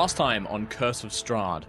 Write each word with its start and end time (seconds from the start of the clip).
last 0.00 0.16
time 0.16 0.46
on 0.46 0.66
Curse 0.66 1.04
of 1.04 1.10
Strahd. 1.10 1.64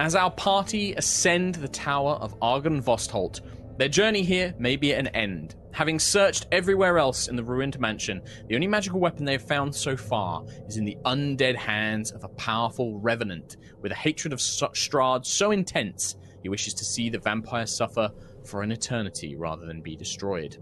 As 0.00 0.16
our 0.16 0.32
party 0.32 0.94
ascend 0.94 1.54
the 1.54 1.68
tower 1.68 2.14
of 2.14 2.36
Argynvostholt, 2.40 3.42
their 3.78 3.88
journey 3.88 4.24
here 4.24 4.52
may 4.58 4.74
be 4.74 4.92
at 4.92 4.98
an 4.98 5.06
end. 5.14 5.54
Having 5.70 6.00
searched 6.00 6.48
everywhere 6.50 6.98
else 6.98 7.28
in 7.28 7.36
the 7.36 7.44
ruined 7.44 7.78
mansion, 7.78 8.22
the 8.48 8.56
only 8.56 8.66
magical 8.66 8.98
weapon 8.98 9.24
they 9.24 9.34
have 9.34 9.46
found 9.46 9.72
so 9.72 9.96
far 9.96 10.44
is 10.66 10.78
in 10.78 10.84
the 10.84 10.98
undead 11.04 11.54
hands 11.54 12.10
of 12.10 12.24
a 12.24 12.28
powerful 12.30 12.98
revenant 12.98 13.56
with 13.82 13.92
a 13.92 13.94
hatred 13.94 14.32
of 14.32 14.40
Strahd 14.40 15.24
so 15.24 15.52
intense 15.52 16.16
he 16.42 16.48
wishes 16.48 16.74
to 16.74 16.84
see 16.84 17.08
the 17.08 17.20
vampire 17.20 17.66
suffer 17.66 18.10
for 18.44 18.62
an 18.62 18.72
eternity 18.72 19.36
rather 19.36 19.64
than 19.64 19.80
be 19.80 19.94
destroyed. 19.94 20.56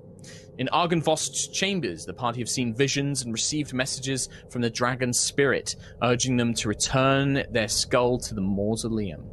In 0.56 0.68
Argynvost's 0.68 1.48
chambers, 1.48 2.06
the 2.06 2.14
party 2.14 2.40
have 2.40 2.48
seen 2.48 2.74
visions 2.74 3.22
and 3.22 3.32
received 3.32 3.74
messages 3.74 4.28
from 4.50 4.62
the 4.62 4.70
dragon's 4.70 5.18
spirit, 5.18 5.74
urging 6.00 6.36
them 6.36 6.54
to 6.54 6.68
return 6.68 7.42
their 7.50 7.66
skull 7.66 8.18
to 8.18 8.34
the 8.34 8.40
mausoleum. 8.40 9.24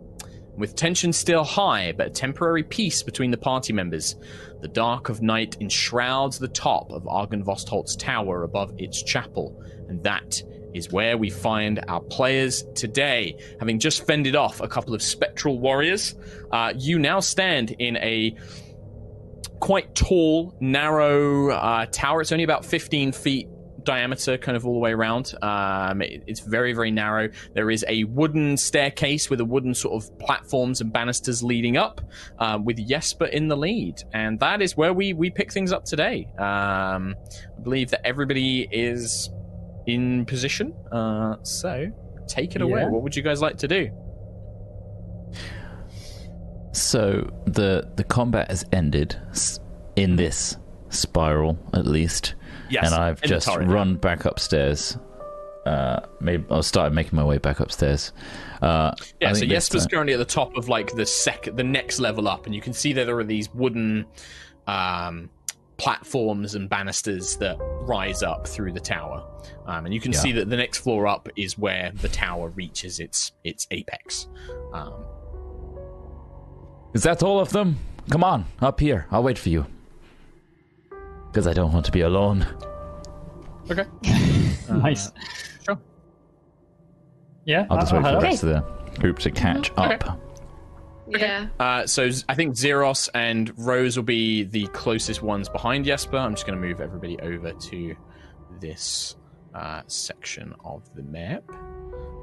With 0.57 0.75
tension 0.75 1.13
still 1.13 1.43
high, 1.43 1.91
but 1.91 2.07
a 2.07 2.09
temporary 2.09 2.63
peace 2.63 3.03
between 3.03 3.29
the 3.29 3.37
party 3.37 3.71
members, 3.71 4.15
the 4.61 4.67
dark 4.67 5.09
of 5.09 5.21
night 5.21 5.57
enshrouds 5.61 6.39
the 6.39 6.47
top 6.47 6.91
of 6.91 7.03
Argynvostholt's 7.03 7.95
tower 7.95 8.43
above 8.43 8.73
its 8.79 9.03
chapel, 9.03 9.63
and 9.89 10.03
that 10.03 10.41
is 10.73 10.91
where 10.91 11.17
we 11.17 11.29
find 11.29 11.83
our 11.87 12.01
players 12.01 12.63
today. 12.73 13.37
Having 13.59 13.79
just 13.79 14.07
fended 14.07 14.35
off 14.35 14.59
a 14.59 14.67
couple 14.67 14.95
of 14.95 15.03
spectral 15.03 15.59
warriors, 15.59 16.15
uh, 16.51 16.73
you 16.75 16.97
now 16.97 17.19
stand 17.19 17.71
in 17.71 17.97
a 17.97 18.35
quite 19.61 19.95
tall, 19.95 20.53
narrow 20.59 21.51
uh, 21.51 21.85
tower. 21.85 22.19
It's 22.19 22.33
only 22.33 22.43
about 22.43 22.65
15 22.65 23.13
feet 23.13 23.47
diameter, 23.83 24.37
kind 24.37 24.57
of 24.57 24.65
all 24.65 24.73
the 24.73 24.79
way 24.79 24.91
around. 24.91 25.33
Um, 25.41 26.01
it, 26.01 26.23
it's 26.27 26.41
very, 26.41 26.73
very 26.73 26.91
narrow. 26.91 27.29
There 27.53 27.71
is 27.71 27.85
a 27.87 28.03
wooden 28.05 28.57
staircase 28.57 29.29
with 29.29 29.39
a 29.39 29.45
wooden 29.45 29.73
sort 29.73 30.03
of 30.03 30.19
platforms 30.19 30.81
and 30.81 30.91
banisters 30.91 31.41
leading 31.43 31.77
up, 31.77 32.01
uh, 32.39 32.59
with 32.61 32.85
Jesper 32.85 33.25
in 33.25 33.47
the 33.47 33.55
lead, 33.55 34.03
and 34.13 34.39
that 34.39 34.61
is 34.61 34.75
where 34.75 34.93
we 34.93 35.13
we 35.13 35.29
pick 35.29 35.53
things 35.53 35.71
up 35.71 35.85
today. 35.85 36.27
Um, 36.37 37.15
I 37.57 37.61
believe 37.63 37.91
that 37.91 38.05
everybody 38.05 38.67
is 38.71 39.29
in 39.87 40.25
position. 40.25 40.73
Uh, 40.91 41.37
so 41.43 41.91
take 42.27 42.55
it 42.55 42.61
away. 42.61 42.85
What 42.85 43.03
would 43.03 43.15
you 43.15 43.23
guys 43.23 43.41
like 43.41 43.57
to 43.57 43.67
do? 43.67 43.89
So 46.71 47.29
the 47.45 47.89
the 47.95 48.03
combat 48.03 48.49
has 48.49 48.65
ended 48.71 49.15
in 49.95 50.15
this 50.15 50.57
spiral, 50.89 51.57
at 51.73 51.85
least. 51.85 52.35
Yes, 52.69 52.85
and 52.85 52.95
I've 52.95 53.21
just 53.21 53.47
run 53.47 53.95
back 53.95 54.25
upstairs. 54.25 54.97
Uh, 55.65 55.99
maybe 56.19 56.43
I 56.49 56.61
started 56.61 56.93
making 56.93 57.15
my 57.15 57.23
way 57.23 57.37
back 57.37 57.59
upstairs. 57.59 58.13
Uh, 58.61 58.93
yeah, 59.19 59.33
so 59.33 59.45
Jesper's 59.45 59.85
currently 59.85 60.13
at 60.13 60.17
the 60.17 60.25
top 60.25 60.55
of 60.55 60.69
like 60.69 60.91
the 60.95 61.05
sec, 61.05 61.49
the 61.53 61.63
next 61.63 61.99
level 61.99 62.27
up, 62.27 62.45
and 62.45 62.55
you 62.55 62.61
can 62.61 62.73
see 62.73 62.93
that 62.93 63.05
there 63.05 63.17
are 63.19 63.23
these 63.23 63.53
wooden 63.53 64.05
um, 64.67 65.29
platforms 65.77 66.55
and 66.55 66.69
banisters 66.69 67.37
that 67.37 67.57
rise 67.81 68.23
up 68.23 68.47
through 68.47 68.71
the 68.71 68.79
tower, 68.79 69.23
um, 69.67 69.85
and 69.85 69.93
you 69.93 69.99
can 69.99 70.13
yeah. 70.13 70.19
see 70.19 70.31
that 70.31 70.49
the 70.49 70.57
next 70.57 70.79
floor 70.79 71.07
up 71.07 71.29
is 71.35 71.57
where 71.57 71.91
the 71.95 72.09
tower 72.09 72.49
reaches 72.49 72.99
its 72.99 73.33
its 73.43 73.67
apex. 73.71 74.27
Um, 74.73 75.05
is 76.93 77.03
that 77.03 77.23
all 77.23 77.39
of 77.39 77.49
them? 77.49 77.77
Come 78.09 78.23
on, 78.23 78.45
up 78.59 78.79
here. 78.79 79.07
I'll 79.11 79.23
wait 79.23 79.37
for 79.37 79.49
you. 79.49 79.65
Because 81.27 81.47
I 81.47 81.53
don't 81.53 81.71
want 81.71 81.85
to 81.85 81.91
be 81.91 82.01
alone. 82.01 82.45
Okay. 83.69 83.85
uh, 84.69 84.77
nice. 84.77 85.11
Sure. 85.65 85.79
Yeah. 87.45 87.65
I'll 87.69 87.79
just 87.79 87.93
wait 87.93 88.03
for 88.03 88.11
the 88.11 88.19
rest 88.19 88.43
of 88.43 88.49
the 88.49 88.99
group 88.99 89.19
to 89.19 89.31
catch 89.31 89.71
okay. 89.71 89.95
up. 89.95 90.19
Yeah. 91.07 91.47
Uh, 91.59 91.85
so 91.87 92.09
I 92.29 92.35
think 92.35 92.55
Xeros 92.55 93.09
and 93.13 93.51
Rose 93.57 93.97
will 93.97 94.03
be 94.03 94.43
the 94.43 94.67
closest 94.67 95.21
ones 95.21 95.49
behind 95.49 95.85
Jesper. 95.85 96.17
I'm 96.17 96.33
just 96.33 96.45
going 96.45 96.59
to 96.59 96.65
move 96.65 96.79
everybody 96.79 97.19
over 97.19 97.53
to 97.53 97.95
this 98.59 99.15
uh, 99.53 99.81
section 99.87 100.53
of 100.63 100.83
the 100.95 101.03
map. 101.03 101.43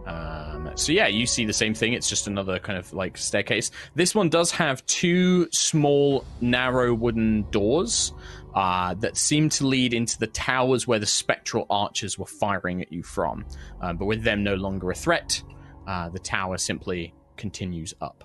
Um, 0.08 0.70
so 0.74 0.92
yeah, 0.92 1.06
you 1.06 1.26
see 1.26 1.44
the 1.44 1.52
same 1.52 1.74
thing. 1.74 1.92
It's 1.92 2.08
just 2.08 2.26
another 2.26 2.58
kind 2.58 2.78
of 2.78 2.92
like 2.92 3.18
staircase. 3.18 3.70
This 3.94 4.14
one 4.14 4.30
does 4.30 4.50
have 4.52 4.84
two 4.86 5.48
small, 5.52 6.24
narrow 6.40 6.94
wooden 6.94 7.42
doors 7.50 8.12
uh, 8.54 8.94
that 8.94 9.16
seem 9.16 9.50
to 9.50 9.66
lead 9.66 9.92
into 9.92 10.18
the 10.18 10.26
towers 10.26 10.86
where 10.86 10.98
the 10.98 11.06
spectral 11.06 11.66
archers 11.68 12.18
were 12.18 12.26
firing 12.26 12.80
at 12.80 12.90
you 12.90 13.02
from. 13.02 13.44
Um, 13.82 13.98
but 13.98 14.06
with 14.06 14.22
them 14.22 14.42
no 14.42 14.54
longer 14.54 14.90
a 14.90 14.94
threat, 14.94 15.42
uh, 15.86 16.08
the 16.08 16.18
tower 16.18 16.56
simply 16.56 17.12
continues 17.36 17.92
up. 18.00 18.24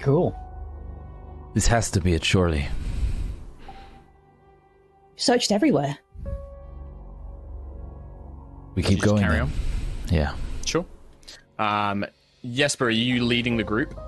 Cool. 0.00 0.36
This 1.54 1.66
has 1.66 1.90
to 1.92 2.00
be 2.00 2.12
it, 2.12 2.24
surely. 2.24 2.68
Searched 5.16 5.50
everywhere. 5.50 5.98
We 8.76 8.82
keep 8.82 9.00
going. 9.00 9.22
Carry 9.22 9.40
on. 9.40 9.50
Yeah. 10.12 10.34
Sure. 10.64 10.84
Um, 11.58 12.04
Jesper, 12.52 12.86
are 12.86 12.90
you 12.90 13.24
leading 13.24 13.56
the 13.56 13.64
group? 13.64 13.98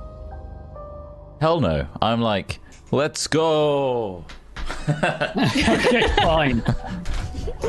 Hell 1.40 1.60
no. 1.60 1.88
I'm 2.00 2.20
like, 2.20 2.60
let's 2.92 3.26
go. 3.26 4.24
okay, 4.88 6.06
fine. 6.16 6.62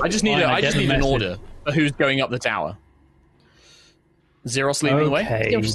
I 0.04 0.10
just 0.10 0.24
need 0.24 0.34
fine, 0.34 0.44
a, 0.44 0.46
I, 0.46 0.56
I 0.56 0.62
just 0.62 0.76
need 0.78 0.92
an 0.92 1.02
order 1.02 1.38
for 1.64 1.72
who's 1.72 1.94
going 1.94 2.20
up 2.20 2.30
the 2.30 2.40
tower. 2.40 2.78
Zeros 4.48 4.84
leading 4.84 5.00
okay. 5.00 5.50
the 5.52 5.58
way. 5.58 5.74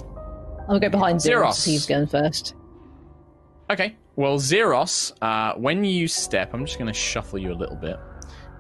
I'll 0.69 0.79
go 0.79 0.91
behind 0.91 1.23
Zeros. 1.23 1.63
Zeros. 1.63 1.65
He's 1.65 1.87
going 1.87 2.07
first. 2.07 2.55
Okay. 3.71 3.97
Well, 4.17 4.39
Zeros, 4.39 5.13
uh, 5.23 5.55
when 5.55 5.85
you 5.85 6.07
step, 6.07 6.53
I'm 6.53 6.67
just 6.67 6.79
going 6.79 6.93
to 6.93 6.99
shuffle 6.99 7.39
you 7.39 7.53
a 7.53 7.55
little 7.55 7.77
bit. 7.77 7.99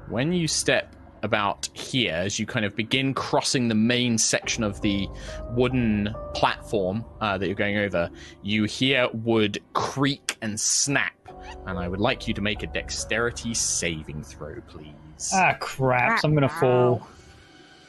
When 0.08 0.32
you 0.32 0.48
step 0.48 0.94
about 1.24 1.68
here 1.72 2.12
as 2.12 2.38
you 2.38 2.46
kind 2.46 2.66
of 2.66 2.76
begin 2.76 3.14
crossing 3.14 3.68
the 3.68 3.74
main 3.74 4.18
section 4.18 4.62
of 4.62 4.80
the 4.82 5.08
wooden 5.50 6.14
platform 6.34 7.04
uh, 7.20 7.38
that 7.38 7.46
you're 7.46 7.56
going 7.56 7.78
over. 7.78 8.10
You 8.42 8.64
hear 8.64 9.08
wood 9.12 9.58
creak 9.72 10.36
and 10.42 10.60
snap, 10.60 11.14
and 11.66 11.78
I 11.78 11.88
would 11.88 12.00
like 12.00 12.28
you 12.28 12.34
to 12.34 12.42
make 12.42 12.62
a 12.62 12.66
dexterity 12.66 13.54
saving 13.54 14.22
throw, 14.22 14.60
please. 14.68 15.32
Ah, 15.32 15.56
crap! 15.58 16.20
So 16.20 16.28
I'm 16.28 16.34
gonna 16.34 16.48
fall. 16.48 17.08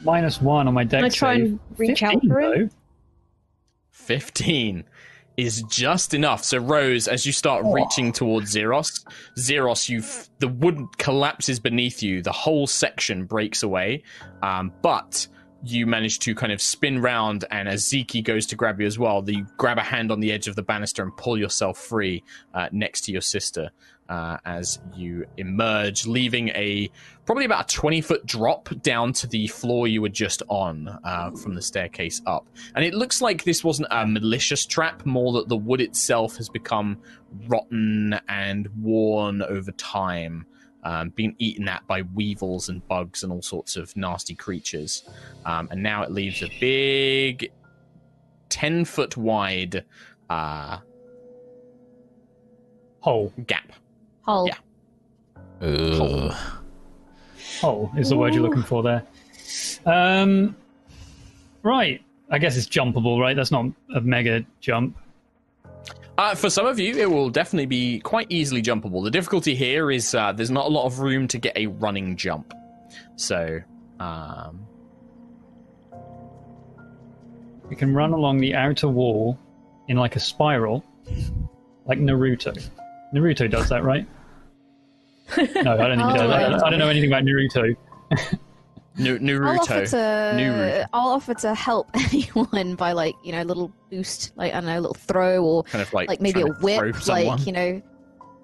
Minus 0.02 0.40
one 0.40 0.66
on 0.66 0.74
my 0.74 0.84
dex. 0.84 1.00
Can 1.00 1.04
I 1.04 1.08
try 1.08 1.36
save. 1.36 1.46
and 1.46 1.60
reach 1.76 2.00
15, 2.00 2.08
out 2.08 2.22
for 2.26 2.40
it? 2.40 2.72
15 3.90 4.84
is 5.36 5.62
just 5.62 6.14
enough. 6.14 6.44
So 6.44 6.58
Rose, 6.58 7.08
as 7.08 7.26
you 7.26 7.32
start 7.32 7.62
oh. 7.64 7.72
reaching 7.72 8.12
towards 8.12 8.54
Xeros, 8.54 9.04
Xeros, 9.36 9.88
you 9.88 10.02
the 10.38 10.48
wood 10.48 10.78
collapses 10.98 11.60
beneath 11.60 12.02
you. 12.02 12.22
The 12.22 12.32
whole 12.32 12.66
section 12.66 13.24
breaks 13.24 13.62
away, 13.62 14.02
um, 14.42 14.72
but 14.82 15.26
you 15.62 15.86
manage 15.86 16.18
to 16.20 16.34
kind 16.34 16.52
of 16.52 16.60
spin 16.60 17.00
round, 17.00 17.44
and 17.50 17.68
as 17.68 17.84
Ziki 17.84 18.22
goes 18.22 18.46
to 18.46 18.56
grab 18.56 18.80
you 18.80 18.86
as 18.86 18.98
well, 18.98 19.24
you 19.26 19.46
grab 19.56 19.78
a 19.78 19.82
hand 19.82 20.12
on 20.12 20.20
the 20.20 20.30
edge 20.32 20.48
of 20.48 20.54
the 20.54 20.62
banister 20.62 21.02
and 21.02 21.16
pull 21.16 21.36
yourself 21.38 21.78
free 21.78 22.22
uh, 22.54 22.68
next 22.72 23.02
to 23.02 23.12
your 23.12 23.22
sister 23.22 23.70
uh, 24.08 24.38
as 24.44 24.78
you 24.94 25.26
emerge, 25.36 26.06
leaving 26.06 26.48
a 26.50 26.90
probably 27.24 27.44
about 27.44 27.70
a 27.70 27.74
20 27.74 28.00
foot 28.00 28.26
drop 28.26 28.68
down 28.82 29.12
to 29.12 29.26
the 29.26 29.46
floor 29.48 29.88
you 29.88 30.00
were 30.00 30.08
just 30.08 30.42
on 30.48 30.88
uh, 31.04 31.30
from 31.32 31.54
the 31.54 31.62
staircase 31.62 32.22
up. 32.26 32.46
And 32.74 32.84
it 32.84 32.94
looks 32.94 33.20
like 33.20 33.44
this 33.44 33.64
wasn't 33.64 33.88
a 33.90 34.06
malicious 34.06 34.64
trap, 34.64 35.04
more 35.04 35.32
that 35.34 35.48
the 35.48 35.56
wood 35.56 35.80
itself 35.80 36.36
has 36.36 36.48
become 36.48 36.98
rotten 37.48 38.18
and 38.28 38.68
worn 38.80 39.42
over 39.42 39.72
time. 39.72 40.46
Um, 40.84 41.08
being 41.08 41.34
eaten 41.38 41.66
at 41.66 41.84
by 41.88 42.02
weevils 42.02 42.68
and 42.68 42.86
bugs 42.86 43.24
and 43.24 43.32
all 43.32 43.42
sorts 43.42 43.74
of 43.74 43.96
nasty 43.96 44.36
creatures. 44.36 45.02
Um, 45.44 45.66
and 45.72 45.82
now 45.82 46.04
it 46.04 46.12
leaves 46.12 46.44
a 46.44 46.50
big 46.60 47.50
10 48.50 48.84
foot 48.84 49.16
wide 49.16 49.84
uh, 50.30 50.78
hole 53.00 53.32
gap 53.48 53.72
Hole. 54.26 54.48
Yeah. 54.48 55.96
Hole. 55.96 56.32
Hole 57.60 57.90
is 57.96 58.10
the 58.10 58.16
word 58.16 58.34
you're 58.34 58.42
looking 58.42 58.62
for 58.62 58.82
there. 58.82 59.02
Um, 59.86 60.56
right. 61.62 62.02
I 62.30 62.38
guess 62.38 62.56
it's 62.56 62.66
jumpable, 62.66 63.20
right? 63.20 63.36
That's 63.36 63.52
not 63.52 63.66
a 63.94 64.00
mega 64.00 64.44
jump. 64.60 64.98
Uh, 66.18 66.34
for 66.34 66.50
some 66.50 66.66
of 66.66 66.78
you, 66.78 66.96
it 66.96 67.10
will 67.10 67.30
definitely 67.30 67.66
be 67.66 68.00
quite 68.00 68.26
easily 68.30 68.62
jumpable. 68.62 69.04
The 69.04 69.10
difficulty 69.10 69.54
here 69.54 69.90
is 69.90 70.14
uh, 70.14 70.32
there's 70.32 70.50
not 70.50 70.66
a 70.66 70.68
lot 70.68 70.86
of 70.86 70.98
room 70.98 71.28
to 71.28 71.38
get 71.38 71.56
a 71.56 71.66
running 71.66 72.16
jump. 72.16 72.52
So, 73.16 73.60
um... 74.00 74.66
you 77.70 77.76
can 77.76 77.94
run 77.94 78.12
along 78.12 78.38
the 78.38 78.54
outer 78.54 78.88
wall 78.88 79.38
in 79.88 79.96
like 79.98 80.16
a 80.16 80.20
spiral, 80.20 80.84
like 81.84 81.98
Naruto. 81.98 82.68
Naruto 83.14 83.50
does 83.50 83.68
that, 83.68 83.84
right? 83.84 84.06
No, 85.36 85.44
I 85.44 85.88
don't 85.88 85.98
think 85.98 86.10
he 86.12 86.18
does. 86.18 86.30
I 86.30 86.48
don't, 86.48 86.64
I 86.64 86.70
don't 86.70 86.78
know 86.78 86.88
anything 86.88 87.10
about 87.10 87.24
Naruto. 87.24 87.76
Nu- 88.98 89.18
I'll 89.44 89.60
offer 89.60 89.74
Naruto. 89.74 89.90
to 89.90 89.96
Naruto. 89.96 90.86
I'll 90.92 91.08
offer 91.08 91.34
to 91.34 91.54
help 91.54 91.90
anyone 91.94 92.76
by 92.76 92.92
like 92.92 93.14
you 93.22 93.32
know 93.32 93.42
a 93.42 93.44
little 93.44 93.70
boost, 93.90 94.32
like 94.36 94.52
I 94.52 94.60
don't 94.60 94.66
know, 94.66 94.78
a 94.78 94.80
little 94.80 94.94
throw 94.94 95.44
or 95.44 95.62
Kind 95.64 95.82
of 95.82 95.92
like 95.92 96.08
like, 96.08 96.20
maybe 96.20 96.40
a 96.40 96.44
trying 96.44 96.54
to 96.54 96.60
throw 96.60 96.86
whip, 96.86 97.08
like 97.08 97.46
you 97.46 97.52
know, 97.52 97.82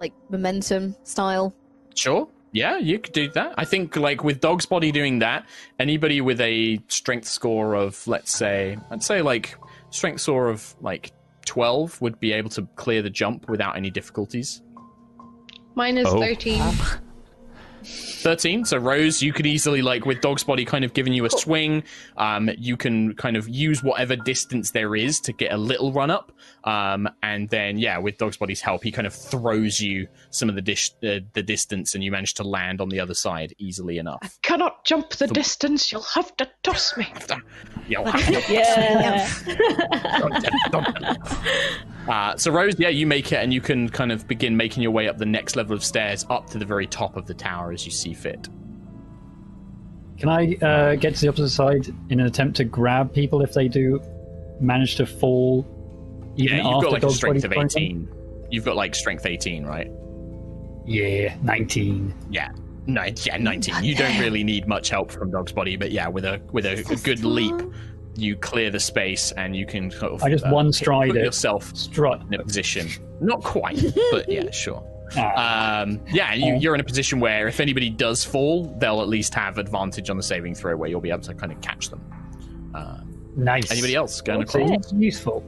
like 0.00 0.12
momentum 0.31 0.94
style. 1.05 1.55
Sure. 1.94 2.29
Yeah, 2.55 2.76
you 2.76 2.99
could 2.99 3.14
do 3.14 3.31
that. 3.31 3.55
I 3.56 3.64
think, 3.64 3.96
like 3.96 4.23
with 4.23 4.40
Dog's 4.40 4.67
Body 4.67 4.93
doing 4.93 5.20
that, 5.20 5.46
anybody 5.79 6.20
with 6.20 6.38
a 6.43 6.79
strength 6.88 7.26
score 7.26 7.75
of, 7.75 8.06
let's 8.06 8.31
say, 8.31 8.76
I'd 8.90 9.02
say 9.02 9.23
like 9.23 9.56
strength 9.88 10.20
score 10.20 10.50
of 10.50 10.75
like 10.82 11.12
twelve 11.46 11.99
would 12.02 12.20
be 12.20 12.32
able 12.32 12.50
to 12.50 12.69
clear 12.76 13.00
the 13.00 13.08
jump 13.08 13.49
without 13.49 13.76
any 13.79 13.88
difficulties. 13.88 14.61
Mine 15.74 15.98
is 15.98 16.06
Oh. 16.08 16.20
13. 16.20 16.62
13 17.84 18.64
so 18.64 18.76
rose 18.78 19.20
you 19.20 19.32
could 19.32 19.44
easily 19.44 19.82
like 19.82 20.06
with 20.06 20.20
dog's 20.20 20.44
body 20.44 20.64
kind 20.64 20.84
of 20.84 20.94
giving 20.94 21.12
you 21.12 21.24
a 21.24 21.30
swing 21.30 21.82
um, 22.16 22.48
you 22.56 22.76
can 22.76 23.12
kind 23.16 23.36
of 23.36 23.48
use 23.48 23.82
whatever 23.82 24.14
distance 24.14 24.70
there 24.70 24.94
is 24.94 25.19
to 25.19 25.32
get 25.32 25.50
a 25.52 25.56
little 25.56 25.92
run 25.92 26.08
up 26.08 26.30
um, 26.62 27.08
and 27.24 27.48
then 27.48 27.76
yeah 27.78 27.98
with 27.98 28.16
dog's 28.19 28.36
body's 28.36 28.60
help 28.60 28.84
he 28.84 28.92
kind 28.92 29.04
of 29.04 29.12
throws 29.12 29.80
you 29.80 30.06
some 30.30 30.48
of 30.48 30.54
the 30.54 30.62
dish 30.62 30.92
uh, 31.02 31.19
the 31.32 31.42
distance 31.42 31.96
and 31.96 32.04
you 32.04 32.12
manage 32.12 32.34
to 32.34 32.44
land 32.44 32.80
on 32.80 32.88
the 32.88 33.00
other 33.00 33.14
side 33.14 33.52
easily 33.58 33.98
enough 33.98 34.20
i 34.22 34.28
Cannot 34.42 34.84
jump 34.84 35.10
the 35.10 35.26
distance. 35.26 35.90
You'll 35.90 36.02
have 36.02 36.36
to 36.36 36.48
toss 36.62 36.96
me. 36.96 37.12
You'll 37.88 38.04
have 38.04 38.46
to- 38.46 38.52
Yeah. 38.52 39.28
Uh, 42.08 42.37
so 42.37 42.50
Rose, 42.50 42.75
yeah, 42.78 42.88
you 42.88 43.06
make 43.06 43.31
it, 43.32 43.37
and 43.37 43.52
you 43.54 43.60
can 43.60 43.88
kind 43.88 44.10
of 44.10 44.26
begin 44.26 44.56
making 44.56 44.82
your 44.82 44.93
way 44.93 45.08
up 45.08 45.19
the 45.19 45.26
next 45.26 45.54
level 45.56 45.75
of 45.75 45.84
stairs 45.84 46.26
up 46.31 46.49
to 46.50 46.58
the 46.58 46.64
very 46.64 46.87
top 46.87 47.16
of 47.16 47.26
the 47.26 47.34
tower 47.34 47.72
as 47.72 47.84
you 47.87 47.93
see 47.93 48.12
fit. 48.12 48.49
Can 50.19 50.28
I 50.28 50.54
uh, 50.56 50.94
get 50.96 51.14
to 51.14 51.20
the 51.20 51.28
opposite 51.28 51.50
side 51.50 51.88
in 52.10 52.20
an 52.20 52.26
attempt 52.26 52.56
to 52.58 52.64
grab 52.64 53.12
people 53.12 53.43
if 53.43 53.52
they 53.54 53.69
do 53.69 54.00
manage 54.60 54.96
to 54.96 55.06
fall? 55.06 55.66
Even 56.37 56.58
Yeah, 56.58 56.64
you've 56.64 56.75
after 56.76 56.87
got 56.87 56.93
like 56.93 57.02
a 57.04 57.10
strength 57.10 57.44
of 57.44 57.50
Body 57.50 57.60
throws 57.60 57.75
them? 57.75 57.82
eighteen. 57.82 58.08
You've 58.50 58.64
got 58.64 58.76
like 58.76 58.94
strength 58.94 59.26
eighteen, 59.26 59.64
right? 59.64 59.90
Yeah, 60.87 61.37
nineteen. 61.43 62.14
Yeah. 62.31 62.50
No, 62.87 63.05
yeah, 63.25 63.37
nineteen. 63.37 63.82
You 63.84 63.94
don't 63.94 64.19
really 64.19 64.43
need 64.43 64.66
much 64.66 64.90
help 64.90 65.12
from 65.12 65.31
Dog's 65.31 65.52
body, 65.52 65.76
but 65.76 65.93
yeah, 65.93 66.08
with 66.08 66.25
a 66.25 66.40
with 66.52 66.66
a, 66.66 66.81
a 66.93 66.96
good 66.96 67.25
leap, 67.25 67.55
you 68.17 68.37
clear 68.37 68.70
the 68.70 68.81
space 68.81 69.32
and 69.32 69.56
you 69.56 69.64
can 69.67 69.91
sort 69.91 70.12
of 70.12 70.23
I 70.23 70.31
just 70.31 70.44
uh, 70.44 70.50
one 70.50 70.73
stride 70.73 71.09
put 71.11 71.17
it. 71.19 71.25
yourself 71.25 71.75
Strut. 71.76 72.23
in 72.31 72.35
a 72.41 72.44
position. 72.44 72.88
Not 73.20 73.43
quite, 73.43 73.82
but 74.11 74.29
yeah, 74.29 74.50
sure. 74.53 74.82
Ah, 75.17 75.81
Um, 75.82 76.00
yeah, 76.11 76.32
you, 76.35 76.56
you're 76.56 76.75
in 76.75 76.81
a 76.81 76.85
position 76.85 77.20
where 77.20 77.47
if 77.49 77.61
anybody 77.61 77.91
does 77.91 78.25
fall, 78.25 78.64
they'll 78.79 79.03
at 79.03 79.09
least 79.09 79.35
have 79.35 79.59
advantage 79.59 80.09
on 80.11 80.17
the 80.17 80.23
saving 80.23 80.55
throw, 80.55 80.76
where 80.76 80.88
you'll 80.88 81.00
be 81.03 81.11
able 81.11 81.20
to 81.23 81.35
kind 81.35 81.53
of 81.53 81.61
catch 81.61 81.91
them. 81.91 82.00
Uh, 82.75 82.99
nice. 83.37 83.70
anybody 83.70 83.94
else 83.94 84.20
going 84.23 84.47
See, 84.47 84.62
across? 84.62 84.79
it's 84.85 84.93
useful. 84.94 85.44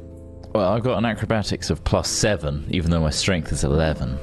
Well, 0.54 0.68
I've 0.72 0.82
got 0.84 0.98
an 0.98 1.04
acrobatics 1.06 1.70
of 1.70 1.82
plus 1.84 2.08
seven, 2.10 2.66
even 2.70 2.90
though 2.90 3.00
my 3.00 3.10
strength 3.10 3.52
is 3.52 3.64
eleven. 3.64 4.18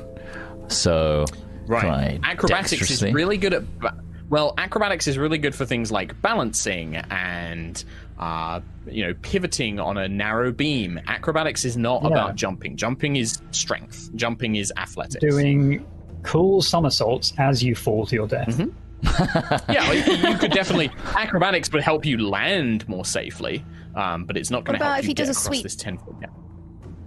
So, 0.67 1.25
Right. 1.67 2.19
Acrobatics 2.23 2.89
is 2.91 3.01
really 3.03 3.37
good 3.37 3.53
at. 3.53 3.79
ba- 3.79 4.00
Well, 4.31 4.53
acrobatics 4.57 5.07
is 5.07 5.17
really 5.17 5.37
good 5.37 5.53
for 5.53 5.65
things 5.65 5.91
like 5.91 6.19
balancing 6.21 6.95
and, 6.95 7.83
uh, 8.17 8.61
you 8.89 9.05
know, 9.05 9.13
pivoting 9.21 9.79
on 9.79 9.97
a 9.97 10.07
narrow 10.07 10.51
beam. 10.53 10.99
Acrobatics 11.05 11.65
is 11.65 11.75
not 11.75 12.01
Yeah. 12.01 12.07
about 12.07 12.35
jumping. 12.35 12.77
Jumping 12.77 13.17
is 13.17 13.41
strength. 13.51 14.09
Jumping 14.15 14.55
is 14.55 14.71
athletics. 14.77 15.19
Doing 15.21 15.85
cool 16.23 16.61
somersaults 16.61 17.33
as 17.37 17.61
you 17.61 17.75
fall 17.75 18.05
to 18.05 18.15
your 18.15 18.27
death. 18.27 18.47
Mm-hmm. 18.47 18.69
yeah, 19.71 19.91
you, 19.91 20.29
you 20.31 20.37
could 20.37 20.51
definitely. 20.51 20.89
Acrobatics 21.15 21.69
would 21.73 21.83
help 21.83 22.05
you 22.05 22.17
land 22.17 22.87
more 22.87 23.03
safely, 23.03 23.65
um, 23.95 24.23
but 24.23 24.37
it's 24.37 24.49
not 24.49 24.63
going 24.63 24.79
to 24.79 24.85
help 24.85 24.99
if 24.99 25.03
you 25.05 25.07
he 25.09 25.13
get 25.13 25.25
does 25.25 25.29
a 25.29 25.31
across 25.31 25.45
sweep? 25.47 25.63
this 25.63 25.75
ten 25.75 25.97
foot 25.97 26.19
gap. 26.21 26.31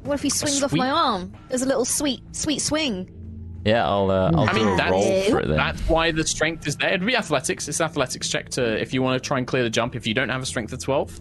What 0.03 0.15
if 0.15 0.23
he 0.23 0.29
swings 0.29 0.63
off 0.63 0.73
my 0.75 0.91
arm? 0.91 1.33
There's 1.49 1.63
a 1.63 1.67
little 1.67 1.87
sweet, 1.87 2.21
sweet 2.33 2.61
swing. 2.61 3.09
Yeah, 3.65 3.89
I'll 3.89 4.11
uh, 4.11 4.31
I'll 4.35 4.49
I 4.49 4.53
do 4.53 4.59
mean, 4.59 4.69
a 4.75 4.77
that's, 4.77 4.91
roll 4.91 5.23
for 5.23 5.41
it 5.41 5.49
then. 5.49 5.57
that's 5.57 5.81
why 5.89 6.11
the 6.11 6.27
strength 6.27 6.67
is 6.67 6.77
there. 6.77 6.91
It'd 6.91 7.07
be 7.07 7.17
athletics. 7.17 7.67
It's 7.67 7.81
athletics 7.81 8.29
check 8.29 8.51
to 8.51 8.81
if 8.81 8.93
you 8.93 9.03
want 9.03 9.23
to 9.23 9.27
try 9.27 9.39
and 9.39 9.47
clear 9.47 9.63
the 9.63 9.71
jump. 9.71 9.97
If 9.97 10.07
you 10.07 10.13
don't 10.13 10.29
have 10.29 10.43
a 10.43 10.47
strength 10.47 10.73
of 10.75 10.81
twelve, 10.83 11.19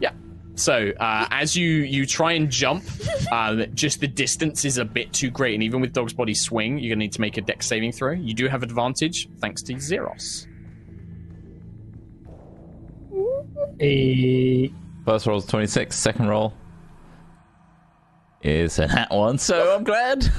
yeah. 0.00 0.12
So 0.54 0.92
uh, 1.00 1.26
as 1.32 1.56
you 1.56 1.66
you 1.68 2.06
try 2.06 2.32
and 2.32 2.48
jump, 2.48 2.84
uh, 3.32 3.66
just 3.74 4.00
the 4.00 4.06
distance 4.06 4.64
is 4.64 4.78
a 4.78 4.84
bit 4.84 5.12
too 5.12 5.28
great, 5.30 5.54
and 5.54 5.62
even 5.64 5.80
with 5.80 5.92
dog's 5.92 6.12
body 6.12 6.34
swing, 6.34 6.78
you're 6.78 6.94
gonna 6.94 7.00
need 7.00 7.12
to 7.12 7.20
make 7.20 7.36
a 7.36 7.40
dex 7.42 7.66
saving 7.66 7.90
throw. 7.90 8.12
You 8.12 8.34
do 8.34 8.46
have 8.46 8.62
advantage 8.62 9.28
thanks 9.40 9.60
to 9.64 9.80
Zeros. 9.80 10.46
A 13.80 14.72
First 15.04 15.26
roll 15.26 15.38
is 15.38 15.46
twenty 15.46 15.66
six. 15.66 15.96
Second 15.98 16.28
roll 16.28 16.52
is 18.42 18.78
a 18.78 18.86
nat 18.86 19.10
one. 19.10 19.38
So 19.38 19.74
I'm 19.76 19.84
glad. 19.84 20.24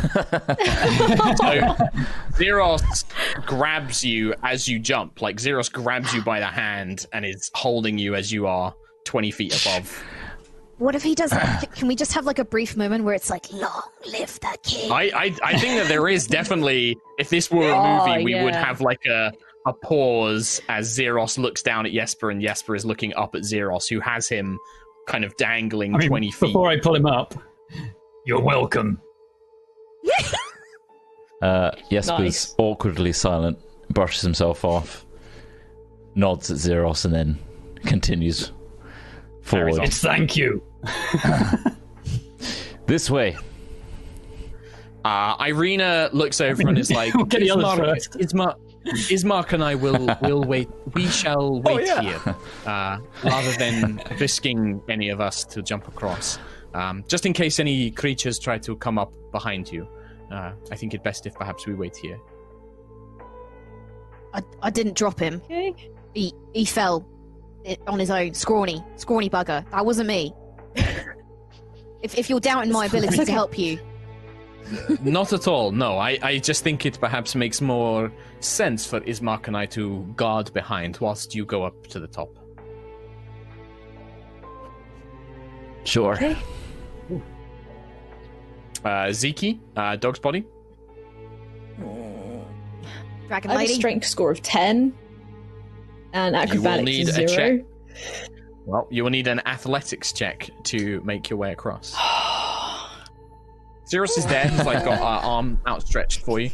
So 1.38 1.76
Zeros 2.36 3.06
grabs 3.46 4.04
you 4.04 4.34
as 4.44 4.68
you 4.68 4.80
jump. 4.80 5.22
Like 5.22 5.40
Zeros 5.40 5.70
grabs 5.70 6.14
you 6.14 6.22
by 6.22 6.40
the 6.40 6.46
hand 6.48 7.06
and 7.14 7.26
is 7.26 7.50
holding 7.54 7.98
you 7.98 8.16
as 8.16 8.32
you 8.32 8.48
are 8.48 8.74
twenty 9.06 9.32
feet 9.32 9.60
above. 9.66 10.04
What 10.78 10.96
if 10.96 11.04
he 11.04 11.16
does? 11.16 11.32
Can 11.76 11.88
we 11.88 11.96
just 11.96 12.14
have 12.14 12.26
like 12.26 12.40
a 12.40 12.46
brief 12.46 12.76
moment 12.76 13.04
where 13.04 13.14
it's 13.14 13.30
like, 13.30 13.52
"Long 13.54 13.82
live 14.12 14.40
the 14.40 14.58
king"? 14.64 14.92
I, 14.92 15.12
I, 15.16 15.36
I 15.44 15.58
think 15.58 15.80
that 15.80 15.88
there 15.88 16.08
is 16.10 16.28
definitely, 16.28 16.98
if 17.20 17.30
this 17.30 17.50
were 17.52 17.70
a 17.70 17.74
Oh, 17.76 18.08
movie, 18.08 18.24
we 18.26 18.44
would 18.44 18.56
have 18.56 18.82
like 18.82 19.06
a, 19.06 19.32
a 19.66 19.74
pause 19.74 20.60
as 20.70 20.88
Zeros 20.92 21.38
looks 21.38 21.62
down 21.62 21.86
at 21.86 21.94
Jesper 21.94 22.32
and 22.32 22.42
Jesper 22.42 22.76
is 22.76 22.86
looking 22.86 23.14
up 23.16 23.36
at 23.36 23.46
Zeros, 23.46 23.88
who 23.88 24.00
has 24.00 24.28
him 24.28 24.58
kind 25.08 25.24
of 25.24 25.36
dangling 25.38 25.94
I 25.96 26.00
mean, 26.00 26.10
20 26.10 26.32
feet. 26.32 26.40
before 26.48 26.70
I 26.70 26.80
pull 26.80 26.96
him 26.96 27.06
up. 27.06 27.34
You're 28.26 28.42
welcome. 28.42 29.00
Uh, 31.42 31.72
Jesper's 31.92 32.20
Nice. 32.20 32.56
awkwardly 32.58 33.12
silent, 33.12 33.60
brushes 33.90 34.22
himself 34.22 34.64
off, 34.64 35.06
nods 36.16 36.50
at 36.50 36.56
Zeros, 36.56 37.04
and 37.04 37.14
then 37.14 37.38
continues 37.84 38.54
forward. 39.42 39.84
It's 39.84 40.00
thank 40.00 40.38
you. 40.38 40.64
This 42.86 43.10
way. 43.10 43.36
Uh, 45.06 45.36
Irina 45.40 46.10
looks 46.14 46.40
over 46.40 46.68
and 46.68 46.78
is 46.78 46.92
like, 46.92 47.14
We'll 47.16 47.26
get 47.26 47.42
the 47.42 47.52
others 47.52 47.66
Ismark, 47.66 47.78
first." 47.78 48.12
Ismark, 48.14 48.56
Ismark 48.86 49.54
and 49.54 49.64
I 49.64 49.76
will 49.76 50.16
will 50.22 50.44
wait. 50.44 50.70
We 50.94 51.08
shall 51.08 51.62
wait 51.62 51.88
yeah. 51.88 52.02
here, 52.02 52.36
uh, 52.66 53.00
rather 53.24 53.52
than 53.58 54.02
risking 54.20 54.82
any 54.90 55.10
of 55.10 55.20
us 55.22 55.44
to 55.46 55.62
jump 55.62 55.88
across. 55.88 56.40
Um, 56.74 57.04
just 57.08 57.26
in 57.26 57.34
case 57.34 57.60
any 57.60 57.92
creatures 57.92 58.40
try 58.40 58.58
to 58.60 58.76
come 58.76 58.98
up 58.98 59.14
behind 59.32 59.72
you, 59.72 59.88
uh, 60.32 60.54
I 60.72 60.76
think 60.76 60.94
it 60.94 61.04
best 61.04 61.26
if 61.26 61.36
perhaps 61.36 61.68
we 61.68 61.74
wait 61.76 61.96
here. 61.96 62.20
I, 64.34 64.42
I 64.62 64.70
didn't 64.70 64.98
drop 64.98 65.20
him. 65.20 65.42
Okay. 65.46 65.76
He 66.14 66.34
he 66.54 66.66
fell 66.66 67.08
on 67.88 68.00
his 68.00 68.10
own. 68.10 68.34
Scrawny, 68.34 68.84
scrawny 68.96 69.30
bugger. 69.30 69.70
That 69.72 69.86
wasn't 69.86 70.08
me. 70.08 70.34
if 72.02 72.18
if 72.18 72.30
you're 72.30 72.40
doubting 72.40 72.72
my 72.72 72.86
ability 72.86 73.24
to 73.24 73.32
help 73.32 73.58
you, 73.58 73.80
Not 75.04 75.34
at 75.34 75.48
all. 75.48 75.72
No, 75.72 75.98
I, 75.98 76.18
I 76.22 76.38
just 76.38 76.64
think 76.64 76.86
it 76.86 77.00
perhaps 77.00 77.36
makes 77.36 77.62
more 77.62 78.12
sense 78.40 78.86
for 78.86 79.02
Ismark 79.02 79.48
and 79.48 79.58
I 79.58 79.66
to 79.68 80.04
guard 80.16 80.54
behind 80.54 80.98
whilst 81.00 81.36
you 81.36 81.46
go 81.46 81.64
up 81.64 81.88
to 81.88 82.00
the 82.00 82.08
top. 82.08 82.30
Sure. 85.84 86.16
Okay. 86.16 86.38
Uh, 88.84 89.08
Ziki, 89.08 89.60
uh, 89.76 89.96
dog's 89.96 90.20
body. 90.20 90.46
dragon 93.28 93.50
I 93.50 93.54
have 93.54 93.62
a 93.62 93.64
lady. 93.64 93.74
strength 93.74 94.06
score 94.06 94.32
of 94.32 94.42
10. 94.42 94.94
And 96.14 96.36
will 96.36 96.42
acrobatics 96.42 96.86
need 96.86 97.10
is 97.10 97.18
a 97.18 97.28
zero. 97.28 97.58
check. 97.58 97.66
Well, 98.66 98.88
you 98.92 99.04
will 99.04 99.10
need 99.10 99.28
an 99.28 99.42
athletics 99.46 100.14
check 100.14 100.50
to 100.66 101.02
make 101.02 101.30
your 101.30 101.38
way 101.38 101.52
across. 101.52 101.96
Zeros 103.88 104.18
is 104.18 104.26
there. 104.26 104.48
He's 104.48 104.66
like 104.66 104.86
got 104.86 105.00
uh, 105.02 105.28
arm 105.28 105.60
outstretched 105.68 106.22
for 106.22 106.40
you. 106.40 106.52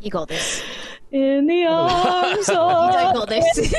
You 0.00 0.10
got 0.10 0.28
this. 0.28 0.62
In 1.10 1.46
the 1.46 1.64
arms 1.64 2.48
You 2.48 2.54
don't 2.54 2.94
of 2.94 3.14
got 3.14 3.28
this. 3.28 3.72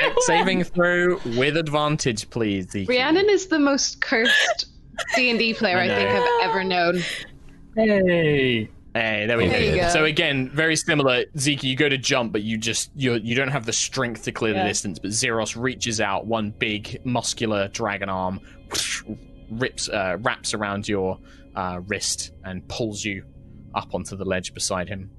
Dex 0.00 0.16
saving 0.26 0.62
throw 0.62 1.18
with 1.36 1.56
advantage, 1.56 2.28
please. 2.30 2.66
Ziki. 2.66 2.88
Rhiannon 2.88 3.28
is 3.28 3.46
the 3.48 3.58
most 3.58 4.00
cursed 4.00 4.66
D&D 5.16 5.54
player 5.54 5.78
I 5.78 5.84
I, 5.84 5.88
think. 5.88 6.10
I've 6.10 6.50
ever 6.50 6.64
known. 6.64 7.02
Hey. 7.76 8.68
Hey, 8.94 9.26
there 9.26 9.36
we 9.36 9.48
There 9.48 9.74
go. 9.74 9.82
go. 9.82 9.88
So 9.88 10.04
again, 10.04 10.48
very 10.50 10.76
similar. 10.76 11.24
Zeke, 11.36 11.64
you 11.64 11.74
go 11.74 11.88
to 11.88 11.98
jump, 11.98 12.30
but 12.32 12.42
you 12.42 12.56
just 12.56 12.92
you 12.94 13.14
you 13.14 13.34
don't 13.34 13.48
have 13.50 13.66
the 13.66 13.72
strength 13.72 14.22
to 14.24 14.32
clear 14.32 14.54
the 14.54 14.62
distance. 14.62 15.00
But 15.00 15.10
Zeros 15.10 15.56
reaches 15.56 16.00
out, 16.00 16.26
one 16.26 16.50
big 16.52 17.00
muscular 17.04 17.66
dragon 17.68 18.08
arm, 18.08 18.38
rips 19.50 19.88
uh, 19.88 20.18
wraps 20.20 20.54
around 20.54 20.86
your 20.88 21.18
uh, 21.56 21.80
wrist 21.88 22.30
and 22.44 22.66
pulls 22.68 23.04
you 23.04 23.24
up 23.74 23.92
onto 23.96 24.14
the 24.14 24.24
ledge 24.24 24.54
beside 24.54 24.88
him. 24.88 25.10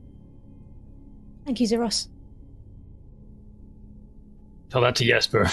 Thank 1.46 1.60
you, 1.60 1.67
Zeros. 1.67 2.08
Tell 4.70 4.82
that 4.82 4.96
to 4.96 5.03
Jesper. 5.05 5.50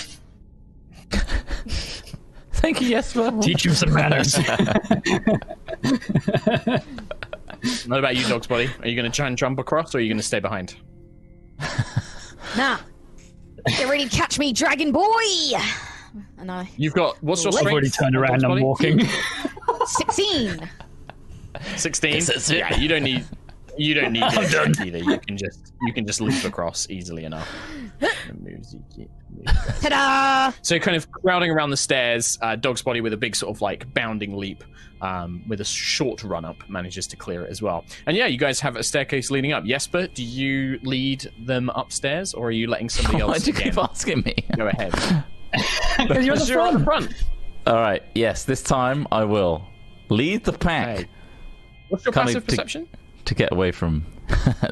Thank 2.63 2.81
you, 2.81 2.89
Jesper. 2.91 3.33
Teach 3.43 3.67
him 3.67 3.75
some 3.75 3.93
manners. 3.93 4.39
What 7.87 8.01
about 8.01 8.17
you, 8.17 8.27
Dog's 8.27 8.49
Body? 8.49 8.69
Are 8.81 8.89
you 8.89 8.97
going 8.97 9.09
to 9.09 9.15
try 9.15 9.29
and 9.29 9.37
jump 9.39 9.61
across, 9.61 9.95
or 9.95 9.99
are 9.99 10.01
you 10.01 10.09
going 10.09 10.17
to 10.19 10.23
stay 10.23 10.41
behind? 10.41 10.75
Nah. 12.57 12.79
Get 13.67 13.89
ready 13.89 14.07
to 14.09 14.15
catch 14.15 14.39
me, 14.39 14.53
dragon 14.53 14.91
boy! 14.93 15.07
And 16.39 16.51
I. 16.51 16.69
You've 16.77 16.93
got 16.93 17.23
what's 17.23 17.45
your 17.45 17.51
I've 17.53 17.55
I've 17.55 17.59
strength? 17.61 17.73
already 17.73 17.89
turned 17.89 18.15
Dog's 18.15 18.23
around. 18.31 18.45
I'm 18.45 18.51
Body? 18.51 18.63
walking. 18.63 19.01
16! 19.87 20.69
Sixteen. 21.77 22.13
This 22.15 22.29
is 22.29 22.51
it. 22.51 22.59
Yeah, 22.59 22.77
you 22.77 22.89
don't 22.89 23.05
need. 23.05 23.25
You 23.79 23.95
don't 23.95 24.13
need 24.13 24.23
I'm 24.25 24.43
your 24.43 24.51
done. 24.51 24.75
either. 24.87 24.99
You 24.99 25.19
can 25.21 25.39
just 25.39 25.73
you 25.83 25.93
can 25.95 26.05
just 26.07 26.21
leap 26.21 26.45
across 26.45 26.91
easily 26.91 27.25
enough. 27.25 27.49
Ta 29.81 29.89
da! 29.89 30.57
So 30.63 30.79
kind 30.79 30.97
of 30.97 31.11
crowding 31.11 31.51
around 31.51 31.71
the 31.71 31.77
stairs, 31.77 32.39
uh, 32.43 32.57
Dog's 32.57 32.83
Body 32.83 33.01
with 33.01 33.13
a 33.13 33.17
big 33.17 33.35
sort 33.35 33.55
of 33.55 33.61
like 33.63 33.93
bounding 33.95 34.37
leap, 34.37 34.63
um, 35.01 35.43
with 35.49 35.61
a 35.61 35.65
short 35.65 36.23
run 36.23 36.45
up, 36.45 36.69
manages 36.69 37.07
to 37.09 37.17
clear 37.17 37.45
it 37.45 37.51
as 37.51 37.63
well. 37.63 37.85
And 38.07 38.17
yeah, 38.17 38.27
you 38.27 38.39
guys 38.39 38.61
have 38.61 38.77
a 38.77 38.83
staircase 38.83 39.31
leading 39.31 39.53
up. 39.53 39.65
Jesper, 39.65 40.07
do 40.09 40.23
you 40.23 40.79
lead 40.83 41.31
them 41.47 41.71
upstairs, 41.75 42.35
or 42.35 42.49
are 42.49 42.53
you 42.53 42.67
letting 42.69 42.89
somebody 42.89 43.23
Why'd 43.25 43.35
else 43.37 43.47
you 43.47 43.53
again 43.55 43.65
keep 43.71 43.79
asking 43.79 44.21
me? 44.23 44.35
go 44.57 44.69
ahead? 44.69 44.93
Because 45.99 46.25
you're 46.25 46.35
at 46.35 46.41
the 46.41 46.47
You're 46.47 46.61
at 46.67 46.73
the 46.79 46.85
front. 46.85 47.11
front. 47.13 47.25
All 47.67 47.75
right. 47.75 48.03
Yes, 48.15 48.45
this 48.45 48.63
time 48.63 49.07
I 49.13 49.25
will 49.25 49.63
lead 50.09 50.45
the 50.45 50.53
pack 50.55 50.99
Hey. 51.01 51.07
What's 51.91 52.07
your 52.07 52.13
Can't 52.15 52.27
passive 52.29 52.43
leave 52.43 52.47
to- 52.47 52.51
perception? 52.57 52.89
to 53.27 53.35
get 53.35 53.53
away 53.53 53.71
from 53.71 54.05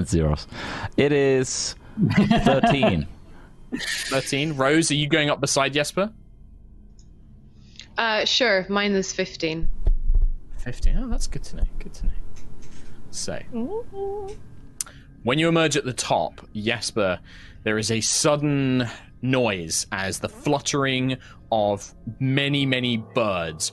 Zeros. 0.04 0.48
It 0.96 1.12
is 1.12 1.74
thirteen. 2.44 3.06
Thirteen. 3.78 4.56
Rose, 4.56 4.90
are 4.90 4.94
you 4.94 5.08
going 5.08 5.30
up 5.30 5.40
beside 5.40 5.72
Jesper? 5.72 6.12
Uh, 7.96 8.24
sure. 8.24 8.64
Mine 8.70 8.92
is 8.92 9.12
15. 9.12 9.68
15. 10.58 10.98
Oh, 10.98 11.08
that's 11.08 11.26
good 11.26 11.44
to 11.44 11.56
know. 11.56 11.64
Good 11.78 11.92
to 11.94 12.06
know. 12.06 12.12
So, 13.10 13.34
when 15.22 15.38
you 15.38 15.48
emerge 15.48 15.76
at 15.76 15.84
the 15.84 15.92
top, 15.92 16.40
Jesper, 16.54 17.20
there 17.64 17.76
is 17.76 17.90
a 17.90 18.00
sudden 18.00 18.88
noise 19.20 19.86
as 19.92 20.20
the 20.20 20.28
fluttering 20.28 21.18
of 21.52 21.92
many, 22.20 22.64
many 22.64 22.96
birds 22.96 23.72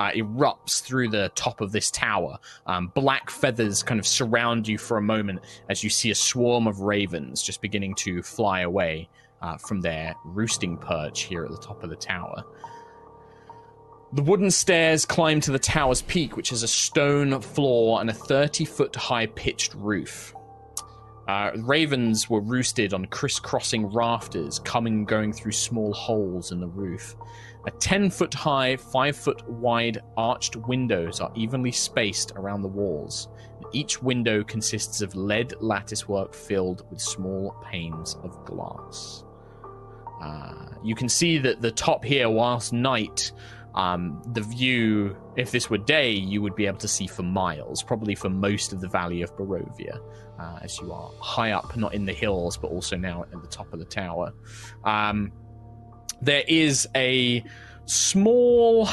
uh, 0.00 0.10
erupts 0.12 0.82
through 0.82 1.10
the 1.10 1.30
top 1.34 1.60
of 1.60 1.72
this 1.72 1.90
tower. 1.90 2.38
Um, 2.66 2.90
black 2.94 3.28
feathers 3.28 3.82
kind 3.82 4.00
of 4.00 4.06
surround 4.06 4.66
you 4.66 4.78
for 4.78 4.96
a 4.96 5.02
moment 5.02 5.40
as 5.68 5.84
you 5.84 5.90
see 5.90 6.10
a 6.10 6.14
swarm 6.14 6.66
of 6.66 6.80
ravens 6.80 7.42
just 7.42 7.60
beginning 7.60 7.94
to 7.96 8.22
fly 8.22 8.62
away 8.62 9.10
uh, 9.42 9.58
from 9.58 9.82
their 9.82 10.14
roosting 10.24 10.78
perch 10.78 11.24
here 11.24 11.44
at 11.44 11.50
the 11.50 11.58
top 11.58 11.84
of 11.84 11.90
the 11.90 11.96
tower. 11.96 12.42
The 14.14 14.22
wooden 14.22 14.50
stairs 14.50 15.04
climb 15.04 15.42
to 15.42 15.52
the 15.52 15.58
tower's 15.58 16.00
peak, 16.00 16.34
which 16.34 16.50
is 16.50 16.62
a 16.62 16.68
stone 16.68 17.38
floor 17.42 18.00
and 18.00 18.08
a 18.08 18.14
30 18.14 18.64
foot 18.64 18.96
high 18.96 19.26
pitched 19.26 19.74
roof. 19.74 20.34
Uh, 21.28 21.52
ravens 21.58 22.30
were 22.30 22.40
roosted 22.40 22.94
on 22.94 23.04
crisscrossing 23.04 23.86
rafters, 23.92 24.58
coming 24.60 24.94
and 24.94 25.06
going 25.06 25.34
through 25.34 25.52
small 25.52 25.92
holes 25.92 26.52
in 26.52 26.58
the 26.58 26.66
roof. 26.66 27.14
A 27.66 27.70
10 27.70 28.10
foot 28.10 28.32
high, 28.32 28.76
5 28.76 29.16
foot 29.16 29.48
wide 29.48 30.00
arched 30.16 30.56
windows 30.56 31.20
are 31.20 31.30
evenly 31.34 31.72
spaced 31.72 32.32
around 32.36 32.62
the 32.62 32.68
walls. 32.68 33.28
Each 33.72 34.02
window 34.02 34.42
consists 34.42 35.02
of 35.02 35.14
lead 35.14 35.52
latticework 35.60 36.34
filled 36.34 36.84
with 36.90 37.00
small 37.00 37.54
panes 37.70 38.16
of 38.22 38.44
glass. 38.46 39.24
Uh, 40.22 40.68
you 40.82 40.94
can 40.94 41.08
see 41.08 41.38
that 41.38 41.60
the 41.60 41.70
top 41.70 42.04
here, 42.04 42.28
whilst 42.30 42.72
night, 42.72 43.32
um, 43.74 44.22
the 44.32 44.40
view, 44.40 45.16
if 45.36 45.50
this 45.50 45.70
were 45.70 45.78
day, 45.78 46.10
you 46.10 46.42
would 46.42 46.56
be 46.56 46.66
able 46.66 46.78
to 46.78 46.88
see 46.88 47.06
for 47.06 47.22
miles, 47.22 47.82
probably 47.82 48.14
for 48.14 48.28
most 48.28 48.72
of 48.72 48.80
the 48.80 48.88
valley 48.88 49.22
of 49.22 49.34
Barovia, 49.36 50.00
uh, 50.38 50.58
as 50.62 50.78
you 50.80 50.92
are 50.92 51.10
high 51.20 51.52
up, 51.52 51.76
not 51.76 51.94
in 51.94 52.04
the 52.04 52.12
hills, 52.12 52.56
but 52.56 52.68
also 52.68 52.96
now 52.96 53.22
at 53.22 53.40
the 53.42 53.48
top 53.48 53.72
of 53.72 53.78
the 53.78 53.84
tower. 53.84 54.32
Um, 54.84 55.32
there 56.22 56.44
is 56.46 56.88
a 56.94 57.42
small, 57.86 58.88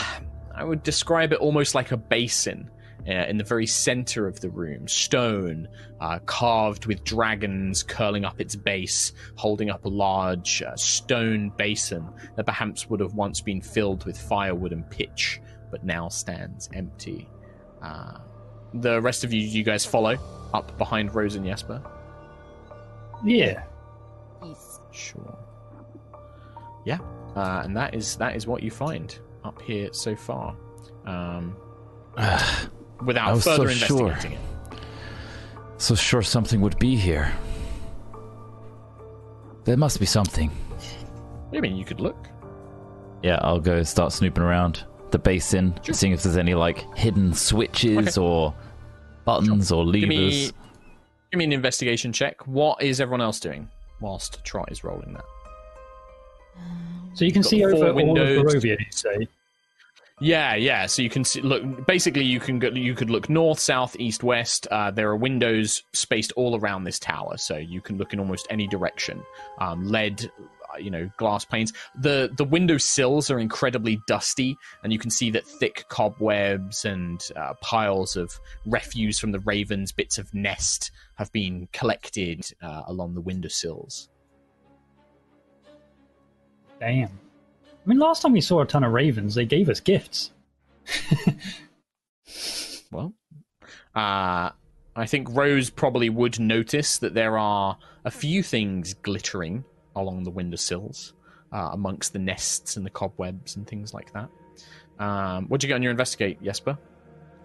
I 0.53 0.63
would 0.63 0.83
describe 0.83 1.33
it 1.33 1.39
almost 1.39 1.75
like 1.75 1.91
a 1.91 1.97
basin. 1.97 2.69
Uh, 3.07 3.25
in 3.29 3.37
the 3.37 3.43
very 3.45 3.65
center 3.65 4.27
of 4.27 4.41
the 4.41 4.49
room, 4.49 4.85
stone 4.85 5.65
uh, 6.01 6.19
carved 6.25 6.87
with 6.87 7.05
dragons 7.05 7.81
curling 7.81 8.25
up 8.25 8.41
its 8.41 8.53
base, 8.53 9.13
holding 9.35 9.69
up 9.69 9.85
a 9.85 9.87
large 9.87 10.61
uh, 10.61 10.75
stone 10.75 11.49
basin 11.55 12.05
that 12.35 12.45
perhaps 12.45 12.89
would 12.89 12.99
have 12.99 13.13
once 13.13 13.39
been 13.39 13.61
filled 13.61 14.03
with 14.03 14.19
firewood 14.19 14.73
and 14.73 14.89
pitch, 14.89 15.39
but 15.71 15.85
now 15.85 16.09
stands 16.09 16.69
empty. 16.73 17.29
Uh, 17.81 18.17
the 18.73 18.99
rest 18.99 19.23
of 19.23 19.31
you, 19.31 19.39
you 19.39 19.63
guys 19.63 19.85
follow 19.85 20.17
up 20.53 20.77
behind 20.77 21.15
Rose 21.15 21.35
and 21.35 21.45
Jesper. 21.45 21.81
Yeah. 23.23 23.63
Yes. 24.43 24.81
Sure. 24.91 25.37
Yeah, 26.87 26.99
uh, 27.37 27.61
and 27.63 27.75
that 27.77 27.93
is 27.93 28.15
that 28.17 28.35
is 28.35 28.47
what 28.47 28.63
you 28.63 28.71
find 28.71 29.17
up 29.43 29.61
here 29.61 29.89
so 29.93 30.15
far. 30.15 30.55
Um, 31.05 31.55
without 33.05 33.35
was 33.35 33.43
so 33.43 33.57
further 33.57 33.69
sure. 33.71 34.07
investigating 34.07 34.37
it. 34.37 34.79
So 35.77 35.93
sure 35.95 36.23
something 36.23 36.59
would 36.61 36.79
be 36.79 36.95
here. 36.95 37.31
There 39.65 39.77
must 39.77 39.99
be 39.99 40.05
something. 40.05 40.49
You 41.51 41.61
mean? 41.61 41.75
You 41.75 41.85
could 41.85 41.99
look. 41.99 42.27
Yeah, 43.23 43.37
I'll 43.41 43.59
go 43.59 43.83
start 43.83 44.11
snooping 44.13 44.43
around 44.43 44.83
the 45.11 45.19
basin, 45.19 45.73
Sure. 45.83 45.93
seeing 45.93 46.13
if 46.13 46.23
there's 46.23 46.37
any 46.37 46.53
like 46.55 46.85
hidden 46.95 47.33
switches 47.33 48.17
Okay. 48.17 48.21
or 48.25 48.55
buttons 49.25 49.71
or 49.71 49.85
Give 49.91 50.09
me, 50.09 50.17
levers. 50.17 50.53
give 51.31 51.37
me 51.37 51.43
an 51.45 51.53
investigation 51.53 52.11
check. 52.13 52.45
What 52.47 52.81
is 52.81 52.99
everyone 52.99 53.21
else 53.21 53.39
doing 53.39 53.69
whilst 54.01 54.43
Trot 54.43 54.71
is 54.71 54.83
rolling 54.83 55.13
that? 55.13 55.25
So 57.13 57.25
you 57.25 57.31
can 57.31 57.43
see 57.43 57.65
over 57.65 57.75
all 57.75 57.83
of 57.87 57.95
windows. 57.95 58.53
Barovia, 58.53 58.79
you 58.79 58.85
say? 58.91 59.27
Yeah, 60.19 60.55
yeah. 60.55 60.87
So 60.87 61.01
you 61.03 61.09
can 61.09 61.23
see, 61.23 61.41
look. 61.41 61.85
Basically, 61.85 62.23
you 62.23 62.39
can 62.39 62.57
go, 62.59 62.69
you 62.69 62.95
could 62.95 63.09
look 63.09 63.29
north, 63.29 63.59
south, 63.59 63.95
east, 63.99 64.23
west. 64.23 64.67
Uh, 64.71 64.89
there 64.89 65.09
are 65.09 65.15
windows 65.15 65.83
spaced 65.93 66.31
all 66.33 66.59
around 66.59 66.85
this 66.85 66.97
tower, 66.97 67.37
so 67.37 67.57
you 67.57 67.81
can 67.81 67.97
look 67.97 68.13
in 68.13 68.19
almost 68.19 68.47
any 68.49 68.67
direction. 68.67 69.21
Um, 69.59 69.87
lead, 69.87 70.31
uh, 70.73 70.77
you 70.79 70.89
know, 70.89 71.07
glass 71.17 71.45
panes. 71.45 71.71
The 72.01 72.31
the 72.35 72.45
window 72.45 72.79
sills 72.79 73.29
are 73.29 73.39
incredibly 73.39 73.99
dusty, 74.07 74.57
and 74.83 74.91
you 74.91 74.97
can 74.97 75.11
see 75.11 75.29
that 75.31 75.45
thick 75.45 75.85
cobwebs 75.89 76.83
and 76.83 77.23
uh, 77.35 77.53
piles 77.61 78.15
of 78.15 78.39
refuse 78.65 79.19
from 79.19 79.31
the 79.31 79.39
ravens, 79.41 79.91
bits 79.91 80.17
of 80.17 80.33
nest, 80.33 80.89
have 81.15 81.31
been 81.31 81.67
collected 81.73 82.51
uh, 82.63 82.83
along 82.87 83.13
the 83.13 83.21
window 83.21 83.49
sills. 83.49 84.09
Damn. 86.79 87.09
I 87.09 87.89
mean, 87.89 87.99
last 87.99 88.21
time 88.21 88.33
we 88.33 88.41
saw 88.41 88.61
a 88.61 88.65
ton 88.65 88.83
of 88.83 88.91
ravens, 88.91 89.35
they 89.35 89.45
gave 89.45 89.69
us 89.69 89.79
gifts. 89.79 90.31
Well, 92.91 93.13
uh, 93.95 94.51
I 94.95 95.05
think 95.05 95.27
Rose 95.31 95.69
probably 95.69 96.09
would 96.09 96.39
notice 96.39 96.97
that 96.99 97.13
there 97.13 97.37
are 97.37 97.77
a 98.05 98.11
few 98.11 98.43
things 98.43 98.93
glittering 98.93 99.63
along 99.95 100.23
the 100.23 100.31
windowsills, 100.31 101.13
uh, 101.51 101.69
amongst 101.73 102.13
the 102.13 102.19
nests 102.19 102.77
and 102.77 102.85
the 102.85 102.89
cobwebs 102.89 103.55
and 103.55 103.67
things 103.67 103.93
like 103.93 104.13
that. 104.13 104.29
Um, 104.99 105.47
what'd 105.47 105.63
you 105.63 105.67
get 105.67 105.75
on 105.75 105.83
your 105.83 105.91
investigate, 105.91 106.41
Jesper? 106.41 106.77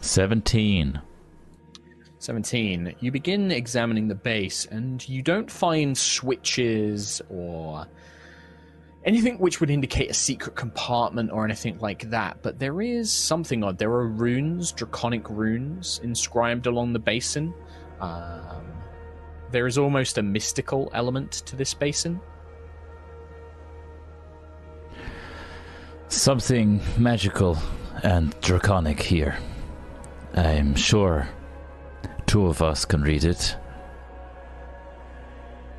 17. 0.00 1.00
17. 2.18 2.94
You 3.00 3.10
begin 3.10 3.50
examining 3.50 4.08
the 4.08 4.14
base, 4.14 4.66
and 4.66 5.06
you 5.08 5.22
don't 5.22 5.50
find 5.50 5.96
switches 5.96 7.20
or 7.28 7.86
anything 9.04 9.38
which 9.38 9.60
would 9.60 9.70
indicate 9.70 10.10
a 10.10 10.14
secret 10.14 10.54
compartment 10.56 11.30
or 11.32 11.44
anything 11.44 11.78
like 11.78 12.10
that. 12.10 12.38
But 12.42 12.58
there 12.58 12.80
is 12.80 13.12
something 13.12 13.64
odd. 13.64 13.78
There 13.78 13.90
are 13.90 14.06
runes, 14.08 14.72
draconic 14.72 15.28
runes, 15.28 16.00
inscribed 16.02 16.66
along 16.66 16.92
the 16.92 16.98
basin. 16.98 17.52
Um, 18.00 18.64
there 19.50 19.66
is 19.66 19.78
almost 19.78 20.18
a 20.18 20.22
mystical 20.22 20.90
element 20.94 21.32
to 21.46 21.56
this 21.56 21.74
basin. 21.74 22.20
Something 26.08 26.80
magical 26.98 27.58
and 28.02 28.38
draconic 28.40 29.00
here. 29.00 29.38
I'm 30.34 30.74
sure 30.74 31.28
two 32.26 32.46
of 32.46 32.62
us 32.62 32.84
can 32.84 33.02
read 33.02 33.24
it. 33.24 33.56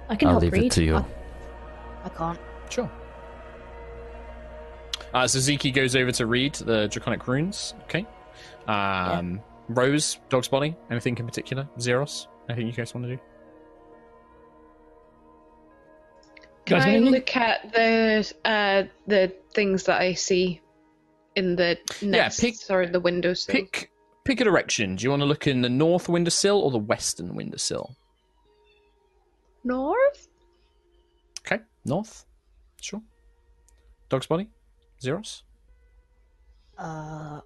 I 0.10 0.16
can 0.16 0.28
I'll 0.28 0.34
help 0.34 0.44
leave 0.44 0.54
read. 0.54 0.64
it 0.66 0.72
to 0.74 0.84
you. 0.84 0.98
I- 0.98 1.06
I 2.06 2.10
can't. 2.10 2.40
Sure. 2.70 2.92
Uh, 5.14 5.28
so 5.28 5.40
Ziki 5.40 5.74
goes 5.74 5.96
over 5.96 6.12
to 6.12 6.26
read 6.26 6.56
the 6.56 6.88
draconic 6.88 7.28
runes. 7.28 7.76
Okay. 7.84 8.06
Um, 8.68 9.42
Rose, 9.70 10.20
Dog's 10.30 10.48
Body, 10.48 10.76
anything 10.90 11.18
in 11.18 11.26
particular? 11.26 11.68
Zeros, 11.80 12.28
anything 12.50 12.68
you 12.68 12.74
guys 12.74 12.94
want 12.94 13.06
to 13.08 13.16
do? 13.16 13.22
Can 16.66 16.82
I 16.82 16.98
look 16.98 17.36
at 17.36 17.74
the 17.74 18.34
uh, 18.46 18.84
the 19.06 19.34
things 19.54 19.84
that 19.84 20.00
I 20.00 20.14
see 20.14 20.62
in 21.36 21.56
the 21.56 21.78
nests 22.02 22.40
pick- 22.40 22.56
or 22.70 22.88
the 22.88 23.02
windows? 23.02 23.46
Pick 23.46 23.92
pick 24.24 24.40
a 24.40 24.46
direction. 24.46 24.96
Do 24.96 25.04
you 25.04 25.10
want 25.10 25.22
to 25.22 25.26
look 25.26 25.46
in 25.46 25.62
the 25.62 25.70
north 25.70 26.08
windowsill 26.08 26.60
or 26.60 26.72
the 26.72 26.78
western 26.78 27.36
windowsill? 27.36 27.96
north. 29.66 30.28
Okay, 31.46 31.62
north. 31.86 32.26
Sure. 32.82 33.02
Dog's 34.10 34.28
body. 34.28 34.50
Zeros. 35.04 35.44
Uh, 36.78 37.42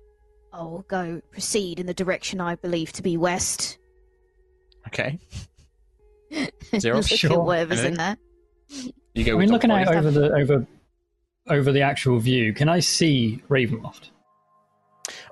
I'll 0.54 0.86
go 0.88 1.22
proceed 1.32 1.80
in 1.80 1.86
the 1.86 1.94
direction 1.94 2.40
I 2.40 2.56
believe 2.56 2.94
to 2.94 3.04
be 3.04 3.18
west. 3.18 3.78
Okay. 4.88 5.20
Zeros. 6.80 7.12
Look 7.12 7.20
Sure. 7.20 7.34
at 7.34 7.40
whatever's 7.40 7.84
in 7.84 7.96
there. 7.96 8.18
You 9.14 9.24
go. 9.24 9.32
I 9.32 9.36
with 9.36 9.42
mean, 9.42 9.50
dog's 9.50 9.52
looking 9.52 9.72
out 9.72 9.94
over 9.94 10.12
the 10.12 10.32
over 10.34 10.68
over 11.50 11.72
the 11.72 11.82
actual 11.82 12.20
view, 12.20 12.54
can 12.54 12.70
I 12.70 12.80
see 12.80 13.42
Ravenloft? 13.50 14.10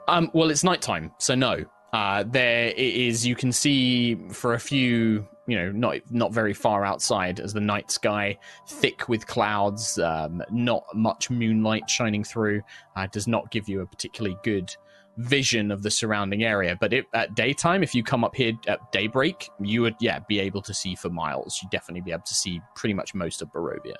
Um, 0.07 0.29
well, 0.33 0.49
it's 0.49 0.63
nighttime, 0.63 1.11
so 1.17 1.35
no. 1.35 1.65
Uh, 1.93 2.23
there 2.27 2.67
it 2.67 2.77
is. 2.77 3.25
You 3.25 3.35
can 3.35 3.51
see 3.51 4.15
for 4.29 4.53
a 4.53 4.59
few, 4.59 5.27
you 5.47 5.57
know, 5.57 5.71
not 5.71 5.97
not 6.09 6.33
very 6.33 6.53
far 6.53 6.85
outside, 6.85 7.39
as 7.39 7.53
the 7.53 7.61
night 7.61 7.91
sky 7.91 8.37
thick 8.67 9.07
with 9.07 9.27
clouds, 9.27 9.99
um, 9.99 10.41
not 10.51 10.83
much 10.93 11.29
moonlight 11.29 11.89
shining 11.89 12.23
through, 12.23 12.61
uh, 12.95 13.07
does 13.11 13.27
not 13.27 13.51
give 13.51 13.69
you 13.69 13.81
a 13.81 13.85
particularly 13.85 14.37
good 14.43 14.75
vision 15.17 15.71
of 15.71 15.81
the 15.81 15.91
surrounding 15.91 16.43
area. 16.43 16.77
But 16.79 16.91
it, 16.93 17.05
at 17.13 17.35
daytime, 17.35 17.83
if 17.83 17.95
you 17.95 18.03
come 18.03 18.23
up 18.23 18.35
here 18.35 18.53
at 18.67 18.91
daybreak, 18.91 19.49
you 19.61 19.81
would 19.81 19.95
yeah 19.99 20.19
be 20.27 20.39
able 20.39 20.61
to 20.63 20.73
see 20.73 20.95
for 20.95 21.09
miles. 21.09 21.59
You'd 21.61 21.71
definitely 21.71 22.01
be 22.01 22.11
able 22.11 22.23
to 22.23 22.33
see 22.33 22.59
pretty 22.75 22.93
much 22.93 23.13
most 23.13 23.41
of 23.41 23.51
Barovia. 23.51 23.95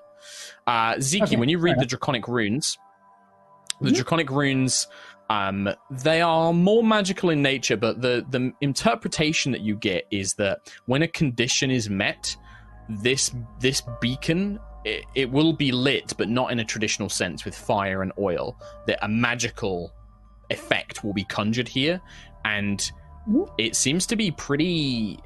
Uh, 0.66 0.96
Ziki, 0.96 1.22
Okay, 1.24 1.36
when 1.38 1.50
you 1.50 1.60
read 1.60 1.80
the 1.80 1.86
draconic 1.86 2.28
runes, 2.28 2.78
the 3.82 3.92
Mhm. 3.92 3.96
draconic 3.96 4.30
runes 4.32 4.88
um, 5.30 5.70
they 5.90 6.22
are 6.22 6.54
more 6.54 6.84
magical 6.84 7.30
in 7.30 7.42
nature, 7.42 7.78
but 7.78 8.02
the 8.02 8.26
the 8.30 8.52
interpretation 8.62 9.52
that 9.54 9.62
you 9.62 9.76
get 9.76 10.06
is 10.12 10.36
that 10.36 10.72
when 10.86 11.02
a 11.02 11.08
condition 11.08 11.72
is 11.72 11.90
met, 11.90 12.36
this 12.90 13.32
this 13.60 13.82
beacon 14.00 14.60
it, 14.84 15.06
it 15.16 15.32
will 15.32 15.54
be 15.54 15.72
lit, 15.72 16.14
but 16.18 16.30
not 16.30 16.52
in 16.52 16.60
a 16.60 16.66
traditional 16.66 17.10
sense 17.10 17.44
with 17.44 17.56
fire 17.56 18.04
and 18.04 18.12
oil. 18.20 18.56
That 18.86 19.00
a 19.04 19.08
magical 19.08 19.92
effect 20.52 21.04
will 21.04 21.14
be 21.14 21.24
conjured 21.24 21.68
here, 21.68 22.00
and 22.46 22.92
it 23.58 23.76
seems 23.76 24.06
to 24.08 24.16
be 24.16 24.30
pretty 24.30 25.20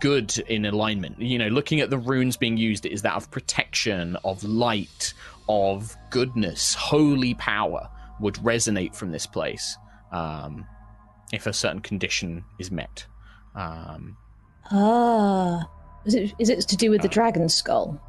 good 0.00 0.38
in 0.48 0.64
alignment. 0.64 1.20
You 1.20 1.38
know, 1.38 1.48
looking 1.48 1.80
at 1.80 1.90
the 1.90 1.98
runes 1.98 2.38
being 2.38 2.56
used, 2.56 2.86
it 2.86 2.92
is 2.92 3.02
that 3.02 3.14
of 3.14 3.30
protection, 3.30 4.16
of 4.24 4.42
light, 4.44 5.12
of 5.46 5.94
goodness, 6.10 6.74
holy 6.74 7.34
power 7.34 7.90
would 8.22 8.36
resonate 8.36 8.94
from 8.96 9.10
this 9.12 9.26
place 9.26 9.76
um, 10.12 10.66
if 11.32 11.46
a 11.46 11.52
certain 11.52 11.80
condition 11.80 12.44
is 12.58 12.70
met. 12.70 13.04
Um, 13.54 14.16
Ah. 14.70 15.68
Is 16.06 16.14
it, 16.14 16.32
is 16.38 16.48
it 16.48 16.60
to 16.68 16.76
do 16.76 16.90
with 16.90 17.02
the 17.02 17.08
Uh, 17.08 17.12
dragon 17.12 17.48
skull? 17.48 18.00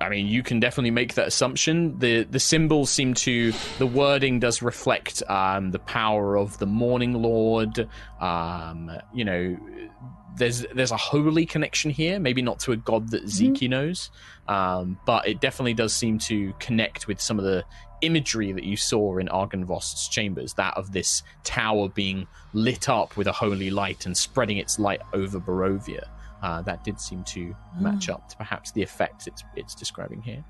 I 0.00 0.08
mean, 0.08 0.26
you 0.26 0.42
can 0.42 0.58
definitely 0.60 0.90
make 0.90 1.14
that 1.14 1.26
assumption. 1.26 1.98
the 1.98 2.24
The 2.24 2.40
symbols 2.40 2.90
seem 2.90 3.12
to, 3.14 3.52
the 3.78 3.86
wording 3.86 4.40
does 4.40 4.62
reflect 4.62 5.22
um, 5.28 5.70
the 5.70 5.78
power 5.78 6.36
of 6.36 6.58
the 6.58 6.66
Morning 6.66 7.12
Lord. 7.14 7.88
Um, 8.20 8.90
you 9.12 9.24
know, 9.24 9.56
there's 10.36 10.66
there's 10.74 10.92
a 10.92 10.96
holy 10.96 11.46
connection 11.46 11.90
here. 11.90 12.18
Maybe 12.18 12.42
not 12.42 12.60
to 12.60 12.72
a 12.72 12.76
god 12.76 13.10
that 13.10 13.24
Zeki 13.24 13.68
knows, 13.68 14.10
um, 14.48 14.98
but 15.06 15.26
it 15.26 15.40
definitely 15.40 15.74
does 15.74 15.94
seem 15.94 16.18
to 16.20 16.52
connect 16.58 17.08
with 17.08 17.20
some 17.20 17.38
of 17.38 17.44
the 17.44 17.64
imagery 18.02 18.52
that 18.52 18.64
you 18.64 18.76
saw 18.76 19.18
in 19.18 19.28
Argynvost's 19.28 20.08
chambers. 20.08 20.54
That 20.54 20.76
of 20.76 20.92
this 20.92 21.22
tower 21.44 21.88
being 21.88 22.26
lit 22.52 22.88
up 22.88 23.16
with 23.16 23.26
a 23.26 23.32
holy 23.32 23.70
light 23.70 24.06
and 24.06 24.16
spreading 24.16 24.58
its 24.58 24.78
light 24.78 25.00
over 25.12 25.40
Barovia. 25.40 26.08
Uh, 26.42 26.60
that 26.62 26.84
did 26.84 27.00
seem 27.00 27.24
to 27.24 27.56
match 27.80 28.08
up 28.08 28.28
to 28.28 28.36
perhaps 28.36 28.70
the 28.70 28.82
effect 28.82 29.26
it's, 29.26 29.42
it's 29.56 29.74
describing 29.74 30.20
here. 30.20 30.44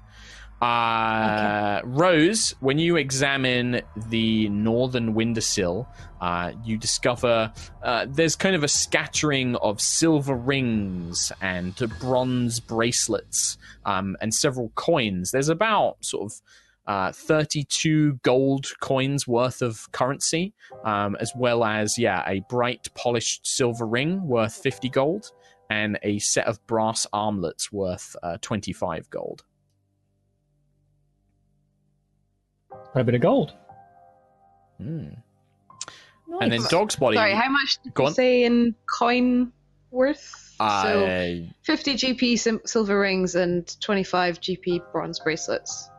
Uh, 0.61 1.83
Rose, 1.85 2.55
when 2.61 2.79
you 2.79 2.97
examine 2.97 3.83
the 4.09 4.49
northern 4.49 5.13
windowsill, 5.13 5.87
uh, 6.21 6.53
you 6.65 6.79
discover 6.79 7.53
uh, 7.83 8.07
there's 8.09 8.37
kind 8.37 8.57
of 8.57 8.65
a 8.65 8.69
scattering 8.69 9.57
of 9.57 9.81
silver 9.81 10.35
rings 10.35 11.31
and 11.43 11.75
bronze 12.01 12.59
bracelets 12.61 13.59
um, 13.85 14.17
and 14.21 14.33
several 14.33 14.71
coins. 14.75 15.31
There's 15.31 15.51
about 15.51 16.03
sort 16.03 16.33
of 16.33 16.41
uh, 16.87 17.13
32 17.13 18.21
gold 18.23 18.67
coins 18.81 19.27
worth 19.27 19.61
of 19.61 19.91
currency, 19.93 20.55
um, 20.85 21.17
as 21.21 21.33
well 21.37 21.65
as, 21.65 21.99
yeah, 21.99 22.23
a 22.27 22.41
bright 22.49 22.89
polished 22.95 23.47
silver 23.47 23.87
ring 23.87 24.27
worth 24.27 24.55
50 24.55 24.89
gold 24.89 25.33
and 25.69 25.99
a 26.03 26.19
set 26.21 26.47
of 26.47 26.65
brass 26.67 27.07
armlets 27.13 27.73
worth 27.73 28.17
uh, 28.23 28.39
25 28.41 29.11
gold. 29.11 29.45
Quite 32.97 33.03
a 33.03 33.05
bit 33.05 33.15
of 33.17 33.21
gold. 33.21 33.53
Hmm. 34.79 35.09
And 36.41 36.51
then 36.51 36.61
Nice. 36.63 36.69
Dog's 36.71 36.97
Body. 36.97 37.19
Sorry, 37.19 37.35
how 37.35 37.51
much 37.51 37.77
did 37.85 37.93
Go 37.93 38.09
you 38.09 38.15
say 38.15 38.45
in 38.45 38.75
coin 38.87 39.53
worth? 39.91 40.55
so 40.57 40.65
uh, 40.65 41.47
50 41.65 41.95
GP 41.95 42.39
sim- 42.39 42.63
silver 42.65 42.99
rings 42.99 43.35
and 43.35 43.79
25 43.83 44.41
GP 44.41 44.81
bronze 44.93 45.21
bracelets. 45.21 45.91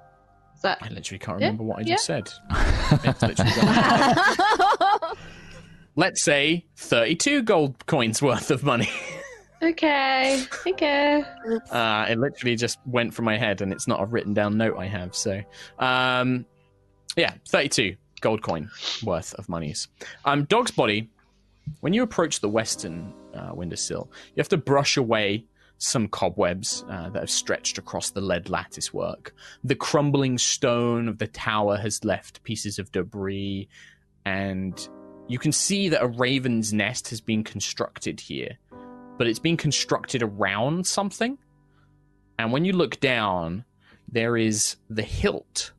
Is 0.56 0.62
that 0.64 0.80
I 0.82 0.88
literally 0.90 1.20
can't 1.20 1.40
Yeah, 1.40 1.50
remember 1.50 1.66
what 1.66 1.78
I 1.78 1.82
yeah. 1.82 1.94
just 1.98 2.06
said. 2.06 2.32
It's 3.04 3.22
literally 3.22 3.52
gone. 3.62 5.16
Let's 5.96 6.24
say 6.24 6.66
32 6.78 7.44
gold 7.44 7.86
coins 7.86 8.24
worth 8.24 8.50
of 8.50 8.64
money. 8.64 8.90
okay? 9.62 10.44
Okay. 10.66 11.24
Uh, 11.70 12.08
it 12.10 12.18
literally 12.18 12.56
just 12.56 12.80
went 12.88 13.14
from 13.14 13.26
my 13.26 13.38
head, 13.38 13.62
and 13.62 13.72
it's 13.72 13.88
not 13.88 14.02
a 14.02 14.06
written 14.06 14.34
down 14.34 14.58
note 14.58 14.78
I 14.80 14.88
have. 14.88 15.14
So, 15.16 15.44
um, 15.78 16.48
yeah, 17.18 17.34
32 17.50 17.96
gold 18.22 18.42
coin 18.42 18.70
worth 19.04 19.34
of 19.36 19.50
monies. 19.50 19.88
Um, 20.26 20.46
Dog's 20.46 20.72
Body, 20.72 21.10
when 21.82 21.94
you 21.94 22.04
approach 22.04 22.40
the 22.40 22.50
western 22.50 23.14
uh, 23.34 23.52
windowsill, 23.54 24.10
you 24.36 24.42
have 24.42 24.50
to 24.50 24.58
brush 24.58 24.98
away 24.98 25.46
some 25.80 26.08
cobwebs 26.08 26.84
uh, 26.90 27.10
that 27.10 27.20
have 27.20 27.30
stretched 27.30 27.78
across 27.78 28.10
the 28.10 28.22
lead 28.22 28.50
lattice 28.50 28.94
work. 28.94 29.34
The 29.64 29.76
crumbling 29.76 30.38
stone 30.38 31.08
of 31.08 31.20
the 31.20 31.28
tower 31.28 31.78
has 31.78 32.04
left 32.04 32.44
pieces 32.44 32.80
of 32.80 32.92
debris, 32.92 33.68
and 34.26 34.90
you 35.28 35.38
can 35.38 35.52
see 35.52 35.90
that 35.90 36.02
a 36.02 36.08
raven's 36.08 36.74
nest 36.74 37.10
has 37.10 37.22
been 37.22 37.44
constructed 37.44 38.20
here, 38.20 38.58
but 39.18 39.28
it's 39.28 39.40
been 39.40 39.58
constructed 39.58 40.24
around 40.24 40.88
something. 40.88 41.38
And 42.40 42.52
when 42.52 42.66
you 42.66 42.74
look 42.74 43.00
down, 43.00 43.66
there 44.08 44.38
is 44.38 44.78
the 44.90 45.04
hilt 45.04 45.74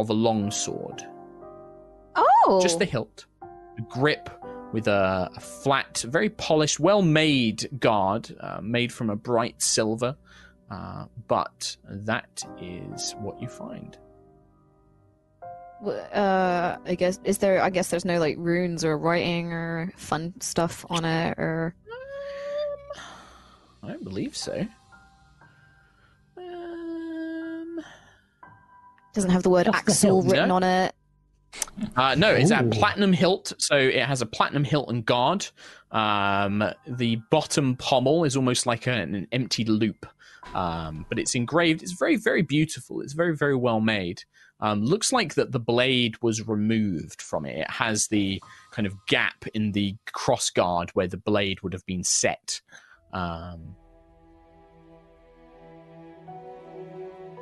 of 0.00 0.10
a 0.10 0.14
longsword. 0.14 1.02
oh, 2.16 2.60
Just 2.62 2.78
the 2.78 2.84
hilt. 2.84 3.26
A 3.42 3.82
grip 3.88 4.30
with 4.72 4.86
a, 4.88 5.30
a 5.34 5.40
flat, 5.40 6.04
very 6.06 6.28
polished, 6.30 6.78
well 6.80 7.02
made 7.02 7.68
guard, 7.80 8.34
uh, 8.40 8.60
made 8.62 8.92
from 8.92 9.10
a 9.10 9.16
bright 9.16 9.62
silver. 9.62 10.16
Uh, 10.70 11.06
but 11.28 11.76
that 11.88 12.42
is 12.60 13.14
what 13.20 13.40
you 13.40 13.48
find. 13.48 13.96
Uh, 15.86 16.76
I 16.84 16.94
guess 16.96 17.20
is 17.24 17.38
there? 17.38 17.62
I 17.62 17.70
guess 17.70 17.88
there's 17.88 18.04
no 18.04 18.18
like 18.18 18.34
runes 18.36 18.84
or 18.84 18.98
writing 18.98 19.52
or 19.52 19.92
fun 19.96 20.34
stuff 20.40 20.84
on 20.90 21.04
it, 21.04 21.38
or 21.38 21.74
I 23.84 23.88
don't 23.88 24.02
believe 24.02 24.36
so. 24.36 24.66
Doesn't 29.14 29.30
have 29.30 29.42
the 29.42 29.50
word 29.50 29.66
Just 29.66 29.84
the 29.86 29.92
Axel 29.92 30.22
hilt, 30.22 30.32
written 30.32 30.48
no? 30.48 30.56
on 30.56 30.62
it. 30.62 30.94
Uh, 31.96 32.14
no, 32.14 32.30
it's 32.30 32.50
a 32.50 32.62
Ooh. 32.62 32.70
platinum 32.70 33.12
hilt, 33.12 33.52
so 33.58 33.76
it 33.76 34.04
has 34.04 34.22
a 34.22 34.26
platinum 34.26 34.64
hilt 34.64 34.90
and 34.90 35.04
guard. 35.04 35.46
Um, 35.90 36.62
the 36.86 37.16
bottom 37.30 37.76
pommel 37.76 38.24
is 38.24 38.36
almost 38.36 38.66
like 38.66 38.86
an, 38.86 39.14
an 39.14 39.26
empty 39.32 39.64
loop, 39.64 40.06
um, 40.54 41.06
but 41.08 41.18
it's 41.18 41.34
engraved. 41.34 41.82
It's 41.82 41.92
very, 41.92 42.16
very 42.16 42.42
beautiful. 42.42 43.00
It's 43.00 43.14
very, 43.14 43.34
very 43.34 43.56
well 43.56 43.80
made. 43.80 44.22
Um, 44.60 44.84
looks 44.84 45.12
like 45.12 45.34
that 45.34 45.52
the 45.52 45.60
blade 45.60 46.16
was 46.20 46.46
removed 46.46 47.22
from 47.22 47.46
it. 47.46 47.58
It 47.58 47.70
has 47.70 48.08
the 48.08 48.42
kind 48.72 48.86
of 48.86 48.94
gap 49.06 49.46
in 49.54 49.72
the 49.72 49.96
cross 50.12 50.50
guard 50.50 50.90
where 50.90 51.06
the 51.06 51.16
blade 51.16 51.62
would 51.62 51.72
have 51.72 51.86
been 51.86 52.02
set. 52.04 52.60
Um, 53.12 53.76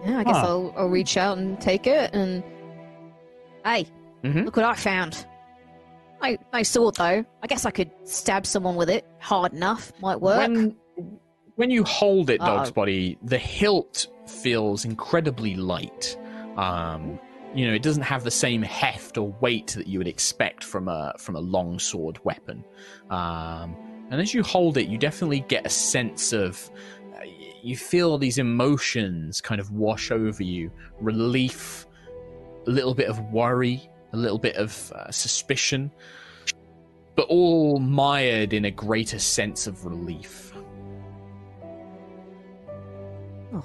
Yeah, 0.05 0.19
I 0.19 0.25
guess 0.25 0.37
Huh. 0.37 0.47
I'll, 0.47 0.75
I'll 0.77 0.89
reach 0.89 1.17
out 1.17 1.39
and 1.39 1.61
take 1.61 1.87
it. 1.87 2.15
And 2.15 2.43
hey, 3.65 3.87
Mhm. 4.25 4.45
look 4.45 4.57
what 4.57 4.65
I 4.65 4.75
found. 4.75 5.27
No, 6.23 6.37
no 6.53 6.63
sword 6.63 6.95
though. 6.97 7.25
I 7.43 7.47
guess 7.47 7.65
I 7.67 7.71
could 7.71 7.91
stab 8.05 8.47
someone 8.47 8.77
with 8.77 8.89
it 8.91 9.07
hard 9.21 9.53
enough. 9.53 9.93
Might 10.01 10.21
work. 10.21 10.49
When 10.49 10.77
when 11.57 11.71
you 11.71 11.85
hold 11.85 12.29
it, 12.31 12.39
dog's 12.41 12.69
Uh-oh. 12.69 12.75
body, 12.75 13.17
the 13.23 13.39
hilt 13.39 14.09
feels 14.27 14.85
incredibly 14.85 15.55
light. 15.57 16.19
Um, 16.59 17.19
you 17.55 17.67
know, 17.67 17.73
it 17.73 17.83
doesn't 17.83 18.03
have 18.03 18.25
the 18.25 18.31
same 18.31 18.61
heft 18.63 19.17
or 19.17 19.35
weight 19.41 19.69
that 19.79 19.87
you 19.87 19.99
would 19.99 20.09
expect 20.09 20.63
from 20.65 20.89
a 20.89 21.15
from 21.19 21.37
a 21.37 21.41
long 21.41 21.79
sword 21.79 22.19
weapon. 22.25 22.65
Um, 23.11 23.75
and 24.11 24.21
as 24.21 24.33
you 24.35 24.43
hold 24.43 24.77
it, 24.79 24.87
you 24.89 24.99
definitely 24.99 25.41
get 25.49 25.67
a 25.67 25.71
sense 25.71 26.33
of 26.33 26.71
uh, 26.71 26.75
you 27.67 27.77
feel 27.77 28.17
these 28.19 28.39
emotions 28.39 29.41
kind 29.41 29.61
of 29.61 29.71
wash 29.73 30.11
over 30.11 30.43
you 30.43 30.71
relief 31.01 31.87
a 32.67 32.71
little 32.71 32.95
bit 32.95 33.09
of 33.09 33.19
worry 33.33 33.89
a 34.13 34.17
little 34.17 34.39
bit 34.39 34.57
of 34.57 34.93
uh, 34.93 35.11
suspicion 35.11 35.91
but 37.15 37.27
all 37.29 37.79
mired 37.79 38.53
in 38.53 38.67
a 38.67 38.71
greater 38.71 39.19
sense 39.19 39.67
of 39.67 39.85
relief 39.85 40.47
Oh, 43.57 43.65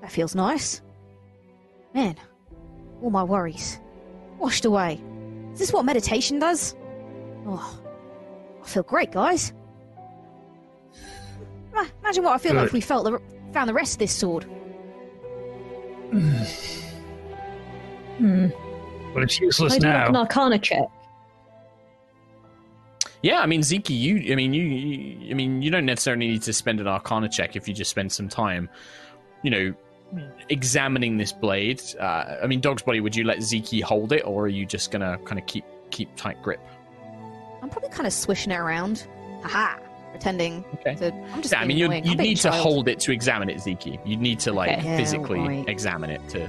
that 0.00 0.10
feels 0.10 0.34
nice. 0.34 0.82
Man, 1.94 2.16
all 3.02 3.10
my 3.10 3.22
worries 3.22 3.80
washed 4.38 4.64
away. 4.64 5.00
Is 5.52 5.58
this 5.60 5.72
what 5.72 5.84
meditation 5.84 6.38
does? 6.38 6.74
Oh, 7.46 7.80
I 8.62 8.66
feel 8.66 8.82
great, 8.82 9.12
guys. 9.12 9.52
Ma- 11.74 11.86
Imagine 12.02 12.24
what 12.24 12.34
I 12.34 12.38
feel 12.38 12.54
like 12.54 12.66
if 12.66 12.72
we 12.72 12.80
felt 12.80 13.04
the, 13.04 13.20
found 13.52 13.68
the 13.68 13.74
rest 13.74 13.94
of 13.94 13.98
this 13.98 14.12
sword. 14.12 14.46
Hmm. 18.18 18.46
Well, 19.12 19.24
it's 19.24 19.40
useless 19.40 19.72
I 19.74 19.78
do 19.78 19.88
like 19.88 20.08
an. 20.08 20.14
Arcana 20.16 20.56
check. 20.60 20.84
yeah 23.22 23.40
i 23.40 23.46
mean 23.46 23.60
ziki 23.60 23.98
you 23.98 24.32
i 24.32 24.36
mean 24.36 24.54
you, 24.54 24.62
you 24.62 25.30
i 25.32 25.34
mean 25.34 25.62
you 25.62 25.68
don't 25.70 25.84
necessarily 25.84 26.28
need 26.28 26.42
to 26.42 26.52
spend 26.52 26.78
an 26.78 26.86
arcana 26.86 27.28
check 27.28 27.56
if 27.56 27.66
you 27.66 27.74
just 27.74 27.90
spend 27.90 28.12
some 28.12 28.28
time 28.28 28.68
you 29.42 29.50
know 29.50 29.74
examining 30.48 31.16
this 31.16 31.32
blade 31.32 31.82
uh, 31.98 32.36
i 32.40 32.46
mean 32.46 32.60
dog's 32.60 32.82
body 32.82 33.00
would 33.00 33.16
you 33.16 33.24
let 33.24 33.38
ziki 33.38 33.82
hold 33.82 34.12
it 34.12 34.22
or 34.24 34.44
are 34.44 34.48
you 34.48 34.64
just 34.64 34.92
gonna 34.92 35.18
kind 35.24 35.40
of 35.40 35.46
keep 35.46 35.64
keep 35.90 36.14
tight 36.14 36.40
grip 36.40 36.60
I'm 37.62 37.70
probably 37.70 37.88
kind 37.90 38.06
of 38.06 38.12
swishing 38.12 38.52
it 38.52 38.58
around. 38.58 39.08
Haha, 39.42 39.78
pretending 40.14 40.64
Okay. 40.80 40.94
to. 40.94 41.12
I'm 41.32 41.42
just. 41.42 41.52
Yeah, 41.52 41.60
I 41.60 41.64
mean, 41.66 41.76
you 41.76 41.86
annoying. 41.86 42.04
you 42.04 42.12
I'm 42.12 42.16
being 42.18 42.28
need 42.30 42.36
to 42.36 42.50
child. 42.50 42.62
hold 42.62 42.88
it 42.88 43.00
to 43.00 43.12
examine 43.12 43.50
it, 43.50 43.56
Ziki. 43.58 43.98
You 44.06 44.16
need 44.16 44.38
to 44.40 44.52
like 44.52 44.70
Okay. 44.78 44.84
Yeah, 44.84 44.96
physically 44.96 45.40
right. 45.40 45.68
examine 45.68 46.10
it 46.10 46.26
to. 46.30 46.48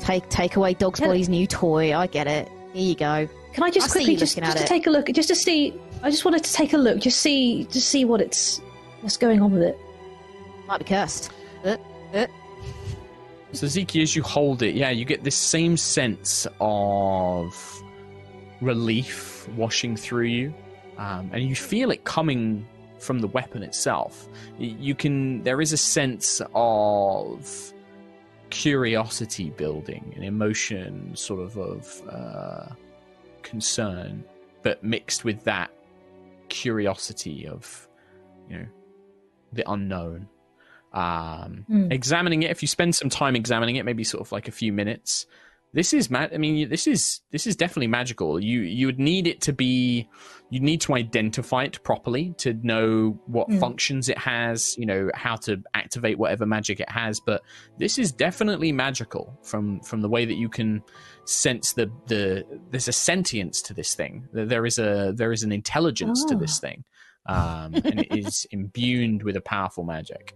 Take 0.00 0.28
take 0.30 0.56
away 0.56 0.74
Dog's 0.74 0.98
Can 1.00 1.08
I- 1.08 1.12
body's 1.12 1.28
new 1.28 1.46
toy. 1.46 1.94
I 1.96 2.06
get 2.06 2.26
it. 2.26 2.48
Here 2.72 2.82
you 2.82 2.94
go. 2.94 3.28
Can 3.52 3.62
I 3.62 3.70
just 3.70 3.90
I 3.90 3.92
quickly 3.92 4.16
just, 4.16 4.36
just 4.36 4.56
to 4.58 4.64
take 4.64 4.86
a 4.88 4.90
look, 4.90 5.06
just 5.12 5.28
to 5.28 5.36
see? 5.36 5.72
I 6.02 6.10
just 6.10 6.24
wanted 6.24 6.42
to 6.42 6.52
take 6.52 6.72
a 6.72 6.76
look, 6.76 6.98
just 7.00 7.20
see, 7.20 7.64
just 7.70 7.88
see 7.88 8.04
what 8.04 8.20
it's, 8.20 8.58
what's 9.00 9.16
going 9.16 9.40
on 9.40 9.52
with 9.52 9.62
it. 9.62 9.78
Might 10.66 10.78
be 10.78 10.84
cursed. 10.84 11.30
Uh, 11.64 11.76
uh. 12.12 12.26
So 13.52 13.66
Ziki, 13.68 14.02
as 14.02 14.16
you 14.16 14.24
hold 14.24 14.62
it, 14.62 14.74
yeah, 14.74 14.90
you 14.90 15.04
get 15.04 15.22
this 15.22 15.36
same 15.36 15.76
sense 15.76 16.48
of 16.60 17.82
relief 18.60 19.48
washing 19.56 19.96
through 19.96 20.24
you, 20.26 20.54
um, 20.98 21.30
and 21.32 21.44
you 21.44 21.54
feel 21.54 21.92
it 21.92 22.02
coming 22.02 22.66
from 23.04 23.20
the 23.20 23.28
weapon 23.28 23.62
itself. 23.62 24.28
You 24.58 24.94
can. 24.94 25.42
There 25.42 25.60
is 25.60 25.72
a 25.72 25.76
sense 25.76 26.40
of 26.54 27.72
curiosity 28.50 29.50
building, 29.50 30.12
an 30.16 30.22
emotion, 30.22 31.14
sort 31.16 31.40
of 31.40 31.56
of 31.58 32.02
uh, 32.08 32.66
concern, 33.42 34.24
but 34.62 34.82
mixed 34.82 35.24
with 35.24 35.42
that 35.44 35.70
curiosity 36.48 37.46
of, 37.46 37.88
you 38.48 38.58
know, 38.58 38.66
the 39.52 39.70
unknown. 39.70 40.28
Um, 40.92 41.64
Hmm. 41.66 41.90
Examining 41.90 42.44
it, 42.44 42.50
if 42.52 42.62
you 42.62 42.68
spend 42.68 42.94
some 42.94 43.10
time 43.10 43.34
examining 43.34 43.76
it, 43.76 43.84
maybe 43.84 44.04
sort 44.04 44.20
of 44.20 44.30
like 44.30 44.46
a 44.46 44.52
few 44.52 44.72
minutes, 44.72 45.26
this 45.72 45.92
is 45.92 46.08
ma- 46.08 46.28
I 46.32 46.38
mean, 46.38 46.68
this 46.68 46.86
is 46.86 47.20
this 47.32 47.48
is 47.48 47.56
definitely 47.56 47.88
magical. 47.88 48.38
You 48.38 48.60
you 48.60 48.86
would 48.86 49.00
need 49.00 49.26
it 49.26 49.40
to 49.42 49.52
be, 49.52 50.08
you 50.50 50.60
need 50.60 50.80
to 50.82 50.94
identify 50.94 51.64
it 51.64 51.82
properly 51.82 52.32
to 52.38 52.54
know 52.62 53.18
what 53.26 53.48
Hmm. 53.48 53.58
functions 53.58 54.08
it 54.08 54.18
has, 54.18 54.76
you 54.78 54.86
know 54.86 55.10
how 55.14 55.36
to 55.36 55.62
activate 55.74 56.18
whatever 56.18 56.46
magic 56.46 56.78
it 56.80 56.88
has. 56.90 57.18
But 57.20 57.42
this 57.78 57.98
is 57.98 58.12
definitely 58.12 58.70
magical 58.72 59.38
from 59.42 59.80
from 59.80 60.00
the 60.02 60.08
way 60.08 60.24
that 60.24 60.34
you 60.36 60.48
can 60.48 60.82
sense 61.24 61.72
the 61.72 61.90
the 62.06 62.44
there's 62.70 62.88
a 62.88 62.92
sentience 62.92 63.62
to 63.62 63.74
this 63.74 63.94
thing. 63.94 64.28
There- 64.32 64.46
There 64.46 64.66
is 64.66 64.78
a 64.78 65.12
there 65.16 65.32
is 65.32 65.42
an 65.42 65.50
intelligence 65.52 66.24
to 66.26 66.34
Ah. 66.34 66.38
this 66.38 66.58
thing, 66.60 66.84
um, 67.26 67.74
and 67.74 68.00
it 68.00 68.16
is 68.16 68.46
imbued 68.50 69.22
with 69.24 69.36
a 69.36 69.40
powerful 69.40 69.82
magic 69.84 70.34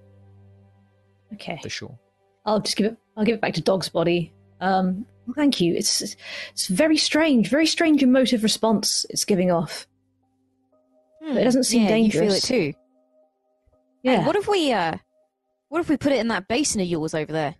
Okay, 1.35 1.59
for 1.63 1.69
sure. 1.69 1.99
I'll 2.47 2.61
just 2.61 2.77
give 2.77 2.87
it. 2.87 2.97
I'll 3.17 3.25
give 3.25 3.35
it 3.35 3.41
back 3.43 3.55
to 3.55 3.61
Dog's 3.61 3.89
body. 3.91 4.33
Um, 4.61 5.05
thank 5.37 5.61
you. 5.61 5.75
It's 5.75 6.01
it's 6.53 6.67
very 6.69 6.97
strange, 6.97 7.49
very 7.49 7.67
strange 7.67 8.03
emotive 8.03 8.43
response 8.43 9.05
it's 9.11 9.25
giving 9.27 9.51
off. 9.51 9.87
Hmm. 11.29 11.37
It 11.37 11.45
doesn't 11.45 11.65
seem 11.65 11.83
yeah, 11.83 11.97
You 11.97 12.11
feel 12.11 12.21
dangerous. 12.23 12.45
it 12.45 12.47
too. 12.47 12.73
Yeah. 14.03 14.27
What 14.27 14.37
if 14.37 14.49
we 14.49 14.73
uh, 14.73 14.97
what 15.69 15.81
if 15.81 15.89
we 15.89 15.97
put 15.97 16.13
it 16.13 16.19
in 16.21 16.29
that 16.29 16.49
basin 16.49 16.81
of 16.81 16.87
yours 16.87 17.15
over 17.15 17.31
there? 17.33 17.55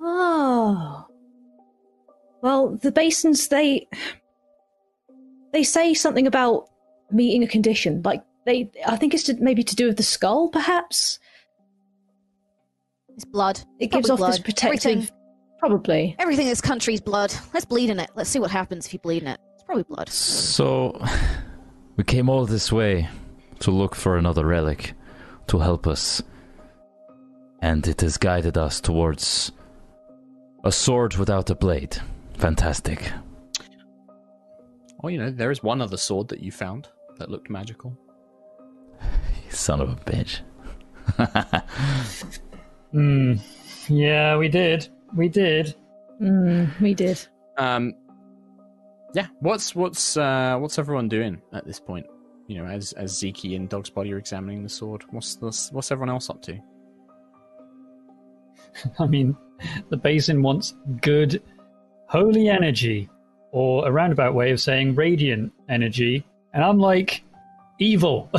Oh. 0.00 1.06
Well, 2.42 2.76
the 2.76 2.92
basins 2.92 3.48
they 3.48 3.88
they 5.52 5.62
say 5.62 5.94
something 5.94 6.26
about 6.26 6.68
meeting 7.10 7.42
a 7.42 7.48
condition. 7.48 8.02
Like 8.04 8.22
they 8.46 8.70
I 8.86 8.96
think 8.96 9.14
it's 9.14 9.24
to, 9.24 9.34
maybe 9.40 9.62
to 9.64 9.74
do 9.76 9.86
with 9.86 9.96
the 9.96 10.02
skull 10.02 10.48
perhaps. 10.48 11.18
It's 13.14 13.24
blood. 13.24 13.60
It 13.78 13.88
gives 13.92 14.08
Probably 14.08 14.24
off 14.24 14.30
this 14.30 14.38
blood. 14.38 14.44
protective 14.44 14.90
Everything, 14.92 15.16
probably. 15.58 16.16
everything 16.18 16.46
in 16.46 16.50
this 16.50 16.60
country's 16.60 17.00
blood. 17.00 17.32
Let's 17.52 17.64
bleed 17.64 17.90
in 17.90 18.00
it. 18.00 18.10
Let's 18.16 18.28
see 18.30 18.40
what 18.40 18.50
happens 18.50 18.86
if 18.86 18.92
you 18.92 18.98
bleed 18.98 19.22
in 19.22 19.28
it. 19.28 19.40
It's 19.64 19.66
probably 19.66 19.84
blood. 19.84 20.10
So, 20.10 21.02
we 21.96 22.04
came 22.04 22.28
all 22.28 22.44
this 22.44 22.70
way 22.70 23.08
to 23.60 23.70
look 23.70 23.94
for 23.94 24.18
another 24.18 24.44
relic 24.44 24.92
to 25.46 25.58
help 25.58 25.86
us. 25.86 26.22
And 27.62 27.86
it 27.86 28.02
has 28.02 28.18
guided 28.18 28.58
us 28.58 28.78
towards 28.78 29.52
a 30.64 30.70
sword 30.70 31.16
without 31.16 31.48
a 31.48 31.54
blade. 31.54 31.96
Fantastic. 32.36 33.10
Oh, 35.02 35.08
you 35.08 35.16
know, 35.16 35.30
there 35.30 35.50
is 35.50 35.62
one 35.62 35.80
other 35.80 35.96
sword 35.96 36.28
that 36.28 36.40
you 36.40 36.52
found 36.52 36.88
that 37.16 37.30
looked 37.30 37.48
magical. 37.48 37.96
You 39.00 39.50
son 39.50 39.80
of 39.80 39.88
a 39.88 39.96
bitch. 39.96 40.40
Hmm. 42.92 43.34
Yeah, 43.88 44.36
we 44.36 44.48
did. 44.48 44.88
We 45.16 45.30
did. 45.30 45.74
Mm, 46.20 46.78
we 46.80 46.92
did. 46.92 47.26
Um, 47.56 47.94
yeah. 49.14 49.28
What's 49.40 49.74
what's 49.74 50.16
uh, 50.16 50.56
what's 50.58 50.78
everyone 50.78 51.08
doing 51.08 51.40
at 51.52 51.64
this 51.64 51.78
point? 51.80 52.06
You 52.48 52.58
know, 52.58 52.66
as 52.66 52.92
as 52.94 53.12
Ziki 53.14 53.56
and 53.56 53.68
Dog's 53.68 53.88
Body 53.88 54.12
are 54.12 54.18
examining 54.18 54.62
the 54.62 54.68
sword, 54.68 55.04
what's 55.10 55.38
what's, 55.40 55.70
what's 55.72 55.90
everyone 55.92 56.10
else 56.10 56.28
up 56.28 56.42
to? 56.42 56.58
I 58.98 59.06
mean, 59.06 59.36
the 59.88 59.96
basin 59.96 60.42
wants 60.42 60.74
good, 61.00 61.40
holy 62.08 62.48
energy, 62.48 63.08
or 63.52 63.86
a 63.86 63.92
roundabout 63.92 64.34
way 64.34 64.50
of 64.50 64.60
saying 64.60 64.96
radiant 64.96 65.52
energy, 65.68 66.26
and 66.52 66.64
I'm 66.64 66.78
like, 66.78 67.22
evil. 67.78 68.30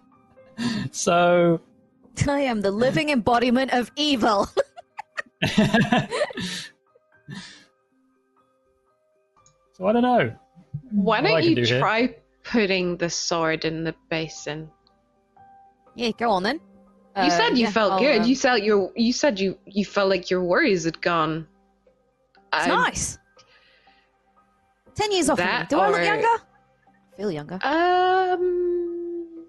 so, 0.90 1.60
I 2.26 2.40
am 2.40 2.62
the 2.62 2.70
living 2.70 3.10
embodiment 3.10 3.74
of 3.74 3.90
evil. 3.96 4.48
so 9.82 9.88
I 9.88 9.92
don't 9.92 10.02
know. 10.02 10.32
Why 10.92 11.20
What 11.20 11.26
I 11.26 11.28
don't 11.32 11.40
can 11.40 11.48
you 11.50 11.56
do 11.56 11.62
here. 11.64 11.80
try 11.80 12.14
putting 12.44 12.96
the 12.98 13.10
sword 13.10 13.64
in 13.64 13.82
the 13.84 13.94
basin? 14.08 14.70
yeah, 15.96 16.10
go 16.16 16.30
on 16.30 16.42
then. 16.44 16.60
You 17.16 17.22
Uh, 17.24 17.30
said 17.30 17.50
you 17.58 17.64
yeah, 17.64 17.70
felt 17.70 17.92
I'll, 17.94 17.98
good. 18.00 18.22
uh, 18.22 18.24
You 18.24 18.36
felt 18.36 18.62
your. 18.62 18.90
You 18.96 19.12
said 19.12 19.38
you 19.40 19.58
you 19.66 19.84
felt 19.84 20.08
like 20.08 20.30
your 20.30 20.42
worries 20.42 20.84
had 20.84 21.02
gone. 21.02 21.46
It's 22.54 22.66
I- 22.66 22.68
nice. 22.68 23.18
Ten 24.94 25.10
years 25.12 25.28
off 25.28 25.38
of 25.38 25.44
me. 25.44 25.50
That 25.50 25.68
Do 25.68 25.78
I 25.78 25.90
look 25.90 26.04
younger? 26.04 26.26
I 26.26 27.16
feel 27.16 27.30
younger. 27.32 27.58
Um. 27.62 29.46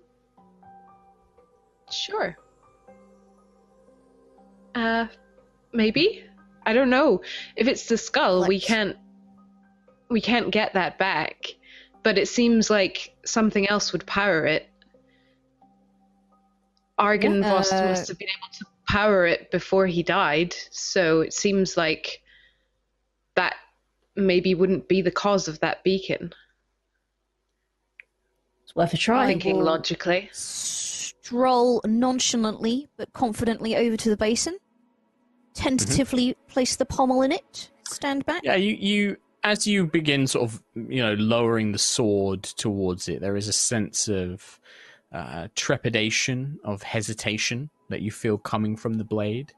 Sure. 1.91 2.35
Uh, 4.75 5.07
maybe. 5.73 6.23
I 6.65 6.73
don't 6.73 6.89
know. 6.89 7.21
If 7.55 7.67
it's 7.67 7.85
the 7.87 7.97
skull, 7.97 8.47
we 8.47 8.57
Flex. 8.59 8.65
can't. 8.67 8.97
We 10.13 10.21
can't 10.21 10.51
get 10.51 10.73
that 10.75 10.99
back. 10.99 11.47
But 12.03 12.19
it 12.19 12.27
seems 12.27 12.69
like 12.69 13.15
something 13.25 13.67
else 13.67 13.91
would 13.91 14.05
power 14.05 14.45
it. 14.45 14.69
Argon 16.99 17.41
Yeah, 17.41 17.51
Vost 17.51 17.73
uh, 17.73 17.85
must 17.85 18.07
have 18.09 18.19
been 18.19 18.27
able 18.27 18.53
to 18.59 18.65
power 18.87 19.25
it 19.25 19.49
before 19.49 19.87
he 19.87 20.03
died, 20.03 20.53
so 20.69 21.21
it 21.21 21.33
seems 21.33 21.75
like 21.75 22.21
that 23.35 23.55
maybe 24.15 24.53
wouldn't 24.53 24.87
be 24.87 25.01
the 25.01 25.09
cause 25.09 25.47
of 25.47 25.59
that 25.61 25.83
beacon. 25.83 26.31
It's 28.63 28.75
worth 28.75 28.93
a 28.93 28.97
try. 28.97 29.21
Right. 29.21 29.27
Thinking 29.27 29.57
well- 29.57 29.65
logically. 29.65 30.29
stroll 30.31 31.81
nonchalantly 31.85 32.87
but 32.97 33.11
confidently 33.13 33.75
over 33.75 33.97
to 33.97 34.09
the 34.09 34.17
basin, 34.17 34.59
tentatively 35.55 36.35
place 36.47 36.75
the 36.75 36.85
pommel 36.85 37.23
in 37.23 37.31
it, 37.31 37.71
stand 37.87 38.27
back. 38.27 38.43
Yeah, 38.43 38.55
you, 38.55 38.75
you 38.75 39.17
as 39.43 39.67
you 39.67 39.85
begin 39.85 40.27
sort 40.27 40.49
of 40.49 40.63
you 40.75 41.01
know 41.01 41.13
lowering 41.15 41.71
the 41.71 41.77
sword 41.79 42.43
towards 42.43 43.09
it, 43.09 43.21
there 43.21 43.35
is 43.35 43.47
a 43.47 43.53
sense 43.53 44.07
of 44.07 44.59
uh, 45.11 45.47
trepidation, 45.55 46.59
of 46.63 46.81
hesitation 46.83 47.69
that 47.89 48.01
you 48.01 48.11
feel 48.11 48.37
coming 48.37 48.75
from 48.75 48.95
the 48.95 49.03
blade. 49.03 49.53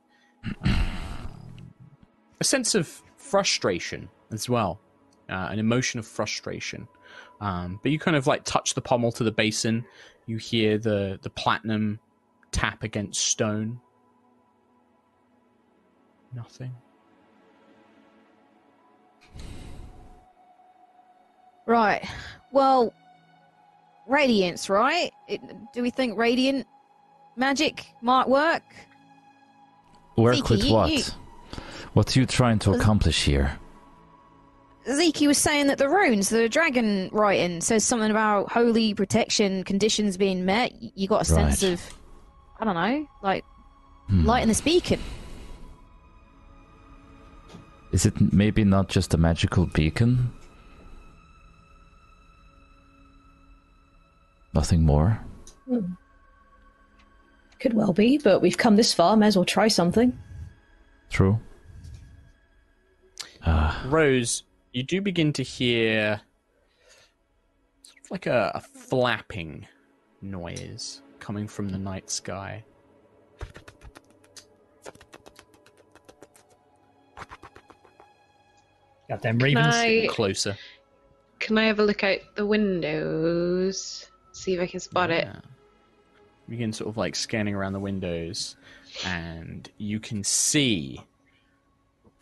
a 2.40 2.44
sense 2.44 2.76
of 2.76 3.02
frustration 3.18 4.10
as 4.32 4.50
well, 4.50 4.80
uh, 5.30 5.48
an 5.52 5.60
emotion 5.60 6.00
of 6.00 6.08
frustration. 6.08 6.88
Um, 7.40 7.80
but 7.84 7.92
you 7.92 8.00
kind 8.00 8.18
of 8.18 8.28
like 8.28 8.44
touch 8.44 8.74
the 8.74 8.82
pommel 8.82 9.12
to 9.14 9.24
the 9.24 9.32
basin. 9.32 9.86
You 10.26 10.38
hear 10.38 10.78
the 10.78 11.20
the 11.22 11.30
platinum 11.30 12.00
tap 12.52 12.84
against 12.84 13.22
stone. 13.22 13.80
Nothing. 16.34 16.76
Right. 21.66 22.06
Well, 22.52 22.94
radiance, 24.08 24.70
right? 24.70 25.12
It, 25.28 25.42
do 25.74 25.82
we 25.82 25.90
think 25.90 26.18
radiant 26.18 26.68
magic 27.36 27.86
might 28.02 28.30
work? 28.30 28.64
Work 30.18 30.36
Zeke, 30.36 30.50
with 30.50 30.64
you- 30.64 30.74
what? 30.74 30.92
you- 30.92 31.04
What 31.94 32.16
are 32.16 32.20
you 32.20 32.26
trying 32.26 32.60
to 32.60 32.74
accomplish 32.74 33.24
here? 33.24 33.58
Zeke 34.92 35.22
was 35.22 35.38
saying 35.38 35.68
that 35.68 35.78
the 35.80 35.90
runes, 35.90 36.30
the 36.30 36.48
dragon 36.50 37.10
writing, 37.12 37.60
says 37.62 37.84
something 37.84 38.12
about 38.12 38.52
holy 38.52 38.94
protection 38.94 39.64
conditions 39.64 40.16
being 40.18 40.46
met. 40.46 40.74
You 40.80 41.08
got 41.08 41.22
a 41.22 41.26
sense 41.26 41.64
Right. 41.64 41.72
of, 41.74 41.82
I 42.60 42.66
don't 42.66 42.76
know, 42.76 43.08
like 43.24 43.44
Hmm. 44.10 44.26
lighting 44.26 44.50
this 44.50 44.62
beacon. 44.62 45.00
Is 47.92 48.06
it 48.06 48.34
maybe 48.34 48.64
not 48.64 48.90
just 48.90 49.14
a 49.14 49.18
magical 49.18 49.66
beacon? 49.66 50.32
Nothing 54.56 54.86
more? 54.86 55.20
Could 57.60 57.74
well 57.74 57.92
be, 57.92 58.18
but 58.18 58.42
we've 58.42 58.58
come 58.58 58.78
this 58.78 58.94
far, 58.94 59.18
may 59.18 59.28
as 59.28 59.36
well 59.36 59.44
try 59.44 59.68
something. 59.68 60.18
True. 61.10 61.38
Ah, 63.46 63.86
Rose, 63.90 64.44
you 64.72 64.82
do 64.82 65.02
begin 65.02 65.34
to 65.34 65.44
hear 65.44 66.22
sort 67.84 67.98
of 68.06 68.12
like 68.12 68.26
a, 68.28 68.52
a 68.56 68.62
flapping 68.62 69.68
noise 70.22 71.02
coming 71.20 71.48
from 71.50 71.68
the 71.70 71.78
night 71.78 72.10
sky. 72.10 72.64
Goddamn 79.10 79.38
Can 79.38 79.44
ravens. 79.44 79.76
I, 79.76 80.08
Closer. 80.10 80.58
can 81.40 81.58
I 81.58 81.66
have 81.66 81.80
a 81.80 81.84
look 81.84 82.04
out 82.06 82.20
the 82.36 82.46
windows? 82.46 84.10
See 84.36 84.54
if 84.54 84.60
I 84.60 84.68
can 84.68 84.82
spot 84.82 85.12
it. 85.12 85.30
You 86.46 86.50
begin 86.50 86.74
sort 86.74 86.90
of 86.90 86.98
like 86.98 87.16
scanning 87.16 87.56
around 87.56 87.72
the 87.72 87.80
windows, 87.80 88.58
and 89.06 89.68
you 89.78 90.02
can 90.02 90.26
see 90.26 91.02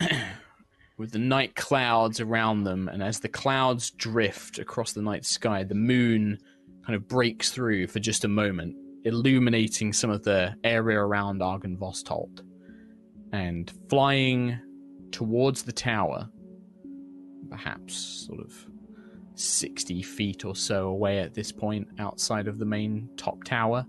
with 0.96 1.10
the 1.10 1.18
night 1.18 1.56
clouds 1.56 2.20
around 2.20 2.62
them, 2.62 2.88
and 2.88 3.02
as 3.02 3.18
the 3.18 3.28
clouds 3.28 3.90
drift 3.90 4.60
across 4.60 4.92
the 4.92 5.02
night 5.02 5.24
sky, 5.24 5.64
the 5.64 5.74
moon 5.74 6.38
kind 6.86 6.94
of 6.94 7.08
breaks 7.08 7.50
through 7.50 7.88
for 7.88 7.98
just 7.98 8.24
a 8.24 8.28
moment, 8.28 8.76
illuminating 9.04 9.92
some 9.92 10.10
of 10.10 10.22
the 10.22 10.54
area 10.62 11.00
around 11.00 11.40
Argynvostholt. 11.40 12.42
And 13.32 13.72
flying 13.90 14.56
towards 15.10 15.64
the 15.64 15.72
tower, 15.72 16.30
perhaps 17.50 17.96
sort 17.96 18.38
of 18.38 18.66
60 19.34 20.02
feet 20.02 20.44
or 20.44 20.54
so 20.56 20.88
away 20.88 21.18
at 21.20 21.34
this 21.34 21.50
point 21.52 21.88
outside 21.98 22.46
of 22.48 22.58
the 22.58 22.64
main 22.64 23.08
top 23.16 23.44
tower, 23.44 23.86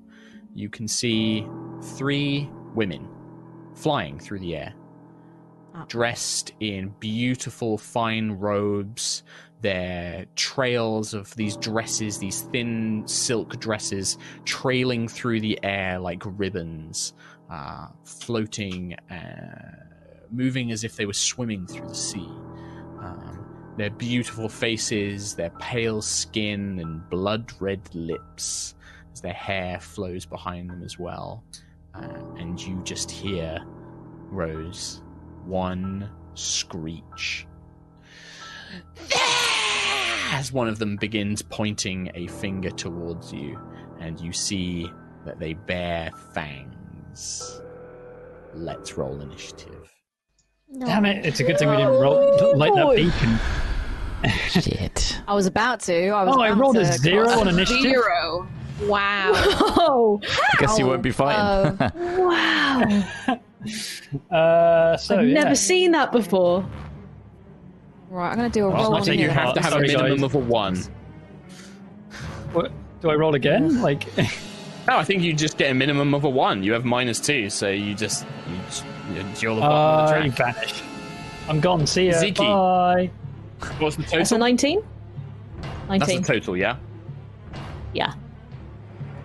you 0.54 0.70
can 0.70 0.88
see 0.88 1.48
three 1.82 2.50
women 2.74 3.08
flying 3.74 4.18
through 4.20 4.40
the 4.40 4.56
air, 4.56 4.74
Ah. 5.74 5.86
dressed 5.90 6.54
in 6.62 6.94
beautiful, 7.00 7.78
fine 7.78 8.32
robes. 8.32 9.24
Their 9.62 10.26
trails 10.36 11.14
of 11.14 11.36
these 11.36 11.58
dresses, 11.58 12.18
these 12.20 12.42
thin 12.42 13.04
silk 13.08 13.60
dresses, 13.60 14.18
trailing 14.46 15.08
through 15.08 15.42
the 15.42 15.60
air 15.64 16.00
like 16.00 16.22
ribbons, 16.26 17.14
uh, 17.50 17.88
floating, 18.04 18.94
uh, 19.10 19.84
moving 20.32 20.72
as 20.72 20.84
if 20.84 20.96
they 20.96 21.06
were 21.06 21.14
swimming 21.14 21.66
through 21.68 21.88
the 21.88 21.96
sea. 21.96 22.30
Their 23.78 23.90
beautiful 23.90 24.48
faces, 24.48 25.36
their 25.36 25.50
pale 25.52 26.02
skin, 26.02 26.80
and 26.80 27.08
blood 27.10 27.52
red 27.60 27.82
lips 27.94 28.76
as 29.12 29.22
their 29.22 29.34
hair 29.34 29.80
flows 29.80 30.26
behind 30.26 30.70
them 30.70 30.82
as 30.84 30.98
well. 30.98 31.44
Uh, 31.94 32.08
and 32.38 32.62
you 32.62 32.82
just 32.84 33.12
hear, 33.12 33.60
Rose, 34.30 35.02
one 35.46 36.10
screech. 36.36 37.46
As 40.32 40.52
one 40.52 40.68
of 40.68 40.80
them 40.80 40.96
begins 40.98 41.42
pointing 41.42 42.12
a 42.16 42.28
finger 42.28 42.72
towards 42.72 43.32
you, 43.32 43.60
and 44.00 44.20
you 44.20 44.34
see 44.34 44.90
that 45.26 45.40
they 45.40 45.54
bear 45.54 46.12
fangs. 46.34 47.62
Let's 48.54 48.98
roll 48.98 49.22
initiative. 49.22 49.92
No. 50.68 50.86
Damn 50.86 51.06
it! 51.06 51.26
It's 51.26 51.40
a 51.40 51.44
good 51.44 51.58
thing 51.60 51.70
we 51.70 51.78
didn't 51.78 51.94
roll, 51.94 52.58
light 52.58 52.74
that 52.74 52.84
boy. 52.84 52.96
beacon. 52.96 53.40
Shit. 54.50 55.20
I 55.28 55.34
was 55.34 55.46
about 55.46 55.80
to. 55.82 56.10
I 56.10 56.24
was 56.24 56.36
Oh, 56.36 56.42
I 56.42 56.48
about 56.50 56.60
rolled 56.62 56.78
a 56.78 56.86
zero 56.86 57.30
on 57.30 57.48
initiative. 57.48 57.82
Zero. 57.84 58.48
Wow. 58.84 59.32
Oh, 59.36 60.20
I 60.26 60.58
guess 60.62 60.78
you 60.78 60.86
won't 60.86 61.02
be 61.02 61.12
fine. 61.12 61.36
Oh. 61.40 61.92
wow. 62.28 63.40
Uh, 64.30 64.96
so 64.96 65.18
I've 65.18 65.28
yeah. 65.28 65.34
never 65.44 65.56
seen 65.56 65.92
that 65.94 66.12
before. 66.12 66.64
Right, 68.12 68.30
I'm 68.30 68.38
going 68.38 68.52
to 68.52 68.60
do 68.60 68.66
a 68.66 68.70
Well, 68.70 68.84
roll. 68.92 68.96
I 68.98 69.02
think 69.02 69.18
you 69.20 69.24
you 69.26 69.30
have 69.32 69.56
to 69.56 69.62
have 69.62 69.74
a 69.74 69.80
minimum 69.80 70.12
guys. 70.18 70.24
of 70.24 70.36
a 70.36 70.38
one. 70.38 70.78
What, 72.54 72.72
do 73.02 73.10
I 73.10 73.16
roll 73.16 73.34
again? 73.34 73.82
Like, 73.82 74.06
No, 74.88 74.98
I 74.98 75.04
think 75.04 75.24
you 75.24 75.34
just 75.34 75.58
get 75.58 75.72
a 75.72 75.74
minimum 75.74 76.14
of 76.14 76.24
a 76.26 76.30
one. 76.30 76.62
You 76.62 76.74
have 76.74 76.86
minus 76.86 77.20
two, 77.20 77.50
so 77.50 77.70
you 77.70 77.96
just 77.96 78.24
you, 78.48 79.24
you're 79.40 79.56
the 79.56 79.62
bottom 79.62 80.16
uh, 80.16 80.20
of 80.20 80.26
you 80.26 80.30
the 80.30 80.36
track. 80.38 80.56
vanish. 80.58 80.84
I'm 81.50 81.60
gone. 81.60 81.88
See 81.88 82.06
ya. 82.08 82.20
Zeke. 82.20 82.38
Bye. 82.38 83.10
What's 83.80 83.96
the 83.96 84.04
That's 84.04 84.14
a 84.14 84.18
total? 84.18 84.38
19? 84.40 84.84
That's 85.90 86.08
the 86.08 86.22
total, 86.22 86.58
yeah. 86.58 86.78
yeah. 87.94 88.14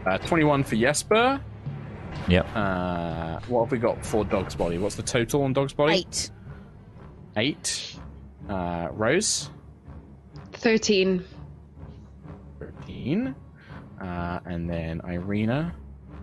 Uh, 0.06 0.18
Twenty-one 0.18 0.64
for 0.64 0.76
Jesper. 0.76 1.40
Yep. 2.28 2.46
Uh, 2.54 3.40
what 3.48 3.64
have 3.64 3.72
we 3.72 3.78
got 3.78 4.04
for 4.04 4.24
Dog's 4.24 4.54
Body? 4.54 4.78
What's 4.78 4.94
the 4.96 5.02
total 5.02 5.42
on 5.42 5.52
Dog's 5.52 5.72
Body? 5.72 5.94
Eight. 5.94 6.30
Eight. 7.36 7.96
Uh, 8.48 8.88
Rose. 8.92 9.50
13. 10.52 11.24
Thirteen. 12.58 13.34
Uh, 14.00 14.40
and 14.46 14.68
then 14.68 15.00
Irina. 15.06 15.74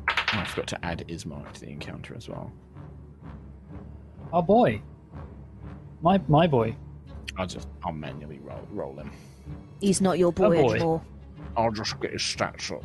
Oh, 0.10 0.14
I 0.32 0.46
forgot 0.46 0.68
to 0.68 0.86
add 0.86 1.06
Ismark 1.08 1.54
to 1.54 1.62
the 1.62 1.70
encounter 1.70 2.16
as 2.16 2.28
well. 2.28 2.52
Oh 4.34 4.42
boy. 4.42 4.82
My 6.02 6.20
my 6.28 6.48
boy. 6.48 6.76
I'll 7.38 7.48
just 7.48 7.68
I'll 7.84 7.92
manually 7.94 8.40
roll 8.40 8.68
roll 8.72 8.96
him. 8.96 9.12
He's 9.80 10.02
not 10.02 10.18
your 10.18 10.32
boy, 10.34 10.62
boy. 10.62 10.72
anymore. 10.74 11.02
I'll 11.56 11.72
just 11.72 12.00
get 12.00 12.12
his 12.12 12.22
stats 12.22 12.72
up. 12.72 12.84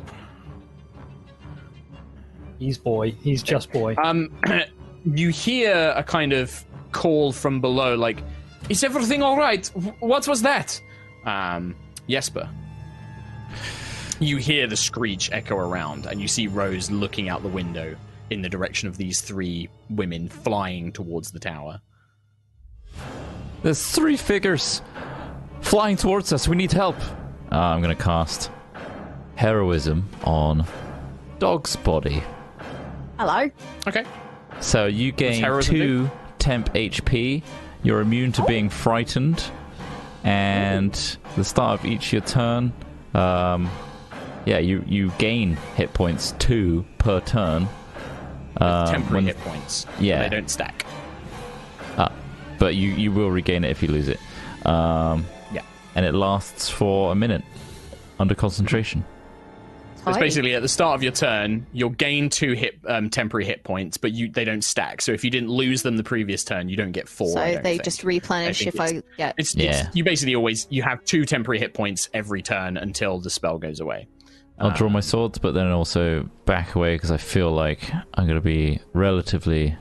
He's 2.59 2.77
boy. 2.77 3.11
He's 3.11 3.43
just 3.43 3.71
boy. 3.71 3.95
Um, 4.01 4.31
you 5.05 5.29
hear 5.29 5.93
a 5.95 6.03
kind 6.03 6.33
of 6.33 6.63
call 6.91 7.31
from 7.31 7.61
below, 7.61 7.95
like, 7.95 8.19
"Is 8.69 8.83
everything 8.83 9.21
all 9.23 9.37
right? 9.37 9.65
Wh- 9.69 10.01
What 10.01 10.27
was 10.27 10.41
that?" 10.43 10.79
Um, 11.25 11.75
Jesper. 12.07 12.49
You 14.19 14.37
hear 14.37 14.67
the 14.67 14.77
screech 14.77 15.31
echo 15.33 15.57
around, 15.57 16.05
and 16.05 16.21
you 16.21 16.27
see 16.27 16.47
Rose 16.47 16.89
looking 16.91 17.27
out 17.29 17.41
the 17.41 17.49
window 17.49 17.95
in 18.29 18.41
the 18.41 18.49
direction 18.49 18.87
of 18.87 18.95
these 18.97 19.19
three 19.21 19.69
women 19.89 20.29
flying 20.29 20.91
towards 20.91 21.31
the 21.31 21.39
tower. 21.39 21.81
There's 23.63 23.81
three 23.91 24.17
figures 24.17 24.81
flying 25.61 25.95
towards 25.97 26.33
us. 26.33 26.47
We 26.47 26.55
need 26.55 26.71
help. 26.71 26.97
Uh, 27.51 27.55
I'm 27.57 27.81
gonna 27.81 27.95
cast 27.95 28.51
heroism 29.35 30.07
on 30.23 30.65
Dog's 31.39 31.75
Body. 31.77 32.21
Hello. 33.17 33.49
Okay. 33.87 34.03
So 34.59 34.85
you 34.85 35.11
gain 35.11 35.41
heroism 35.41 35.75
two 35.75 36.11
temp 36.39 36.73
HP. 36.73 37.43
You're 37.83 38.01
immune 38.01 38.31
to 38.33 38.43
being 38.45 38.69
frightened, 38.69 39.43
and 40.23 40.93
the 41.35 41.43
start 41.43 41.79
of 41.79 41.85
each 41.85 42.13
your 42.13 42.21
turn, 42.21 42.71
um, 43.13 43.69
yeah, 44.45 44.57
you 44.59 44.83
you 44.87 45.11
gain 45.17 45.55
hit 45.75 45.93
points 45.93 46.33
two 46.39 46.85
per 46.97 47.19
turn. 47.21 47.67
Uh, 48.57 48.91
Temporary 48.91 49.15
when- 49.15 49.25
hit 49.25 49.37
points. 49.39 49.85
yeah. 49.99 50.21
They 50.23 50.35
don't 50.35 50.49
stack. 50.49 50.85
But 52.63 52.75
you 52.75 52.91
you 52.91 53.11
will 53.11 53.29
regain 53.29 53.65
it 53.65 53.71
if 53.71 53.83
you 53.83 53.89
lose 53.89 54.07
it. 54.07 54.19
Um, 54.65 55.25
Yeah. 55.53 55.63
and 55.95 56.05
it 56.05 56.13
lasts 56.13 56.69
for 56.69 57.11
a 57.11 57.15
minute 57.15 57.43
under 58.19 58.35
concentration. 58.35 59.03
So 59.97 60.09
it's 60.09 60.17
basically 60.17 60.53
at 60.55 60.61
the 60.61 60.67
start 60.69 60.95
of 60.95 61.03
your 61.03 61.11
turn, 61.11 61.65
you'll 61.73 61.89
gain 61.89 62.29
two 62.29 62.53
hit 62.53 62.79
um, 62.87 63.09
temporary 63.09 63.45
hit 63.45 63.63
points, 63.65 63.97
but 63.97 64.11
you 64.13 64.29
they 64.29 64.45
don't 64.45 64.63
stack. 64.63 65.01
So 65.01 65.11
if 65.11 65.23
you 65.25 65.29
didn't 65.29 65.49
lose 65.49 65.81
them 65.81 65.97
the 65.97 66.03
previous 66.03 66.43
turn, 66.45 66.69
you 66.69 66.77
don't 66.77 66.91
get 66.93 67.09
four. 67.09 67.27
So 67.33 67.39
they 67.39 67.57
think. 67.61 67.83
just 67.83 68.03
replenish 68.05 68.59
think 68.59 68.75
if 68.75 68.79
I 68.81 69.01
get. 69.17 69.35
It's, 69.37 69.55
Yeah. 69.55 69.87
it's 69.87 69.95
you 69.95 70.05
basically 70.05 70.35
always 70.35 70.65
you 70.69 70.83
have 70.83 71.03
two 71.03 71.25
temporary 71.25 71.59
hit 71.59 71.73
points 71.73 72.09
every 72.13 72.41
turn 72.41 72.77
until 72.77 73.19
the 73.19 73.29
spell 73.29 73.57
goes 73.57 73.79
away. 73.81 74.07
I'll 74.59 74.71
Uh, 74.71 74.75
draw 74.75 74.87
my 74.89 75.01
swords, 75.01 75.37
but 75.37 75.53
then 75.53 75.67
also 75.71 76.29
back 76.45 76.75
away 76.75 76.95
because 76.95 77.11
I 77.11 77.17
feel 77.17 77.51
like 77.51 77.79
I'm 78.13 78.25
going 78.25 78.39
to 78.39 78.41
be 78.41 78.79
relatively 78.93 79.75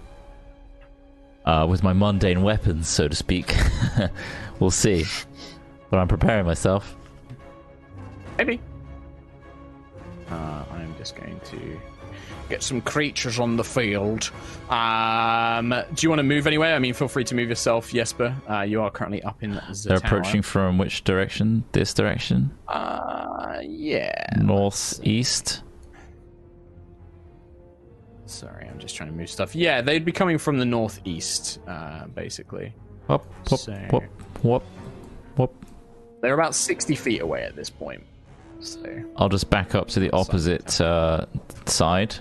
uh, 1.44 1.66
with 1.68 1.82
my 1.82 1.92
mundane 1.92 2.42
weapons, 2.42 2.88
so 2.88 3.08
to 3.08 3.14
speak. 3.16 3.54
we'll 4.60 4.70
see, 4.70 5.04
but 5.90 5.98
I'm 5.98 6.08
preparing 6.08 6.46
myself. 6.46 6.96
Maybe. 8.38 8.60
Uh, 10.30 10.64
I'm 10.72 10.94
just 10.96 11.14
going 11.16 11.38
to 11.44 11.80
get 12.48 12.62
some 12.62 12.80
creatures 12.80 13.38
on 13.38 13.56
the 13.56 13.64
field. 13.64 14.30
Um, 14.70 15.70
do 15.94 16.04
you 16.04 16.08
want 16.08 16.18
to 16.18 16.22
move 16.24 16.46
anywhere? 16.46 16.74
I 16.74 16.78
mean, 16.78 16.94
feel 16.94 17.08
free 17.08 17.24
to 17.24 17.34
move 17.34 17.48
yourself, 17.48 17.90
Jesper. 17.92 18.34
Uh, 18.48 18.60
you 18.62 18.80
are 18.82 18.90
currently 18.90 19.22
up 19.22 19.42
in 19.42 19.52
the 19.52 19.62
They're 19.86 19.98
tower. 19.98 20.18
approaching 20.18 20.42
from 20.42 20.78
which 20.78 21.04
direction? 21.04 21.64
This 21.72 21.92
direction, 21.94 22.50
Uh, 22.68 23.58
yeah. 23.62 24.24
northeast. 24.40 25.62
Sorry, 28.26 28.66
I'm 28.68 28.78
just 28.78 28.96
trying 28.96 29.10
to 29.10 29.14
move 29.14 29.28
stuff. 29.28 29.54
Yeah, 29.54 29.80
they'd 29.82 30.04
be 30.04 30.12
coming 30.12 30.38
from 30.38 30.58
the 30.58 30.64
northeast, 30.64 31.58
uh, 31.66 32.06
basically. 32.06 32.72
Whoop, 33.08 33.24
whoop, 33.50 33.60
So- 33.60 33.72
whoop, 33.90 34.04
whoop, 34.42 34.62
whoop. 35.36 35.66
They're 36.20 36.34
about 36.34 36.54
60 36.54 36.94
feet 36.94 37.20
away 37.20 37.42
at 37.42 37.56
this 37.56 37.68
point. 37.68 38.04
So, 38.60 38.80
I'll 39.16 39.28
just 39.28 39.50
back 39.50 39.74
up 39.74 39.88
to 39.88 40.00
the 40.00 40.10
opposite 40.12 40.80
uh, 40.80 41.26
side 41.66 42.14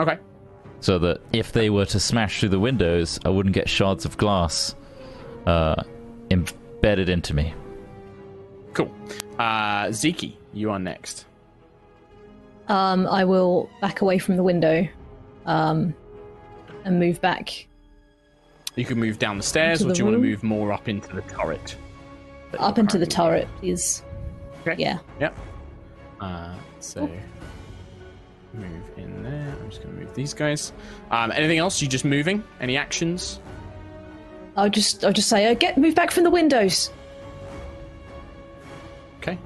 okay. 0.00 0.18
so 0.80 0.98
that 0.98 1.20
if 1.32 1.52
they 1.52 1.70
were 1.70 1.86
to 1.86 2.00
smash 2.00 2.40
through 2.40 2.48
the 2.48 2.58
windows, 2.58 3.20
I 3.24 3.28
wouldn't 3.28 3.54
get 3.54 3.68
shards 3.68 4.04
of 4.04 4.16
glass 4.16 4.74
uh, 5.46 5.80
embedded 6.30 7.08
into 7.08 7.34
me. 7.34 7.54
Cool. 8.74 8.92
Uh, 9.38 9.86
Ziki, 9.86 10.34
you 10.52 10.70
are 10.72 10.80
next. 10.80 11.26
Um, 12.72 13.06
I 13.06 13.26
will 13.26 13.68
back 13.82 14.00
away 14.00 14.16
from 14.16 14.36
the 14.36 14.42
window, 14.42 14.88
um, 15.44 15.94
and 16.86 16.98
move 16.98 17.20
back 17.20 17.66
You 18.76 18.86
can 18.86 18.98
move 18.98 19.18
down 19.18 19.36
the 19.36 19.42
stairs, 19.42 19.82
Into 19.82 19.84
or 19.84 19.88
the 19.88 19.94
do 19.94 19.98
you 19.98 20.04
want 20.06 20.16
to 20.16 20.26
move 20.26 20.42
more 20.42 20.72
up 20.72 20.88
into 20.88 21.14
the 21.14 21.20
turret? 21.22 21.76
that 22.50 22.60
up 22.60 22.78
into 22.78 22.96
the 22.96 23.06
currently 23.06 23.46
turret, 23.46 23.60
please. 23.60 24.02
Okay. 24.66 24.76
Yeah. 24.78 24.98
Yep. 25.20 25.38
Uh, 26.18 26.54
so 26.80 27.10
move 28.54 28.90
in 28.96 29.22
there. 29.22 29.54
I'm 29.60 29.68
just 29.68 29.82
going 29.82 29.94
to 29.94 30.00
move 30.00 30.14
these 30.14 30.32
guys. 30.32 30.72
Um, 31.10 31.30
anything 31.32 31.58
else? 31.58 31.82
You 31.82 31.88
just 31.88 32.06
moving? 32.06 32.42
Any 32.58 32.78
actions? 32.78 33.38
I'll 34.56 34.70
just 34.70 35.04
I'll 35.04 35.12
just 35.12 35.28
say, 35.28 35.50
uh, 35.50 35.54
get 35.54 35.76
move 35.76 35.94
back 35.94 36.10
from 36.10 36.24
the 36.24 36.30
windows. 36.30 36.90
Okay. 39.18 39.38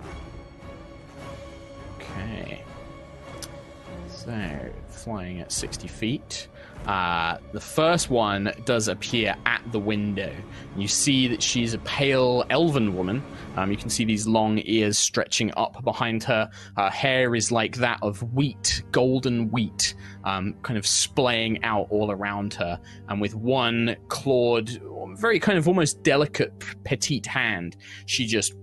So, 4.26 4.72
flying 4.88 5.38
at 5.38 5.52
60 5.52 5.86
feet. 5.86 6.48
Uh, 6.84 7.38
the 7.52 7.60
first 7.60 8.10
one 8.10 8.52
does 8.64 8.88
appear 8.88 9.36
at 9.46 9.62
the 9.70 9.78
window. 9.78 10.34
You 10.76 10.88
see 10.88 11.28
that 11.28 11.40
she's 11.40 11.74
a 11.74 11.78
pale 11.78 12.44
elven 12.50 12.96
woman. 12.96 13.22
Um, 13.56 13.70
you 13.70 13.76
can 13.76 13.88
see 13.88 14.04
these 14.04 14.26
long 14.26 14.60
ears 14.64 14.98
stretching 14.98 15.52
up 15.56 15.84
behind 15.84 16.24
her. 16.24 16.50
Her 16.76 16.90
hair 16.90 17.36
is 17.36 17.52
like 17.52 17.76
that 17.76 18.00
of 18.02 18.20
wheat, 18.34 18.82
golden 18.90 19.48
wheat, 19.52 19.94
um, 20.24 20.54
kind 20.62 20.76
of 20.76 20.88
splaying 20.88 21.62
out 21.62 21.86
all 21.90 22.10
around 22.10 22.52
her. 22.54 22.80
And 23.08 23.20
with 23.20 23.36
one 23.36 23.94
clawed, 24.08 24.80
very 25.14 25.38
kind 25.38 25.56
of 25.56 25.68
almost 25.68 26.02
delicate, 26.02 26.52
petite 26.82 27.26
hand, 27.26 27.76
she 28.06 28.26
just 28.26 28.54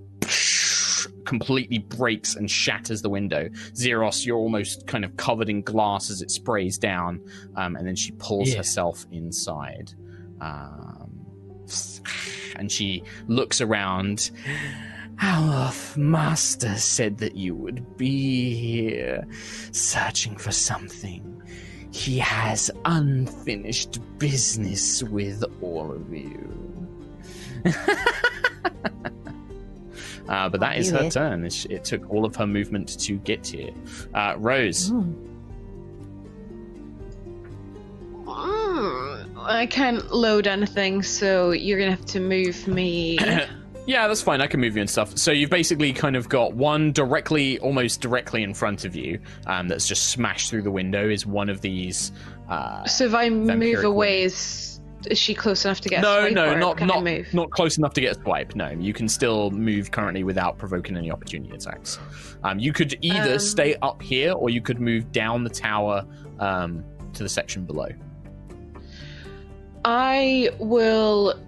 completely 1.25 1.79
breaks 1.79 2.35
and 2.35 2.49
shatters 2.49 3.01
the 3.01 3.09
window. 3.09 3.49
Zeros, 3.75 4.25
you're 4.25 4.37
almost 4.37 4.87
kind 4.87 5.03
of 5.05 5.15
covered 5.17 5.49
in 5.49 5.61
glass 5.61 6.09
as 6.09 6.21
it 6.21 6.31
sprays 6.31 6.77
down, 6.77 7.21
um, 7.55 7.75
and 7.75 7.87
then 7.87 7.95
she 7.95 8.11
pulls 8.13 8.49
Yeah. 8.49 8.57
herself 8.57 9.05
inside. 9.11 9.93
Um, 10.41 11.25
and 12.55 12.71
she 12.71 13.03
looks 13.27 13.61
around. 13.61 14.31
Our 15.21 15.71
master 15.95 16.75
said 16.75 17.19
that 17.19 17.35
you 17.35 17.55
would 17.55 17.97
be 17.97 18.55
here, 18.55 19.25
searching 19.71 20.35
for 20.37 20.51
something. 20.51 21.41
He 21.91 22.17
has 22.17 22.71
unfinished 22.85 23.99
business 24.17 25.03
with 25.03 25.43
all 25.61 25.91
of 25.91 26.11
you. 26.11 26.49
Uh, 30.27 30.49
but 30.49 30.59
that 30.61 30.77
is 30.77 30.89
her 30.91 31.01
here. 31.01 31.11
turn. 31.11 31.45
It, 31.45 31.65
it 31.69 31.83
took 31.83 32.09
all 32.09 32.25
of 32.25 32.35
her 32.37 32.47
movement 32.47 32.99
to 32.99 33.17
get 33.17 33.47
here. 33.47 33.71
Uh, 34.13 34.35
Rose, 34.37 34.91
Mm, 38.25 39.27
I 39.37 39.65
can't 39.65 40.11
load 40.11 40.47
anything, 40.47 41.03
so 41.03 41.51
you're 41.51 41.77
gonna 41.77 41.91
have 41.91 42.05
to 42.05 42.19
move 42.19 42.67
me. 42.67 43.17
yeah, 43.85 44.07
that's 44.07 44.21
fine. 44.21 44.41
I 44.41 44.47
can 44.47 44.59
move 44.59 44.75
you 44.75 44.81
and 44.81 44.89
stuff. 44.89 45.17
So 45.17 45.31
you've 45.31 45.49
basically 45.49 45.93
kind 45.93 46.15
of 46.15 46.29
got 46.29 46.53
one 46.53 46.91
directly, 46.91 47.59
almost 47.59 48.01
directly 48.01 48.43
in 48.43 48.53
front 48.53 48.85
of 48.85 48.95
you, 48.95 49.19
um, 49.45 49.67
that's 49.67 49.87
just 49.87 50.07
smashed 50.07 50.49
through 50.49 50.63
the 50.63 50.71
window. 50.71 51.09
Is 51.09 51.25
one 51.25 51.49
of 51.49 51.61
these? 51.61 52.11
Uh, 52.49 52.85
so 52.85 53.05
if 53.05 53.13
I 53.13 53.29
move 53.29 53.49
Vampiric 53.49 53.83
away, 53.83 54.23
is 54.23 54.72
is 55.07 55.17
she 55.17 55.33
close 55.33 55.65
enough 55.65 55.81
to 55.81 55.89
get? 55.89 55.99
a 55.99 56.01
no, 56.01 56.21
swipe, 56.21 56.33
no, 56.33 56.55
not 56.55 56.81
not 56.81 57.03
move? 57.03 57.33
not 57.33 57.49
close 57.51 57.77
enough 57.77 57.93
to 57.93 58.01
get 58.01 58.17
a 58.17 58.21
swipe. 58.21 58.55
No, 58.55 58.69
you 58.69 58.93
can 58.93 59.07
still 59.07 59.51
move 59.51 59.91
currently 59.91 60.23
without 60.23 60.57
provoking 60.57 60.97
any 60.97 61.11
opportunity 61.11 61.53
attacks. 61.55 61.99
Um, 62.43 62.59
you 62.59 62.73
could 62.73 62.97
either 63.01 63.33
Um, 63.33 63.39
stay 63.39 63.75
up 63.81 64.01
here 64.01 64.33
or 64.33 64.49
you 64.49 64.61
could 64.61 64.79
move 64.79 65.11
down 65.11 65.43
the 65.43 65.49
tower 65.49 66.05
um, 66.39 66.83
to 67.13 67.23
the 67.23 67.29
section 67.29 67.65
below. 67.65 67.89
I 69.85 70.49
will 70.59 71.39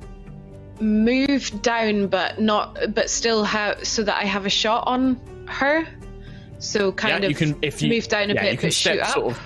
move 0.81 1.61
down, 1.61 2.07
but 2.07 2.39
not, 2.39 2.77
but 2.93 3.09
still 3.09 3.43
have 3.45 3.85
so 3.87 4.03
that 4.03 4.21
I 4.21 4.25
have 4.25 4.45
a 4.45 4.49
shot 4.49 4.83
on 4.87 5.19
her. 5.47 5.87
So 6.59 6.91
kind 6.91 7.23
yeah, 7.23 7.25
of 7.27 7.31
you 7.31 7.35
can 7.35 7.57
if 7.61 7.81
you 7.81 7.89
move 7.89 8.07
down 8.07 8.31
a 8.31 8.33
yeah, 8.33 8.41
bit, 8.43 8.51
you 8.53 8.57
can 8.57 8.67
but 8.67 8.73
shoot 8.73 8.99
up. 8.99 9.07
sort 9.09 9.31
of. 9.31 9.41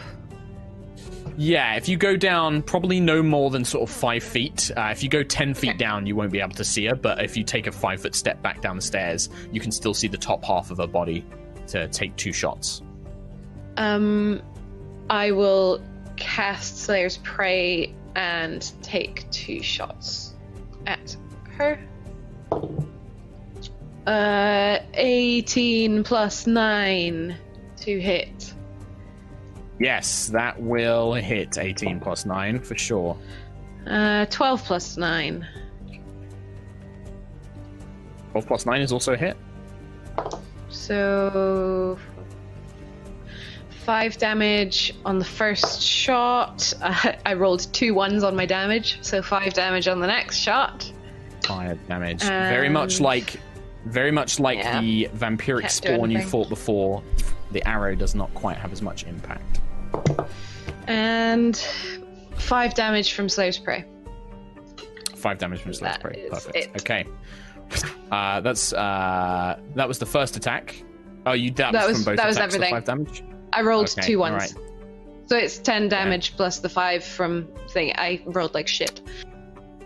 Yeah, 1.42 1.76
if 1.78 1.88
you 1.88 1.96
go 1.96 2.18
down, 2.18 2.62
probably 2.62 3.00
no 3.00 3.24
more 3.24 3.50
than 3.50 3.64
sort 3.64 3.90
of 3.90 3.96
five 3.96 4.24
feet. 4.24 4.72
Uh, 4.76 4.90
if 4.92 5.02
you 5.04 5.08
go 5.08 5.24
ten 5.24 5.54
feet 5.54 5.70
Okay. 5.70 5.78
down, 5.78 6.06
you 6.06 6.14
won't 6.14 6.34
be 6.34 6.42
able 6.42 6.56
to 6.56 6.66
see 6.66 6.86
her. 6.88 6.96
But 6.96 7.24
if 7.24 7.38
you 7.38 7.46
take 7.46 7.66
a 7.66 7.72
five 7.72 8.02
foot 8.02 8.14
step 8.14 8.42
back 8.42 8.62
down 8.62 8.76
the 8.76 8.82
stairs, 8.82 9.30
you 9.50 9.62
can 9.62 9.72
still 9.72 9.94
see 9.94 10.10
the 10.10 10.18
top 10.18 10.44
half 10.44 10.70
of 10.70 10.80
her 10.80 10.88
body 10.88 11.26
to 11.68 11.88
take 11.88 12.14
two 12.18 12.34
shots. 12.34 12.82
Um, 13.78 14.42
I 15.10 15.32
will 15.32 15.82
cast 16.18 16.80
Slayer's 16.80 17.20
Prey 17.20 17.96
and 18.16 18.70
take 18.82 19.32
two 19.32 19.64
shots 19.64 20.36
at 20.88 21.16
her. 21.58 21.80
Uh, 24.06 24.80
18 24.96 26.04
plus 26.04 26.48
9 26.48 27.38
to 27.78 28.02
hit. 28.02 28.54
Yes, 29.80 30.28
that 30.28 30.62
will 30.62 31.14
hit 31.14 31.58
eighteen 31.58 32.00
plus 32.00 32.26
nine 32.26 32.60
for 32.60 32.78
sure. 32.78 33.18
Uh, 33.88 34.26
12 34.26 34.64
plus 34.66 34.98
9. 34.98 35.48
Twelve 38.32 38.46
plus 38.46 38.66
nine 38.66 38.82
is 38.82 38.92
also 38.92 39.14
a 39.14 39.18
hit. 39.18 39.38
So. 40.70 41.98
5 43.86 44.18
damage 44.18 44.94
on 45.06 45.18
the 45.18 45.26
first 45.26 45.82
shot. 45.82 46.72
Uh, 46.82 47.14
I 47.26 47.34
rolled 47.34 47.74
two 47.74 47.96
ones 47.96 48.24
on 48.24 48.36
my 48.36 48.46
damage, 48.46 49.00
so 49.02 49.22
5 49.24 49.54
damage 49.54 49.88
on 49.88 50.00
the 50.00 50.08
next 50.08 50.38
shot. 50.38 50.92
Five 51.44 51.80
damage. 51.88 52.22
very 52.22 52.70
much 52.70 53.00
like, 53.02 53.40
very 53.86 54.12
much 54.12 54.40
like 54.40 54.60
Yeah. 54.60 54.82
the 54.82 55.10
vampiric 55.16 55.62
Can't 55.62 55.72
spawn 55.72 56.12
you 56.12 56.22
fought 56.22 56.50
before. 56.50 57.02
The 57.52 57.68
arrow 57.68 57.96
does 57.96 58.14
not 58.14 58.32
quite 58.36 58.58
have 58.58 58.72
as 58.72 58.84
much 58.84 59.06
impact. 59.06 59.62
And 60.88 61.56
5 62.38 62.74
damage 62.74 63.14
from 63.14 63.30
Slayer's 63.30 63.58
Prey. 63.58 63.86
Five 65.16 65.38
damage 65.38 65.60
from 65.62 65.74
Slayer's 65.74 65.96
That 65.98 66.02
Prey. 66.02 66.28
Perfect. 66.30 66.56
it. 66.56 66.70
Okay. 66.82 67.06
Uh, 68.12 68.42
that's 68.42 68.74
uh, 68.74 69.60
that 69.76 69.88
was 69.88 70.00
the 70.00 70.06
first 70.06 70.36
attack. 70.38 70.82
Oh, 71.26 71.34
you 71.34 71.52
that, 71.52 71.74
That 71.74 71.88
was, 71.88 71.98
was- 71.98 72.04
from 72.04 72.14
both 72.14 72.18
that 72.18 72.28
was 72.28 72.38
attacks, 72.38 72.54
the 72.56 72.58
everything. 72.66 72.76
five 72.76 72.86
damage. 72.86 73.24
I 73.54 73.62
rolled 73.62 73.90
Okay, 73.92 74.02
two 74.08 74.20
ones. 74.20 74.34
alright. 74.34 74.54
So 75.28 75.38
it's 75.38 75.60
10 75.60 75.90
damage 75.90 76.36
plus 76.36 76.58
the 76.60 76.70
5 76.70 77.04
from 77.04 77.48
thing. 77.70 77.92
I 77.96 78.22
rolled 78.26 78.56
like 78.56 78.68
shit. 78.68 79.02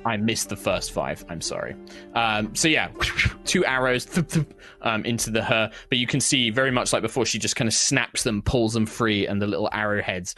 I 0.06 0.18
missed 0.18 0.50
the 0.50 0.56
first 0.56 0.92
five. 0.92 1.24
I'm 1.30 1.42
sorry. 1.42 1.76
Um, 2.14 2.56
so 2.56 2.68
yeah, 2.68 2.90
two 3.46 3.66
arrows 3.66 4.06
thup, 4.06 4.30
thup, 4.30 4.48
um, 4.82 5.06
into 5.06 5.32
the 5.32 5.44
her, 5.44 5.72
but 5.90 5.98
you 5.98 6.08
can 6.08 6.20
see 6.20 6.50
very 6.50 6.72
much 6.72 6.94
like 6.94 7.02
before. 7.02 7.26
She 7.26 7.40
just 7.40 7.56
kind 7.56 7.68
of 7.68 7.74
snaps 7.74 8.24
them, 8.24 8.42
pulls 8.42 8.74
them 8.74 8.86
free, 8.86 9.28
and 9.28 9.42
the 9.42 9.48
little 9.48 9.70
arrowheads 9.72 10.36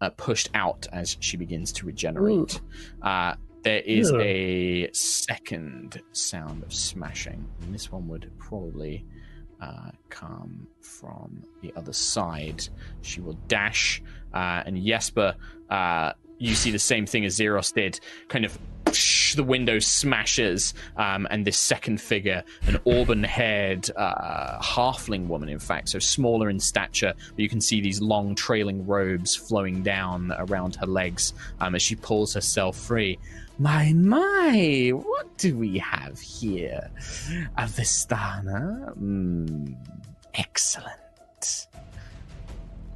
uh, 0.00 0.10
pushed 0.16 0.50
out 0.54 0.86
as 0.92 1.16
she 1.20 1.36
begins 1.36 1.72
to 1.72 1.86
regenerate. 1.86 2.60
Uh, 3.02 3.34
there 3.62 3.80
is 3.80 4.12
Ugh. 4.12 4.20
a 4.20 4.92
second 4.92 6.00
sound 6.12 6.62
of 6.62 6.72
smashing, 6.72 7.48
and 7.62 7.74
this 7.74 7.90
one 7.90 8.06
would 8.08 8.30
probably 8.38 9.06
uh, 9.60 9.90
come 10.10 10.68
from 10.82 11.42
the 11.62 11.72
other 11.74 11.94
side. 11.94 12.68
She 13.00 13.22
will 13.22 13.38
dash, 13.48 14.02
uh, 14.34 14.62
and 14.66 14.84
Jesper, 14.84 15.34
uh, 15.70 16.12
you 16.38 16.54
see 16.54 16.70
the 16.70 16.78
same 16.78 17.06
thing 17.06 17.24
as 17.24 17.34
Zeros 17.34 17.72
did. 17.72 18.00
Kind 18.28 18.44
of 18.44 18.58
the 19.34 19.42
window 19.42 19.78
smashes, 19.80 20.74
um, 20.96 21.26
and 21.30 21.44
this 21.44 21.58
second 21.58 22.00
figure, 22.00 22.44
an 22.66 22.78
auburn-haired 22.86 23.90
uh, 23.96 24.60
halfling 24.60 25.26
woman, 25.26 25.48
in 25.48 25.58
fact, 25.58 25.88
so 25.88 25.98
smaller 25.98 26.48
in 26.48 26.60
stature, 26.60 27.12
but 27.30 27.38
you 27.38 27.48
can 27.48 27.60
see 27.60 27.80
these 27.80 28.00
long 28.00 28.34
trailing 28.36 28.86
robes 28.86 29.34
flowing 29.34 29.82
down 29.82 30.32
around 30.38 30.76
her 30.76 30.86
legs 30.86 31.34
um, 31.60 31.74
as 31.74 31.82
she 31.82 31.96
pulls 31.96 32.34
herself 32.34 32.76
free. 32.76 33.18
My, 33.58 33.92
my, 33.92 34.90
what 34.94 35.36
do 35.38 35.56
we 35.56 35.78
have 35.78 36.20
here? 36.20 36.90
A 37.56 37.64
Vistana? 37.64 38.96
Mm, 38.96 39.76
excellent. 40.34 41.68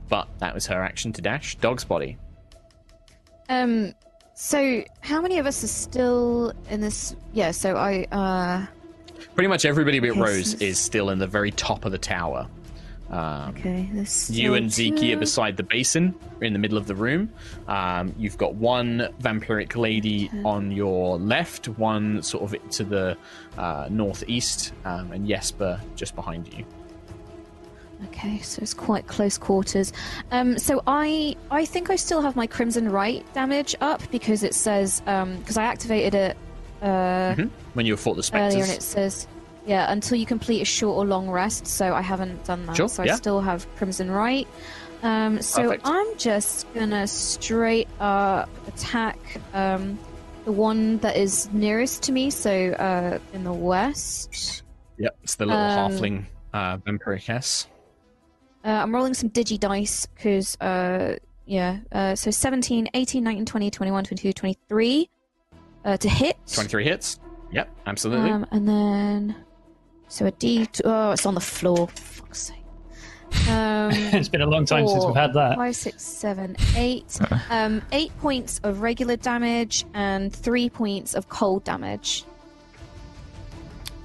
But 0.09 0.29
that 0.39 0.55
was 0.55 0.67
her 0.67 0.83
action 0.83 1.13
to 1.15 1.23
dash. 1.23 1.57
Dog's 1.57 1.85
body. 1.85 2.17
Um, 3.49 3.95
so 4.35 4.85
how 5.01 5.21
many 5.21 5.39
of 5.39 5.47
us 5.47 5.65
are 5.65 5.69
still 5.69 6.53
in 6.71 6.81
this? 6.81 7.17
Yeah, 7.33 7.51
so 7.51 7.77
I, 7.77 8.05
uh, 8.13 8.67
Pretty 9.35 9.49
much 9.49 9.65
everybody 9.65 9.99
but 9.99 10.17
Rose 10.17 10.55
is 10.55 10.79
still 10.79 11.11
in 11.11 11.19
the 11.19 11.27
very 11.27 11.51
top 11.51 11.85
of 11.85 11.93
the 11.93 11.99
tower. 11.99 12.49
Um, 13.11 13.55
okay, 13.57 13.89
this. 13.93 14.29
You 14.31 14.55
and 14.55 14.71
Zeke 14.71 15.17
are 15.17 15.19
beside 15.19 15.57
the 15.57 15.63
basin, 15.63 16.15
in 16.43 16.53
the 16.53 16.59
middle 16.59 16.77
of 16.77 16.87
the 16.87 16.95
room. 16.95 17.33
Um, 17.67 18.15
you've 18.19 18.37
got 18.37 18.55
one 18.55 19.09
vampiric 19.21 19.77
lady 19.77 20.31
on 20.45 20.71
your 20.71 21.19
left, 21.19 21.69
one 21.69 22.23
sort 22.23 22.53
of 22.53 22.71
to 22.71 22.85
the 22.85 23.17
uh, 23.57 23.89
northeast, 23.91 24.73
um, 24.85 25.13
and 25.13 25.27
Jesper 25.27 25.81
just 25.97 26.15
behind 26.15 26.53
you. 26.53 26.65
Okay, 28.07 28.39
so 28.39 28.61
it's 28.63 28.75
quite 28.75 29.07
close 29.07 29.39
quarters. 29.39 29.93
Um, 30.31 30.59
so 30.59 30.83
I 30.87 31.37
I 31.51 31.65
think 31.65 31.91
I 31.91 31.97
still 31.97 32.23
have 32.23 32.37
my 32.37 32.47
Crimson 32.47 32.89
Rite 32.91 33.31
damage 33.35 33.75
up 33.81 34.03
because 34.11 34.43
it 34.43 34.55
says 34.55 35.01
because 35.01 35.57
I 35.57 35.65
activated 35.65 36.15
it 36.15 36.37
uh, 36.83 37.35
When 37.75 37.87
you 37.87 37.97
fought 37.97 38.15
the 38.15 38.23
specters 38.23 38.55
earlier 38.55 38.65
and 38.65 38.73
it 38.73 38.83
says 38.83 39.27
yeah 39.67 39.91
until 39.91 40.17
you 40.17 40.27
complete 40.27 40.63
a 40.63 40.65
short 40.65 40.97
or 40.97 41.05
long 41.05 41.29
rest. 41.29 41.67
So 41.67 41.93
I 41.93 42.03
haven't 42.03 42.45
done 42.45 42.67
that. 42.67 42.77
Sure, 42.77 42.89
so 42.89 43.03
yeah. 43.03 43.15
I 43.15 43.17
still 43.17 43.41
have 43.41 43.67
Crimson 43.77 44.11
Rite. 44.11 44.49
Um, 45.03 45.43
so 45.43 45.63
Perfect. 45.63 45.83
I'm 45.85 46.19
just 46.19 46.73
gonna 46.75 47.07
straight 47.07 47.89
up 48.01 48.49
attack 48.69 49.19
um, 49.55 49.99
the 50.45 50.53
one 50.53 50.99
that 50.99 51.17
is 51.17 51.49
nearest 51.53 52.05
to 52.05 52.13
me. 52.13 52.31
So 52.31 52.51
uh, 52.51 53.19
in 53.33 53.45
the 53.45 53.53
west. 53.53 54.63
yep, 54.99 55.17
it's 55.23 55.35
the 55.37 55.47
little 55.47 55.61
Um, 55.61 55.93
halfling 55.93 56.25
uh, 56.53 56.79
vampiric 56.79 57.29
S. 57.29 57.67
Uh, 58.65 58.69
I'm 58.69 58.95
rolling 58.95 59.15
some 59.15 59.31
digi 59.31 59.59
dice 59.59 60.07
because, 60.07 60.57
uh, 60.61 61.17
yeah. 61.47 61.79
Uh, 61.93 62.15
so 62.15 62.31
17, 62.31 62.89
18, 62.93 63.25
19, 63.25 63.47
20, 63.47 63.71
21, 63.71 64.05
22, 64.05 64.33
23 64.33 65.11
uh, 65.85 65.97
to 65.97 66.09
hit. 66.09 66.37
23 66.53 66.85
hits. 66.85 67.21
Yep, 67.53 67.71
absolutely. 67.87 68.31
Um, 68.31 68.47
and 68.51 68.69
then. 68.69 69.37
So 70.09 70.27
a 70.27 70.31
D. 70.33 70.69
Oh, 70.85 71.13
it's 71.13 71.27
on 71.27 71.35
the 71.35 71.41
floor. 71.41 71.89
For 71.89 72.03
fuck's 72.03 72.39
sake. 72.39 72.57
Um, 73.49 73.91
it's 73.93 74.29
been 74.29 74.41
a 74.41 74.47
long 74.47 74.65
time 74.65 74.89
since 74.89 75.05
we've 75.05 75.15
had 75.15 75.35
that. 75.35 75.57
Five, 75.57 75.77
six, 75.77 76.03
seven, 76.03 76.57
eight. 76.77 77.19
Um, 77.51 77.83
eight 77.93 78.17
points 78.19 78.61
of 78.65 78.81
regular 78.81 79.17
damage 79.17 79.85
and 79.95 80.35
three 80.35 80.71
points 80.71 81.15
of 81.15 81.29
cold 81.29 81.65
damage 81.65 82.25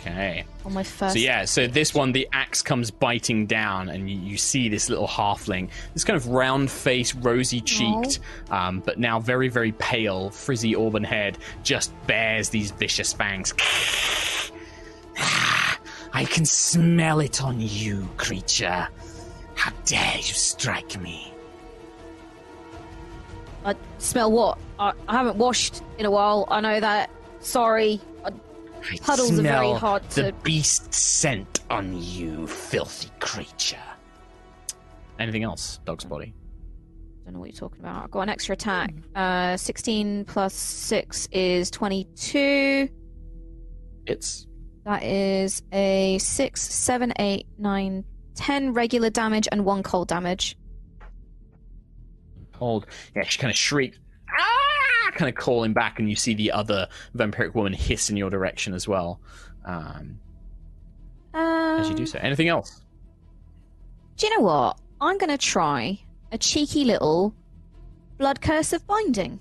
okay. 0.06 0.45
on 0.66 0.74
my 0.74 0.84
first. 0.84 1.14
So 1.14 1.20
yeah, 1.20 1.45
so 1.45 1.68
this 1.68 1.93
one, 1.93 2.12
the 2.12 2.28
axe 2.32 2.62
comes 2.62 2.91
biting 2.91 3.45
down, 3.45 3.89
and 3.89 4.10
you, 4.10 4.18
you 4.18 4.38
see 4.38 4.70
this 4.70 4.89
little 4.89 5.08
halfling, 5.08 5.70
this 5.93 6.04
kind 6.04 6.18
of 6.18 6.28
round 6.28 6.70
face, 6.70 7.16
rosy 7.16 7.62
cheeked, 7.62 8.20
um, 8.51 8.80
but 8.80 8.99
now 8.99 9.20
very 9.20 9.47
very 9.47 9.72
pale, 9.74 10.30
frizzy 10.30 10.76
auburn 10.76 11.04
head, 11.04 11.38
just 11.64 11.93
bears 12.08 12.49
these 12.49 12.72
vicious 12.72 13.14
fangs. 13.14 13.54
I 16.16 16.26
can 16.26 16.45
smell 16.45 17.20
it 17.20 17.43
on 17.43 17.60
you, 17.60 18.08
creature. 18.18 18.88
How 19.56 19.72
dare 19.86 20.18
you 20.18 20.22
strike 20.24 20.99
me? 21.01 21.34
I 23.66 23.76
smell 23.97 24.32
what? 24.32 24.58
I, 24.78 24.93
I 25.08 25.14
haven't 25.14 25.38
washed 25.38 25.82
in 25.97 26.06
a 26.06 26.12
while. 26.12 26.47
I 26.49 26.62
know 26.62 26.80
that. 26.80 27.10
Sorry. 27.39 28.01
I, 28.26 28.32
I 28.91 28.97
Puddles 28.97 29.39
are 29.39 29.41
very 29.41 29.73
hard 29.73 30.03
the 30.09 30.23
to- 30.23 30.34
beast 30.43 30.93
scent 30.93 31.61
on 31.69 32.01
you, 32.01 32.47
filthy 32.47 33.09
creature. 33.19 33.77
Anything 35.19 35.43
else, 35.43 35.79
dog's 35.86 36.03
body? 36.05 36.34
I 37.21 37.25
don't 37.25 37.36
know 37.36 37.39
what 37.39 37.49
you're 37.49 37.59
talking 37.59 37.79
about. 37.79 38.03
I've 38.03 38.11
got 38.11 38.21
an 38.21 38.29
extra 38.29 38.53
attack. 38.53 38.93
Uh, 39.15 39.55
16 39.55 40.25
plus 40.25 40.53
6 40.53 41.27
is 41.31 41.71
22. 41.71 42.89
It's 44.05 44.45
That 44.84 45.03
is 45.03 45.61
a 45.71 46.17
6, 46.17 46.61
7, 46.61 47.13
8, 47.17 47.47
9, 47.57 48.03
10 48.36 48.73
regular 48.73 49.09
damage 49.09 49.47
and 49.51 49.63
1 49.63 49.84
cold 49.84 50.09
damage. 50.09 50.57
cold. 52.53 52.86
Yeah, 53.15 53.23
she 53.23 53.39
kind 53.39 53.51
of 53.51 53.57
shrieked, 53.57 53.99
kind 55.16 55.30
of 55.30 55.36
calling 55.36 55.74
back, 55.74 55.99
and 55.99 56.09
you 56.09 56.16
see 56.16 56.34
the 56.34 56.51
other 56.51 56.88
vampiric 57.16 57.53
woman 57.55 57.74
hiss 57.74 58.09
in 58.09 58.18
your 58.18 58.30
direction 58.30 58.74
as 58.74 58.88
well. 58.88 59.20
Um, 59.66 60.20
Um, 61.34 61.80
as 61.80 61.89
you 61.89 61.95
do 61.95 62.05
so. 62.05 62.20
Anything 62.22 62.47
else? 62.47 62.82
Do 64.18 64.28
you 64.28 64.38
know 64.38 64.43
what? 64.45 64.78
I'm 65.01 65.18
going 65.18 65.32
to 65.32 65.38
try 65.38 65.99
a 66.32 66.38
cheeky 66.38 66.84
little 66.86 67.34
blood 68.18 68.39
curse 68.41 68.72
of 68.74 68.86
binding. 68.86 69.39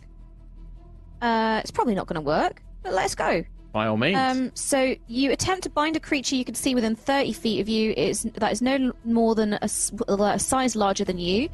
Uh, 1.21 1.61
it's 1.63 1.71
probably 1.71 1.95
not 1.95 2.07
going 2.07 2.15
to 2.17 2.27
work, 2.27 2.63
but 2.83 2.93
let's 2.95 3.15
go. 3.15 3.45
By 3.73 3.87
all 3.87 3.97
means. 3.97 4.19
Um, 4.19 4.51
so 4.55 4.95
you 5.07 5.31
attempt 5.33 5.63
to 5.65 5.71
bind 5.71 5.97
a 5.97 6.01
creature 6.01 6.35
you 6.37 6.45
can 6.45 6.55
see 6.55 6.75
within 6.75 6.95
30 6.97 7.33
feet 7.33 7.61
of 7.61 7.69
you. 7.69 7.93
Is 7.97 8.23
that 8.35 8.53
is 8.53 8.61
no 8.61 8.93
more 9.05 9.35
than 9.35 9.55
a 9.63 9.69
size 9.69 10.77
larger 10.77 11.05
than 11.05 11.19
you. 11.19 11.49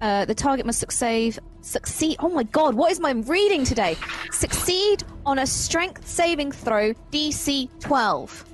Uh, 0.00 0.24
the 0.24 0.34
target 0.34 0.66
must 0.66 0.78
succeed. 0.78 1.38
Succeed. 1.62 2.16
Oh 2.20 2.28
my 2.28 2.42
god! 2.44 2.74
What 2.74 2.92
is 2.92 3.00
my 3.00 3.12
reading 3.12 3.64
today? 3.64 3.96
Succeed 4.30 5.04
on 5.24 5.38
a 5.38 5.46
Strength 5.46 6.06
saving 6.06 6.52
throw, 6.52 6.92
DC 7.10 7.68
12. 7.80 8.44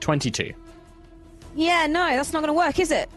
22. 0.00 0.52
Yeah, 1.54 1.86
no, 1.86 2.08
that's 2.10 2.32
not 2.32 2.40
going 2.40 2.48
to 2.48 2.58
work, 2.58 2.78
is 2.78 2.90
it? 2.90 3.10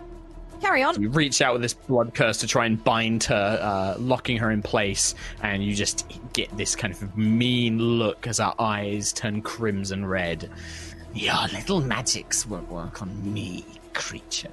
Carry 0.62 0.84
on. 0.84 1.02
You 1.02 1.10
reach 1.10 1.42
out 1.42 1.54
with 1.54 1.62
this 1.64 1.74
blood 1.74 2.14
curse 2.14 2.38
to 2.38 2.48
try 2.48 2.66
and 2.66 2.84
bind 2.84 3.24
her, 3.26 3.60
uh, 3.62 4.00
locking 4.00 4.38
her 4.38 4.52
in 4.52 4.62
place, 4.62 5.16
and 5.42 5.64
you 5.64 5.74
just 5.74 6.12
get 6.34 6.56
this 6.56 6.76
kind 6.76 6.94
of 6.94 7.18
mean 7.18 7.80
look 7.80 8.28
as 8.28 8.38
her 8.38 8.54
eyes 8.60 9.12
turn 9.12 9.42
crimson 9.42 10.06
red. 10.06 10.50
Your 11.14 11.48
little 11.54 11.82
magics 11.82 12.46
won't 12.46 12.70
work 12.72 13.02
on 13.02 13.34
me, 13.34 13.66
creature. 13.94 14.52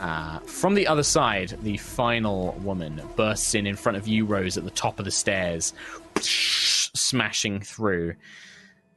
Uh, 0.00 0.38
from 0.40 0.74
the 0.74 0.86
other 0.86 1.02
side, 1.02 1.56
the 1.62 1.76
final 1.76 2.52
woman 2.62 3.02
bursts 3.16 3.54
in 3.54 3.66
in 3.66 3.76
front 3.76 3.98
of 3.98 4.08
you, 4.08 4.24
Rose, 4.24 4.56
at 4.56 4.64
the 4.64 4.70
top 4.70 4.98
of 4.98 5.04
the 5.04 5.10
stairs, 5.10 5.74
smashing 6.20 7.60
through. 7.60 8.14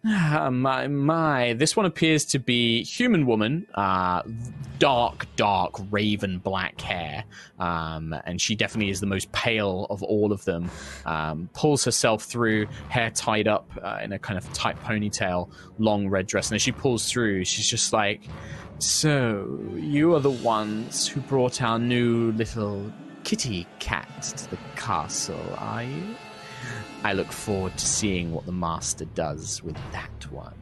Ah, 0.06 0.49
my, 0.51 0.88
my. 0.88 1.54
This 1.54 1.78
one 1.78 1.86
appears 1.86 2.26
to 2.26 2.39
be 2.39 2.84
human 2.84 3.26
woman, 3.26 3.66
uh, 3.74 4.22
dark, 4.78 5.28
dark, 5.38 5.76
raven 5.91 6.39
black 6.39 6.82
hair. 6.82 7.24
Um, 7.58 8.14
and 8.26 8.41
she 8.41 8.54
definitely 8.54 8.91
is 8.91 8.99
the 8.99 9.06
most 9.06 9.32
pale 9.32 9.88
of 9.89 10.04
all 10.04 10.34
of 10.34 10.43
them. 10.43 10.70
Um, 11.06 11.49
pulls 11.54 11.86
herself 11.86 12.24
through, 12.24 12.68
hair 12.89 13.12
tied 13.12 13.47
up 13.47 13.72
uh, 13.82 13.99
in 14.04 14.12
a 14.12 14.20
kind 14.20 14.38
of 14.38 14.51
tight 14.51 14.78
ponytail, 14.84 15.49
long 15.80 16.10
red 16.10 16.28
dress. 16.28 16.49
And 16.49 16.56
as 16.56 16.62
she 16.62 16.74
pulls 16.74 17.10
through, 17.10 17.45
she's 17.45 17.70
just 17.70 17.93
like, 17.93 18.24
So, 18.88 19.48
you 19.78 20.14
are 20.14 20.20
the 20.20 20.30
ones 20.30 21.08
who 21.08 21.22
brought 21.22 21.62
our 21.62 21.80
new 21.80 22.34
little 22.34 22.92
kitty 23.24 23.66
cat 23.80 24.10
to 24.38 24.50
the 24.50 24.58
castle, 24.76 25.40
are 25.58 25.84
you? 25.84 26.04
I 27.06 27.14
look 27.14 27.32
forward 27.32 27.78
to 27.78 27.86
seeing 27.86 28.34
what 28.34 28.46
the 28.46 28.52
master 28.52 29.06
does 29.06 29.64
with 29.64 29.78
that 29.94 30.30
one. 30.30 30.54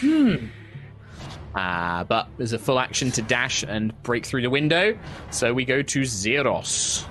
Hmm. 0.00 0.36
Uh, 1.54 2.04
but 2.04 2.28
there's 2.36 2.52
a 2.52 2.58
full 2.58 2.78
action 2.78 3.10
to 3.12 3.22
dash 3.22 3.62
and 3.66 3.94
break 4.02 4.26
through 4.26 4.42
the 4.42 4.50
window. 4.50 4.98
So 5.30 5.54
we 5.54 5.64
go 5.64 5.80
to 5.80 6.04
Zeros. 6.04 7.06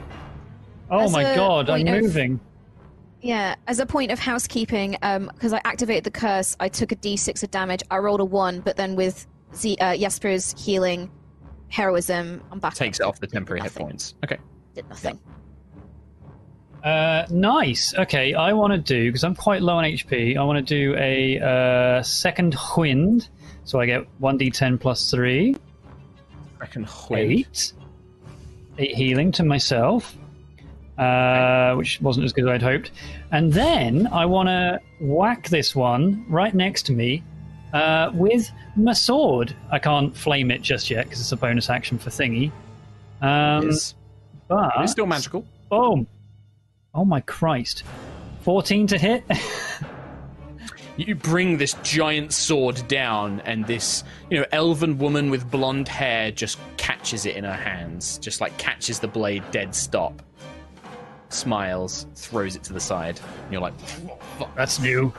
Oh 0.92 1.00
As 1.06 1.12
my 1.12 1.24
a 1.24 1.36
god, 1.36 1.72
I'm 1.72 1.78
point 1.86 1.90
of- 1.90 2.04
moving. 2.04 2.40
Yeah, 3.24 3.56
as 3.68 3.80
a 3.80 3.86
point 3.86 4.12
of 4.12 4.20
housekeeping, 4.20 4.98
because 5.02 5.54
I 5.54 5.62
activated 5.64 6.04
the 6.04 6.12
curse, 6.12 6.58
I 6.60 6.68
took 6.68 6.92
a 6.92 6.96
d6 6.98 7.42
of 7.42 7.52
damage. 7.52 7.82
I 7.90 7.98
rolled 8.00 8.20
a 8.20 8.26
1, 8.26 8.60
but 8.60 8.76
then 8.76 8.96
with 8.96 9.26
Z- 9.56 9.78
uh, 9.80 9.96
Jesper's 9.96 10.54
healing 10.62 11.10
heroism, 11.70 12.44
I'm 12.52 12.60
back. 12.60 12.74
Takes 12.74 13.00
up 13.00 13.08
off 13.08 13.20
the 13.22 13.28
temporary 13.28 13.62
hit 13.62 13.74
points. 13.74 14.16
Okay. 14.26 14.38
Did 14.76 14.90
nothing. 14.90 15.20
Uh, 16.84 17.26
nice. 17.30 17.94
Okay, 17.96 18.34
I 18.34 18.52
want 18.52 18.74
to 18.74 18.78
do 18.78 19.08
because 19.10 19.24
I'm 19.24 19.36
quite 19.36 19.62
low 19.62 19.76
on 19.78 19.86
HP. 19.86 20.36
I 20.38 20.44
want 20.44 20.68
to 20.68 20.76
do 20.76 20.94
a 20.98 21.40
uh, 21.40 22.04
second 22.04 22.58
wind, 22.76 23.30
so 23.64 23.80
I 23.80 23.86
get 23.86 24.06
one 24.20 24.38
d10 24.38 24.82
plus 24.82 25.10
three, 25.10 25.56
Reckon 26.60 26.84
Hwyn. 26.84 27.18
eight, 27.32 27.74
eight 28.80 28.96
healing 28.96 29.32
to 29.32 29.44
myself, 29.46 30.14
uh, 30.98 31.74
which 31.76 32.00
wasn't 32.02 32.26
as 32.26 32.34
good 32.34 32.46
as 32.46 32.50
I'd 32.52 32.62
hoped. 32.62 32.92
And 33.32 33.52
then 33.52 34.08
I 34.08 34.26
want 34.26 34.48
to 34.50 34.80
whack 35.02 35.50
this 35.50 35.76
one 35.76 36.26
right 36.30 36.54
next 36.54 36.84
to 36.88 36.92
me 36.94 37.24
uh, 37.74 38.12
with 38.14 38.52
my 38.76 38.94
sword. 38.94 39.56
I 39.72 39.80
can't 39.80 40.16
flame 40.16 40.52
it 40.52 40.62
just 40.62 40.90
yet 40.90 41.06
because 41.06 41.20
it's 41.20 41.32
a 41.32 41.38
bonus 41.38 41.70
action 41.70 41.98
for 41.98 42.10
thingy. 42.10 42.52
Um, 43.22 43.68
Yes. 43.68 43.96
but 44.48 44.72
It's 44.80 44.92
still 44.92 45.06
magical. 45.08 45.46
Boom. 45.70 46.06
Oh 46.94 47.06
my 47.06 47.22
Christ. 47.22 47.84
14 48.42 48.88
to 48.88 48.98
hit? 48.98 49.24
You 50.96 51.16
bring 51.16 51.58
this 51.58 51.74
giant 51.82 52.34
sword 52.34 52.88
down, 52.88 53.40
and 53.46 53.66
this, 53.66 54.04
you 54.30 54.38
know, 54.40 54.46
elven 54.52 55.00
woman 55.00 55.32
with 55.32 55.50
blonde 55.50 55.88
hair 55.88 56.30
just 56.30 56.60
catches 56.78 57.26
it 57.26 57.36
in 57.36 57.44
her 57.44 57.52
hands, 57.56 58.20
just 58.20 58.42
like 58.42 58.56
catches 58.60 59.00
the 59.00 59.08
blade 59.08 59.42
dead 59.50 59.74
stop. 59.74 60.22
Smiles, 61.34 62.06
throws 62.16 62.56
it 62.56 62.64
to 62.64 62.74
the 62.74 62.80
side. 62.80 63.20
And 63.44 63.52
you're 63.52 63.62
like, 63.62 63.78
fuck, 64.38 64.56
That's 64.56 64.80
new. 64.80 65.12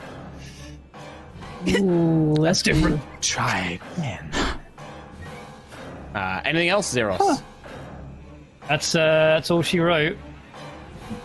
Ooh, 1.67 2.35
That's 2.39 2.61
different. 2.61 3.01
try 3.21 3.79
again. 3.97 4.29
Uh, 6.13 6.41
anything 6.45 6.69
else, 6.69 6.89
Zeros? 6.89 7.41
That's 8.69 8.95
uh, 8.95 8.99
that's 9.35 9.51
all 9.51 9.61
she 9.61 9.79
wrote. 9.79 10.17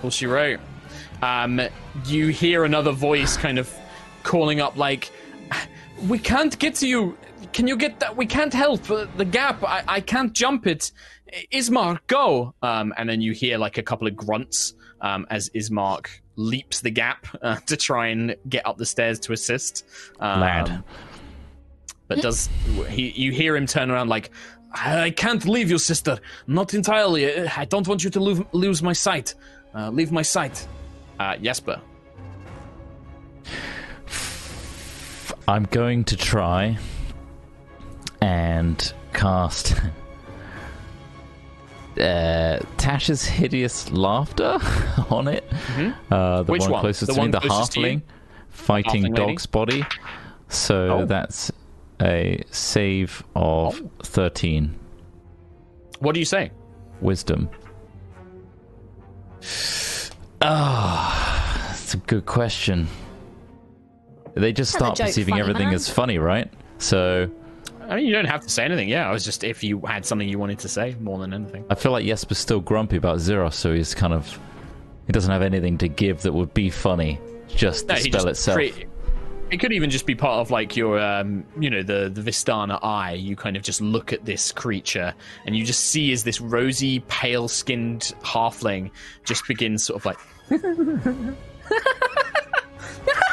All 0.03 0.11
she 0.11 0.27
wrote. 0.27 0.61
Um, 1.23 1.61
you 2.07 2.29
hear 2.29 2.65
another 2.65 2.93
voice 2.93 3.37
kind 3.37 3.59
of 3.59 3.73
calling 4.25 4.61
up, 4.61 4.77
like, 4.77 5.11
"We 6.09 6.19
can't 6.19 6.59
get 6.59 6.75
to 6.77 6.89
you. 6.89 7.17
Can 7.53 7.67
you 7.67 7.77
get 7.77 8.01
that? 8.01 8.17
We 8.17 8.27
can't 8.27 8.53
help 8.53 8.83
the 8.85 9.25
gap. 9.25 9.63
I, 9.63 9.83
I 9.87 10.01
can't 10.01 10.33
jump 10.33 10.67
it. 10.67 10.91
Ismark, 11.53 12.01
go!" 12.07 12.55
Um, 12.63 12.93
and 12.97 13.09
then 13.09 13.21
you 13.21 13.33
hear 13.33 13.59
like 13.59 13.79
a 13.79 13.83
couple 13.83 14.07
of 14.09 14.17
grunts 14.17 14.75
um, 15.01 15.27
as 15.31 15.51
Ismark 15.51 16.09
leaps 16.37 16.81
the 16.81 16.91
gap 16.91 17.27
uh, 17.43 17.57
to 17.67 17.77
try 17.77 18.09
and 18.09 18.37
get 18.49 18.67
up 18.67 18.79
the 18.79 18.87
stairs 18.87 19.19
to 19.21 19.33
assist. 19.33 19.87
Um, 20.19 20.41
Lad. 20.41 20.85
but 22.09 22.21
does 22.23 22.49
he? 22.89 23.11
You 23.11 23.33
hear 23.33 23.57
him 23.57 23.67
turn 23.67 23.91
around 23.91 24.09
like. 24.09 24.31
I 24.73 25.11
can't 25.11 25.45
leave 25.47 25.69
you, 25.69 25.79
sister. 25.79 26.21
Not 26.47 26.75
entirely. 26.75 27.49
I 27.49 27.65
don't 27.65 27.89
want 27.89 28.05
you 28.05 28.11
to 28.11 28.21
lose, 28.21 28.41
lose 28.53 28.83
my 28.85 28.93
sight. 28.93 29.35
Uh, 29.75 29.91
leave 29.91 30.13
my 30.13 30.23
sight. 30.23 30.69
Uh, 31.19 31.37
Jesper. 31.39 31.81
I'm 35.49 35.65
going 35.65 36.05
to 36.05 36.17
try 36.17 36.79
and 38.23 38.93
cast 39.13 39.75
uh, 42.01 42.59
Tasha's 42.79 43.25
hideous 43.25 43.91
laughter 43.93 44.59
on 45.11 45.29
it. 45.29 45.45
Uh, 46.11 46.43
the 46.43 46.53
Which 46.53 46.63
one, 46.63 46.71
one? 46.73 46.81
closest 46.81 47.07
The 47.09 47.15
to 47.15 47.23
me, 47.23 47.31
the 47.31 47.41
closest 47.41 47.73
to 47.73 47.81
halfling 47.81 48.03
fighting 48.49 49.03
Halfling 49.05 49.15
dog's 49.15 49.47
body. 49.47 49.85
So 50.49 51.01
Oh. 51.03 51.05
that's 51.07 51.53
a 52.03 52.43
save 52.51 53.23
of 53.37 53.81
Oh. 53.83 53.91
13 54.03 54.75
What 56.01 56.15
do 56.15 56.19
you 56.21 56.27
say? 56.27 56.51
wisdom. 57.01 57.49
Ah, 60.43 61.65
that's 61.69 61.95
a 61.95 61.99
good 61.99 62.27
question. 62.27 62.89
They 64.35 64.53
just 64.53 64.73
start 64.73 64.99
perceiving 64.99 65.33
funny 65.33 65.41
everything 65.43 65.67
man. 65.67 65.75
as 65.75 65.89
funny, 65.91 66.19
right? 66.19 66.51
So 66.79 67.29
I 67.91 67.97
mean, 67.97 68.07
you 68.07 68.13
don't 68.13 68.25
have 68.27 68.41
to 68.43 68.49
say 68.49 68.65
anything. 68.65 68.89
Yeah, 68.89 69.09
I 69.09 69.13
was 69.13 69.25
just 69.25 69.43
if 69.45 69.63
you 69.65 69.81
had 69.81 70.07
something 70.07 70.29
you 70.29 70.39
wanted 70.39 70.61
to 70.61 70.69
say 70.69 70.95
more 71.01 71.19
than 71.19 71.35
anything. 71.35 71.65
I 71.69 71.75
feel 71.75 71.91
like 71.93 72.07
Jesper's 72.07 72.39
still 72.39 72.61
grumpy 72.61 72.97
about 72.97 73.19
Zeros, 73.19 73.57
so 73.57 73.75
he's 73.75 73.95
kind 73.95 74.15
of 74.15 74.39
he 75.07 75.13
doesn't 75.13 75.31
have 75.31 75.43
anything 75.43 75.77
to 75.79 75.89
give 75.89 76.23
that 76.23 76.33
would 76.33 76.55
be 76.55 76.71
funny. 76.71 77.19
Just 77.49 77.89
the 77.89 77.95
No, 77.95 77.99
spell 77.99 78.13
just 78.13 78.27
itself. 78.29 78.55
crea- 78.57 78.87
it 79.51 79.59
could 79.59 79.73
even 79.73 79.91
just 79.91 80.07
be 80.07 80.15
part 80.15 80.39
of 80.39 80.53
like 80.53 80.77
your, 80.77 81.01
um, 81.01 81.43
you 81.59 81.69
know, 81.69 81.83
the 81.83 82.09
the 82.09 82.21
Vistana 82.21 82.79
eye. 82.85 83.15
You 83.15 83.35
kind 83.35 83.57
of 83.57 83.65
just 83.65 83.81
look 83.81 84.13
at 84.13 84.25
this 84.25 84.53
creature, 84.53 85.13
and 85.45 85.57
you 85.57 85.65
just 85.65 85.87
see 85.87 86.13
as 86.13 86.23
this 86.23 86.41
rosy, 86.41 87.01
pale-skinned 87.09 88.15
halfling 88.23 88.93
just 89.25 89.45
begins 89.49 89.83
sort 89.83 90.01
of 90.01 90.07
like, 90.07 90.19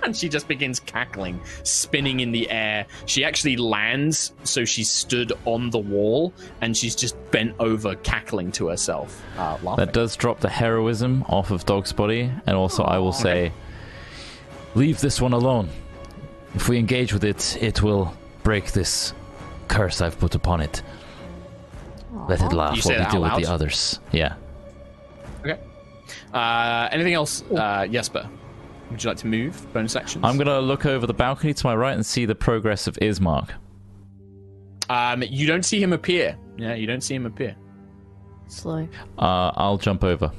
and 0.02 0.16
she 0.16 0.28
just 0.28 0.48
begins 0.48 0.80
cackling, 0.80 1.40
spinning 1.62 2.20
in 2.20 2.32
the 2.32 2.50
air. 2.50 2.86
She 3.06 3.24
actually 3.24 3.56
lands, 3.56 4.32
so 4.44 4.64
she 4.64 4.84
stood 4.84 5.32
on 5.44 5.70
the 5.70 5.78
wall, 5.78 6.32
and 6.60 6.76
she's 6.76 6.94
just 6.94 7.16
bent 7.30 7.54
over, 7.58 7.94
cackling 7.96 8.52
to 8.52 8.68
herself, 8.68 9.22
uh. 9.38 9.56
That 9.76 9.92
does 9.92 10.16
drop 10.16 10.40
the 10.40 10.48
heroism 10.48 11.24
off 11.28 11.50
of 11.50 11.64
Dog's 11.66 11.92
body, 11.92 12.30
and 12.46 12.56
also 12.56 12.82
I 12.82 12.98
will 12.98 13.12
say, 13.12 13.52
leave 14.74 15.00
this 15.00 15.20
one 15.20 15.32
alone. 15.32 15.68
If 16.54 16.68
we 16.68 16.78
engage 16.78 17.12
with 17.12 17.24
it, 17.24 17.56
it 17.60 17.82
will 17.82 18.14
break 18.42 18.72
this 18.72 19.12
curse 19.68 20.00
I've 20.00 20.18
put 20.18 20.34
upon 20.34 20.60
it. 20.60 20.82
Let 22.28 22.42
it 22.42 22.52
laugh 22.52 22.84
while 22.84 22.98
we 22.98 23.10
deal 23.10 23.22
with 23.22 23.36
the 23.36 23.46
others. 23.46 24.00
Yeah. 24.12 24.34
Okay. 25.40 25.58
Uh, 26.34 26.88
anything 26.90 27.14
else, 27.14 27.42
uh, 27.52 27.86
Jesper? 27.86 28.28
Would 28.90 29.02
you 29.02 29.08
like 29.08 29.18
to 29.18 29.26
move? 29.26 29.72
Bonus 29.72 29.96
actions. 29.96 30.24
I'm 30.24 30.36
gonna 30.36 30.60
look 30.60 30.84
over 30.86 31.06
the 31.06 31.14
balcony 31.14 31.54
to 31.54 31.66
my 31.66 31.74
right 31.74 31.94
and 31.94 32.04
see 32.04 32.24
the 32.26 32.34
progress 32.34 32.86
of 32.86 32.96
Ismark. 32.96 33.50
Um, 34.88 35.22
you 35.22 35.46
don't 35.46 35.64
see 35.64 35.80
him 35.80 35.92
appear. 35.92 36.36
Yeah, 36.56 36.74
you 36.74 36.86
don't 36.86 37.00
see 37.00 37.14
him 37.14 37.24
appear. 37.26 37.56
Slow. 38.48 38.88
Uh, 39.18 39.52
I'll 39.54 39.78
jump 39.78 40.02
over. 40.02 40.32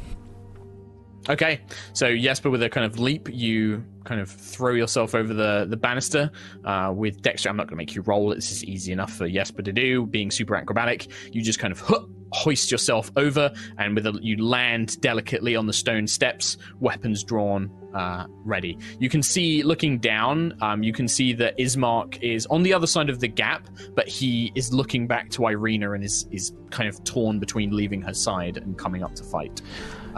Okay, 1.29 1.61
so 1.93 2.15
Jesper, 2.17 2.49
with 2.49 2.63
a 2.63 2.69
kind 2.69 2.85
of 2.85 2.99
leap, 2.99 3.29
you 3.31 3.83
kind 4.05 4.19
of 4.19 4.29
throw 4.29 4.73
yourself 4.73 5.13
over 5.13 5.33
the 5.33 5.67
the 5.69 5.77
banister 5.77 6.31
uh, 6.65 6.91
with 6.95 7.21
Dexter. 7.21 7.49
I'm 7.49 7.55
not 7.55 7.67
going 7.67 7.75
to 7.75 7.75
make 7.75 7.93
you 7.93 8.01
roll. 8.01 8.29
This 8.29 8.51
is 8.51 8.63
easy 8.63 8.91
enough 8.91 9.13
for 9.13 9.29
Jesper 9.29 9.61
to 9.61 9.71
do. 9.71 10.07
Being 10.07 10.31
super 10.31 10.55
acrobatic, 10.55 11.07
you 11.31 11.43
just 11.43 11.59
kind 11.59 11.71
of 11.71 11.79
ho- 11.79 12.09
hoist 12.31 12.71
yourself 12.71 13.11
over, 13.17 13.51
and 13.77 13.93
with 13.93 14.07
a, 14.07 14.17
you 14.21 14.43
land 14.43 14.99
delicately 15.01 15.55
on 15.55 15.67
the 15.67 15.73
stone 15.73 16.07
steps, 16.07 16.57
weapons 16.79 17.23
drawn, 17.23 17.69
uh, 17.93 18.25
ready. 18.43 18.75
You 18.99 19.09
can 19.09 19.21
see, 19.21 19.61
looking 19.61 19.99
down, 19.99 20.57
um, 20.61 20.81
you 20.81 20.91
can 20.91 21.07
see 21.07 21.33
that 21.33 21.55
Ismark 21.59 22.21
is 22.23 22.47
on 22.47 22.63
the 22.63 22.73
other 22.73 22.87
side 22.87 23.11
of 23.11 23.19
the 23.19 23.27
gap, 23.27 23.69
but 23.93 24.07
he 24.07 24.51
is 24.55 24.73
looking 24.73 25.05
back 25.05 25.29
to 25.31 25.45
Irina 25.45 25.91
and 25.91 26.03
is 26.03 26.25
is 26.31 26.51
kind 26.71 26.89
of 26.89 27.03
torn 27.03 27.37
between 27.37 27.75
leaving 27.75 28.01
her 28.01 28.13
side 28.13 28.57
and 28.57 28.75
coming 28.75 29.03
up 29.03 29.13
to 29.15 29.23
fight. 29.23 29.61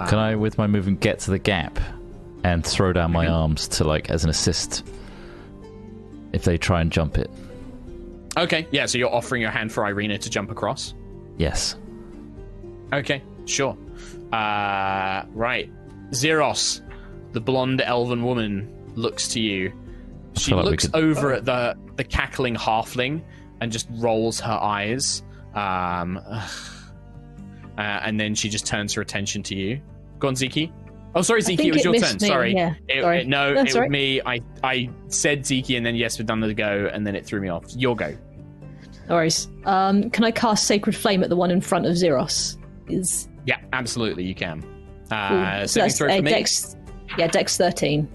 Can 0.07 0.19
I, 0.19 0.35
with 0.35 0.57
my 0.57 0.67
movement, 0.67 0.99
get 0.99 1.19
to 1.19 1.31
the 1.31 1.39
gap 1.39 1.79
and 2.43 2.65
throw 2.65 2.93
down 2.93 3.11
my 3.11 3.27
arms 3.27 3.67
to 3.69 3.83
like 3.83 4.09
as 4.09 4.23
an 4.23 4.29
assist 4.29 4.85
if 6.33 6.43
they 6.43 6.57
try 6.57 6.81
and 6.81 6.91
jump 6.91 7.17
it? 7.17 7.29
Okay, 8.37 8.67
yeah, 8.71 8.85
so 8.87 8.97
you're 8.97 9.13
offering 9.13 9.41
your 9.41 9.51
hand 9.51 9.71
for 9.71 9.85
Irina 9.85 10.17
to 10.17 10.29
jump 10.29 10.49
across. 10.49 10.93
Yes. 11.37 11.75
Okay, 12.91 13.21
sure. 13.45 13.77
Uh, 14.31 15.23
right. 15.33 15.69
Zeros, 16.13 16.81
the 17.33 17.39
blonde 17.41 17.81
elven 17.81 18.23
woman, 18.23 18.67
looks 18.95 19.27
to 19.29 19.39
you. 19.39 19.71
She 20.35 20.53
like 20.55 20.65
looks 20.65 20.87
could- 20.87 20.95
over 20.95 21.33
at 21.33 21.45
the, 21.45 21.77
the 21.95 22.03
cackling 22.03 22.55
halfling 22.55 23.21
and 23.61 23.71
just 23.71 23.87
rolls 23.91 24.39
her 24.39 24.51
eyes. 24.51 25.21
Um, 25.53 26.19
ugh. 26.27 26.49
Uh, 27.77 27.81
and 27.81 28.19
then 28.19 28.35
she 28.35 28.49
just 28.49 28.65
turns 28.65 28.93
her 28.93 29.01
attention 29.01 29.43
to 29.43 29.55
you. 29.55 29.81
Go 30.19 30.27
on, 30.29 30.35
Ziki. 30.35 30.71
Oh, 31.15 31.21
sorry, 31.21 31.41
Ziki, 31.41 31.65
it 31.65 31.71
was 31.73 31.81
it 31.81 31.83
your 31.85 31.93
turn. 31.95 32.13
me, 32.19 32.27
Sorry. 32.27 32.53
yeah, 32.55 32.73
It- 32.87 33.01
sorry. 33.03 33.21
it- 33.21 33.27
no, 33.27 33.53
That's 33.53 33.71
it 33.75 33.77
was 33.77 33.81
right. 33.81 33.89
me. 33.91 34.21
I, 34.25 34.41
I 34.63 34.89
said 35.09 35.41
Ziki 35.43 35.77
and 35.77 35.85
then 35.85 35.95
yes, 35.95 36.17
we've 36.17 36.25
done 36.25 36.39
the 36.39 36.53
go, 36.53 36.89
and 36.91 37.05
then 37.05 37.15
it 37.15 37.25
threw 37.25 37.39
me 37.41 37.49
off. 37.49 37.65
Your 37.75 37.95
go. 37.95 38.15
No 39.09 39.15
worries. 39.15 39.47
Um, 39.65 40.09
can 40.09 40.23
I 40.23 40.31
cast 40.31 40.65
Sacred 40.65 40.95
Flame 40.95 41.23
at 41.23 41.29
the 41.29 41.35
one 41.35 41.51
in 41.51 41.61
front 41.61 41.85
of 41.85 41.95
Zeros? 41.97 42.57
Is 42.87 43.27
Yeah, 43.45 43.57
absolutely, 43.73 44.23
you 44.23 44.33
can. 44.33 44.63
Ooh, 44.63 45.15
Uh, 45.15 45.67
so 45.67 45.81
that's 45.81 45.97
throw 45.97 46.07
a 46.11 46.17
for 46.17 46.23
me. 46.23 46.31
Dex. 46.31 46.75
Yeah, 47.17 47.27
Dex 47.27 47.57
thirteen. 47.57 48.07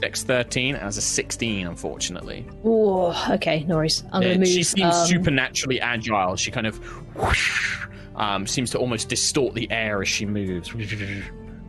Dex 0.00 0.22
13 0.22 0.76
as 0.76 0.96
a 0.96 1.00
16, 1.00 1.66
unfortunately. 1.66 2.46
Oh, 2.64 3.12
okay, 3.30 3.64
no 3.64 3.74
worries. 3.74 4.04
I'm 4.12 4.22
gonna 4.22 4.38
move. 4.38 4.46
she 4.46 4.62
seems 4.62 4.94
um, 4.94 5.06
supernaturally 5.08 5.80
agile. 5.80 6.36
She 6.36 6.52
kind 6.52 6.68
of 6.68 6.76
whoosh, 7.16 7.87
um, 8.18 8.46
seems 8.46 8.70
to 8.72 8.78
almost 8.78 9.08
distort 9.08 9.54
the 9.54 9.70
air 9.70 10.02
as 10.02 10.08
she 10.08 10.26
moves. 10.26 10.74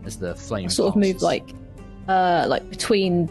As 0.06 0.18
the 0.18 0.36
flame 0.36 0.70
sort 0.70 0.95
of 0.95 1.00
move 1.00 1.22
like, 1.22 1.47
uh, 2.08 2.45
like 2.47 2.70
between, 2.70 3.30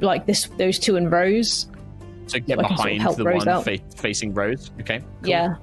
like 0.00 0.26
this, 0.26 0.46
those 0.56 0.78
two 0.78 0.96
in 0.96 1.10
rows. 1.10 1.66
so 2.26 2.38
get 2.38 2.58
so 2.58 2.64
I 2.64 2.68
can 2.68 2.76
sort 2.76 2.90
of 2.92 2.98
behind 2.98 3.16
the 3.16 3.24
Rose 3.24 3.46
one 3.46 3.64
fa- 3.64 3.96
facing 3.96 4.32
Rose. 4.34 4.70
Okay, 4.80 5.00
cool. 5.22 5.30
Yeah. 5.30 5.56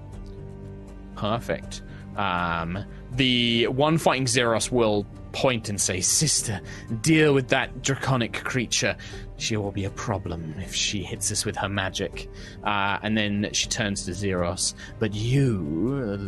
Perfect. 1.15 1.81
Um, 2.15 2.83
the 3.11 3.67
one 3.67 3.97
fighting 3.97 4.27
Zeros 4.27 4.71
will 4.71 5.05
point 5.31 5.69
and 5.69 5.79
say, 5.79 6.01
Sister, 6.01 6.59
deal 7.01 7.33
with 7.33 7.49
that 7.49 7.81
draconic 7.81 8.43
creature. 8.43 8.97
She 9.39 9.55
will 9.57 9.71
be 9.71 9.85
a 9.85 9.89
problem 9.91 10.53
if 10.59 10.75
she 10.75 11.01
hits 11.01 11.31
us 11.31 11.45
with 11.45 11.55
her 11.55 11.69
magic. 11.69 12.29
Uh, 12.63 12.99
and 13.01 13.17
then 13.17 13.49
she 13.53 13.67
turns 13.67 14.03
to 14.05 14.13
Zeros. 14.13 14.75
But 14.99 15.13
you, 15.13 15.59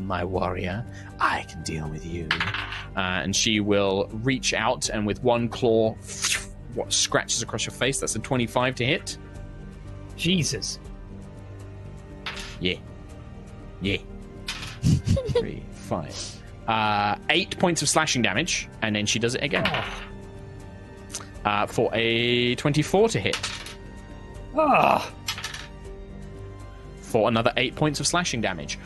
my 0.03 0.23
warrior, 0.23 0.85
I 1.19 1.43
can 1.43 1.61
deal 1.63 1.89
with 1.89 2.05
you. 2.05 2.27
Uh, 2.95 2.99
and 2.99 3.35
she 3.35 3.59
will 3.59 4.09
reach 4.23 4.53
out 4.53 4.89
and 4.89 5.05
with 5.05 5.21
one 5.23 5.49
claw, 5.49 5.95
what 6.73 6.93
scratches 6.93 7.41
across 7.41 7.65
your 7.65 7.73
face. 7.73 7.99
That's 7.99 8.15
a 8.15 8.19
25 8.19 8.75
to 8.75 8.85
hit. 8.85 9.17
Jesus. 10.15 10.79
Yeah. 12.61 12.75
Yeah. 13.81 13.97
Three, 14.81 15.63
five. 15.71 16.41
Uh, 16.67 17.15
eight 17.29 17.57
points 17.59 17.81
of 17.81 17.89
slashing 17.89 18.21
damage, 18.21 18.69
and 18.81 18.95
then 18.95 19.05
she 19.05 19.19
does 19.19 19.35
it 19.35 19.43
again. 19.43 19.65
Uh, 21.45 21.65
for 21.65 21.89
a 21.93 22.55
24 22.55 23.09
to 23.09 23.19
hit. 23.19 23.37
Ah, 24.57 25.11
For 27.01 27.27
another 27.27 27.51
eight 27.57 27.75
points 27.75 27.99
of 27.99 28.07
slashing 28.07 28.41
damage. 28.41 28.77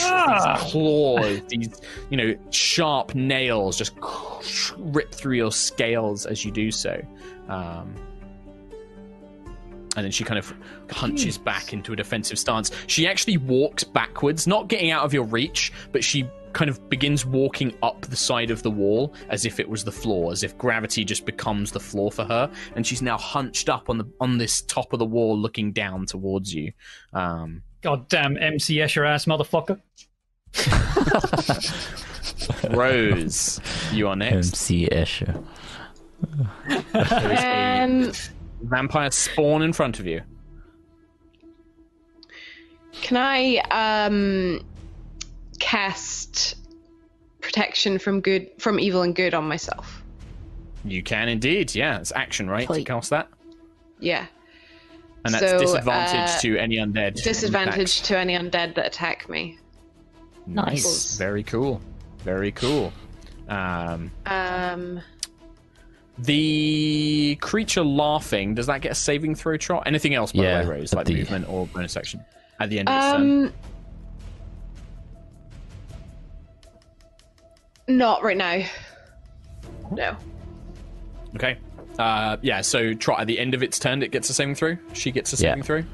ah. 0.00 0.56
These 0.62 0.70
claws, 0.72 1.40
these, 1.48 1.80
you 2.10 2.16
know, 2.16 2.34
sharp 2.50 3.14
nails 3.14 3.76
just 3.76 3.92
rip 4.78 5.12
through 5.14 5.36
your 5.36 5.52
scales 5.52 6.24
as 6.26 6.44
you 6.44 6.50
do 6.50 6.70
so. 6.70 7.04
Um, 7.48 7.94
and 9.94 10.04
then 10.06 10.10
she 10.10 10.24
kind 10.24 10.38
of 10.38 10.54
hunches 10.90 11.36
back 11.36 11.74
into 11.74 11.92
a 11.92 11.96
defensive 11.96 12.38
stance. 12.38 12.70
She 12.86 13.06
actually 13.06 13.36
walks 13.36 13.84
backwards, 13.84 14.46
not 14.46 14.68
getting 14.68 14.90
out 14.90 15.04
of 15.04 15.12
your 15.12 15.24
reach, 15.24 15.70
but 15.92 16.02
she 16.02 16.26
kind 16.52 16.70
of 16.70 16.88
begins 16.88 17.26
walking 17.26 17.74
up 17.82 18.00
the 18.02 18.16
side 18.16 18.50
of 18.50 18.62
the 18.62 18.70
wall 18.70 19.14
as 19.28 19.44
if 19.44 19.58
it 19.60 19.68
was 19.68 19.84
the 19.84 19.92
floor, 19.92 20.32
as 20.32 20.42
if 20.42 20.56
gravity 20.58 21.04
just 21.04 21.26
becomes 21.26 21.72
the 21.72 21.80
floor 21.80 22.10
for 22.12 22.24
her. 22.24 22.50
And 22.76 22.86
she's 22.86 23.02
now 23.02 23.18
hunched 23.18 23.68
up 23.68 23.90
on 23.90 23.98
the 23.98 24.04
on 24.20 24.38
this 24.38 24.62
top 24.62 24.92
of 24.92 24.98
the 24.98 25.06
wall, 25.06 25.38
looking 25.38 25.72
down 25.72 26.06
towards 26.06 26.54
you. 26.54 26.72
Um, 27.12 27.62
Goddamn 27.82 28.36
MC 28.36 28.76
Escher 28.76 29.06
ass 29.08 29.24
motherfucker. 29.24 29.80
Rose, 32.70 33.60
you 33.92 34.08
are 34.08 34.16
next. 34.16 34.34
MC 34.34 34.88
Escher. 34.90 35.42
There 36.68 37.32
is 37.32 37.40
a 37.40 37.82
Um, 37.82 38.12
vampire 38.62 39.10
spawn 39.10 39.62
in 39.62 39.72
front 39.72 39.98
of 39.98 40.06
you. 40.06 40.22
can 43.00 43.16
I 43.16 43.56
um 43.70 44.60
cast 45.62 46.56
protection 47.40 47.98
from 47.98 48.20
good 48.20 48.50
from 48.58 48.78
evil 48.80 49.02
and 49.02 49.14
good 49.14 49.32
on 49.32 49.44
myself? 49.48 50.02
You 50.84 51.02
can 51.02 51.28
indeed, 51.28 51.74
yeah. 51.74 51.98
It's 52.00 52.12
action, 52.12 52.50
right? 52.50 52.68
To 52.68 52.82
cast 52.82 53.10
that. 53.10 53.28
Yeah. 54.00 54.26
And 55.24 55.32
that's 55.32 55.48
So, 55.48 55.58
disadvantage 55.60 56.30
uh, 56.36 56.38
to 56.40 56.58
any 56.58 56.76
undead. 56.78 57.22
Disadvantage 57.22 57.74
attacks. 57.74 58.00
to 58.08 58.18
any 58.18 58.34
undead 58.34 58.74
that 58.74 58.86
attack 58.86 59.28
me. 59.28 59.58
Nice. 60.48 61.16
Very 61.16 61.44
cool. 61.44 61.80
Very 62.24 62.50
cool. 62.50 62.92
Um, 63.48 64.10
Um 64.26 65.00
the 66.18 67.38
creature 67.40 67.84
laughing, 67.84 68.54
does 68.54 68.66
that 68.66 68.80
get 68.82 68.92
a 68.92 68.94
saving 68.94 69.34
throw 69.34 69.56
trot? 69.56 69.84
Anything 69.86 70.14
else, 70.14 70.32
by 70.32 70.42
Yeah, 70.42 70.62
the 70.62 70.68
way, 70.68 70.78
Rose? 70.80 70.92
Like 70.92 71.06
the- 71.06 71.14
movement 71.14 71.48
or 71.48 71.66
bonus 71.68 71.96
action? 71.96 72.24
At 72.60 72.68
the 72.70 72.80
end 72.80 72.88
of 72.88 72.96
its 72.96 73.12
turn. 73.16 73.52
Not 77.98 78.22
right 78.22 78.36
now. 78.36 78.62
No. 79.90 80.16
Okay. 81.36 81.58
Uh, 81.98 82.38
yeah, 82.40 82.62
so 82.62 82.94
Trot, 82.94 83.20
at 83.20 83.26
the 83.26 83.38
end 83.38 83.54
of 83.54 83.62
its 83.62 83.78
turn, 83.78 84.02
it 84.02 84.10
gets 84.10 84.30
a 84.30 84.34
saving 84.34 84.54
throw. 84.54 84.76
She 84.94 85.10
gets 85.10 85.32
a 85.32 85.36
Yeah. 85.36 85.50
saving 85.52 85.62
throw. 85.64 85.84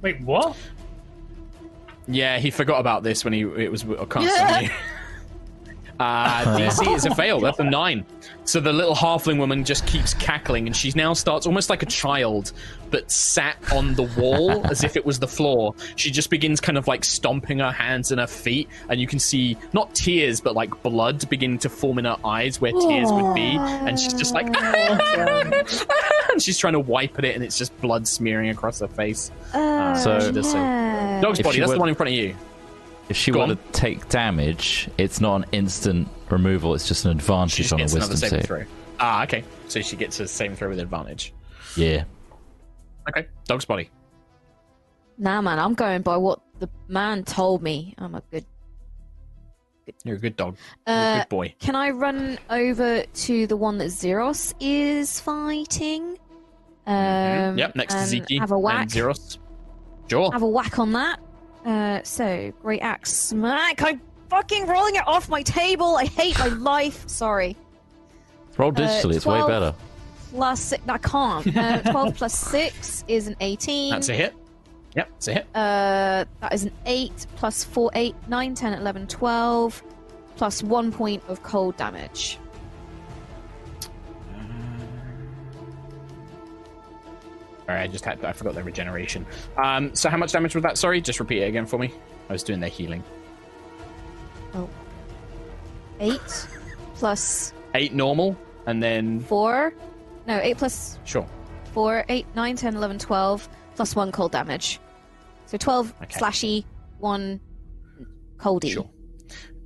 Wait, 0.00 0.20
what? 0.22 0.56
Yeah, 2.08 2.38
he 2.38 2.50
forgot 2.50 2.80
about 2.80 3.04
this 3.04 3.24
when 3.24 3.32
he 3.32 3.42
it 3.42 3.70
was 3.70 3.84
constantly. 4.08 4.70
Uh, 5.98 6.56
DC 6.58 6.94
is 6.96 7.04
a 7.06 7.14
fail. 7.14 7.40
That's 7.40 7.58
a 7.58 7.64
nine. 7.64 8.04
So 8.44 8.58
the 8.60 8.72
little 8.72 8.94
halfling 8.94 9.38
woman 9.38 9.64
just 9.64 9.86
keeps 9.86 10.14
cackling, 10.14 10.66
and 10.66 10.74
she 10.76 10.92
now 10.96 11.12
starts 11.12 11.46
almost 11.46 11.70
like 11.70 11.82
a 11.82 11.86
child, 11.86 12.52
but 12.90 13.10
sat 13.10 13.56
on 13.72 13.94
the 13.94 14.02
wall 14.18 14.66
as 14.66 14.82
if 14.82 14.96
it 14.96 15.06
was 15.06 15.18
the 15.20 15.28
floor. 15.28 15.74
She 15.96 16.10
just 16.10 16.28
begins 16.28 16.60
kind 16.60 16.76
of 16.76 16.88
like 16.88 17.04
stomping 17.04 17.60
her 17.60 17.70
hands 17.70 18.10
and 18.10 18.20
her 18.20 18.26
feet, 18.26 18.68
and 18.88 19.00
you 19.00 19.06
can 19.06 19.18
see 19.20 19.56
not 19.72 19.94
tears, 19.94 20.40
but 20.40 20.54
like 20.54 20.82
blood 20.82 21.28
beginning 21.28 21.58
to 21.60 21.68
form 21.68 21.98
in 22.00 22.04
her 22.04 22.16
eyes 22.24 22.60
where 22.60 22.72
tears 22.72 23.12
would 23.12 23.34
be, 23.34 23.56
and 23.56 23.98
she's 23.98 24.14
just 24.14 24.34
like, 24.34 24.46
and 26.32 26.42
she's 26.42 26.58
trying 26.58 26.72
to 26.74 26.80
wipe 26.80 27.18
at 27.18 27.24
it, 27.24 27.34
and 27.34 27.44
it's 27.44 27.56
just 27.58 27.78
blood 27.80 28.08
smearing 28.08 28.50
across 28.50 28.80
her 28.80 28.88
face. 28.88 29.30
Uh, 29.54 29.94
So- 29.94 30.18
she 30.20 30.32
does 30.32 30.52
yeah. 30.52 31.20
Dog's 31.20 31.40
body. 31.40 31.60
That's 31.60 31.68
were- 31.68 31.74
the 31.76 31.80
one 31.80 31.88
in 31.90 31.94
front 31.94 32.08
of 32.10 32.14
you. 32.16 32.34
If 33.12 33.18
she 33.18 33.30
Go 33.30 33.40
were 33.40 33.42
on. 33.44 33.48
to 33.50 33.56
take 33.72 34.08
damage, 34.08 34.88
it's 34.96 35.20
not 35.20 35.36
an 35.42 35.44
instant 35.52 36.08
removal, 36.30 36.74
it's 36.74 36.88
just 36.88 37.04
an 37.04 37.10
She 37.12 37.18
advantage 37.18 37.56
just 37.56 37.72
on 37.74 37.80
a 37.80 37.82
gets 37.82 37.92
another 37.92 38.12
wisdom 38.12 38.28
saving 38.30 38.40
save. 38.40 38.46
throw. 38.46 38.64
Ah, 39.00 39.22
okay. 39.24 39.44
So 39.68 39.82
she 39.82 39.96
gets 39.96 40.18
a 40.18 40.26
saving 40.26 40.56
throw 40.56 40.70
with 40.70 40.78
advantage. 40.78 41.34
Yeah. 41.76 42.04
Okay. 43.10 43.26
Dog's 43.46 43.66
body. 43.66 43.90
Nah, 45.18 45.42
man, 45.42 45.58
I'm 45.58 45.74
going 45.74 46.00
by 46.00 46.16
what 46.16 46.40
the 46.58 46.70
man 46.88 47.22
told 47.24 47.62
me. 47.62 47.94
I'm 47.98 48.14
a 48.14 48.22
good. 48.30 48.46
You're 50.04 50.16
a 50.16 50.18
good 50.18 50.36
dog. 50.36 50.56
You're 50.86 50.96
a 50.96 50.98
Uh, 50.98 51.18
good 51.18 51.28
boy. 51.28 51.54
can 51.58 51.76
I 51.76 51.90
run 51.90 52.38
over 52.48 53.02
to 53.04 53.46
the 53.46 53.56
one 53.58 53.76
that 53.76 53.90
Zeros 53.90 54.54
is 54.58 55.20
fighting? 55.20 56.16
Um, 56.86 56.94
Mm-hmm. 56.96 57.58
Yep, 57.58 57.76
next 57.76 57.92
to 57.94 58.00
and 58.00 58.08
Ziki 58.10 58.40
Have 58.40 58.52
a 58.52 58.58
whack. 58.58 58.80
and 58.82 58.90
Zeros. 58.90 59.38
Sure. 60.08 60.32
Have 60.32 60.40
a 60.40 60.48
whack 60.48 60.78
on 60.78 60.92
that. 60.92 61.20
Uh, 61.64 62.00
so 62.02 62.52
great 62.62 62.80
axe 62.80 63.12
smack. 63.12 63.82
I'm 63.82 64.00
fucking 64.28 64.66
rolling 64.66 64.96
it 64.96 65.06
off 65.06 65.28
my 65.28 65.42
table. 65.42 65.96
I 65.96 66.06
hate 66.06 66.38
my 66.38 66.48
life. 66.48 67.08
Sorry. 67.08 67.56
Roll 68.56 68.72
digitally, 68.72 69.16
it's 69.16 69.26
way 69.26 69.40
better. 69.46 69.74
Plus 70.30 70.60
six. 70.60 70.82
I 70.88 70.98
can't. 70.98 71.56
Uh, 71.56 71.78
Twelve 71.90 72.16
plus 72.16 72.34
six 72.38 73.04
is 73.08 73.28
an 73.28 73.36
eighteen. 73.40 73.90
That's 73.90 74.08
a 74.08 74.14
hit. 74.14 74.34
Yep, 74.94 75.08
it's 75.16 75.28
a 75.28 75.32
hit. 75.34 75.46
Uh, 75.54 76.24
that 76.40 76.52
is 76.52 76.64
an 76.64 76.72
8 76.84 77.26
plus 77.36 77.64
4, 77.64 77.90
8, 77.94 78.14
9, 78.28 78.54
10, 78.54 78.74
11, 78.74 79.06
12, 79.06 79.82
plus 80.36 80.62
1 80.62 80.92
point 80.92 81.22
of 81.28 81.42
cold 81.42 81.74
damage. 81.78 82.38
All 87.68 87.74
right, 87.74 87.82
I 87.82 87.86
just 87.86 88.04
had 88.04 88.24
I 88.24 88.32
forgot 88.32 88.54
their 88.54 88.64
regeneration. 88.64 89.24
Um, 89.62 89.94
so 89.94 90.08
how 90.10 90.16
much 90.16 90.32
damage 90.32 90.54
was 90.54 90.62
that? 90.62 90.76
Sorry, 90.78 91.00
just 91.00 91.20
repeat 91.20 91.42
it 91.42 91.46
again 91.48 91.66
for 91.66 91.78
me. 91.78 91.92
I 92.28 92.32
was 92.32 92.42
doing 92.42 92.60
their 92.60 92.70
healing. 92.70 93.02
8 96.00 96.20
plus 96.94 97.52
Eight 97.74 97.94
normal, 97.94 98.36
and 98.66 98.82
then 98.82 99.20
4. 99.20 99.72
No, 100.26 100.38
8 100.42 100.58
plus 100.58 100.98
sure. 101.04 101.26
4, 101.72 102.04
8, 102.08 102.26
9, 102.34 102.56
10, 102.56 102.76
11, 102.76 102.98
12, 102.98 103.48
plus 103.76 103.96
1 103.96 104.12
cold 104.12 104.32
damage. 104.32 104.78
So 105.46 105.56
12 105.56 105.94
Okay. 106.02 106.20
slashy, 106.20 106.64
1 106.98 107.40
coldy. 108.38 108.72
Sure. 108.72 108.90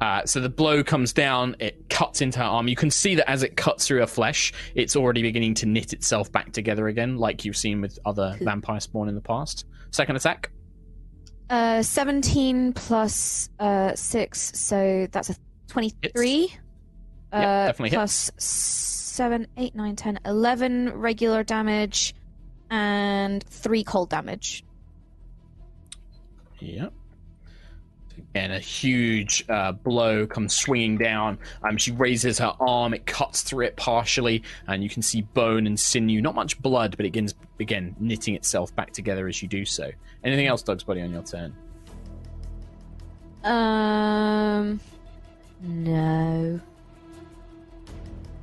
Uh, 0.01 0.24
so 0.26 0.40
the 0.40 0.49
blow 0.49 0.84
comes 0.84 1.12
down, 1.12 1.57
it 1.59 1.88
cuts 1.88 2.20
into 2.20 2.38
her 2.38 2.44
arm. 2.44 2.68
You 2.68 2.76
can 2.76 2.90
see 2.90 3.14
that 3.14 3.28
as 3.30 3.42
it 3.42 3.57
cuts 3.57 3.86
through 3.86 4.01
her 4.01 4.07
flesh, 4.07 4.53
it's 4.74 4.94
already 4.94 5.22
beginning 5.22 5.55
to 5.55 5.66
knit 5.66 5.92
itself 5.92 6.30
back 6.30 6.53
together 6.53 6.86
again, 6.88 7.16
like 7.16 7.44
you've 7.44 7.57
seen 7.57 7.80
with 7.80 7.99
other 8.05 8.36
vampire 8.40 8.80
spawn 8.80 9.09
in 9.09 9.14
the 9.14 9.20
past. 9.20 9.64
Second 9.90 10.16
attack. 10.16 10.51
Uh, 11.49 11.82
17 11.82 12.72
plus 12.72 13.49
uh, 13.59 13.94
6, 13.94 14.53
so 14.59 15.07
that's 15.11 15.30
a 15.30 15.36
23. 15.68 16.53
Uh, 17.32 17.66
definitely 17.66 17.90
plus 17.90 18.30
7, 18.36 19.47
8, 19.57 19.74
9, 19.74 19.97
10, 19.97 20.20
11 20.26 20.92
regular 20.92 21.42
damage, 21.42 22.14
and 22.70 23.42
3 23.44 23.84
cold 23.84 24.11
damage. 24.11 24.64
Yep. 26.59 26.92
And 28.34 28.52
a 28.52 28.58
huge 28.58 29.44
uh, 29.48 29.72
blow 29.72 30.26
comes 30.26 30.54
swinging 30.54 30.98
down. 30.98 31.38
Um, 31.62 31.76
she 31.76 31.92
raises 31.92 32.38
her 32.38 32.54
arm, 32.60 32.94
it 32.94 33.06
cuts 33.06 33.42
through 33.42 33.66
it 33.66 33.76
partially, 33.76 34.42
and 34.66 34.82
you 34.82 34.90
can 34.90 35.02
see 35.02 35.22
bone 35.22 35.66
and 35.66 35.78
sinew. 35.78 36.20
Not 36.20 36.34
much 36.34 36.60
blood, 36.60 36.96
but 36.96 37.06
it 37.06 37.12
begins 37.12 37.34
again 37.60 37.96
knitting 37.98 38.34
itself 38.34 38.74
back 38.74 38.92
together 38.92 39.26
as 39.26 39.40
you 39.42 39.48
do 39.48 39.64
so. 39.64 39.90
Anything 40.24 40.46
else, 40.46 40.62
Doug's 40.62 40.84
body, 40.84 41.00
on 41.00 41.12
your 41.12 41.22
turn? 41.22 41.54
Um, 43.44 44.80
no. 45.62 46.60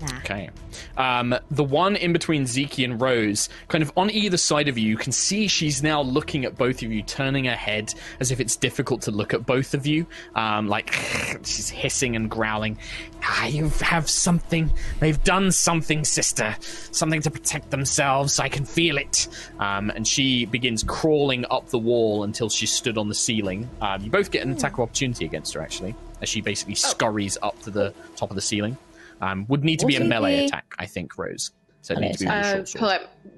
Nah. 0.04 0.18
Okay. 0.18 0.50
Um, 0.98 1.36
the 1.50 1.64
one 1.64 1.96
in 1.96 2.14
between 2.14 2.46
Zeke 2.46 2.80
and 2.80 3.00
Rose, 3.00 3.50
kind 3.68 3.82
of 3.82 3.92
on 3.96 4.10
either 4.12 4.38
side 4.38 4.68
of 4.68 4.78
you, 4.78 4.88
you 4.88 4.98
can 4.98 5.12
see 5.12 5.48
she's 5.48 5.82
now 5.82 6.02
looking 6.02 6.46
at 6.46 6.58
both 6.58 6.84
of 6.84 6.92
you, 6.92 7.04
turning 7.04 7.46
her 7.46 7.56
head 7.56 7.94
as 8.20 8.32
if 8.32 8.40
it's 8.40 8.56
difficult 8.56 9.04
to 9.04 9.12
look 9.12 9.34
at 9.34 9.46
both 9.46 9.74
of 9.74 9.86
you. 9.86 10.06
Um, 10.36 10.68
like 10.68 10.94
she's 11.44 11.70
hissing 11.70 12.16
and 12.16 12.30
growling. 12.30 12.78
Ah, 13.24 13.46
you 13.46 13.70
have 13.70 14.10
something. 14.10 14.72
They've 15.00 15.24
done 15.24 15.52
something, 15.52 16.04
sister. 16.04 16.56
Something 16.60 17.22
to 17.22 17.32
protect 17.32 17.72
themselves. 17.72 18.40
I 18.40 18.50
can 18.50 18.66
feel 18.66 18.98
it. 18.98 19.28
Um, 19.60 19.90
and 19.90 20.06
she 20.08 20.46
begins 20.46 20.84
crawling 20.84 21.46
up 21.50 21.70
the 21.70 21.80
wall 21.80 22.24
until 22.24 22.50
she 22.50 22.66
stood 22.66 22.98
on 22.98 23.08
the 23.08 23.16
ceiling. 23.16 23.70
Um, 23.82 24.04
you 24.04 24.12
both 24.12 24.32
get 24.32 24.46
an 24.46 24.52
attack 24.52 24.74
of 24.74 24.82
opportunity 24.82 25.26
against 25.26 25.54
her, 25.54 25.62
actually, 25.62 25.96
as 26.22 26.28
she 26.28 26.42
basically 26.42 26.76
scurries 26.76 27.38
up 27.42 27.62
to 27.64 27.72
the 27.72 27.94
top 28.18 28.30
of 28.30 28.36
the 28.36 28.42
ceiling. 28.42 28.78
Um, 29.24 29.46
would 29.48 29.64
need 29.64 29.80
to 29.80 29.86
be 29.86 29.96
a 29.96 30.04
melee 30.04 30.38
the- 30.40 30.46
attack, 30.46 30.74
I 30.78 30.86
think, 30.86 31.18
Rose. 31.18 31.52
So 31.82 31.94
it 31.94 32.00
needs 32.00 32.18
to 32.20 32.26
be 32.26 32.30
with 32.30 32.36
a 32.36 32.40
Uh, 32.40 32.54
short 32.56 32.68
sword. 32.70 32.82
pull 33.02 33.32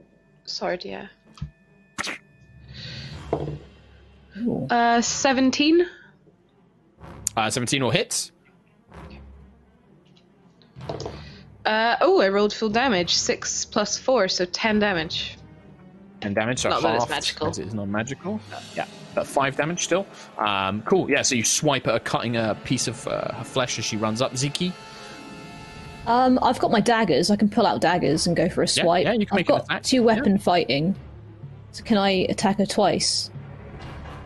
sword, 0.45 0.85
yeah. 0.85 1.07
Ooh. 4.37 4.67
Uh, 4.69 5.01
17. 5.01 5.85
Uh, 7.37 7.49
17 7.49 7.83
will 7.83 7.91
hit. 7.91 8.31
Uh, 11.65 11.95
oh, 12.01 12.21
I 12.21 12.29
rolled 12.29 12.53
full 12.53 12.69
damage. 12.69 13.15
6 13.15 13.65
plus 13.65 13.97
4, 13.97 14.27
so 14.27 14.45
10 14.45 14.79
damage. 14.79 15.37
10 16.21 16.33
damage, 16.33 16.59
so 16.59 16.69
Not 16.69 16.81
that 16.83 16.95
it's 16.95 17.03
half 17.05 17.09
magical. 17.09 17.47
it 17.47 17.57
is 17.59 17.73
non-magical. 17.73 18.39
Yeah, 18.75 18.85
but 19.13 19.25
five 19.27 19.55
damage 19.55 19.83
still. 19.83 20.05
Um, 20.37 20.81
cool. 20.83 21.09
Yeah, 21.09 21.21
so 21.23 21.35
you 21.35 21.43
swipe 21.43 21.87
at 21.87 21.93
her, 21.93 21.99
cutting 21.99 22.37
a 22.37 22.55
piece 22.63 22.87
of 22.87 23.07
uh, 23.07 23.33
her 23.33 23.43
flesh 23.43 23.77
as 23.79 23.85
she 23.85 23.97
runs 23.97 24.21
up. 24.21 24.33
Ziki, 24.33 24.71
Um, 26.07 26.37
I've 26.41 26.59
got 26.59 26.71
my 26.71 26.79
daggers. 26.79 27.31
I 27.31 27.35
can 27.35 27.49
pull 27.49 27.65
out 27.65 27.81
daggers 27.81 28.27
and 28.27 28.35
go 28.35 28.47
for 28.49 28.61
a 28.63 28.67
swipe. 28.67 29.05
yeah, 29.05 29.13
you 29.13 29.25
can 29.25 29.35
I've 29.35 29.39
make 29.39 29.49
an 29.49 29.55
got 29.55 29.63
attack. 29.65 29.83
two 29.83 30.03
weapon 30.03 30.37
fighting. 30.37 30.95
So 31.71 31.83
can 31.83 31.97
I 31.97 32.09
attack 32.29 32.57
her 32.59 32.65
twice? 32.65 33.29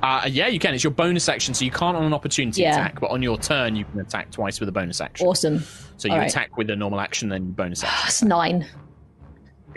uh, 0.04 0.26
yeah, 0.30 0.48
you 0.48 0.60
can. 0.60 0.74
It's 0.74 0.84
your 0.84 0.92
bonus 0.92 1.28
action, 1.28 1.54
so 1.54 1.66
you 1.66 1.72
can't 1.72 1.98
on 1.98 2.04
an 2.06 2.14
opportunity 2.14 2.62
Yeah. 2.62 2.72
attack, 2.74 3.00
but 3.02 3.12
on 3.12 3.22
your 3.22 3.38
turn 3.38 3.76
you 3.76 3.86
can 3.86 4.00
attack 4.00 4.32
twice 4.32 4.60
with 4.60 4.70
a 4.70 4.72
bonus 4.72 5.02
action. 5.02 5.28
Awesome. 5.28 5.64
So 5.98 6.08
you 6.08 6.14
All 6.14 6.20
right. 6.20 6.30
attack 6.30 6.56
with 6.58 6.70
a 6.70 6.76
normal 6.76 7.00
action, 7.02 7.28
then 7.30 7.52
bonus 7.52 7.84
action. 7.84 8.00
That's 8.06 8.24
nine. 8.24 8.66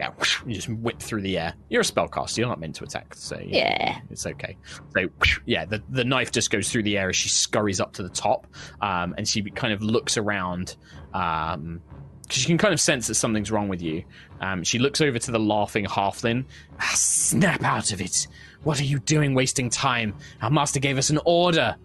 Yeah, 0.03 0.11
whoosh, 0.19 0.43
you 0.47 0.55
just 0.55 0.69
whip 0.69 0.99
through 0.99 1.23
the 1.23 1.39
air. 1.39 1.55
You're 1.69 1.83
a 1.83 1.85
spellcaster. 1.85 2.39
You're 2.39 2.49
not 2.49 2.59
meant 2.59 2.75
to 2.77 2.85
attack, 2.85 3.15
so 3.15 3.39
Yeah. 3.45 4.01
it's 4.11 4.27
okay. 4.27 4.57
So 4.97 5.03
whoosh, 5.19 5.39
yeah, 5.47 5.65
the 5.65 5.81
the 5.91 6.03
knife 6.05 6.33
just 6.33 6.51
goes 6.51 6.71
through 6.71 6.83
the 6.83 6.99
air 6.99 7.09
as 7.09 7.17
she 7.17 7.29
scurries 7.29 7.81
up 7.81 7.93
to 7.95 8.03
the 8.03 8.09
top, 8.09 8.47
um, 8.81 9.15
and 9.17 9.29
she 9.29 9.43
kind 9.43 9.73
of 9.73 9.81
looks 9.83 10.17
around. 10.17 10.75
Um, 11.15 11.81
she 12.31 12.47
can 12.47 12.59
kind 12.59 12.73
of 12.75 12.81
sense 12.81 13.07
that 13.09 13.15
something's 13.15 13.51
wrong 13.53 13.69
with 13.69 13.83
you. 13.83 14.05
Um, 14.41 14.65
she 14.65 14.79
looks 14.81 15.01
over 15.01 15.19
to 15.19 15.31
the 15.31 15.39
laughing 15.39 15.85
halfling. 15.85 16.47
"Ah, 16.81 16.93
snap 16.95 17.63
out 17.63 17.93
of 17.93 18.01
it! 18.01 18.27
What 18.65 18.81
are 18.81 18.85
you 18.85 18.99
doing, 18.99 19.35
wasting 19.35 19.71
time? 19.71 20.15
Our 20.41 20.51
master 20.51 20.81
gave 20.81 20.99
us 20.99 21.11
an 21.11 21.21
order. 21.25 21.77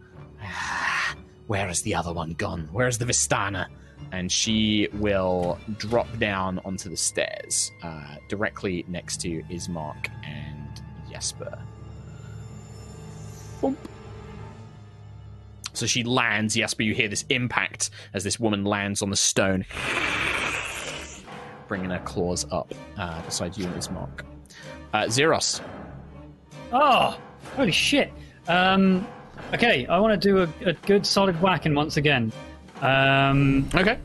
Ah, 0.41 1.15
Where 1.47 1.67
has 1.67 1.81
the 1.83 1.95
other 1.95 2.13
one 2.13 2.31
gone? 2.33 2.67
Where 2.71 2.87
is 2.87 2.97
the 2.97 3.05
Vistana? 3.05 3.67
And 4.11 4.31
she 4.31 4.87
will 4.93 5.59
drop 5.77 6.07
down 6.17 6.59
onto 6.65 6.89
the 6.89 6.97
stairs. 6.97 7.71
Uh, 7.83 8.15
directly 8.29 8.85
next 8.87 9.21
to 9.21 9.43
Ismark 9.43 10.09
and 10.25 10.81
Jesper. 11.09 11.57
So 15.73 15.85
she 15.85 16.03
lands, 16.03 16.55
Jesper. 16.55 16.83
You 16.83 16.95
hear 16.95 17.07
this 17.07 17.23
impact 17.29 17.91
as 18.13 18.23
this 18.23 18.39
woman 18.39 18.65
lands 18.65 19.01
on 19.01 19.11
the 19.11 19.15
stone, 19.15 19.63
bringing 21.67 21.91
her 21.91 22.01
claws 22.03 22.45
up 22.51 22.73
uh, 22.97 23.21
beside 23.21 23.55
you 23.57 23.65
and 23.65 23.75
Ismark. 23.75 24.21
Uh, 24.93 25.03
Xeros. 25.03 25.61
Oh, 26.71 27.19
holy 27.55 27.71
shit. 27.71 28.11
Um, 28.47 29.07
okay, 29.53 29.85
I 29.85 29.99
want 29.99 30.19
to 30.19 30.27
do 30.29 30.41
a, 30.41 30.69
a 30.69 30.73
good 30.73 31.05
solid 31.05 31.39
whacking 31.41 31.75
once 31.75 31.97
again. 31.97 32.31
Um, 32.81 33.67
Okay. 33.73 33.97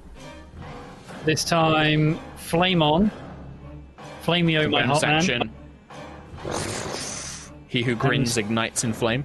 this 1.24 1.44
time, 1.44 2.18
flame 2.36 2.82
on. 2.82 3.10
Flameo, 4.24 4.70
my 4.70 4.82
Bonus 4.82 5.02
hot 5.02 5.08
man. 5.08 5.14
action. 5.16 5.50
He 7.68 7.82
who 7.82 7.94
grins 7.94 8.36
ignites 8.36 8.84
in 8.84 8.92
flame. 8.92 9.24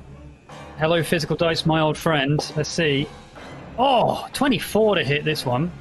Hello, 0.80 1.04
physical 1.04 1.36
dice, 1.36 1.66
my 1.66 1.80
old 1.82 1.98
friend. 1.98 2.40
Let's 2.56 2.70
see. 2.70 3.08
Oh, 3.78 4.28
24 4.34 4.96
to 4.96 5.04
hit 5.04 5.24
this 5.24 5.46
one. 5.46 5.72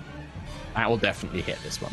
That 0.74 0.88
will 0.90 0.96
definitely 0.98 1.42
hit 1.42 1.58
this 1.62 1.80
one. 1.80 1.92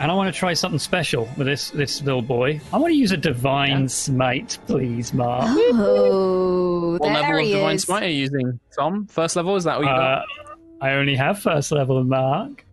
And 0.00 0.10
I 0.10 0.14
want 0.14 0.32
to 0.32 0.38
try 0.38 0.52
something 0.54 0.78
special 0.80 1.28
with 1.36 1.46
this 1.46 1.70
this 1.70 2.02
little 2.02 2.22
boy. 2.22 2.60
I 2.72 2.78
want 2.78 2.92
to 2.92 2.96
use 2.96 3.12
a 3.12 3.16
divine 3.16 3.82
Yes. 3.82 3.94
smite, 3.94 4.58
please, 4.66 5.12
Mark. 5.14 5.44
Oh, 5.48 6.92
What 6.98 7.02
there 7.02 7.14
level 7.22 7.38
of 7.38 7.46
he 7.46 7.52
Divine 7.52 7.74
is. 7.76 7.82
Smite 7.84 8.02
are 8.02 8.08
you 8.08 8.20
using, 8.22 8.58
Tom? 8.76 9.06
First 9.06 9.36
level? 9.36 9.54
Is 9.56 9.64
that 9.64 9.78
what 9.78 9.86
you 9.86 9.92
got? 9.94 10.22
Uh, 10.22 10.53
I 10.84 10.96
only 10.96 11.16
have 11.16 11.38
first 11.38 11.72
level, 11.72 12.04
Mark. 12.04 12.66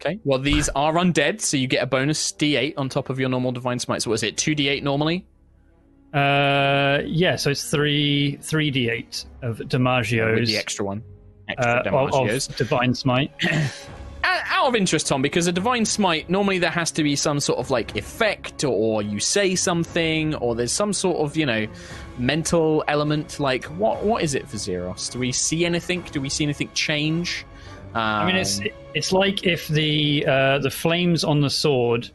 Okay. 0.00 0.18
Well, 0.24 0.38
these 0.38 0.70
are 0.70 0.94
undead, 0.94 1.42
so 1.42 1.58
you 1.58 1.66
get 1.66 1.82
a 1.82 1.86
bonus 1.86 2.32
d8 2.32 2.72
on 2.78 2.88
top 2.88 3.10
of 3.10 3.20
your 3.20 3.28
normal 3.28 3.52
Divine 3.52 3.78
Smite. 3.78 4.00
So, 4.00 4.08
what 4.08 4.14
is 4.14 4.22
it? 4.22 4.36
2d8 4.36 4.82
normally? 4.82 5.26
Uh, 6.14 7.02
yeah, 7.04 7.36
so 7.36 7.50
it's 7.50 7.70
three 7.70 8.38
three 8.40 8.70
d 8.70 8.88
eight 8.88 9.26
of 9.42 9.68
Damagios. 9.68 10.40
With 10.40 10.48
the 10.48 10.56
extra 10.56 10.86
one. 10.86 11.02
Extra 11.50 11.82
uh, 11.86 12.08
of, 12.08 12.14
of 12.14 12.56
divine 12.56 12.94
smite. 12.94 13.30
Out 14.22 14.42
out 14.50 14.66
of 14.68 14.76
interest, 14.76 15.06
Tom, 15.06 15.22
because 15.22 15.46
a 15.46 15.52
divine 15.52 15.86
smite 15.86 16.28
normally 16.28 16.58
there 16.58 16.70
has 16.70 16.90
to 16.92 17.02
be 17.02 17.16
some 17.16 17.40
sort 17.40 17.58
of 17.58 17.70
like 17.70 17.96
effect, 17.96 18.64
or 18.64 19.00
you 19.00 19.18
say 19.18 19.54
something, 19.54 20.34
or 20.36 20.54
there's 20.54 20.72
some 20.72 20.92
sort 20.92 21.18
of 21.18 21.38
you 21.38 21.46
know 21.46 21.66
mental 22.18 22.84
element. 22.86 23.40
Like 23.40 23.64
what? 23.64 24.04
What 24.04 24.22
is 24.22 24.34
it 24.34 24.46
for 24.48 24.58
Xeros? 24.58 25.10
Do 25.10 25.18
we 25.20 25.32
see 25.32 25.64
anything? 25.64 26.02
Do 26.12 26.20
we 26.20 26.28
see 26.28 26.44
anything 26.44 26.70
change? 26.74 27.46
Um, 27.94 28.00
I 28.00 28.26
mean, 28.26 28.36
it's 28.36 28.60
it's 28.94 29.12
like 29.12 29.44
if 29.44 29.66
the 29.68 30.24
uh, 30.26 30.58
the 30.58 30.70
flames 30.70 31.24
on 31.24 31.40
the 31.40 31.50
sword, 31.50 32.08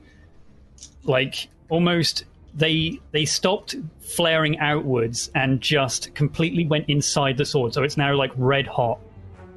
like 1.03 1.47
almost 1.69 2.25
they 2.53 2.99
they 3.11 3.25
stopped 3.25 3.75
flaring 3.99 4.57
outwards 4.59 5.29
and 5.35 5.59
just 5.59 6.13
completely 6.15 6.65
went 6.65 6.87
inside 6.89 7.37
the 7.37 7.45
sword. 7.45 7.73
So 7.73 7.83
it's 7.83 7.97
now 7.97 8.15
like 8.15 8.31
red 8.37 8.67
hot. 8.67 8.99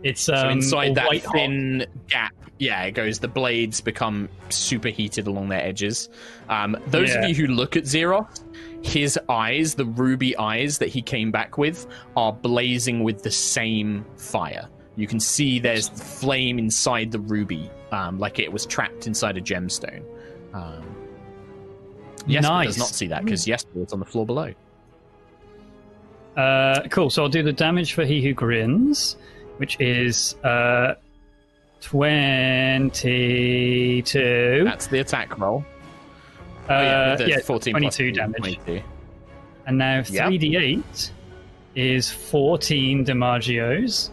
It's 0.03 0.29
um, 0.29 0.37
so 0.37 0.49
inside 0.49 0.95
that 0.97 1.07
white 1.09 1.25
hot. 1.25 1.35
thin 1.35 1.87
gap. 2.09 2.35
Yeah, 2.59 2.83
it 2.85 2.93
goes. 2.93 3.21
The 3.21 3.29
blades 3.29 3.81
become 3.81 4.29
superheated 4.49 5.29
along 5.29 5.49
their 5.49 5.63
edges. 5.63 6.09
Um, 6.49 6.77
those 6.89 7.11
Yeah. 7.11 7.23
of 7.23 7.29
you 7.29 7.35
who 7.47 7.53
look 7.55 7.77
at 7.77 7.85
Xeros, 7.85 8.43
his 8.83 9.17
eyes, 9.29 9.75
the 9.77 9.85
ruby 9.85 10.37
eyes 10.37 10.79
that 10.79 10.89
he 10.89 11.01
came 11.01 11.31
back 11.31 11.57
with, 11.57 11.87
are 12.17 12.33
blazing 12.33 13.05
with 13.05 13.23
the 13.23 13.31
same 13.31 14.05
fire. 14.17 14.69
You 14.99 15.07
can 15.07 15.21
see 15.21 15.61
there's 15.61 15.89
flame 15.89 16.59
inside 16.59 17.13
the 17.13 17.21
ruby, 17.21 17.71
um, 17.93 18.19
like 18.19 18.41
it 18.41 18.53
was 18.53 18.67
trapped 18.67 19.07
inside 19.07 19.37
a 19.37 19.41
gemstone. 19.41 20.03
Um, 20.53 20.83
Jesper 22.27 22.53
Nice. 22.53 22.67
does 22.67 22.79
not 22.79 22.89
see 22.89 23.07
that 23.07 23.25
because 23.25 23.45
Jesper 23.45 23.81
is 23.81 23.93
on 23.93 24.01
the 24.01 24.05
floor 24.05 24.27
below. 24.27 24.53
Uh, 26.37 26.81
cool. 26.91 27.11
So 27.11 27.23
I'll 27.23 27.29
do 27.29 27.45
the 27.45 27.53
damage 27.53 27.93
for 27.93 28.05
He 28.05 28.21
Who 28.23 28.35
Grins, 28.35 29.17
which 29.59 29.81
is 29.81 30.35
uh, 30.43 30.95
twenty-two. 31.81 34.63
That's 34.65 34.89
the 34.89 34.99
attack 34.99 35.39
roll. 35.39 35.65
uh, 36.69 36.73
oh, 36.73 36.83
yeah, 36.83 37.17
yeah, 37.27 37.39
14 37.41 37.47
plus 37.47 37.63
twenty-two 37.97 38.11
two, 38.11 38.13
damage. 38.13 38.59
22. 38.65 38.83
And 39.67 39.79
now 39.79 40.03
three 40.03 40.39
d 40.39 40.57
eight 40.57 41.13
is 41.77 42.11
fourteen 42.11 43.05
Damagios. 43.05 44.11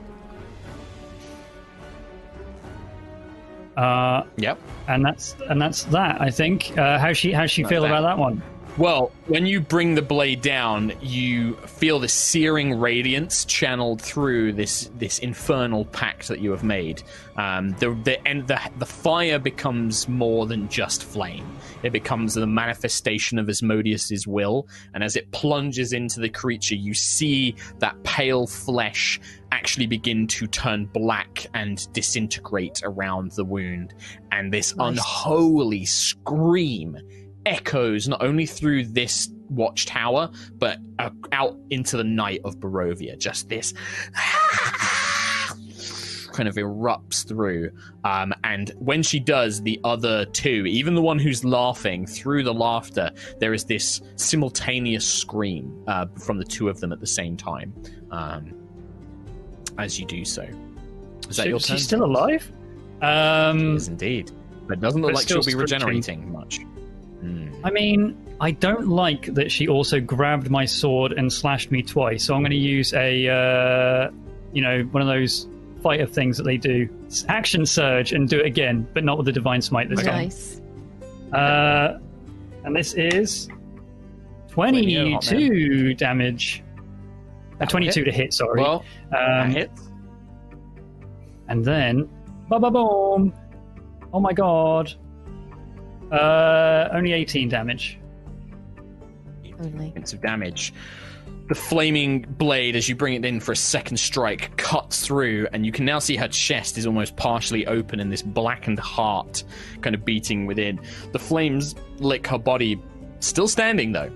Uh, 3.77 4.23
Yep. 4.37 4.57
and 4.87 5.05
that's 5.05 5.35
and 5.49 5.61
that's 5.61 5.83
that. 5.85 6.21
I 6.21 6.29
think. 6.31 6.77
Uh, 6.77 6.97
how 6.99 7.13
she 7.13 7.31
how 7.31 7.45
she 7.45 7.63
feel 7.63 7.81
That's 7.81 7.91
about 7.91 8.03
that 8.03 8.17
one? 8.17 8.41
Well, 8.77 9.13
when 9.27 9.45
you 9.45 9.61
bring 9.61 9.95
the 9.95 10.01
blade 10.01 10.41
down, 10.41 10.91
you 11.01 11.55
feel 11.65 11.97
the 11.97 12.09
searing 12.09 12.77
radiance 12.77 13.45
channeled 13.45 14.01
through 14.01 14.51
this 14.51 14.91
this 14.97 15.19
infernal 15.19 15.85
pact 15.85 16.27
that 16.27 16.39
you 16.39 16.51
have 16.51 16.63
made. 16.65 17.01
Um, 17.37 17.71
the 17.79 17.91
the 18.03 18.27
and 18.27 18.45
the 18.47 18.59
the 18.77 18.85
fire 18.85 19.39
becomes 19.39 20.09
more 20.09 20.45
than 20.45 20.67
just 20.67 21.05
flame. 21.05 21.45
It 21.83 21.91
becomes 21.91 22.33
the 22.33 22.47
manifestation 22.47 23.39
of 23.39 23.47
Asmodeus's 23.47 24.27
will, 24.27 24.67
and 24.93 25.03
as 25.05 25.15
it 25.15 25.31
plunges 25.31 25.93
into 25.93 26.19
the 26.19 26.29
creature, 26.29 26.75
you 26.75 26.93
see 26.93 27.55
that 27.79 28.01
pale 28.03 28.45
flesh 28.45 29.21
actually 29.55 29.87
begin 29.87 30.27
to 30.27 30.47
turn 30.47 30.85
black 30.87 31.47
and 31.53 31.91
disintegrate 31.93 32.81
around 32.83 33.31
the 33.31 33.45
wound, 33.45 33.93
and 34.33 34.53
this 34.53 34.75
Nice. 34.75 34.97
unholy 34.97 35.85
scream 35.85 36.97
echoes 37.45 38.07
not 38.07 38.21
only 38.21 38.45
through 38.45 38.85
this 38.85 39.29
watchtower 39.49 40.27
but 40.55 40.79
uh, 40.97 41.11
out 41.31 41.55
into 41.69 41.95
the 41.95 42.03
night 42.03 42.41
of 42.43 42.57
Barovia. 42.57 43.17
Just 43.17 43.47
this 43.47 43.73
kind 46.33 46.49
of 46.49 46.55
erupts 46.55 47.25
through. 47.25 47.69
Um, 48.03 48.33
and 48.43 48.71
when 48.77 49.03
she 49.03 49.21
does, 49.21 49.61
the 49.61 49.79
other 49.85 50.25
two, 50.25 50.65
even 50.65 50.95
the 50.95 51.01
one 51.01 51.17
who's 51.19 51.45
laughing, 51.45 52.05
through 52.05 52.43
the 52.43 52.53
laughter, 52.53 53.09
there 53.39 53.53
is 53.53 53.63
this 53.63 54.01
simultaneous 54.15 55.07
scream 55.07 55.81
uh, 55.87 56.07
from 56.25 56.39
the 56.39 56.43
two 56.43 56.67
of 56.67 56.81
them 56.81 56.91
at 56.91 56.99
the 56.99 57.07
same 57.07 57.37
time. 57.37 57.73
Um, 58.11 58.64
as 59.77 59.99
you 59.99 60.05
do 60.05 60.23
so. 60.25 60.43
Is 61.29 61.37
that 61.37 61.43
She- 61.43 61.49
your 61.49 61.59
she's 61.59 61.67
turn? 61.69 61.77
still 61.79 62.03
alive. 62.05 62.49
Um, 63.01 63.75
Is 63.75 63.87
indeed. 63.87 64.31
But 64.67 64.77
it 64.77 64.81
doesn't 64.81 65.01
look 65.01 65.11
But 65.11 65.15
like 65.17 65.27
she'll 65.27 65.37
be 65.37 65.51
screeching. 65.51 65.59
regenerating 65.59 66.31
much. 66.31 66.59
Hmm. 67.21 67.47
I 67.63 67.71
mean, 67.71 68.15
I 68.41 68.51
don't 68.51 68.87
like 68.87 69.33
that 69.33 69.51
she 69.51 69.67
also 69.67 69.99
grabbed 69.99 70.49
my 70.49 70.65
sword 70.65 71.11
and 71.13 71.31
slashed 71.31 71.71
me 71.71 71.81
twice. 71.81 72.23
So 72.23 72.35
I'm 72.35 72.41
going 72.41 72.51
to 72.51 72.57
use 72.57 72.93
a, 72.93 73.27
uh, 73.27 74.11
you 74.53 74.61
know, 74.61 74.83
one 74.91 75.01
of 75.01 75.07
those 75.07 75.47
fighter 75.83 76.05
things 76.05 76.37
that 76.37 76.43
they 76.43 76.57
do, 76.57 76.89
It's 77.05 77.25
action 77.27 77.65
surge, 77.65 78.11
and 78.11 78.27
do 78.27 78.39
it 78.39 78.45
again, 78.45 78.87
but 78.93 79.03
not 79.03 79.17
with 79.17 79.25
the 79.27 79.31
divine 79.31 79.61
smite 79.61 79.89
this 79.89 80.03
Nice. 80.03 80.61
time. 81.31 81.33
Uh, 81.33 81.97
and 82.63 82.75
this 82.75 82.93
is 82.95 83.49
Twenty, 84.49 84.97
oh, 84.97 85.11
hot 85.11 85.23
22 85.23 85.93
damage. 85.95 86.63
That'll 87.59 87.71
22 87.71 87.99
hit. 88.03 88.05
to 88.05 88.11
hit, 88.11 88.33
sorry. 88.33 88.61
Well, 88.61 88.83
um, 89.17 89.51
hits. 89.51 89.89
and 91.47 91.63
then, 91.63 92.09
ba 92.49 92.59
ba 92.59 92.69
boom! 92.71 93.33
Oh 94.13 94.19
my 94.19 94.33
god! 94.33 94.93
Uh, 96.11 96.89
only 96.93 97.13
18 97.13 97.49
damage. 97.49 97.99
Only. 99.59 99.91
points 99.91 100.13
of 100.13 100.21
damage. 100.21 100.73
The 101.47 101.55
flaming 101.55 102.23
blade, 102.37 102.75
as 102.75 102.89
you 102.89 102.95
bring 102.95 103.13
it 103.13 103.23
in 103.23 103.39
for 103.39 103.51
a 103.51 103.55
second 103.55 103.97
strike, 103.97 104.55
cuts 104.57 105.05
through, 105.05 105.47
and 105.53 105.65
you 105.65 105.71
can 105.71 105.85
now 105.85 105.99
see 105.99 106.15
her 106.15 106.27
chest 106.27 106.77
is 106.77 106.85
almost 106.87 107.15
partially 107.15 107.67
open 107.67 107.99
and 107.99 108.11
this 108.11 108.21
blackened 108.23 108.79
heart 108.79 109.43
kind 109.81 109.93
of 109.95 110.03
beating 110.03 110.45
within. 110.45 110.79
The 111.11 111.19
flames 111.19 111.75
lick 111.97 112.27
her 112.27 112.39
body, 112.39 112.81
still 113.19 113.47
standing 113.47 113.91
though. 113.91 114.11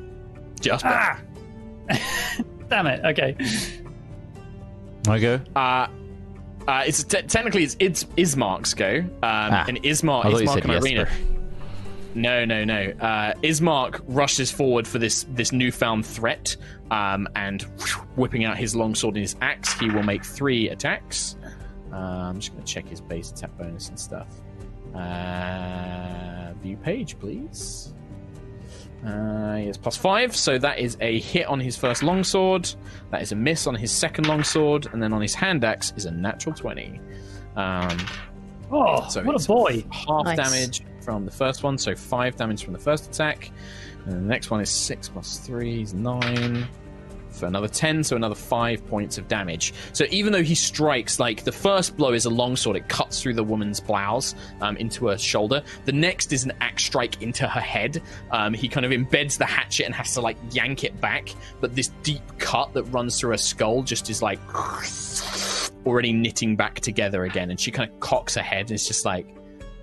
Just 0.59 0.83
Ah! 0.85 1.19
Damn 2.69 2.87
it. 2.87 3.03
Okay. 3.05 3.35
I 5.07 5.19
go. 5.19 5.39
uh, 5.55 5.87
uh, 6.67 6.83
it's 6.85 7.03
te- 7.03 7.23
technically 7.23 7.63
it's, 7.63 7.75
it's 7.79 8.03
Ismark's 8.03 8.73
go, 8.75 8.97
um, 9.23 9.53
and 9.67 9.81
Ismark, 9.81 10.25
I 10.25 10.31
Ismark 10.31 10.53
said 10.53 10.63
and 10.65 10.73
Irina. 10.73 11.05
Jesper. 11.05 11.23
No, 12.15 12.45
no, 12.45 12.63
no. 12.65 12.91
Uh, 12.99 13.33
Ismark 13.41 14.01
rushes 14.07 14.51
forward 14.51 14.87
for 14.87 14.99
this 14.99 15.25
this 15.29 15.51
newfound 15.51 16.05
threat, 16.05 16.55
um, 16.91 17.27
and 17.35 17.61
whipping 18.15 18.45
out 18.45 18.57
his 18.57 18.75
longsword 18.75 19.15
and 19.15 19.21
his 19.21 19.35
axe, 19.41 19.73
he 19.79 19.89
will 19.89 20.03
make 20.03 20.23
three 20.23 20.69
attacks. 20.69 21.35
Uh, 21.91 21.95
I'm 21.95 22.39
just 22.39 22.51
going 22.53 22.63
to 22.63 22.71
check 22.71 22.87
his 22.87 23.01
base 23.01 23.31
attack 23.31 23.57
bonus 23.57 23.89
and 23.89 23.99
stuff. 23.99 24.27
Uh, 24.93 26.53
view 26.61 26.77
page, 26.77 27.17
please. 27.19 27.93
Uh, 29.05 29.55
he 29.55 29.67
has 29.67 29.77
plus 29.77 29.95
five, 29.95 30.35
so 30.35 30.57
that 30.57 30.79
is 30.79 30.97
a 30.99 31.19
hit 31.19 31.47
on 31.47 31.59
his 31.59 31.77
first 31.77 32.03
longsword. 32.03 32.69
That 33.11 33.21
is 33.21 33.31
a 33.31 33.35
miss 33.35 33.65
on 33.67 33.75
his 33.75 33.91
second 33.91 34.27
longsword, 34.27 34.87
and 34.91 35.01
then 35.01 35.13
on 35.13 35.21
his 35.21 35.33
hand 35.33 35.63
axe 35.63 35.93
is 35.95 36.05
a 36.05 36.11
natural 36.11 36.53
twenty. 36.55 36.99
Um, 37.55 37.97
Oh, 38.71 39.07
so 39.09 39.23
what 39.23 39.43
a 39.43 39.47
boy. 39.47 39.83
half 39.91 40.25
Nice. 40.25 40.37
damage 40.37 40.83
from 41.01 41.25
the 41.25 41.31
first 41.31 41.63
one, 41.63 41.75
so 41.77 41.95
five 41.95 42.35
damage 42.35 42.63
from 42.63 42.73
the 42.73 42.79
first 42.79 43.07
attack. 43.07 43.49
And 44.05 44.13
the 44.13 44.27
next 44.27 44.51
one 44.51 44.61
is 44.61 44.69
six 44.69 45.09
plus 45.09 45.39
three 45.39 45.81
is 45.81 45.93
nine. 45.95 46.67
Another 47.47 47.67
ten, 47.67 48.03
so 48.03 48.15
another 48.15 48.35
five 48.35 48.85
points 48.87 49.17
of 49.17 49.27
damage. 49.27 49.73
So 49.93 50.05
even 50.09 50.33
though 50.33 50.43
he 50.43 50.55
strikes, 50.55 51.19
like 51.19 51.43
the 51.43 51.51
first 51.51 51.97
blow 51.97 52.13
is 52.13 52.25
a 52.25 52.29
longsword, 52.29 52.75
it 52.75 52.87
cuts 52.89 53.21
through 53.21 53.35
the 53.35 53.43
woman's 53.43 53.79
blouse 53.79 54.35
um, 54.61 54.77
into 54.77 55.07
her 55.07 55.17
shoulder. 55.17 55.63
The 55.85 55.91
next 55.91 56.33
is 56.33 56.43
an 56.43 56.53
axe 56.61 56.83
strike 56.83 57.21
into 57.21 57.47
her 57.47 57.59
head. 57.59 58.01
Um, 58.31 58.53
he 58.53 58.67
kind 58.67 58.85
of 58.85 58.91
embeds 58.91 59.37
the 59.37 59.45
hatchet 59.45 59.85
and 59.85 59.95
has 59.95 60.13
to 60.13 60.21
like 60.21 60.37
yank 60.51 60.83
it 60.83 60.99
back, 61.01 61.33
but 61.61 61.75
this 61.75 61.89
deep 62.03 62.21
cut 62.37 62.73
that 62.73 62.83
runs 62.83 63.19
through 63.19 63.31
her 63.31 63.37
skull 63.37 63.83
just 63.83 64.09
is 64.09 64.21
like 64.21 64.39
already 65.85 66.13
knitting 66.13 66.55
back 66.55 66.79
together 66.79 67.23
again, 67.23 67.49
and 67.49 67.59
she 67.59 67.71
kind 67.71 67.89
of 67.89 67.99
cocks 67.99 68.35
her 68.35 68.41
head 68.41 68.61
and 68.61 68.71
is 68.71 68.87
just 68.87 69.05
like, 69.05 69.27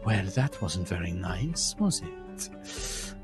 "Well, 0.04 0.24
that 0.34 0.60
wasn't 0.62 0.88
very 0.88 1.12
nice, 1.12 1.74
was 1.78 2.02
it?" 2.02 2.50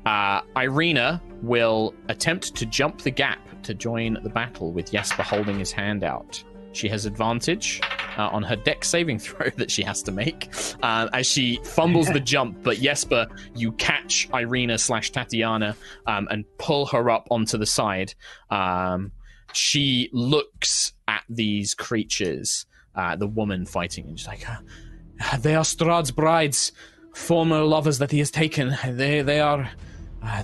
Uh, 0.05 0.41
Irina 0.57 1.21
will 1.41 1.93
attempt 2.09 2.55
to 2.55 2.65
jump 2.65 3.01
the 3.01 3.11
gap 3.11 3.39
to 3.63 3.73
join 3.73 4.17
the 4.23 4.29
battle 4.29 4.71
with 4.71 4.91
Jesper 4.91 5.23
holding 5.23 5.57
his 5.57 5.71
hand 5.71 6.03
out. 6.03 6.43
She 6.73 6.89
has 6.89 7.05
advantage 7.05 7.79
uh, 8.17 8.29
on 8.29 8.43
her 8.43 8.55
Dex 8.55 8.89
saving 8.89 9.19
throw 9.19 9.49
that 9.57 9.71
she 9.71 9.83
has 9.83 10.01
to 10.03 10.11
make 10.11 10.51
uh, 10.81 11.07
as 11.13 11.27
she 11.27 11.59
fumbles 11.63 12.07
the 12.07 12.19
jump. 12.33 12.63
But 12.63 12.77
Jesper, 12.77 13.27
you 13.55 13.71
catch 13.73 14.27
Irina 14.33 14.77
slash 14.77 15.11
Tatiana 15.11 15.75
um, 16.07 16.27
and 16.29 16.45
pull 16.57 16.87
her 16.87 17.09
up 17.09 17.27
onto 17.31 17.57
the 17.57 17.65
side. 17.65 18.13
Um, 18.49 19.11
she 19.53 20.09
looks 20.11 20.93
at 21.07 21.23
these 21.29 21.75
creatures, 21.75 22.65
uh, 22.95 23.15
the 23.15 23.27
woman 23.27 23.67
fighting, 23.67 24.07
and 24.07 24.19
she's 24.19 24.27
like, 24.27 24.43
"Ah, 24.49 25.37
"They 25.39 25.53
are 25.53 25.63
Strahd's 25.63 26.09
brides, 26.09 26.71
former 27.13 27.61
lovers 27.61 27.99
that 27.99 28.09
he 28.09 28.17
has 28.17 28.31
taken. 28.31 28.75
They 28.83 29.21
they 29.21 29.39
are 29.39 29.69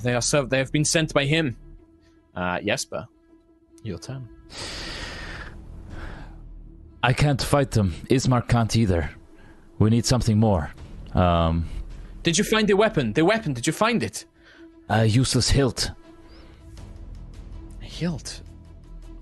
they 0.02 0.14
are 0.14 0.22
served. 0.22 0.50
They 0.50 0.58
have 0.60 0.72
been 0.72 0.86
sent 0.86 1.14
by 1.14 1.26
him." 1.26 1.58
Uh, 2.36 2.60
Jesper, 2.62 3.08
your 3.84 3.98
turn. 4.00 4.28
I 7.02 7.14
can't 7.14 7.42
fight 7.42 7.72
them. 7.72 7.94
Ismark 8.10 8.48
can't 8.48 8.76
either. 8.76 9.10
We 9.80 9.90
need 9.90 10.06
something 10.06 10.38
more. 10.38 10.72
Um, 11.14 11.70
Did 12.24 12.38
you 12.38 12.44
find 12.44 12.68
the 12.68 12.76
weapon? 12.76 13.14
The 13.14 13.24
weapon? 13.24 13.54
Did 13.54 13.66
you 13.68 13.74
find 13.74 14.04
it? 14.04 14.26
a 14.90 15.06
useless 15.06 15.50
hilt. 15.52 15.92
A 17.82 17.86
Hilt. 17.86 18.42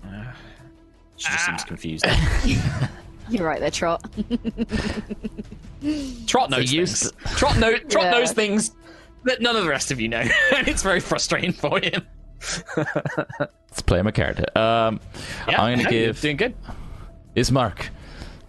Uh, 0.04 0.24
she 1.16 1.30
just 1.30 1.44
seems 1.46 1.64
confused. 1.64 2.06
You're 3.28 3.44
right 3.46 3.60
there, 3.60 3.70
Trot. 3.70 4.02
Trot 6.26 6.50
knows 6.50 6.72
use- 6.72 7.10
things. 7.10 7.36
Trot, 7.38 7.58
know, 7.58 7.76
Trot 7.76 8.04
Yeah. 8.04 8.10
knows 8.10 8.32
things 8.32 8.72
that 9.24 9.40
none 9.40 9.56
of 9.56 9.62
the 9.62 9.68
rest 9.68 9.90
of 9.90 10.00
you 10.00 10.08
know, 10.08 10.24
and 10.56 10.68
it's 10.68 10.82
very 10.82 11.00
frustrating 11.00 11.52
for 11.52 11.78
him. 11.80 12.06
Let's 12.76 13.82
play 13.84 14.00
my 14.02 14.10
card. 14.10 14.38
Um, 14.56 15.00
Yeah, 15.48 15.60
I'm 15.62 15.78
gonna 15.78 15.82
you're 15.82 15.90
give 15.90 16.20
doing 16.20 16.36
good. 16.36 16.54
Ismark. 17.36 17.86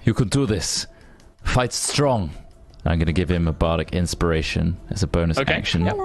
You 0.03 0.13
could 0.13 0.29
do 0.29 0.45
this. 0.45 0.87
Fight 1.43 1.73
strong. 1.73 2.31
I'm 2.85 2.99
gonna 2.99 3.11
give 3.13 3.29
him 3.29 3.47
a 3.47 3.51
bardic 3.53 3.93
inspiration 3.93 4.77
as 4.89 5.03
a 5.03 5.07
bonus 5.07 5.37
Okay. 5.37 5.53
action, 5.53 5.85
Yep. 5.85 5.95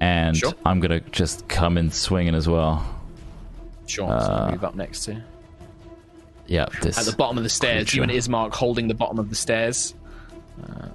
and 0.00 0.36
Sure. 0.36 0.54
I'm 0.64 0.80
gonna 0.80 1.00
just 1.00 1.46
come 1.48 1.76
in 1.76 1.90
swinging 1.90 2.34
as 2.34 2.48
well. 2.48 2.84
Sure. 3.86 4.08
so 4.08 4.14
Uh, 4.14 4.48
move 4.52 4.64
up 4.64 4.74
next 4.74 5.04
to 5.04 5.22
Yeah, 6.46 6.66
this. 6.82 6.98
at 6.98 7.04
the 7.04 7.16
bottom 7.16 7.36
of 7.38 7.44
the 7.44 7.50
stairs. 7.50 7.94
You 7.94 8.02
and. 8.02 8.10
Ismark 8.12 8.52
holding 8.54 8.88
the 8.88 8.94
bottom 8.94 9.18
of 9.18 9.28
the 9.30 9.36
stairs. 9.36 9.94
Uh, 10.62 10.86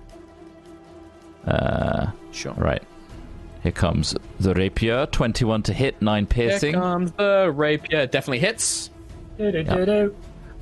Sure. 2.31 2.53
right. 2.53 2.83
Here 3.63 3.71
comes 3.71 4.15
the 4.39 4.53
rapier. 4.53 5.05
21 5.07 5.63
to 5.63 5.73
hit, 5.73 6.01
9 6.01 6.25
piercing. 6.25 6.49
Here 6.49 6.51
piercing. 6.59 6.73
comes 6.73 7.11
the 7.11 7.51
rapier. 7.53 8.07
Definitely 8.07 8.39
hits. 8.39 8.89
Do-do-do-do. 9.37 10.15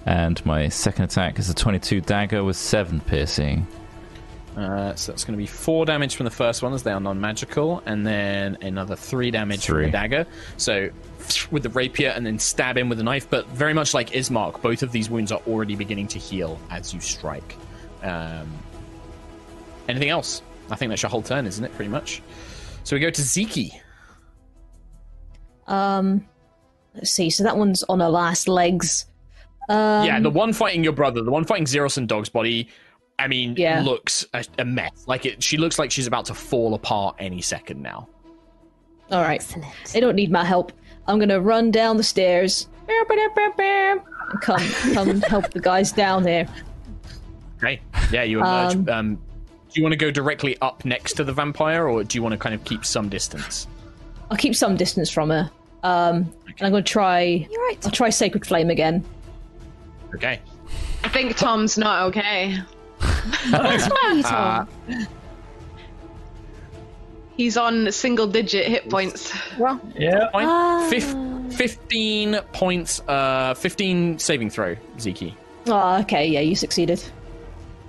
And 0.05 0.45
my 0.45 0.69
second 0.69 1.05
attack 1.05 1.39
is 1.39 1.49
a 1.49 1.53
22 1.53 2.01
dagger 2.01 2.43
with 2.43 2.57
7 2.57 2.99
piercing. 3.01 3.67
Uh, 4.57 4.93
so 4.95 5.11
that's 5.11 5.23
going 5.23 5.38
to 5.38 5.41
be 5.41 5.45
four 5.45 5.86
damage 5.86 6.15
from 6.15 6.25
the 6.25 6.32
first 6.32 6.61
one 6.61 6.73
as 6.73 6.84
they 6.84 6.91
are 6.91 6.99
non-magical, 6.99 7.82
and 7.86 8.05
then 8.05 8.57
another 8.61 8.95
three 8.95 9.32
damage 9.32 9.65
from 9.65 9.84
the 9.84 9.91
dagger. 9.91 10.25
So 10.57 10.89
with 11.51 11.63
the 11.63 11.69
rapier, 11.69 12.09
and 12.09 12.25
then 12.25 12.39
stab 12.39 12.77
him 12.77 12.89
with 12.89 12.97
the 12.97 13.03
knife. 13.03 13.30
But 13.30 13.47
very 13.47 13.73
much 13.73 13.93
like 13.93 14.09
Ismark, 14.09 14.61
both 14.61 14.84
of 14.84 14.91
these 14.91 15.09
wounds 15.09 15.32
are 15.32 15.39
already 15.47 15.75
beginning 15.75 16.07
to 16.09 16.19
heal 16.19 16.59
as 16.69 16.93
you 16.93 16.99
strike. 16.99 17.55
Um, 18.03 18.51
anything 19.88 20.09
else? 20.09 20.41
I 20.72 20.76
think 20.76 20.89
that's 20.89 21.01
your 21.01 21.09
whole 21.09 21.22
turn, 21.22 21.45
isn't 21.45 21.63
it? 21.63 21.74
Pretty 21.76 21.89
much. 21.89 22.22
So 22.84 22.95
we 22.95 22.99
go 22.99 23.09
to 23.09 23.22
Ziki. 23.22 23.72
Um, 25.67 26.26
let's 26.95 27.11
see. 27.11 27.30
So 27.30 27.43
that 27.43 27.57
one's 27.57 27.84
on 27.84 27.99
her 27.99 28.09
last 28.09 28.47
legs. 28.47 29.05
Um, 29.70 30.05
yeah, 30.05 30.20
the 30.20 30.30
one 30.30 30.53
fighting 30.53 30.84
your 30.84 30.93
brother, 30.93 31.22
the 31.22 31.32
one 31.32 31.45
fighting 31.45 31.67
Zeros 31.67 31.97
and 31.97 32.07
Dog's 32.07 32.30
body, 32.30 32.70
I 33.20 33.28
mean, 33.28 33.53
Yeah. 33.57 33.82
looks 33.84 34.26
a, 34.34 34.43
a 34.57 34.65
mess. 34.65 35.03
Like 35.07 35.26
it, 35.26 35.43
she 35.43 35.57
looks 35.57 35.78
like 35.78 35.91
she's 35.91 36.07
about 36.07 36.26
to 36.26 36.34
fall 36.34 36.74
apart 36.74 37.15
any 37.20 37.41
second 37.41 37.82
now. 37.82 38.07
All 39.11 39.22
right. 39.22 39.41
Excellent. 39.41 39.67
They 39.93 39.99
don't 39.99 40.15
need 40.15 40.32
my 40.32 40.43
help. 40.43 40.72
I'm 41.07 41.20
gonna 41.20 41.39
run 41.41 41.72
down 41.72 41.97
the 41.97 42.03
stairs. 42.03 42.67
And 42.88 44.41
come, 44.41 44.59
come 44.93 45.22
help 45.28 45.51
the 45.51 45.59
guys 45.59 45.91
down 45.91 46.24
there. 46.24 46.47
Okay. 47.57 47.82
Yeah, 48.11 48.24
you 48.24 48.39
emerge. 48.39 48.76
Um, 48.76 48.89
Um, 48.89 49.15
do 49.15 49.22
you 49.74 49.84
want 49.84 49.93
to 49.93 49.97
go 49.97 50.11
directly 50.11 50.57
up 50.61 50.86
next 50.86 51.13
to 51.13 51.24
the 51.24 51.34
vampire, 51.34 51.88
or 51.88 52.03
do 52.03 52.17
you 52.17 52.24
want 52.24 52.34
to 52.34 52.38
kind 52.38 52.55
of 52.55 52.63
keep 52.63 52.86
some 52.86 53.09
distance? 53.09 53.67
I'll 54.32 54.38
keep 54.38 54.55
some 54.55 54.76
distance 54.76 55.09
from 55.09 55.30
her. 55.30 55.49
Um, 55.84 56.32
and 56.47 56.61
I'm 56.61 56.72
gonna 56.72 56.82
try. 56.84 57.22
You're 57.22 57.65
right. 57.67 57.78
I'll 57.86 57.91
try 57.91 58.09
Sacred 58.09 58.45
Flame 58.45 58.70
again. 58.70 59.03
Okay. 60.15 60.39
I 61.03 61.09
think 61.09 61.38
Tom's 61.38 61.78
not 61.78 62.07
okay. 62.07 62.57
What's 62.99 63.89
wrong, 63.89 64.17
you 64.17 64.24
Uh, 64.26 64.65
Tom? 64.65 64.67
He's 67.38 67.55
on 67.55 67.89
single 67.91 68.28
digit 68.28 68.67
hit 68.67 68.89
points. 68.89 69.34
Well, 69.57 69.80
yeah. 69.95 70.30
Fine. 70.32 70.45
Ah. 70.47 70.88
Fif- 70.89 71.15
15 71.55 72.39
points, 72.51 73.01
uh, 73.07 73.53
15 73.53 74.20
saving 74.20 74.49
throw, 74.49 74.76
Ziki. 74.97 75.34
Oh, 75.67 75.99
okay. 76.01 76.28
Yeah, 76.28 76.41
you 76.41 76.55
succeeded. 76.55 77.01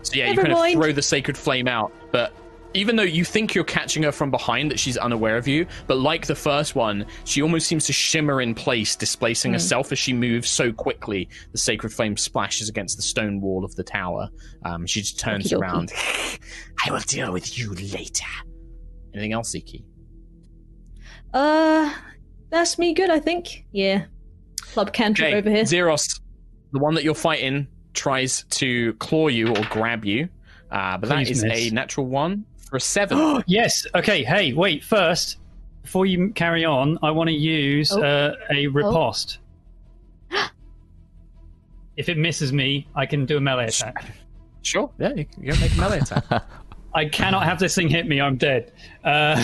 So 0.02 0.14
yeah, 0.14 0.30
you 0.30 0.36
Never 0.36 0.48
kind 0.54 0.76
of 0.76 0.82
throw 0.82 0.92
the 0.92 1.02
sacred 1.02 1.36
flame 1.36 1.68
out, 1.68 1.92
but 2.10 2.32
even 2.72 2.94
though 2.94 3.02
you 3.02 3.24
think 3.24 3.54
you're 3.54 3.64
catching 3.64 4.02
her 4.04 4.12
from 4.12 4.30
behind, 4.30 4.70
that 4.70 4.78
she's 4.78 4.96
unaware 4.96 5.36
of 5.36 5.48
you, 5.48 5.66
but 5.88 5.98
like 5.98 6.26
the 6.26 6.36
first 6.36 6.76
one, 6.76 7.04
she 7.24 7.42
almost 7.42 7.66
seems 7.66 7.84
to 7.86 7.92
shimmer 7.92 8.40
in 8.40 8.54
place, 8.54 8.94
displacing 8.94 9.52
herself 9.52 9.90
as 9.90 9.98
she 9.98 10.12
moves 10.12 10.48
so 10.48 10.72
quickly. 10.72 11.28
The 11.50 11.58
sacred 11.58 11.92
flame 11.92 12.16
splashes 12.16 12.68
against 12.68 12.96
the 12.96 13.02
stone 13.02 13.40
wall 13.40 13.64
of 13.64 13.74
the 13.74 13.82
tower. 13.82 14.28
Um, 14.64 14.86
she 14.86 15.00
just 15.00 15.18
turns 15.18 15.52
Okey-dokey. 15.52 15.60
around. 15.60 15.92
I 16.86 16.92
will 16.92 17.00
deal 17.00 17.32
with 17.32 17.58
you 17.58 17.74
later. 17.74 18.24
Anything 19.14 19.32
else, 19.32 19.52
Ziki? 19.52 19.82
Uh, 21.34 21.92
that's 22.50 22.78
me 22.78 22.94
good, 22.94 23.10
I 23.10 23.18
think. 23.18 23.64
Yeah. 23.72 24.04
Club 24.60 24.92
cantrip 24.92 25.28
Okay, 25.28 25.38
over 25.38 25.50
here. 25.50 25.64
Zeros, 25.66 26.20
the 26.72 26.78
one 26.78 26.94
that 26.94 27.02
you're 27.02 27.14
fighting, 27.14 27.66
tries 27.94 28.44
to 28.50 28.92
claw 28.94 29.28
you 29.28 29.48
or 29.48 29.62
grab 29.70 30.04
you, 30.04 30.28
uh, 30.70 30.96
but 30.98 31.08
that 31.08 31.16
Please 31.26 31.30
is 31.38 31.44
miss. 31.44 31.70
a 31.70 31.74
natural 31.74 32.06
one 32.06 32.44
for 32.68 32.76
a 32.76 32.80
seven. 32.80 33.42
yes. 33.46 33.86
Okay. 33.94 34.22
Hey, 34.24 34.52
wait. 34.52 34.84
First, 34.84 35.38
before 35.82 36.06
you 36.06 36.30
carry 36.30 36.64
on, 36.64 36.98
I 37.02 37.10
want 37.10 37.28
to 37.28 37.34
use 37.34 37.90
Oh. 37.92 38.02
uh, 38.02 38.34
a 38.52 38.66
riposte. 38.68 39.38
if 41.96 42.08
it 42.08 42.16
misses 42.18 42.52
me, 42.52 42.86
I 42.94 43.06
can 43.06 43.26
do 43.26 43.36
a 43.36 43.40
melee 43.40 43.66
attack. 43.66 44.04
sure, 44.62 44.90
yeah, 44.98 45.12
you 45.14 45.24
can 45.24 45.44
go 45.44 45.54
make 45.60 45.72
a 45.72 45.80
melee 45.80 45.98
attack. 45.98 46.24
I 46.94 47.04
cannot 47.06 47.44
have 47.44 47.58
this 47.60 47.74
thing 47.74 47.88
hit 47.88 48.06
me. 48.08 48.20
I'm 48.20 48.36
dead. 48.36 48.72
Uh, 49.04 49.42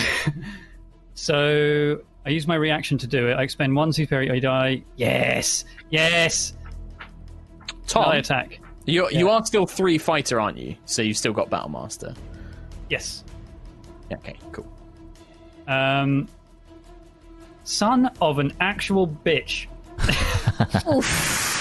so 1.13 2.01
I 2.25 2.29
use 2.29 2.45
my 2.47 2.55
reaction 2.55 2.97
to 2.99 3.07
do 3.07 3.27
it. 3.29 3.33
I 3.35 3.43
expend 3.43 3.75
one 3.75 3.93
superiority 3.93 4.41
die. 4.41 4.83
Yes. 4.97 5.63
Yes. 5.89 6.53
Tom, 7.87 8.03
Melee 8.03 8.19
attack. 8.19 8.59
you 8.85 9.09
you 9.11 9.29
are 9.29 9.43
still 9.45 9.65
three 9.65 9.97
fighter, 9.97 10.39
aren't 10.39 10.57
you? 10.57 10.75
So 10.85 11.01
you've 11.01 11.17
still 11.17 11.33
got 11.33 11.49
battle 11.49 11.69
master. 11.69 12.13
Yes. 12.89 13.23
Yeah, 14.11 14.17
okay, 14.17 14.35
cool. 14.51 14.67
Um, 15.67 16.27
son 17.63 18.09
of 18.21 18.39
an 18.39 18.53
actual 18.59 19.07
bitch. 19.07 19.67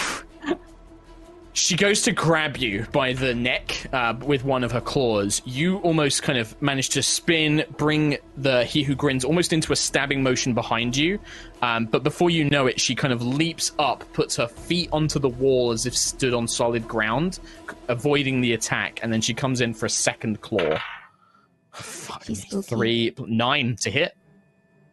She 1.56 1.74
goes 1.74 2.02
to 2.02 2.12
grab 2.12 2.58
you 2.58 2.86
by 2.92 3.14
the 3.14 3.34
neck 3.34 3.88
uh, 3.90 4.14
with 4.22 4.44
one 4.44 4.62
of 4.62 4.72
her 4.72 4.80
claws. 4.82 5.40
You 5.46 5.78
almost 5.78 6.22
kind 6.22 6.38
of 6.38 6.60
manage 6.60 6.90
to 6.90 7.02
spin, 7.02 7.64
bring 7.78 8.18
the 8.36 8.64
He 8.64 8.82
Who 8.82 8.94
Grins 8.94 9.24
almost 9.24 9.54
into 9.54 9.72
a 9.72 9.76
stabbing 9.76 10.22
motion 10.22 10.52
behind 10.52 10.98
you. 10.98 11.18
Um, 11.62 11.86
but 11.86 12.02
before 12.02 12.28
you 12.28 12.44
know 12.44 12.66
it, 12.66 12.78
she 12.78 12.94
kind 12.94 13.10
of 13.10 13.22
leaps 13.22 13.72
up, 13.78 14.04
puts 14.12 14.36
her 14.36 14.46
feet 14.46 14.90
onto 14.92 15.18
the 15.18 15.30
wall 15.30 15.70
as 15.70 15.86
if 15.86 15.96
stood 15.96 16.34
on 16.34 16.46
solid 16.46 16.86
ground, 16.86 17.40
avoiding 17.88 18.42
the 18.42 18.52
attack, 18.52 19.00
and 19.02 19.10
then 19.10 19.22
she 19.22 19.32
comes 19.32 19.62
in 19.62 19.72
for 19.72 19.86
a 19.86 19.90
second 19.90 20.42
claw. 20.42 20.78
Fucking 21.72 22.34
three, 22.34 23.14
nine 23.18 23.76
to 23.76 23.90
hit. 23.90 24.14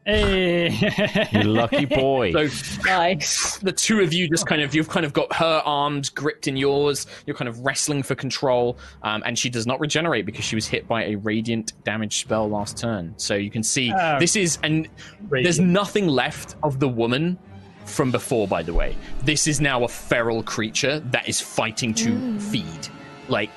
Hey. 0.06 1.30
You 1.32 1.44
lucky 1.44 1.86
boy. 1.86 2.34
So 2.34 2.82
Nice. 2.86 3.58
the 3.60 3.72
two 3.72 4.02
of 4.02 4.12
you 4.12 4.28
just 4.30 4.46
kind 4.46 4.62
of 4.62 4.76
you've 4.76 4.90
kind 4.90 5.06
of 5.06 5.14
got 5.14 5.34
her 5.36 5.62
arms 5.66 6.10
gripped 6.10 6.48
in 6.48 6.58
yours 6.58 7.08
you're 7.26 7.36
kind 7.36 7.48
of 7.48 7.60
wrestling 7.62 8.04
for 8.04 8.14
control 8.16 8.78
um, 9.04 9.24
and 9.26 9.40
she 9.40 9.50
does 9.50 9.66
not 9.66 9.80
regenerate 9.80 10.26
because 10.26 10.44
she 10.44 10.56
was 10.56 10.68
hit 10.68 10.88
by 10.88 11.06
a 11.06 11.16
radiant 11.16 11.72
damage 11.86 12.20
spell 12.20 12.50
last 12.50 12.78
turn 12.78 13.14
so 13.18 13.36
you 13.36 13.50
can 13.50 13.64
see 13.64 13.94
Oh. 13.96 14.20
this 14.20 14.36
is 14.36 14.58
and 14.64 14.90
there's 15.32 15.60
nothing 15.60 16.08
left 16.08 16.56
of 16.64 16.80
the 16.80 16.88
woman 16.90 17.38
from 17.86 18.12
before 18.12 18.48
by 18.48 18.62
the 18.64 18.74
way 18.74 18.96
this 19.24 19.48
is 19.48 19.62
now 19.62 19.84
a 19.84 19.88
feral 19.88 20.44
creature 20.44 21.00
that 21.00 21.28
is 21.30 21.40
fighting 21.40 21.94
to 21.94 22.40
feed 22.40 22.88
like 23.30 23.50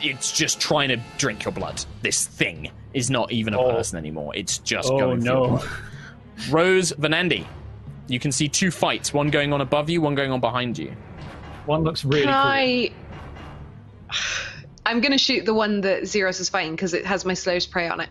it's 0.00 0.32
just 0.32 0.60
trying 0.60 0.88
to 0.88 0.98
drink 1.18 1.44
your 1.44 1.52
blood 1.52 1.84
this 2.02 2.26
thing 2.26 2.70
is 2.94 3.10
not 3.10 3.30
even 3.32 3.52
a 3.54 3.60
Oh. 3.60 3.70
person 3.72 3.98
anymore 3.98 4.34
it's 4.36 4.58
just 4.58 4.90
oh 4.90 4.98
going 4.98 5.20
for 5.20 5.26
no. 5.26 5.46
blood. 5.48 5.68
Rose 6.50 6.92
Vanandi. 6.92 7.46
You 8.08 8.18
can 8.20 8.32
see 8.32 8.48
two 8.48 8.70
fights, 8.70 9.12
one 9.14 9.30
going 9.30 9.52
on 9.52 9.60
above 9.60 9.88
you, 9.88 10.00
one 10.00 10.14
going 10.14 10.30
on 10.32 10.40
behind 10.40 10.76
you. 10.78 10.94
One 11.66 11.82
looks 11.84 12.04
really 12.04 12.24
Can 12.24 12.32
cool. 12.32 12.42
I? 12.42 12.90
I'm 14.86 15.00
gonna 15.00 15.16
shoot 15.18 15.46
the 15.46 15.54
one 15.54 15.80
that 15.82 16.06
Zeros 16.06 16.40
is 16.40 16.48
fighting 16.50 16.72
because 16.72 16.92
it 16.92 17.06
has 17.06 17.24
my 17.24 17.32
Slayer's 17.34 17.66
Prey 17.66 17.88
on 17.88 18.00
it. 18.00 18.10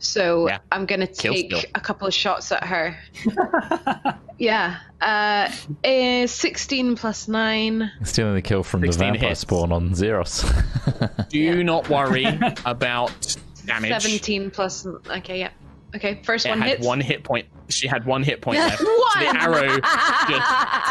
So 0.00 0.48
Yeah. 0.48 0.58
I'm 0.72 0.86
gonna 0.86 1.06
take 1.06 1.52
a 1.74 1.80
couple 1.80 2.08
of 2.08 2.14
shots 2.14 2.50
at 2.50 2.64
her. 2.64 2.96
yeah. 4.38 4.78
Uh, 5.00 5.48
eh, 5.84 6.26
16 6.26 6.96
plus 6.96 7.28
nine. 7.28 7.90
Stealing 8.02 8.34
the 8.34 8.42
kill 8.42 8.62
from 8.64 8.80
the 8.80 8.90
vampire 8.90 9.28
hits. 9.30 9.40
spawn 9.40 9.70
on 9.70 9.94
Zeros. 9.94 10.44
Do 11.28 11.62
not 11.62 11.88
worry 11.88 12.24
about 12.64 13.36
damage. 13.68 13.90
17 14.02 14.50
plus. 14.50 14.86
Okay, 14.86 15.38
yeah. 15.38 15.50
Okay, 15.96 16.20
first 16.22 16.44
It 16.44 16.50
one 16.50 16.60
had 16.60 16.68
hits. 16.70 16.86
one 16.86 17.00
hit 17.00 17.24
point. 17.24 17.46
She 17.70 17.86
had 17.86 18.04
one 18.04 18.22
hit 18.22 18.40
point 18.42 18.58
left. 18.58 18.78
So 19.14 19.20
the 19.20 19.40
arrow 19.42 19.80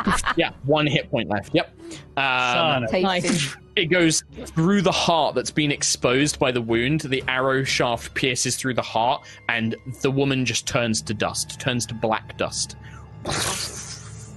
just 0.05 0.25
yeah, 0.37 0.49
one 0.63 0.87
hit 0.87 1.09
point 1.11 1.29
left. 1.29 1.53
Yep. 1.53 1.71
Um, 2.17 2.85
Nice. 2.91 3.55
it 3.75 3.85
goes 3.85 4.23
through 4.47 4.81
the 4.81 4.91
heart 4.91 5.35
that's 5.35 5.51
been 5.51 5.71
exposed 5.71 6.39
by 6.39 6.51
the 6.51 6.61
wound. 6.61 7.01
The 7.01 7.23
arrow 7.27 7.63
shaft 7.63 8.15
pierces 8.15 8.55
through 8.57 8.73
the 8.73 8.81
heart, 8.81 9.23
and 9.47 9.75
the 10.01 10.09
woman 10.09 10.45
just 10.45 10.65
turns 10.67 11.01
to 11.03 11.13
dust, 11.13 11.59
turns 11.59 11.85
to 11.85 11.93
black 11.93 12.37
dust. 12.37 12.75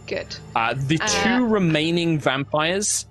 Good. 0.07 0.37
Uh, 0.55 0.75
the 0.77 0.99
Uh, 1.01 1.07
two 1.39 1.47
remaining 1.47 2.19
vampires 2.19 3.07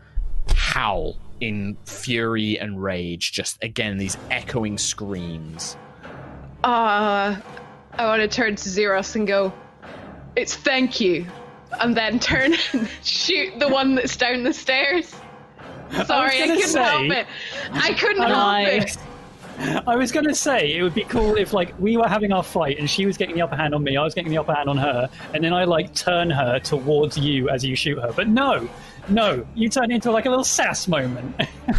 howl 0.56 1.16
in 1.42 1.78
fury 1.86 2.60
and 2.60 2.82
rage. 2.82 3.32
Just 3.32 3.64
again, 3.64 3.98
these 3.98 4.18
echoing 4.32 4.78
screams. 4.78 5.78
Uh, 6.64 7.38
I 7.94 8.06
want 8.06 8.22
to 8.22 8.28
turn 8.28 8.56
to 8.56 8.70
Zeros 8.70 9.16
and 9.16 9.28
go, 9.28 9.54
it's 10.36 10.56
thank 10.56 11.00
you. 11.00 11.26
And 11.80 11.96
then 11.96 12.20
turn 12.20 12.54
and 12.74 12.90
shoot 13.04 13.58
the 13.60 13.70
one 13.70 13.96
that's 13.96 14.18
down 14.18 14.44
the 14.44 14.54
stairs. 14.54 15.16
Sorry, 16.06 16.38
I, 16.42 16.48
gonna 16.48 16.54
couldn't 16.56 16.70
say- 16.70 16.84
help 16.84 17.12
it. 17.12 17.28
I 17.72 17.94
couldn't 17.94 18.18
help 18.22 18.32
Nice. 18.32 18.96
it. 18.96 19.02
I 19.88 19.98
was 19.98 20.12
going 20.14 20.26
to 20.26 20.36
say 20.36 20.74
it 20.74 20.82
would 20.84 20.94
be 20.94 21.04
cool 21.04 21.36
if 21.36 21.52
like 21.52 21.78
we 21.80 21.98
were 21.98 22.08
having 22.08 22.32
our 22.32 22.44
fight 22.44 22.80
and 22.80 22.90
she 22.90 23.06
was 23.06 23.18
getting 23.18 23.36
the 23.36 23.42
upper 23.42 23.58
hand 23.58 23.76
on 23.76 23.84
me, 23.84 23.98
I 23.98 24.04
was 24.04 24.14
getting 24.14 24.32
the 24.32 24.38
upper 24.38 24.54
hand 24.54 24.70
on 24.70 24.78
her, 24.78 25.10
and 25.34 25.44
then 25.44 25.52
I 25.54 25.66
like 25.66 25.94
turn 25.94 26.30
her 26.30 26.60
towards 26.60 27.18
you 27.18 27.50
as 27.50 27.66
you 27.66 27.76
shoot 27.76 28.00
her. 28.00 28.14
But 28.16 28.30
no, 28.30 28.70
no, 29.10 29.46
you 29.56 29.70
turn 29.70 29.92
into 29.92 30.12
like 30.12 30.26
a 30.26 30.30
little 30.30 30.44
sass 30.44 30.88
moment. 30.88 31.36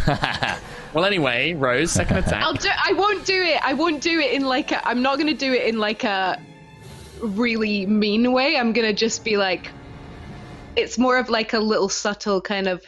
Well, 0.93 1.05
anyway, 1.05 1.53
Rose, 1.53 1.91
second 1.91 2.17
attack. 2.25 2.43
I'll 2.43 2.53
do. 2.53 2.69
I 2.83 2.93
won't 2.93 3.25
do 3.25 3.41
it. 3.41 3.65
I 3.65 3.73
won't 3.73 4.01
do 4.01 4.19
it 4.19 4.33
in 4.33 4.43
like 4.43 4.71
a. 4.71 4.85
I'm 4.87 5.01
not 5.01 5.17
gonna 5.17 5.33
do 5.33 5.53
it 5.53 5.65
in 5.67 5.79
like 5.79 6.03
a 6.03 6.37
really 7.21 7.85
mean 7.85 8.31
way. 8.33 8.57
I'm 8.57 8.73
gonna 8.73 8.93
just 8.93 9.23
be 9.23 9.37
like. 9.37 9.71
It's 10.75 10.97
more 10.97 11.17
of 11.17 11.29
like 11.29 11.53
a 11.53 11.59
little 11.59 11.89
subtle 11.89 12.41
kind 12.41 12.67
of. 12.67 12.83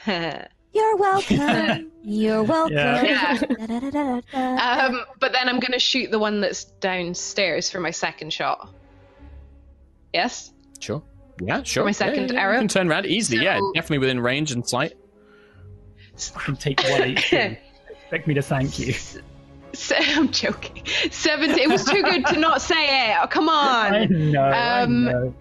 You're 0.73 0.95
welcome. 0.97 1.91
You're 2.03 2.43
welcome. 2.43 2.75
Yeah. 2.75 3.37
Da-da-da-da-da. 3.37 4.85
um, 4.87 5.05
but 5.19 5.31
then 5.31 5.47
I'm 5.47 5.59
gonna 5.59 5.79
shoot 5.79 6.11
the 6.11 6.19
one 6.19 6.41
that's 6.41 6.65
downstairs 6.65 7.69
for 7.69 7.79
my 7.79 7.91
second 7.91 8.33
shot. 8.33 8.69
Yes. 10.13 10.51
Sure. 10.79 11.01
Yeah, 11.41 11.63
sure. 11.63 11.85
my 11.85 11.91
second 11.91 12.29
yeah, 12.29 12.33
yeah. 12.33 12.41
arrow? 12.41 12.53
You 12.53 12.59
can 12.59 12.67
turn 12.67 12.91
around 12.91 13.05
easily. 13.05 13.43
yeah, 13.43 13.59
definitely 13.73 13.99
within 13.99 14.19
range 14.19 14.51
and 14.51 14.67
sight. 14.67 14.93
I 16.35 16.39
can 16.39 16.55
take 16.55 16.81
one 16.83 17.01
HP. 17.01 17.57
Expect 17.89 18.27
me 18.27 18.33
to 18.35 18.41
thank 18.41 18.79
you. 18.79 18.93
Se- 19.73 19.97
I'm 20.15 20.31
joking. 20.31 20.83
17. 21.09 21.57
It 21.57 21.69
was 21.69 21.83
too 21.85 22.03
good 22.03 22.25
to 22.27 22.39
not 22.39 22.61
say 22.61 23.11
it. 23.11 23.17
Oh, 23.21 23.27
come 23.27 23.49
on. 23.49 23.93
I 23.93 24.05
know. 24.05 24.45
Um, 24.45 25.07
I 25.07 25.11
know. 25.11 25.35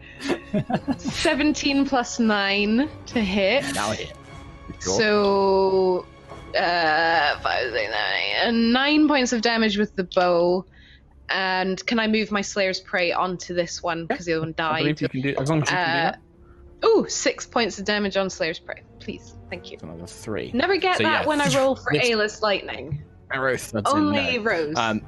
17 0.97 1.86
plus 1.86 2.18
9 2.18 2.88
to 3.07 3.20
hit. 3.20 3.74
Now 3.74 3.90
hit. 3.90 4.12
Sure. 4.80 4.99
So, 4.99 6.07
uh, 6.59 7.38
five, 7.40 7.72
six, 7.72 7.90
nine, 7.90 8.47
uh, 8.47 8.51
nine 8.51 9.09
points 9.09 9.32
of 9.32 9.43
damage 9.43 9.76
with 9.76 9.95
the 9.97 10.05
bow. 10.05 10.64
And 11.28 11.84
can 11.86 11.98
I 11.98 12.06
move 12.08 12.30
my 12.30 12.42
Slayer's 12.42 12.80
Prey 12.80 13.12
onto 13.12 13.54
this 13.54 13.82
one 13.82 14.06
because 14.06 14.26
the 14.26 14.32
other 14.34 14.40
one 14.42 14.50
I 14.50 14.52
died? 14.52 14.78
believe 14.80 15.00
you 15.02 15.08
can 15.08 15.20
do 15.22 15.34
as 15.38 15.48
long 15.50 15.62
as 15.62 15.70
you 15.70 15.76
can 15.76 15.86
do 15.86 15.92
Uh, 15.92 16.10
that. 16.10 16.18
Ooh, 16.84 17.06
six 17.08 17.46
points 17.46 17.78
of 17.78 17.84
damage 17.84 18.16
on 18.16 18.28
Slayer's 18.28 18.58
Prey. 18.58 18.82
Please, 18.98 19.34
thank 19.50 19.70
you. 19.70 19.74
It's 19.74 19.82
another 19.82 20.06
three. 20.06 20.50
Never 20.52 20.76
get 20.76 20.98
So, 20.98 21.04
that 21.04 21.22
yeah. 21.22 21.26
when 21.28 21.40
I 21.40 21.48
roll 21.56 21.76
for 21.76 21.92
This- 21.92 22.08
Ayla's 22.08 22.42
Lightning. 22.42 23.02
Arrow 23.32 23.56
thuds 23.56 23.90
in, 23.90 23.96
Only 23.98 24.36
no. 24.38 24.42
Rose. 24.44 24.76
Um, 24.76 25.00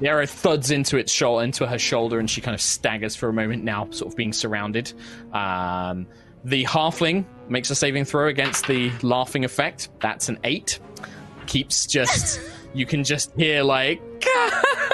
the 0.00 0.08
arrow 0.08 0.26
thuds 0.26 0.70
into 0.70 0.98
its 0.98 1.10
shoulder, 1.10 1.42
into 1.42 1.66
her 1.66 1.78
shoulder, 1.78 2.18
and 2.18 2.28
she 2.28 2.42
kind 2.42 2.54
of 2.54 2.60
staggers 2.60 3.16
for 3.16 3.28
a 3.30 3.32
moment. 3.32 3.64
Now, 3.64 3.88
sort 3.92 4.12
of 4.12 4.16
being 4.16 4.32
surrounded. 4.34 4.92
Um, 5.32 6.06
the 6.44 6.64
halfling 6.64 7.24
makes 7.48 7.70
a 7.70 7.74
saving 7.74 8.04
throw 8.04 8.28
against 8.28 8.66
the 8.66 8.90
laughing 9.02 9.44
effect. 9.46 9.88
That's 10.00 10.28
an 10.28 10.38
eight. 10.44 10.80
Keeps 11.46 11.86
just. 11.86 12.40
you 12.74 12.84
can 12.84 13.04
just 13.04 13.32
hear 13.36 13.62
like, 13.62 14.02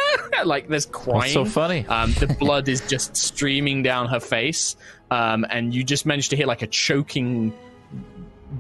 like 0.45 0.68
there's 0.68 0.87
crying. 0.87 1.18
What's 1.18 1.33
so 1.33 1.45
funny? 1.45 1.87
Um, 1.87 2.12
the 2.14 2.26
blood 2.26 2.68
is 2.68 2.80
just 2.89 3.16
streaming 3.16 3.83
down 3.83 4.09
her 4.09 4.20
face, 4.20 4.76
um, 5.11 5.47
and 5.51 5.74
you 5.74 5.85
just 5.85 6.07
manage 6.07 6.30
to 6.30 6.37
hear 6.37 6.47
like 6.47 6.62
a 6.62 6.66
choking 6.66 7.53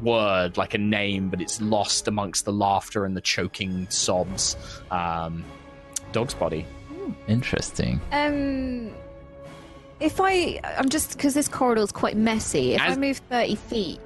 word, 0.02 0.56
like 0.56 0.74
a 0.74 0.78
name, 0.78 1.28
but 1.28 1.40
it's 1.40 1.60
lost 1.60 2.08
amongst 2.08 2.44
the 2.44 2.52
laughter 2.52 3.04
and 3.04 3.16
the 3.16 3.20
choking 3.20 3.88
sobs. 3.90 4.56
Um, 4.90 5.44
dog's 6.12 6.34
body. 6.34 6.66
Interesting. 7.28 8.00
Um, 8.12 8.92
if 10.00 10.20
I, 10.20 10.60
I'm 10.78 10.88
just 10.88 11.16
because 11.16 11.34
this 11.34 11.48
corridor 11.48 11.82
is 11.82 11.92
quite 11.92 12.16
messy. 12.16 12.74
If 12.74 12.80
As- 12.80 12.96
I 12.96 13.00
move 13.00 13.18
thirty 13.28 13.54
feet, 13.56 14.00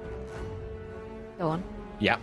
go 1.37 1.49
on. 1.49 1.63
Yeah. 1.99 2.17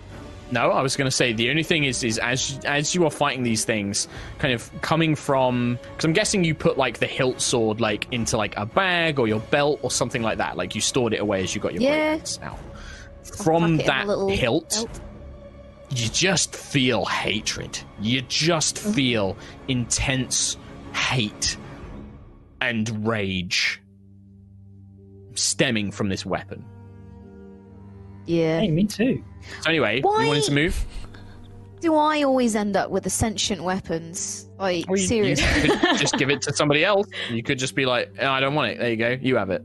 No, 0.54 0.70
I 0.70 0.82
was 0.82 0.94
going 0.96 1.06
to 1.06 1.10
say 1.10 1.32
the 1.32 1.50
only 1.50 1.62
thing 1.64 1.84
is, 1.84 2.02
is 2.04 2.18
as 2.18 2.60
as 2.64 2.94
you 2.94 3.04
are 3.04 3.10
fighting 3.10 3.42
these 3.42 3.64
things, 3.64 4.08
kind 4.38 4.54
of 4.54 4.70
coming 4.82 5.14
from, 5.16 5.78
because 5.82 6.04
I'm 6.04 6.12
guessing 6.12 6.44
you 6.44 6.54
put 6.54 6.78
like 6.78 6.98
the 6.98 7.06
hilt 7.06 7.40
sword 7.40 7.80
like 7.80 8.06
into 8.12 8.36
like 8.36 8.56
a 8.56 8.64
bag 8.64 9.18
or 9.18 9.26
your 9.28 9.40
belt 9.40 9.80
or 9.82 9.90
something 9.90 10.22
like 10.22 10.38
that. 10.38 10.56
Like 10.56 10.74
you 10.74 10.80
stored 10.80 11.12
it 11.12 11.20
away 11.20 11.42
as 11.42 11.54
you 11.54 11.60
got 11.60 11.72
your 11.74 11.82
Yeah. 11.82 12.18
out. 12.42 12.58
From 13.42 13.78
tuck 13.78 13.80
it 13.80 14.02
in 14.04 14.10
a 14.10 14.16
that 14.26 14.30
hilt, 14.36 14.70
belt. 14.70 15.00
you 15.90 16.08
just 16.08 16.54
feel 16.54 17.04
hatred. 17.04 17.78
You 18.00 18.22
just 18.22 18.76
Mm-hmm. 18.76 18.92
feel 18.92 19.36
intense 19.68 20.56
hate 20.94 21.56
and 22.60 23.06
rage 23.06 23.80
stemming 25.34 25.90
from 25.90 26.08
this 26.08 26.24
weapon. 26.24 26.64
Yeah. 28.26 28.60
Hey, 28.60 28.70
me 28.70 28.84
too. 28.86 29.22
So 29.62 29.68
anyway, 29.70 30.00
Why- 30.00 30.22
you 30.22 30.28
wanted 30.28 30.44
to 30.44 30.52
move? 30.52 30.84
Do 31.80 31.94
I 31.96 32.22
always 32.22 32.56
end 32.56 32.76
up 32.76 32.90
with 32.90 33.04
the 33.04 33.10
sentient 33.10 33.62
weapons? 33.62 34.48
Like 34.58 34.88
Well, 34.88 34.98
you- 34.98 35.06
seriously? 35.06 35.68
You 35.70 35.76
could 35.78 35.98
just 35.98 36.16
give 36.16 36.30
it 36.30 36.40
to 36.42 36.54
somebody 36.54 36.84
else. 36.84 37.06
You 37.30 37.42
could 37.42 37.58
just 37.58 37.74
be 37.74 37.84
like, 37.84 38.10
"Oh, 38.20 38.28
I 38.30 38.40
don't 38.40 38.54
want 38.54 38.72
it. 38.72 38.78
There 38.78 38.90
you 38.90 38.96
go. 38.96 39.18
You 39.20 39.36
have 39.36 39.50
it. 39.50 39.62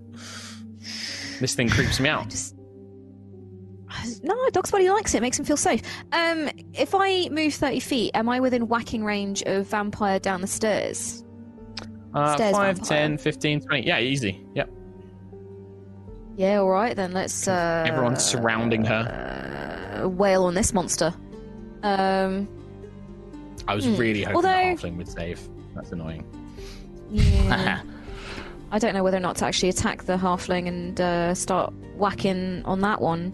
This 1.40 1.56
thing 1.56 1.70
creeps 1.70 2.00
me 2.02 2.10
out. 2.10 2.30
just 2.30 2.56
no 4.24 4.36
dog's 4.52 4.70
body 4.72 4.90
likes 4.90 5.16
it 5.16 5.22
makes 5.22 5.40
him 5.40 5.46
feel 5.46 5.58
safe 5.58 5.82
um 6.12 6.48
if 6.74 6.94
i 6.94 7.28
move 7.30 7.54
30 7.54 7.80
feet 7.80 8.12
am 8.14 8.30
i 8.30 8.40
within 8.40 8.68
whacking 8.68 9.04
range 9.04 9.42
of 9.44 9.66
vampire 9.68 10.20
down 10.20 10.42
the 10.42 10.48
stairs 10.48 11.24
Uh, 12.14 12.36
Stairs 12.36 12.56
5, 12.56 12.78
vampire. 12.78 12.98
10, 13.08 13.18
15, 13.18 13.62
20. 13.62 13.88
Yeah, 13.88 14.00
easy. 14.00 14.44
Yep. 14.56 14.70
Yeah 16.40 16.58
all 16.60 16.70
right 16.70 16.96
then 16.96 17.12
let's 17.12 17.48
uh 17.48 17.84
Everyone's 17.88 18.24
surrounding 18.24 18.86
her. 18.86 20.02
uh, 20.04 20.08
wail 20.08 20.46
on 20.46 20.54
this 20.54 20.74
monster 20.74 21.14
um 21.84 22.48
I 23.68 23.76
was 23.76 23.86
Hmm. 23.86 23.96
really 23.98 24.24
hoping 24.24 24.36
Although- 24.38 24.48
the 24.50 24.88
halfling 24.88 24.98
would 24.98 25.08
save. 25.10 25.40
That's 25.76 25.92
annoying. 25.92 26.24
yeah 27.12 27.82
i 28.72 28.78
don't 28.80 28.94
know 28.94 29.04
whether 29.04 29.18
or 29.18 29.26
not 29.30 29.36
to 29.38 29.46
actually 29.46 29.70
attack 29.70 30.04
the 30.04 30.16
halfling 30.16 30.68
and 30.68 31.02
uh, 31.02 31.34
start 31.36 31.74
whacking 31.98 32.64
on 32.66 32.80
that 32.82 33.02
one 33.02 33.34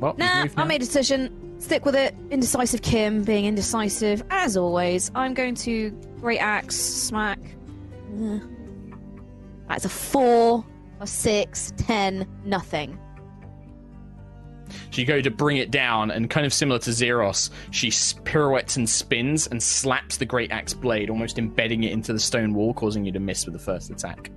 Well, 0.00 0.14
Nah, 0.18 0.46
I 0.56 0.64
made 0.64 0.82
a 0.82 0.84
decision. 0.84 1.20
Stick 1.58 1.84
with 1.84 1.96
it. 1.96 2.14
Indecisive 2.30 2.82
Kim 2.82 3.24
being 3.24 3.44
indecisive, 3.46 4.22
as 4.30 4.56
always. 4.56 5.10
I'm 5.16 5.34
going 5.34 5.56
to 5.66 5.90
Great 6.20 6.38
Axe, 6.38 6.76
smack. 6.76 7.40
That's 9.68 9.84
a 9.84 9.88
four, 9.88 10.64
six, 11.06 11.72
ten, 11.76 12.26
nothing. 12.44 12.98
So 14.90 15.00
you 15.00 15.06
go 15.06 15.20
to 15.20 15.30
bring 15.30 15.56
it 15.56 15.70
down, 15.70 16.10
and 16.10 16.28
kind 16.28 16.44
of 16.44 16.52
similar 16.52 16.78
to 16.80 16.92
Zeros, 16.92 17.50
she 17.70 17.90
pirouettes 18.24 18.76
and 18.76 18.88
spins 18.88 19.46
and 19.46 19.62
slaps 19.62 20.18
the 20.18 20.26
great 20.26 20.50
axe 20.50 20.74
blade, 20.74 21.10
almost 21.10 21.38
embedding 21.38 21.84
it 21.84 21.92
into 21.92 22.12
the 22.12 22.18
stone 22.18 22.54
wall, 22.54 22.74
causing 22.74 23.04
you 23.04 23.12
to 23.12 23.20
miss 23.20 23.46
with 23.46 23.54
the 23.54 23.58
first 23.58 23.90
attack. 23.90 24.30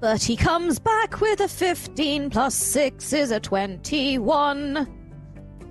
But 0.00 0.22
he 0.22 0.34
comes 0.34 0.78
back 0.80 1.20
with 1.20 1.40
a 1.40 1.48
15 1.48 2.30
plus 2.30 2.54
6 2.56 3.12
is 3.12 3.30
a 3.30 3.38
21. 3.38 4.88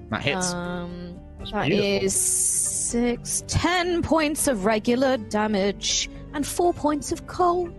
That 0.10 0.22
hits. 0.22 0.54
Um, 0.54 1.20
That's 1.40 1.52
that 1.52 1.72
is 1.72 2.16
six, 2.16 3.44
ten 3.48 4.02
points 4.02 4.48
of 4.48 4.64
regular 4.64 5.18
damage 5.18 6.10
and 6.34 6.48
4 6.48 6.74
points 6.74 7.12
of 7.12 7.28
cold. 7.28 7.74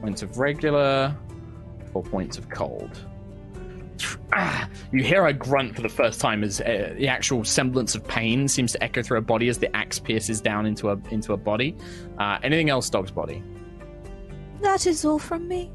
Points 0.00 0.22
of 0.22 0.38
regular, 0.38 1.16
four 1.92 2.02
points 2.02 2.38
of 2.38 2.48
cold. 2.48 3.00
Ah, 4.32 4.68
you 4.92 5.02
hear 5.02 5.26
a 5.26 5.32
grunt 5.32 5.74
for 5.74 5.82
the 5.82 5.88
first 5.88 6.20
time 6.20 6.42
as 6.44 6.60
uh, 6.60 6.94
the 6.98 7.08
actual 7.08 7.44
semblance 7.44 7.94
of 7.94 8.06
pain 8.06 8.48
seems 8.48 8.72
to 8.72 8.82
echo 8.82 9.02
through 9.02 9.16
her 9.16 9.20
body 9.22 9.48
as 9.48 9.58
the 9.58 9.74
axe 9.74 9.98
pierces 9.98 10.40
down 10.40 10.66
into 10.66 10.88
her 10.88 10.98
into 11.10 11.32
her 11.32 11.38
body. 11.38 11.76
Uh, 12.18 12.38
anything 12.42 12.68
else, 12.68 12.90
dog's 12.90 13.10
body? 13.10 13.42
That 14.60 14.86
is 14.86 15.04
all 15.04 15.18
from 15.18 15.48
me. 15.48 15.70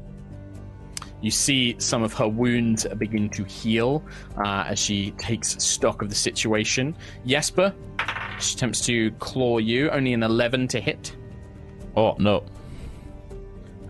You 1.22 1.30
see 1.30 1.76
some 1.78 2.02
of 2.02 2.12
her 2.14 2.28
wounds 2.28 2.84
begin 2.98 3.30
to 3.30 3.44
heal 3.44 4.04
uh, 4.44 4.64
as 4.66 4.78
she 4.78 5.12
takes 5.12 5.62
stock 5.62 6.02
of 6.02 6.08
the 6.08 6.14
situation. 6.16 6.96
Jesper, 7.24 7.72
she 8.40 8.56
attempts 8.56 8.84
to 8.86 9.12
claw 9.12 9.58
you, 9.58 9.88
only 9.90 10.12
an 10.12 10.24
11 10.24 10.68
to 10.68 10.80
hit. 10.80 11.16
Oh 11.96 12.16
no. 12.18 12.44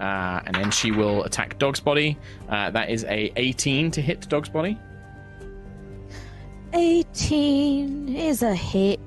Uh, 0.03 0.41
and 0.47 0.57
then 0.57 0.71
she 0.73 0.91
will 0.91 1.23
attack 1.23 1.59
Dog's 1.59 1.79
Body. 1.79 2.19
Uh, 2.49 2.71
that 2.73 2.91
is 2.91 3.05
a 3.05 3.33
18 3.37 3.93
to 3.93 4.03
hit 4.03 4.29
Dog's 4.29 4.49
Body. 4.49 4.77
18 6.75 8.09
is 8.17 8.43
a 8.43 8.55
hit. 8.55 8.99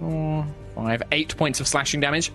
Four, 0.00 0.46
five, 0.74 1.02
eight 1.12 1.36
points 1.36 1.60
of 1.60 1.68
slashing 1.68 2.00
damage 2.00 2.32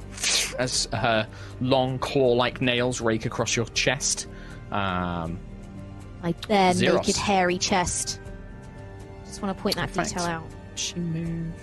as 0.59 0.87
her 0.93 1.27
long 1.59 1.97
claw-like 1.99 2.61
nails 2.61 3.01
rake 3.01 3.25
across 3.25 3.55
your 3.55 3.65
chest. 3.67 4.27
Um, 4.71 5.39
My 6.21 6.33
bare 6.47 6.73
Zeros. 6.73 6.97
naked 7.07 7.15
hairy 7.15 7.57
chest. 7.57 8.19
Just 9.25 9.41
want 9.41 9.57
to 9.57 9.61
point 9.61 9.75
that 9.77 9.87
Perfect. 9.89 10.09
detail 10.09 10.23
out. 10.25 10.43
she 10.75 10.95
move. 10.95 11.53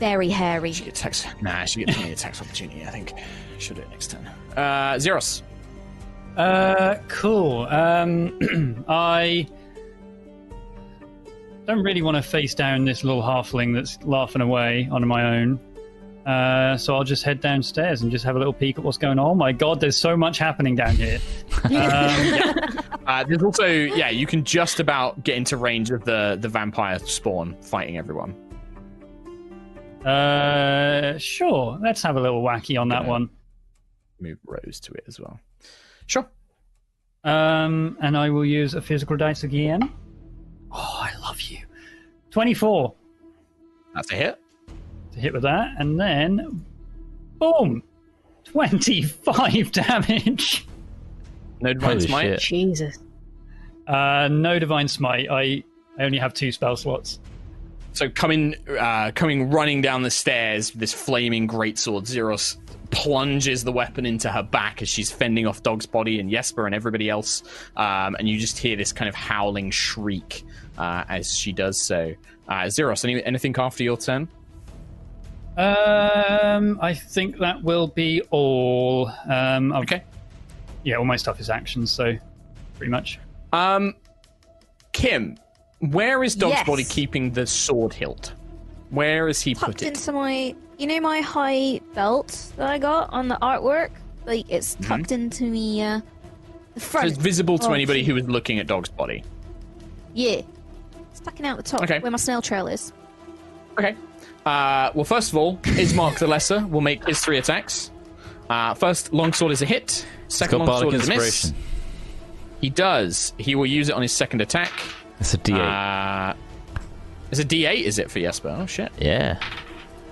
Very 0.00 0.28
hairy. 0.30 0.72
She 0.72 0.84
gets 0.84 1.00
attacks. 1.00 1.26
Nah, 1.40 1.64
she 1.64 1.84
gets 1.84 1.96
any 1.98 2.12
attacks 2.12 2.40
opportunity. 2.40 2.82
I 2.84 2.90
think 2.90 3.12
should 3.62 3.76
do 3.76 3.82
it 3.82 3.90
next 3.90 4.10
turn. 4.10 4.26
Uh, 4.56 4.98
Zeros. 4.98 5.42
Uh, 6.36 6.96
cool. 7.08 7.66
Um, 7.66 8.84
I 8.88 9.46
don't 11.66 11.82
really 11.82 12.02
want 12.02 12.16
to 12.16 12.22
face 12.22 12.54
down 12.54 12.84
this 12.84 13.04
little 13.04 13.22
halfling 13.22 13.74
that's 13.74 14.02
laughing 14.02 14.42
away 14.42 14.88
on 14.90 15.06
my 15.06 15.36
own. 15.36 15.60
Uh, 16.26 16.76
so 16.76 16.94
I'll 16.94 17.02
just 17.04 17.24
head 17.24 17.40
downstairs 17.40 18.02
and 18.02 18.10
just 18.10 18.24
have 18.24 18.36
a 18.36 18.38
little 18.38 18.52
peek 18.52 18.78
at 18.78 18.84
what's 18.84 18.96
going 18.98 19.18
on. 19.18 19.26
Oh 19.30 19.34
my 19.34 19.50
god, 19.52 19.80
there's 19.80 19.96
so 19.96 20.16
much 20.16 20.38
happening 20.38 20.74
down 20.74 20.96
here. 20.96 21.18
Um, 21.64 22.78
Uh, 23.04 23.24
there's 23.24 23.42
also 23.42 23.66
yeah, 23.66 24.08
you 24.10 24.26
can 24.26 24.44
just 24.44 24.78
about 24.78 25.24
get 25.24 25.36
into 25.36 25.56
range 25.56 25.90
of 25.90 26.04
the 26.04 26.38
the 26.40 26.48
vampire 26.48 27.00
spawn 27.00 27.56
fighting 27.60 27.98
everyone. 27.98 28.32
uh, 30.06 31.18
sure, 31.18 31.78
let's 31.82 32.00
have 32.02 32.16
a 32.16 32.20
little 32.20 32.42
wacky 32.42 32.80
on 32.80 32.88
that 32.88 33.02
Yeah. 33.02 33.08
one. 33.08 33.30
Move 34.22 34.38
rows 34.46 34.78
to 34.80 34.92
it 34.92 35.04
as 35.08 35.18
well. 35.18 35.38
Sure. 36.06 36.26
Um, 37.24 37.96
and 38.00 38.16
I 38.16 38.30
will 38.30 38.44
use 38.44 38.74
a 38.74 38.80
physical 38.80 39.16
dice 39.16 39.42
again. 39.44 39.92
Oh, 40.70 40.98
I 41.02 41.10
love 41.20 41.40
you. 41.42 41.58
24 42.30 42.94
That's 43.94 44.10
a 44.12 44.14
hit. 44.14 44.38
to 45.12 45.20
hit 45.20 45.32
with 45.32 45.42
that, 45.42 45.74
and 45.78 46.00
then 46.00 46.64
boom, 47.38 47.82
25 48.44 49.72
damage. 49.72 50.66
No 51.60 51.72
divine 51.74 51.90
Holy 51.96 52.06
smite. 52.06 52.40
shit. 52.40 52.40
Jesus. 52.40 52.98
Uh, 53.86 54.28
no 54.30 54.58
divine 54.58 54.88
smite. 54.88 55.28
I, 55.30 55.62
I 55.98 56.04
only 56.04 56.18
have 56.18 56.32
two 56.34 56.50
spell 56.52 56.76
slots. 56.76 57.20
So 57.92 58.08
coming, 58.08 58.54
uh, 58.78 59.12
coming 59.14 59.50
running 59.50 59.82
down 59.82 60.02
the 60.02 60.10
stairs, 60.10 60.70
this 60.70 60.94
flaming 60.94 61.46
greatsword, 61.46 62.06
Zeros 62.06 62.56
plunges 62.92 63.64
the 63.64 63.72
weapon 63.72 64.06
into 64.06 64.30
her 64.30 64.42
back 64.44 64.80
as 64.82 64.88
she's 64.88 65.10
fending 65.10 65.46
off 65.46 65.62
Dog's 65.64 65.86
body 65.86 66.20
and 66.20 66.30
Jesper 66.30 66.66
and 66.66 66.74
everybody 66.74 67.10
else. 67.10 67.42
Um, 67.76 68.14
and 68.18 68.28
you 68.28 68.38
just 68.38 68.56
hear 68.58 68.76
this 68.76 68.92
kind 68.92 69.08
of 69.08 69.14
howling 69.16 69.70
shriek 69.72 70.44
uh, 70.78 71.02
as 71.08 71.34
she 71.36 71.52
does 71.52 71.80
so. 71.82 72.12
Uh, 72.48 72.68
Zeros, 72.68 73.04
any, 73.04 73.24
anything 73.24 73.54
after 73.58 73.82
your 73.82 73.96
turn? 73.96 74.28
Um, 75.56 76.78
I 76.80 76.94
think 76.94 77.38
that 77.38 77.62
will 77.62 77.88
be 77.88 78.22
all. 78.30 79.10
Um, 79.28 79.72
I've- 79.72 79.82
Okay. 79.82 80.02
Yeah, 80.84 80.96
all 80.96 81.04
my 81.04 81.16
stuff 81.16 81.38
is 81.40 81.48
actions, 81.50 81.92
so 81.92 82.16
pretty 82.76 82.90
much. 82.90 83.18
Um, 83.52 83.94
Kim, 84.92 85.36
where 85.80 86.24
is 86.24 86.34
Dog's 86.34 86.54
Yes. 86.56 86.66
body 86.66 86.84
keeping 86.84 87.30
the 87.32 87.46
sword 87.46 87.92
hilt? 87.94 88.32
Where 88.90 89.28
is 89.28 89.40
he 89.40 89.54
Tucked 89.54 89.64
put 89.78 89.82
it? 89.82 89.88
into 89.88 90.12
my, 90.12 90.54
you 90.82 90.88
know, 90.88 91.00
my 91.00 91.20
high 91.20 91.80
belt 91.94 92.52
that 92.56 92.68
I 92.68 92.78
got 92.78 93.12
on 93.12 93.28
the 93.28 93.38
artwork. 93.40 93.90
Like 94.26 94.46
it's 94.50 94.74
tucked 94.82 95.12
into 95.12 95.44
me, 95.44 95.80
uh, 95.82 96.00
the 96.74 96.80
So 96.80 97.00
it's 97.00 97.16
visible 97.16 97.56
to 97.58 97.66
of- 97.68 97.72
anybody 97.74 98.02
who 98.04 98.16
is 98.16 98.28
looking 98.28 98.58
at 98.58 98.66
Dog's 98.66 98.88
body. 98.88 99.22
Yeah, 100.12 100.42
sticking 101.12 101.46
out 101.46 101.56
the 101.56 101.62
top 101.62 101.82
Okay. 101.82 102.00
where 102.00 102.10
my 102.10 102.16
snail 102.18 102.42
trail 102.42 102.66
is. 102.66 102.92
Okay. 103.78 103.94
Uh, 104.44 104.90
well, 104.94 105.04
first 105.04 105.30
of 105.30 105.38
all, 105.38 105.56
Ismark 105.58 106.18
the 106.18 106.26
Lesser 106.26 106.66
will 106.66 106.80
make 106.80 107.06
his 107.06 107.20
three 107.20 107.38
attacks. 107.38 107.90
Uh, 108.50 108.74
first, 108.74 109.12
longsword 109.12 109.52
is 109.52 109.62
a 109.62 109.66
hit. 109.66 110.04
Second 110.28 110.58
longsword 110.66 110.94
is 110.94 111.08
a 111.08 111.10
miss. 111.10 111.52
He 112.60 112.70
does. 112.70 113.32
He 113.38 113.54
will 113.54 113.66
use 113.66 113.88
it 113.88 113.94
on 113.94 114.02
his 114.02 114.12
second 114.12 114.40
attack. 114.40 114.72
It's 115.20 115.32
a 115.34 115.38
D8. 115.38 116.32
Uh, 116.32 116.34
it's 117.30 117.40
a 117.40 117.44
D8, 117.44 117.82
is 117.82 117.98
it 117.98 118.10
for 118.10 118.18
Jesper? 118.20 118.56
Oh 118.60 118.66
shit. 118.66 118.90
yeah. 118.98 119.38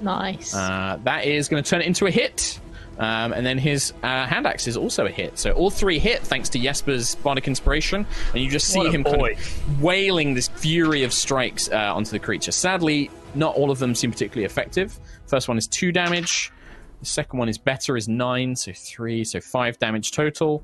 Nice. 0.00 0.54
Uh, 0.54 0.98
that 1.04 1.24
is 1.24 1.48
going 1.48 1.62
to 1.62 1.68
turn 1.68 1.80
it 1.80 1.86
into 1.86 2.06
a 2.06 2.10
hit. 2.10 2.60
Um, 2.98 3.32
and 3.32 3.46
then 3.46 3.56
his 3.56 3.94
uh, 4.02 4.26
hand 4.26 4.46
axe 4.46 4.68
is 4.68 4.76
also 4.76 5.06
a 5.06 5.10
hit. 5.10 5.38
So 5.38 5.52
all 5.52 5.70
three 5.70 5.98
hit 5.98 6.22
thanks 6.22 6.50
to 6.50 6.58
Jesper's 6.58 7.14
bardic 7.14 7.48
inspiration. 7.48 8.06
And 8.34 8.42
you 8.42 8.50
just 8.50 8.68
see 8.68 8.78
What 8.78 8.88
a 8.88 8.90
him 8.90 9.04
kind 9.04 9.22
of 9.22 9.82
wailing 9.82 10.34
this 10.34 10.48
fury 10.48 11.02
of 11.02 11.14
strikes 11.14 11.70
uh, 11.70 11.94
onto 11.94 12.10
the 12.10 12.18
creature. 12.18 12.52
Sadly, 12.52 13.10
not 13.34 13.56
all 13.56 13.70
of 13.70 13.78
them 13.78 13.94
seem 13.94 14.10
particularly 14.10 14.44
effective. 14.44 14.98
First 15.26 15.48
one 15.48 15.56
is 15.56 15.66
two 15.66 15.92
damage. 15.92 16.52
The 17.00 17.06
second 17.06 17.38
one 17.38 17.48
is 17.48 17.56
better, 17.56 17.96
is 17.96 18.06
nine, 18.06 18.54
so 18.54 18.72
three, 18.74 19.24
so 19.24 19.40
five 19.40 19.78
damage 19.78 20.12
total. 20.12 20.62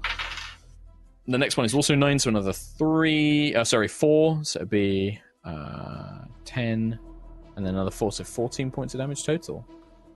The 1.26 1.38
next 1.38 1.56
one 1.56 1.64
is 1.64 1.74
also 1.74 1.94
nine, 1.94 2.18
so 2.18 2.28
another 2.28 2.52
three. 2.52 3.54
Uh, 3.54 3.64
sorry, 3.64 3.88
four. 3.88 4.44
So 4.44 4.58
it'd 4.58 4.68
be 4.68 5.18
uh, 5.42 6.26
ten, 6.44 6.98
and 7.56 7.64
then 7.66 7.74
another 7.74 7.90
four, 7.90 8.12
so 8.12 8.24
fourteen 8.24 8.70
points 8.70 8.94
of 8.94 8.98
damage 9.00 9.24
total. 9.24 9.64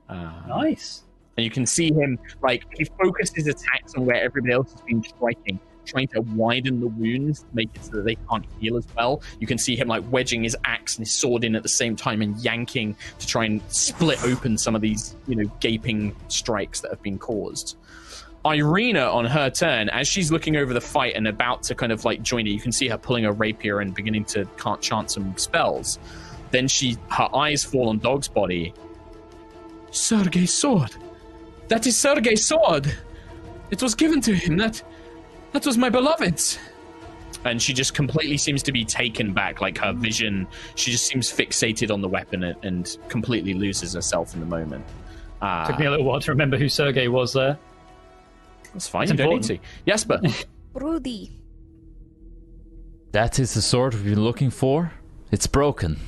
Uh, 0.09 0.33
Nice. 0.49 1.03
and 1.37 1.45
you 1.45 1.51
can 1.51 1.65
see 1.67 1.93
him 1.93 2.19
like 2.43 2.65
he 2.77 2.85
focused 2.85 3.35
his 3.37 3.47
attacks 3.47 3.95
on 3.97 4.05
where 4.05 4.17
everybody 4.23 4.53
else 4.53 4.73
has 4.73 4.83
been 4.83 5.03
striking, 5.03 5.59
trying 5.87 6.09
to 6.09 6.21
widen 6.21 6.81
the 6.81 6.89
wounds 6.89 7.41
to 7.41 7.47
make 7.53 7.71
it 7.75 7.85
so 7.85 7.93
that 7.93 8.05
they 8.05 8.17
can't 8.29 8.45
heal 8.59 8.77
as 8.77 8.87
well. 8.97 9.23
You 9.39 9.47
can 9.47 9.57
see 9.57 9.77
him 9.77 9.87
like 9.89 10.03
wedging 10.11 10.43
his 10.43 10.57
axe 10.65 10.97
and 10.97 11.07
his 11.07 11.15
sword 11.15 11.45
in 11.45 11.55
at 11.55 11.63
the 11.63 11.69
same 11.69 11.95
time 11.97 12.23
and 12.23 12.37
yanking 12.39 12.97
to 13.21 13.27
try 13.27 13.45
and 13.45 13.63
split 13.69 14.23
open 14.25 14.59
some 14.59 14.75
of 14.75 14.81
these, 14.81 15.17
you 15.29 15.37
know, 15.37 15.51
gaping 15.61 16.15
strikes 16.29 16.81
that 16.81 16.91
have 16.91 17.03
been 17.03 17.19
caused. 17.19 17.77
Irina, 18.45 19.03
on 19.03 19.27
her 19.27 19.51
turn, 19.51 19.91
as 19.91 20.09
she's 20.09 20.33
looking 20.33 20.57
over 20.57 20.73
the 20.73 20.81
fight 20.81 21.15
and 21.15 21.29
about 21.29 21.63
to 21.65 21.75
kind 21.75 21.93
of 21.93 22.05
like 22.07 22.23
join 22.23 22.47
it, 22.47 22.51
you 22.51 22.61
can 22.61 22.73
see 22.73 22.89
her 22.89 22.97
pulling 22.97 23.27
a 23.27 23.33
rapier 23.33 23.81
and 23.81 23.95
beginning 23.95 24.25
to 24.25 24.47
can't 24.57 24.81
chant 24.81 25.11
some 25.11 25.37
spells. 25.37 25.99
Then 26.51 26.69
she, 26.69 26.97
her 27.11 27.29
eyes 27.35 27.65
fall 27.65 27.89
on 27.89 27.99
Dog's 27.99 28.29
body. 28.29 28.75
Sergei's 29.91 30.53
sword. 30.53 30.95
That 31.69 31.87
is 31.87 31.97
Sergei's 31.97 32.45
sword. 32.45 32.93
It 33.71 33.83
was 33.83 33.95
given 33.95 34.21
to 34.23 34.35
him. 34.35 34.57
That 34.57 34.83
that 35.53 35.65
was 35.67 35.77
my 35.79 35.89
beloved's. 35.89 36.59
And 37.45 37.61
she 37.63 37.73
just 37.73 37.95
completely 37.95 38.37
seems 38.37 38.63
to 38.65 38.73
be 38.73 38.85
taken 38.85 39.33
back, 39.33 39.61
like 39.61 39.79
her 39.79 39.93
vision. 39.93 40.47
She 40.75 40.91
just 40.91 41.07
seems 41.07 41.33
fixated 41.33 41.91
on 41.93 42.01
the 42.03 42.09
weapon 42.09 42.43
and, 42.45 42.57
and 42.65 42.99
completely 43.09 43.55
loses 43.55 43.95
herself 43.95 44.35
in 44.35 44.41
the 44.41 44.47
moment. 44.47 44.85
Uh, 45.41 45.67
Took 45.67 45.79
me 45.79 45.87
a 45.87 45.91
little 45.91 46.05
while 46.05 46.21
to 46.21 46.31
remember 46.33 46.59
who 46.59 46.69
Sergei 46.69 47.09
was 47.09 47.33
there. 47.33 47.59
that's 48.75 48.89
fine. 48.89 49.05
It's 49.05 49.13
you 49.13 49.17
don't 49.17 49.31
need 49.31 49.43
to. 49.45 49.53
important. 49.55 49.87
Jesper. 49.87 50.21
Rudy. 50.75 51.31
That 53.13 53.39
is 53.39 53.55
the 53.55 53.63
sword 53.63 53.95
we've 53.95 54.05
been 54.05 54.23
looking 54.23 54.51
for. 54.51 54.93
It's 55.33 55.47
broken. 55.47 55.99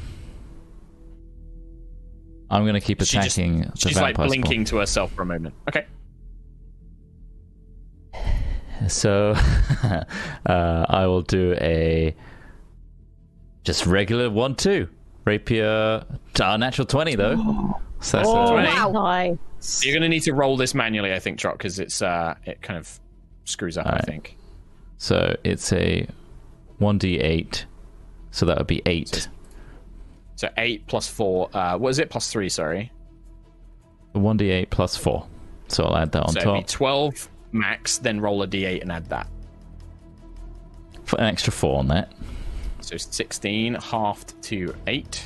I'm 2.52 2.66
gonna 2.66 2.80
keep 2.80 3.00
She 3.00 3.16
just- 3.16 3.36
attacking 3.38 3.60
the 3.62 3.72
She's 3.76 3.96
like 3.96 4.16
vampire 4.16 4.28
spawn. 4.28 4.40
blinking 4.42 4.64
to 4.66 4.76
herself 4.76 5.12
for 5.12 5.22
a 5.22 5.26
moment. 5.26 5.54
Okay. 5.68 5.86
So 8.88 9.34
uh, 9.82 10.04
I 10.88 11.06
will 11.06 11.22
do 11.22 11.54
a 11.60 12.14
just 13.64 13.86
regular 13.86 14.28
one 14.30 14.54
two 14.56 14.88
rapier. 15.24 16.04
Uh, 16.40 16.56
natural 16.56 16.86
twenty 16.86 17.14
though. 17.14 17.80
So 18.02 18.16
that's 18.16 18.28
Oh, 18.28 18.46
a- 18.46 18.50
Twenty. 18.50 18.66
Wow. 18.68 18.90
nice. 18.90 19.84
You're 19.84 19.92
going 19.94 20.02
to 20.02 20.08
need 20.08 20.24
to 20.24 20.32
roll 20.34 20.56
this 20.56 20.74
manually, 20.74 21.12
I 21.14 21.20
think, 21.20 21.38
Trot, 21.38 21.56
because 21.56 21.78
it's 21.78 22.02
uh, 22.02 22.34
it 22.44 22.60
kind 22.62 22.76
of 22.76 22.98
screws 23.44 23.78
up. 23.78 23.86
I 23.86 24.00
think. 24.00 24.36
so 24.98 25.36
it's 25.44 25.72
a 25.72 26.08
one 26.78 26.98
d 26.98 27.20
eight. 27.20 27.64
So 28.32 28.44
that 28.46 28.58
would 28.58 28.66
be 28.66 28.82
eight. 28.86 29.06
So 29.14 29.30
eight 30.56 30.86
plus 30.86 31.08
four. 31.08 31.48
Uh, 31.54 31.76
what 31.78 31.90
is 31.90 31.98
it? 31.98 32.10
Plus 32.10 32.30
three. 32.30 32.48
Sorry. 32.48 32.90
One 34.12 34.36
d 34.36 34.50
eight 34.50 34.70
plus 34.70 34.96
four. 34.96 35.26
So 35.68 35.84
I'll 35.84 35.96
add 35.96 36.12
that 36.12 36.22
on 36.24 36.32
so 36.32 36.40
top. 36.40 36.66
twelve 36.66 37.28
max. 37.52 37.98
Then 37.98 38.20
roll 38.20 38.42
a 38.42 38.46
d8 38.46 38.82
and 38.82 38.92
add 38.92 39.08
that. 39.08 39.26
Put 41.06 41.20
an 41.20 41.26
extra 41.26 41.52
four 41.52 41.78
on 41.78 41.88
that. 41.88 42.12
So 42.80 42.96
sixteen 42.96 43.74
halved 43.74 44.40
to 44.44 44.74
eight. 44.86 45.24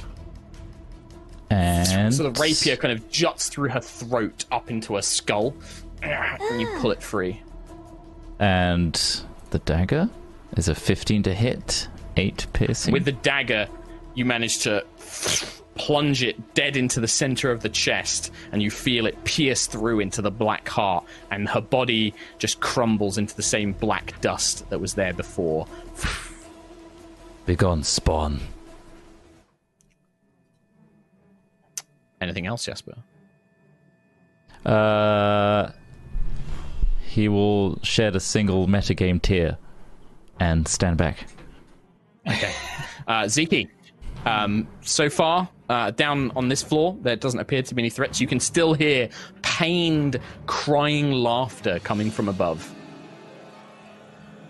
And 1.51 2.13
So 2.13 2.25
the 2.25 2.41
rapier 2.41 2.77
kind 2.77 2.93
of 2.93 3.09
juts 3.09 3.49
through 3.49 3.69
her 3.71 3.81
throat 3.81 4.45
up 4.51 4.71
into 4.71 4.97
her 4.97 5.03
skull, 5.03 5.55
and 6.03 6.61
you 6.61 6.69
pull 6.81 6.91
it 6.91 7.03
free. 7.03 7.41
And 8.39 8.95
the 9.51 9.61
dagger 9.61 10.11
is 10.57 10.69
a 10.69 10.75
15 10.75 11.23
to 11.25 11.35
hit, 11.35 11.89
8 12.17 12.47
piercing. 12.53 12.93
With 12.93 13.05
the 13.05 13.13
dagger, 13.13 13.69
you 14.17 14.25
manage 14.25 14.59
to 14.61 14.85
plunge 15.77 16.23
it 16.23 16.55
dead 16.55 16.77
into 16.77 17.01
the 17.01 17.07
center 17.07 17.53
of 17.53 17.61
the 17.61 17.69
chest, 17.69 18.33
and 18.51 18.63
you 18.63 18.71
feel 18.71 19.07
it 19.07 19.23
pierce 19.25 19.67
through 19.67 20.01
into 20.01 20.23
the 20.23 20.31
black 20.31 20.69
heart, 20.69 21.05
and 21.31 21.49
her 21.49 21.61
body 21.61 22.15
just 22.39 22.59
crumbles 22.61 23.19
into 23.19 23.37
the 23.37 23.43
same 23.43 23.73
black 23.73 24.21
dust 24.21 24.69
that 24.71 24.81
was 24.81 24.95
there 24.95 25.13
before. 25.13 25.67
Begone, 27.45 27.85
spawn. 27.85 28.41
Anything 32.21 32.47
else, 32.47 32.65
Jesper? 32.65 32.97
Uh, 34.65 35.71
he 37.07 37.29
will 37.29 37.79
shed 37.83 38.17
a 38.17 38.21
single 38.21 38.67
metagame 38.67 39.21
tear 39.21 39.59
and 40.41 40.67
stand 40.67 40.97
back. 40.97 41.27
Okay. 42.27 42.53
Uh, 43.07 43.23
Ziki, 43.25 43.69
um, 44.27 44.67
so 44.83 45.09
far, 45.09 45.49
uh, 45.69 45.93
down 45.93 46.33
on 46.37 46.49
this 46.49 46.63
floor, 46.63 46.97
there 47.03 47.17
doesn't 47.17 47.41
appear 47.41 47.63
to 47.63 47.75
be 47.75 47.83
any 47.83 47.91
threats. 47.91 48.21
You 48.21 48.27
can 48.27 48.41
still 48.41 48.75
hear 48.75 49.09
pained, 49.43 50.21
crying 50.47 51.13
laughter 51.13 51.79
coming 51.81 52.11
from 52.11 52.29
above. 52.29 52.75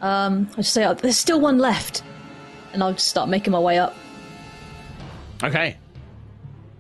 Um, 0.01 0.49
I 0.53 0.57
just 0.57 0.73
say, 0.73 0.85
oh, 0.87 0.95
there's 0.95 1.19
still 1.19 1.41
one 1.41 1.59
left. 1.59 2.03
And 2.73 2.83
I'll 2.83 2.93
just 2.93 3.09
start 3.09 3.29
making 3.29 3.53
my 3.53 3.59
way 3.59 3.79
up. 3.79 3.95
Okay. 5.43 5.77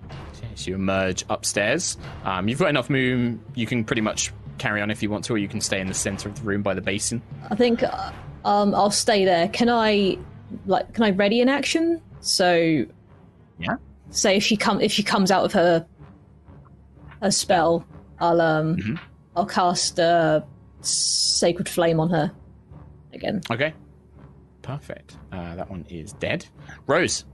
Okay, 0.05 0.48
So 0.55 0.70
you 0.70 0.74
emerge 0.74 1.24
upstairs. 1.28 1.97
Um, 2.24 2.48
you've 2.48 2.59
got 2.59 2.70
enough 2.70 2.90
room. 2.90 3.43
You 3.55 3.66
can 3.66 3.85
pretty 3.85 4.02
much 4.02 4.32
carry 4.59 4.81
on 4.81 4.90
if 4.90 5.02
you 5.02 5.10
want 5.10 5.24
to, 5.27 5.35
or 5.35 5.39
you 5.39 5.48
can 5.48 5.60
stay 5.60 5.81
in 5.81 5.86
the 5.86 5.94
center 5.94 6.28
of 6.28 6.35
the 6.36 6.43
room 6.43 6.62
by 6.62 6.73
the 6.74 6.81
basin. 6.81 7.23
I 7.51 7.55
think 7.55 7.82
uh, 7.82 8.12
um, 8.44 8.74
I'll 8.74 8.90
stay 8.90 9.24
there. 9.24 9.48
Can 9.48 9.68
I, 9.68 10.18
like, 10.66 10.94
can 10.94 11.05
I 11.05 11.10
ready 11.10 11.40
an 11.40 11.48
action? 11.48 12.01
So, 12.20 12.84
Yeah. 13.59 13.76
say 14.10 14.36
if 14.36 14.43
she 14.44 14.56
come 14.56 14.80
if 14.80 14.93
she 14.93 15.02
comes 15.02 15.30
out 15.30 15.44
of 15.44 15.52
her 15.52 15.86
her 17.22 17.30
spell, 17.30 17.86
I'll 18.18 18.40
um 18.40 18.76
Mhm. 18.76 19.01
I'll 19.34 19.47
cast 19.47 20.01
uh, 20.01 20.40
sacred 20.80 21.68
flame 21.68 22.01
on 22.01 22.10
her 22.10 22.32
again. 23.12 23.43
Okay. 23.51 23.74
Perfect. 24.62 25.16
Uh, 25.30 25.55
that 25.56 25.70
one 25.70 25.84
is 25.88 26.12
dead. 26.14 26.47
Rose. 26.86 27.24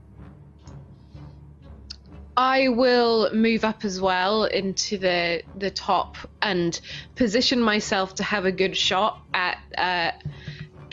I 2.35 2.67
will 2.69 3.31
move 3.33 3.63
up 3.63 3.85
as 3.85 4.01
well 4.01 4.45
into 4.45 4.97
the 4.97 5.43
the 5.55 5.69
top 5.69 6.17
and 6.41 6.79
position 7.15 7.61
myself 7.61 8.15
to 8.15 8.23
have 8.23 8.45
a 8.45 8.51
good 8.51 8.75
shot 8.75 9.21
at 9.33 9.57
uh, 9.77 10.11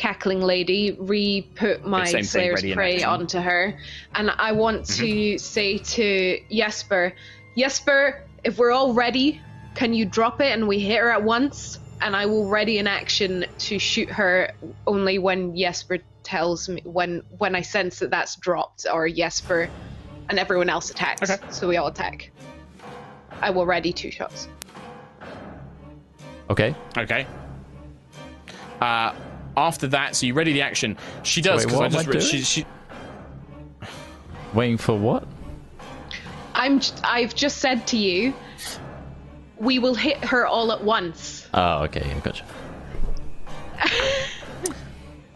cackling 0.00 0.40
lady, 0.40 0.96
re 0.98 1.42
put 1.54 1.84
my 1.84 2.06
same 2.06 2.12
thing, 2.12 2.24
Slayer's 2.24 2.62
Prey 2.62 3.02
onto 3.02 3.38
her, 3.38 3.78
and 4.14 4.30
I 4.30 4.50
want 4.52 4.86
to 4.86 5.36
say 5.36 5.76
to 5.76 6.38
Jesper, 6.50 7.12
Jesper, 7.54 8.24
if 8.42 8.56
we're 8.56 8.70
all 8.70 8.94
ready, 8.94 9.42
can 9.74 9.92
you 9.92 10.06
drop 10.06 10.40
it 10.40 10.52
and 10.52 10.66
we 10.66 10.78
hit 10.78 11.00
her 11.00 11.10
at 11.10 11.22
once? 11.22 11.78
And 12.00 12.16
I 12.16 12.24
will 12.24 12.48
ready 12.48 12.78
in 12.78 12.86
action 12.86 13.44
to 13.58 13.78
shoot 13.78 14.08
her 14.08 14.52
only 14.86 15.18
when 15.18 15.54
Jesper 15.54 15.98
tells 16.22 16.66
me 16.70 16.80
when 16.84 17.22
when 17.36 17.54
I 17.54 17.60
sense 17.60 17.98
that 17.98 18.10
that's 18.10 18.36
dropped 18.36 18.86
or 18.90 19.06
Jesper 19.06 19.68
and 20.30 20.38
everyone 20.38 20.70
else 20.70 20.90
attacks. 20.90 21.28
Okay. 21.28 21.42
So 21.50 21.68
we 21.68 21.76
all 21.76 21.88
attack. 21.88 22.30
I 23.42 23.50
will 23.50 23.66
ready 23.66 23.92
two 23.92 24.10
shots. 24.10 24.48
Okay. 26.48 26.74
Okay. 26.96 27.26
Uh, 28.80 29.12
after 29.60 29.88
that, 29.88 30.16
so 30.16 30.26
you 30.26 30.34
ready 30.34 30.52
the 30.52 30.62
action. 30.62 30.96
She 31.22 31.40
does 31.42 31.60
wait, 31.60 31.66
because 31.66 31.78
what 31.78 31.82
I 31.82 31.86
am 31.86 31.92
just 31.92 32.06
I 32.06 32.10
re- 32.10 32.12
doing? 32.18 32.26
she, 32.26 32.40
she 32.42 32.66
Waiting 34.54 34.78
for 34.78 34.98
what? 34.98 35.24
I'm 36.54 36.80
j- 36.80 36.92
I've 37.04 37.34
just 37.34 37.58
said 37.58 37.86
to 37.88 37.96
you 37.96 38.34
we 39.58 39.78
will 39.78 39.94
hit 39.94 40.16
her 40.24 40.46
all 40.46 40.72
at 40.72 40.82
once. 40.82 41.46
Oh, 41.54 41.82
okay. 41.84 42.10
I 42.10 42.18
gotcha. 42.20 42.44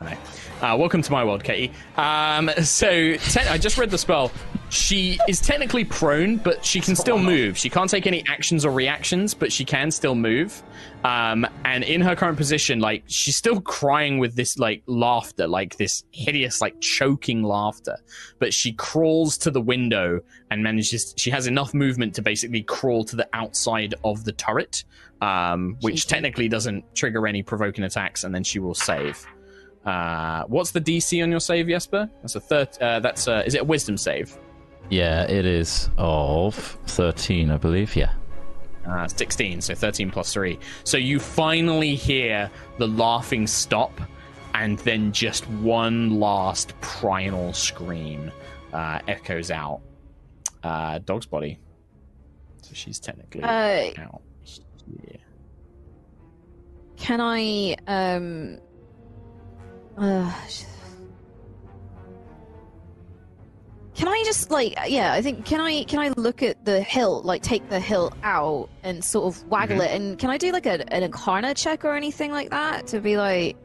Alright. 0.00 0.18
Uh, 0.60 0.76
welcome 0.78 1.02
to 1.02 1.12
my 1.12 1.24
world, 1.24 1.44
Katie. 1.44 1.72
Um, 1.96 2.50
so 2.62 3.16
te- 3.16 3.40
I 3.40 3.58
just 3.58 3.76
read 3.78 3.90
the 3.90 3.98
spell. 3.98 4.32
She 4.74 5.20
is 5.28 5.40
technically 5.40 5.84
prone, 5.84 6.36
but 6.36 6.64
she 6.64 6.80
can 6.80 6.96
still 6.96 7.16
move. 7.16 7.56
She 7.56 7.70
can't 7.70 7.88
take 7.88 8.08
any 8.08 8.24
actions 8.26 8.64
or 8.64 8.72
reactions, 8.72 9.32
but 9.32 9.52
she 9.52 9.64
can 9.64 9.92
still 9.92 10.16
move. 10.16 10.64
Um, 11.04 11.46
and 11.64 11.84
in 11.84 12.00
her 12.00 12.16
current 12.16 12.36
position, 12.36 12.80
like 12.80 13.04
she's 13.06 13.36
still 13.36 13.60
crying 13.60 14.18
with 14.18 14.34
this 14.34 14.58
like 14.58 14.82
laughter, 14.86 15.46
like 15.46 15.76
this 15.76 16.02
hideous, 16.10 16.60
like 16.60 16.80
choking 16.80 17.44
laughter. 17.44 17.98
But 18.40 18.52
she 18.52 18.72
crawls 18.72 19.38
to 19.38 19.52
the 19.52 19.60
window 19.60 20.20
and 20.50 20.64
manages. 20.64 21.14
She 21.16 21.30
has 21.30 21.46
enough 21.46 21.72
movement 21.72 22.16
to 22.16 22.22
basically 22.22 22.64
crawl 22.64 23.04
to 23.04 23.14
the 23.14 23.28
outside 23.32 23.94
of 24.02 24.24
the 24.24 24.32
turret, 24.32 24.82
um, 25.20 25.76
which 25.82 26.08
technically 26.08 26.48
doesn't 26.48 26.96
trigger 26.96 27.28
any 27.28 27.44
provoking 27.44 27.84
attacks, 27.84 28.24
and 28.24 28.34
then 28.34 28.42
she 28.42 28.58
will 28.58 28.74
save. 28.74 29.24
Uh, 29.86 30.42
what's 30.48 30.72
the 30.72 30.80
DC 30.80 31.22
on 31.22 31.30
your 31.30 31.38
save, 31.38 31.68
Jesper? 31.68 32.10
That's 32.22 32.34
a 32.34 32.40
third. 32.40 32.76
Uh, 32.80 32.98
that's 32.98 33.28
a, 33.28 33.46
is 33.46 33.54
it 33.54 33.60
a 33.60 33.64
Wisdom 33.64 33.96
save? 33.96 34.36
Yeah, 34.90 35.22
it 35.24 35.46
is 35.46 35.88
of 35.96 36.54
13, 36.54 37.50
I 37.50 37.56
believe. 37.56 37.96
Yeah. 37.96 38.12
Uh, 38.86 39.08
16, 39.08 39.60
so 39.62 39.74
13 39.74 40.10
plus 40.10 40.32
3. 40.32 40.58
So 40.84 40.96
you 40.98 41.18
finally 41.18 41.94
hear 41.94 42.50
the 42.78 42.86
laughing 42.86 43.46
stop, 43.46 43.98
and 44.52 44.78
then 44.80 45.10
just 45.10 45.48
one 45.50 46.20
last 46.20 46.78
primal 46.80 47.52
scream 47.54 48.30
uh, 48.72 49.00
echoes 49.08 49.50
out. 49.50 49.80
Uh, 50.62 50.98
dog's 50.98 51.26
body. 51.26 51.58
So 52.62 52.70
she's 52.74 52.98
technically 53.00 53.42
Uh, 53.42 53.90
out. 53.98 54.22
Yeah. 55.02 55.16
Can 56.96 57.20
I 57.20 57.76
um 57.86 58.58
uh 59.98 60.32
Can 63.94 64.08
I 64.08 64.22
just 64.24 64.50
like 64.50 64.74
yeah, 64.88 65.12
I 65.12 65.22
think 65.22 65.44
can 65.44 65.60
I 65.60 65.84
can 65.84 66.00
I 66.00 66.08
look 66.16 66.42
at 66.42 66.64
the 66.64 66.80
hilt, 66.80 67.24
like 67.24 67.42
take 67.42 67.68
the 67.68 67.78
hilt 67.78 68.14
out 68.22 68.68
and 68.82 69.04
sort 69.04 69.34
of 69.34 69.48
waggle 69.48 69.76
Mm-hmm. 69.78 69.84
it 69.84 70.00
and 70.00 70.18
can 70.18 70.30
I 70.30 70.38
do 70.38 70.50
like 70.52 70.66
a, 70.66 70.92
an 70.92 71.04
Arcana 71.04 71.54
check 71.54 71.84
or 71.84 71.94
anything 71.94 72.32
like 72.32 72.50
that 72.50 72.86
to 72.88 73.00
be 73.00 73.16
like 73.16 73.56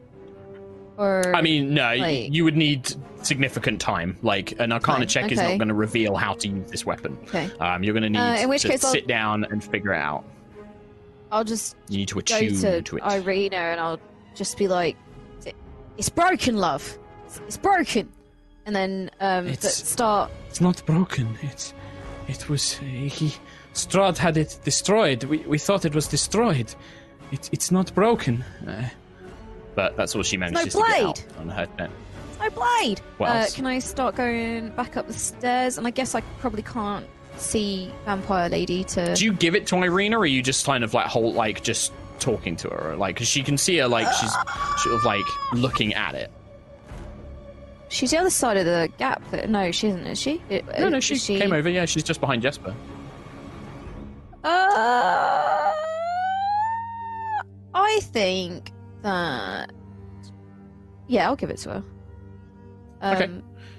or 0.96 1.34
I 1.34 1.40
mean, 1.42 1.74
no, 1.74 1.94
like- 1.96 2.32
you 2.32 2.44
would 2.44 2.56
need 2.56 2.94
significant 3.22 3.80
time. 3.80 4.18
Like, 4.22 4.52
an 4.60 4.70
Arcana 4.72 5.00
Time, 5.00 5.08
check 5.08 5.32
is 5.32 5.38
not 5.38 5.56
going 5.58 5.68
to 5.68 5.74
reveal 5.74 6.14
how 6.14 6.34
to 6.34 6.48
use 6.48 6.70
this 6.70 6.84
weapon. 6.86 7.16
Okay. 7.24 7.50
Um, 7.58 7.82
you're 7.82 7.94
going 7.94 8.02
to 8.02 8.10
need 8.10 8.18
Uh, 8.18 8.42
in 8.42 8.48
which 8.50 8.62
to 8.62 8.68
case 8.68 8.84
I'll- 8.84 8.92
sit 8.92 9.06
down 9.06 9.44
and 9.44 9.64
figure 9.64 9.94
it 9.94 9.98
out. 9.98 10.24
I'll 11.32 11.44
just 11.44 11.76
You 11.88 11.98
need 11.98 12.08
to 12.08 12.14
go 12.14 12.20
attune 12.20 12.54
to, 12.60 12.82
to, 12.82 12.96
it. 12.96 13.02
Irina 13.04 13.56
and 13.56 13.80
I'll 13.80 14.00
just 14.34 14.58
be 14.58 14.68
like 14.68 14.96
it's 15.96 16.08
broken, 16.10 16.56
love. 16.56 16.98
It's, 17.26 17.40
it's 17.46 17.56
broken. 17.56 18.10
And 18.70 18.76
then 18.76 19.10
um 19.20 19.46
but 19.46 19.54
It's- 19.54 19.88
start 19.88 20.30
It's 20.48 20.60
not 20.60 20.86
broken. 20.86 21.36
It's, 21.42 21.74
it 22.28 22.48
was 22.48 22.74
he. 22.74 23.34
Strahd 23.74 24.16
had 24.16 24.36
it 24.36 24.58
destroyed. 24.62 25.24
We, 25.24 25.38
we 25.38 25.58
thought 25.58 25.84
it 25.84 25.92
was 25.92 26.06
destroyed. 26.06 26.72
It, 27.32 27.48
it's 27.50 27.72
not 27.72 27.92
broken. 27.96 28.44
Uh, 28.66 28.88
but 29.74 29.96
that's 29.96 30.14
all 30.14 30.22
she 30.22 30.36
manages 30.36 30.72
to 30.74 30.78
get 30.78 30.86
blade. 30.86 31.04
out 31.04 31.24
on 31.38 31.48
her 31.48 31.66
turn. 31.78 31.90
No 32.40 32.50
blade. 32.50 33.00
What 33.18 33.30
uh, 33.30 33.32
else? 33.34 33.54
can 33.54 33.66
I 33.66 33.80
start 33.80 34.14
going 34.14 34.70
back 34.70 34.96
up 34.96 35.08
the 35.08 35.14
stairs? 35.14 35.76
And 35.76 35.86
I 35.86 35.90
guess 35.90 36.14
I 36.14 36.20
probably 36.38 36.62
can't 36.62 37.06
see 37.38 37.90
vampire 38.04 38.48
lady 38.48 38.84
to. 38.84 39.14
Do 39.16 39.24
you 39.24 39.32
give 39.32 39.56
it 39.56 39.66
to 39.68 39.82
Irina, 39.82 40.16
or 40.16 40.22
are 40.22 40.26
you 40.26 40.42
just 40.42 40.64
kind 40.64 40.84
of 40.84 40.94
like 40.94 41.06
hold, 41.06 41.34
like 41.34 41.64
just 41.64 41.92
talking 42.20 42.54
to 42.56 42.68
her, 42.68 42.94
like 42.96 43.16
because 43.16 43.28
she 43.28 43.42
can 43.42 43.58
see 43.58 43.78
her, 43.78 43.88
like 43.88 44.12
she's 44.12 44.32
sort 44.78 44.94
of 44.94 45.04
like 45.04 45.24
looking 45.52 45.94
at 45.94 46.14
it. 46.14 46.30
She's 47.90 48.12
the 48.12 48.18
other 48.18 48.30
side 48.30 48.56
of 48.56 48.64
the 48.64 48.88
gap. 48.98 49.20
That, 49.32 49.50
no, 49.50 49.70
she 49.72 49.88
isn't. 49.88 50.06
Is 50.06 50.18
she? 50.20 50.40
It- 50.48 50.64
No, 50.78 50.88
no, 50.88 50.98
is 50.98 51.04
she, 51.04 51.18
came 51.38 51.52
over. 51.52 51.68
Yeah, 51.68 51.84
she's 51.84 52.04
just 52.04 52.20
behind 52.20 52.40
Jesper. 52.42 52.74
Uh, 54.42 55.72
I 57.74 58.00
think 58.04 58.72
that. 59.02 59.70
Yeah, 61.08 61.26
I'll 61.28 61.36
give 61.36 61.50
it 61.50 61.58
to 61.58 61.70
her. 61.70 61.84
Um, 63.00 63.16
Okay. 63.16 63.30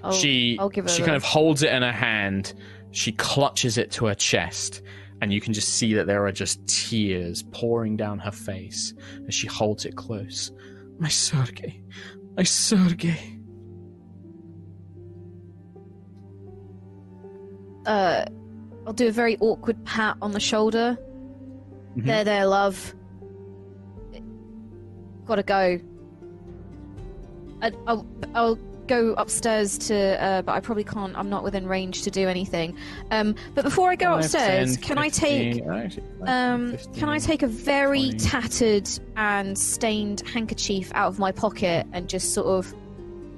I'll, 0.04 0.12
she 0.12 0.58
I'll 0.60 0.70
give 0.70 0.86
her. 0.86 0.90
she 0.90 1.04
kind 1.04 1.16
of 1.16 1.24
holds 1.24 1.64
it 1.64 1.72
in 1.72 1.82
her 1.84 1.92
hand. 1.92 2.54
She 2.92 3.12
clutches 3.14 3.78
it 3.78 3.92
to 3.92 4.08
her 4.08 4.16
chest, 4.16 4.82
and 5.22 5.32
you 5.32 5.40
can 5.40 5.54
just 5.54 5.70
see 5.70 5.94
that 5.94 6.08
there 6.08 6.26
are 6.26 6.32
just 6.32 6.66
tears 6.68 7.44
pouring 7.52 7.96
down 7.96 8.20
her 8.20 8.32
face 8.32 8.94
as 9.28 9.34
she 9.36 9.48
holds 9.48 9.86
it 9.86 9.96
close. 9.96 10.52
My 11.00 11.08
Sergei, 11.08 11.82
my 12.36 12.44
Sergei. 12.44 13.38
Uh, 17.86 18.26
I'll 18.86 18.94
do 18.94 19.08
a 19.08 19.12
very 19.12 19.38
awkward 19.40 19.84
pat 19.86 20.18
on 20.22 20.32
the 20.32 20.40
shoulder. 20.40 20.98
Mhm. 21.98 22.06
There, 22.06 22.24
there, 22.24 22.46
love. 22.46 22.96
Gotta 25.26 25.44
go. 25.44 25.80
I, 27.62 27.72
I'll, 27.88 28.06
I'll 28.34 28.56
go 28.88 29.14
upstairs 29.14 29.78
to, 29.78 30.22
uh, 30.22 30.42
but 30.42 30.54
I 30.54 30.60
probably 30.60 30.84
can't. 30.84 31.16
I'm 31.18 31.30
not 31.30 31.44
within 31.44 31.68
range 31.68 32.02
to 32.04 32.12
do 32.12 32.28
anything. 32.28 32.76
Um, 33.12 33.36
but 33.54 33.64
before 33.64 33.90
I 33.92 33.96
go 33.96 34.16
upstairs, 34.16 34.76
10, 34.78 34.84
can 34.84 34.98
I 34.98 35.10
take? 35.10 35.64
actually, 35.66 36.04
Um, 36.26 36.72
15. 36.72 36.94
can 36.96 37.10
I 37.10 37.20
take 37.20 37.44
a 37.44 37.48
very 37.48 38.10
20. 38.10 38.18
tattered 38.18 38.90
and 39.16 39.58
stained 39.58 40.22
handkerchief 40.28 40.92
out 40.96 41.08
of 41.08 41.20
my 41.20 41.32
pocket 41.32 41.86
and 41.94 42.10
just 42.10 42.34
sort 42.34 42.48
of 42.48 42.74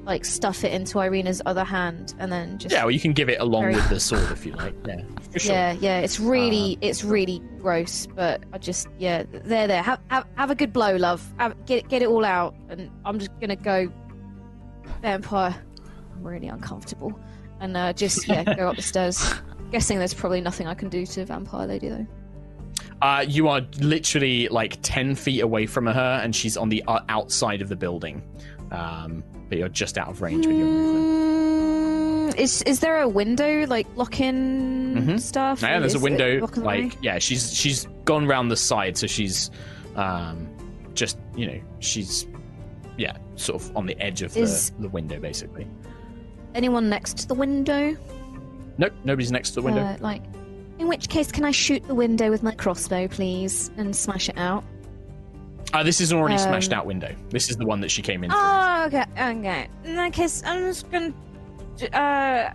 like 0.06 0.26
stuff 0.26 0.64
it 0.64 0.74
into 0.74 1.00
Irina's 1.00 1.42
other 1.46 1.64
hand 1.64 2.14
and 2.20 2.32
then 2.32 2.58
just 2.58 2.74
Yeah, 2.74 2.84
well, 2.84 2.92
you 2.92 3.00
can 3.00 3.14
give 3.14 3.30
it 3.30 3.40
along 3.40 3.64
Very- 3.64 3.76
with 3.76 3.90
the 3.90 4.00
sword 4.00 4.30
if 4.32 4.46
you 4.46 4.52
like. 4.54 4.74
Yeah, 4.86 5.02
sure. 5.38 5.54
yeah, 5.54 5.72
yeah, 5.74 6.00
it's 6.00 6.20
really, 6.20 6.78
it's 6.82 7.04
really 7.04 7.42
gross. 7.60 8.06
But 8.08 8.44
I 8.52 8.58
just, 8.58 8.88
yeah, 9.00 9.24
there, 9.32 9.68
there. 9.68 9.82
Have, 9.82 10.00
have, 10.10 10.26
have 10.36 10.52
a 10.52 10.56
good 10.56 10.74
blow, 10.74 10.96
love. 10.98 11.26
Have, 11.40 11.56
get, 11.66 11.88
get 11.88 12.02
it 12.02 12.10
all 12.10 12.26
out, 12.26 12.54
and 12.70 12.90
I'm 13.06 13.18
just 13.18 13.32
gonna 13.40 13.56
go 13.56 13.90
vampire. 15.02 15.56
I'm 16.16 16.24
really 16.24 16.48
uncomfortable, 16.48 17.18
and 17.60 17.76
uh, 17.78 17.94
just 17.94 18.28
yeah, 18.28 18.44
go 18.56 18.70
up 18.70 18.76
the 18.76 18.82
stairs. 18.82 19.34
Guessing 19.72 19.98
there's 20.00 20.14
probably 20.14 20.42
nothing 20.42 20.68
I 20.68 20.74
can 20.74 20.90
do 20.90 21.06
to 21.06 21.26
vampire 21.26 21.66
lady 21.68 21.90
though. 21.90 22.08
Uh, 23.02 23.26
you 23.28 23.48
are 23.50 23.62
literally 23.80 24.48
like 24.48 24.78
10 24.82 25.16
feet 25.16 25.42
away 25.42 25.66
from 25.66 25.86
her, 25.88 26.20
and 26.24 26.36
she's 26.36 26.56
on 26.56 26.70
the 26.70 26.84
uh, 26.88 27.00
outside 27.10 27.62
of 27.62 27.70
the 27.70 27.76
building. 27.76 28.22
Um, 28.72 29.24
but 29.54 29.60
you're 29.60 29.70
just 29.70 30.00
out 30.00 30.08
of 30.08 30.24
range 30.24 30.48
with 30.48 30.56
your 30.58 30.66
movement. 30.66 32.34
Mm, 32.36 32.40
is 32.40 32.64
is 32.64 32.80
there 32.80 33.00
a 33.02 33.08
window 33.08 33.68
like 33.68 33.86
lock-in 33.96 34.96
Mhm. 34.96 35.20
stuff? 35.20 35.62
Yeah, 35.62 35.78
there's 35.80 35.94
a 35.94 35.98
Is 35.98 36.02
it 36.02 36.04
window. 36.04 36.48
Like, 36.56 36.98
yeah, 37.04 37.20
she's 37.20 37.54
she's 37.54 37.86
gone 38.06 38.26
round 38.26 38.50
the 38.50 38.56
side, 38.58 38.98
so 38.98 39.06
she's 39.06 39.52
um, 39.96 40.48
just 40.96 41.20
you 41.36 41.46
know 41.46 41.60
she's 41.82 42.26
yeah 42.98 43.16
sort 43.36 43.62
of 43.62 43.78
on 43.78 43.86
the 43.86 43.96
edge 44.02 44.24
of 44.24 44.34
the, 44.34 44.72
the 44.80 44.90
window 44.90 45.20
basically. 45.20 45.68
anyone 46.56 46.90
next 46.90 47.18
to 47.20 47.28
the 47.28 47.36
window? 47.36 47.96
Nope, 48.80 48.94
nobody's 49.04 49.32
next 49.32 49.50
to 49.50 49.56
the 49.58 49.62
window. 49.62 49.82
Uh, 49.84 49.98
like, 50.00 50.24
in 50.80 50.88
which 50.88 51.10
case, 51.10 51.32
can 51.32 51.46
I 51.46 51.52
shoot 51.52 51.86
the 51.88 51.94
window 51.94 52.32
with 52.32 52.42
my 52.42 52.54
crossbow, 52.56 53.08
please, 53.08 53.70
and 53.78 53.96
smash 53.96 54.30
it 54.30 54.38
out? 54.40 54.64
Uh, 55.74 55.82
this 55.84 56.00
is 56.00 56.12
an 56.12 56.20
already 56.20 56.36
um, 56.36 56.40
smashed 56.42 56.72
out 56.72 56.86
window. 56.86 57.14
This 57.30 57.50
is 57.50 57.58
the 57.58 57.66
one 57.66 57.82
that 57.82 57.90
she 57.90 58.02
came 58.02 58.24
in. 58.24 58.30
through. 58.30 58.40
Oh, 58.40 58.84
okay, 58.88 59.04
okay. 59.18 59.68
In 59.84 59.96
that 59.96 60.14
case, 60.14 60.44
I'm 60.46 60.60
just 60.60 60.90
gonna. 60.92 61.14
Uh, 61.92 62.52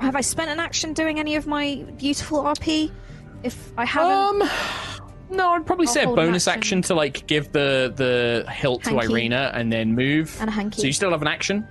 have 0.00 0.16
I 0.16 0.20
spent 0.22 0.50
an 0.50 0.58
action 0.58 0.94
doing 0.94 1.18
any 1.20 1.36
of 1.36 1.46
my 1.46 1.84
beautiful 1.98 2.42
RP? 2.44 2.90
If 3.42 3.72
I 3.76 3.84
haven't, 3.84 4.42
Um, 4.42 4.50
No, 5.30 5.50
I'd 5.50 5.66
probably 5.66 5.86
I'll 5.86 5.92
say 5.92 6.04
a 6.04 6.06
bonus 6.06 6.48
action. 6.48 6.78
action. 6.78 6.82
to 6.82 6.94
like 6.94 7.26
give 7.26 7.52
the 7.52 7.92
the 7.94 8.50
hilt 8.50 8.84
to 8.84 8.98
Irina 8.98 9.50
and 9.54 9.70
then 9.70 9.94
move. 9.94 10.34
And 10.40 10.48
a 10.48 10.52
hanky. 10.52 10.80
So 10.80 10.86
you 10.86 10.92
still 10.94 11.10
have 11.10 11.20
an 11.22 11.28
action. 11.28 11.66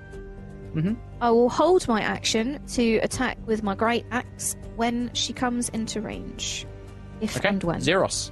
I 1.19 1.31
will 1.31 1.49
hold 1.49 1.87
my 1.87 2.01
action 2.01 2.59
to 2.73 2.97
attack 2.97 3.39
with 3.47 3.63
my 3.63 3.73
great 3.73 4.05
axe 4.11 4.55
when 4.75 5.09
she 5.13 5.33
comes 5.33 5.69
into 5.69 6.01
range. 6.01 6.67
If 7.19 7.35
Okay. 7.37 7.49
and 7.49 7.63
when. 7.63 7.81
Zeros. 7.81 8.31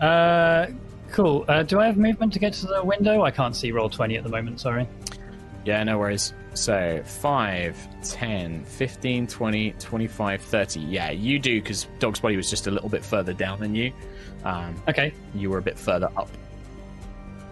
Uh, 0.00 0.66
cool. 1.10 1.44
Uh, 1.48 1.62
do 1.62 1.80
I 1.80 1.86
have 1.86 1.96
movement 1.96 2.32
to 2.34 2.38
get 2.38 2.52
to 2.54 2.66
the 2.66 2.84
window? 2.84 3.22
I 3.22 3.30
can't 3.30 3.54
see 3.56 3.72
Roll20 3.72 4.16
at 4.18 4.22
the 4.24 4.28
moment, 4.30 4.60
sorry. 4.60 4.86
Yeah, 5.64 5.82
no 5.84 5.98
worries. 5.98 6.32
So 6.54 7.02
5, 7.04 7.88
10, 8.02 8.64
15, 8.64 9.26
20, 9.26 9.70
25, 9.72 10.40
30. 10.42 10.80
Yeah, 10.80 11.10
you 11.10 11.38
do 11.38 11.60
because 11.60 11.86
Dog's 11.98 12.20
body 12.20 12.36
was 12.36 12.48
just 12.48 12.66
a 12.66 12.70
little 12.70 12.88
bit 12.88 13.04
further 13.04 13.32
down 13.32 13.58
than 13.60 13.74
you. 13.74 13.92
Um, 14.44 14.74
Okay. 14.88 15.12
you 15.34 15.50
were 15.50 15.58
a 15.58 15.62
bit 15.62 15.78
further 15.78 16.08
up. 16.16 16.28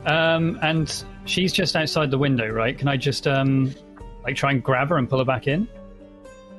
Um, 0.07 0.59
and 0.63 1.05
she's 1.25 1.53
just 1.53 1.77
outside 1.77 2.11
the 2.11 2.19
window, 2.19 2.49
right? 2.49 2.79
Can 2.79 2.89
I 2.89 2.97
just, 2.97 3.27
um, 3.27 3.75
like, 4.23 4.37
try 4.37 4.53
and 4.53 4.63
grab 4.63 4.91
her 4.91 4.99
and 4.99 5.09
pull 5.09 5.19
her 5.19 5.25
back 5.25 5.47
in? 5.49 5.67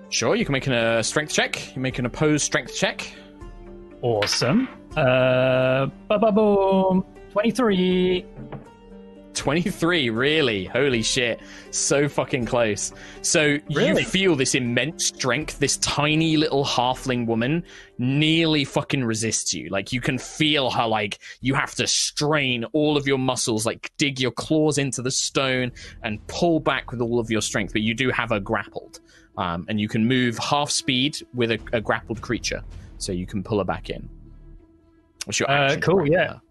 Sure, 0.10 0.36
you 0.36 0.46
can 0.46 0.54
make 0.54 0.68
a 0.68 1.04
strength 1.04 1.34
check. 1.34 1.76
You 1.76 1.82
make 1.82 2.00
an 2.00 2.06
opposed 2.06 2.44
strength 2.44 2.76
check. 2.76 3.08
Awesome. 4.02 4.68
Uh, 4.96 5.88
ba 6.08 6.20
ba 6.20 6.32
boom. 6.32 7.06
23. 7.34 8.26
23, 9.34 10.10
really? 10.10 10.66
Holy 10.66 11.02
shit. 11.02 11.42
So 11.72 12.08
fucking 12.08 12.46
close. 12.46 12.94
So 13.22 13.58
Really? 13.70 14.02
you 14.02 14.08
feel 14.08 14.36
this 14.36 14.56
immense 14.56 15.08
strength, 15.08 15.60
this 15.60 15.78
tiny 15.78 16.38
little 16.38 16.64
halfling 16.64 17.28
woman 17.28 17.64
nearly 17.98 18.64
fucking 18.64 19.04
resists 19.04 19.54
you. 19.54 19.70
Like 19.70 19.92
you 19.92 20.00
can 20.00 20.18
feel 20.18 20.72
her, 20.72 20.88
like 20.88 21.20
you 21.42 21.54
have 21.54 21.76
to 21.76 21.86
strain 21.86 22.64
all 22.72 22.96
of 22.96 23.06
your 23.06 23.18
muscles, 23.18 23.66
like 23.66 23.92
dig 23.98 24.20
your 24.20 24.32
claws 24.32 24.78
into 24.78 25.02
the 25.02 25.12
stone 25.12 25.72
and 26.04 26.26
pull 26.28 26.60
back 26.62 26.92
with 26.92 27.02
all 27.02 27.20
of 27.20 27.30
your 27.30 27.42
strength. 27.42 27.74
But 27.74 27.82
you 27.82 27.94
do 27.94 28.10
have 28.12 28.30
her 28.30 28.40
grappled. 28.40 29.02
Um, 29.38 29.66
and 29.68 29.82
you 29.82 29.90
can 29.90 30.08
move 30.08 30.38
half 30.38 30.72
speed 30.72 31.18
with 31.34 31.52
a, 31.52 31.60
a 31.74 31.82
grappled 31.82 32.22
creature. 32.22 32.64
So 33.00 33.12
you 33.12 33.28
can 33.28 33.44
pull 33.44 33.58
her 33.58 33.66
back 33.66 33.90
in. 33.90 34.10
What's 35.26 35.40
your 35.40 35.50
Uh, 35.50 35.54
action? 35.66 35.82
to 35.82 35.86
cool, 35.86 35.96
grapple 35.98 36.14
yeah. 36.14 36.28
her? 36.34 36.42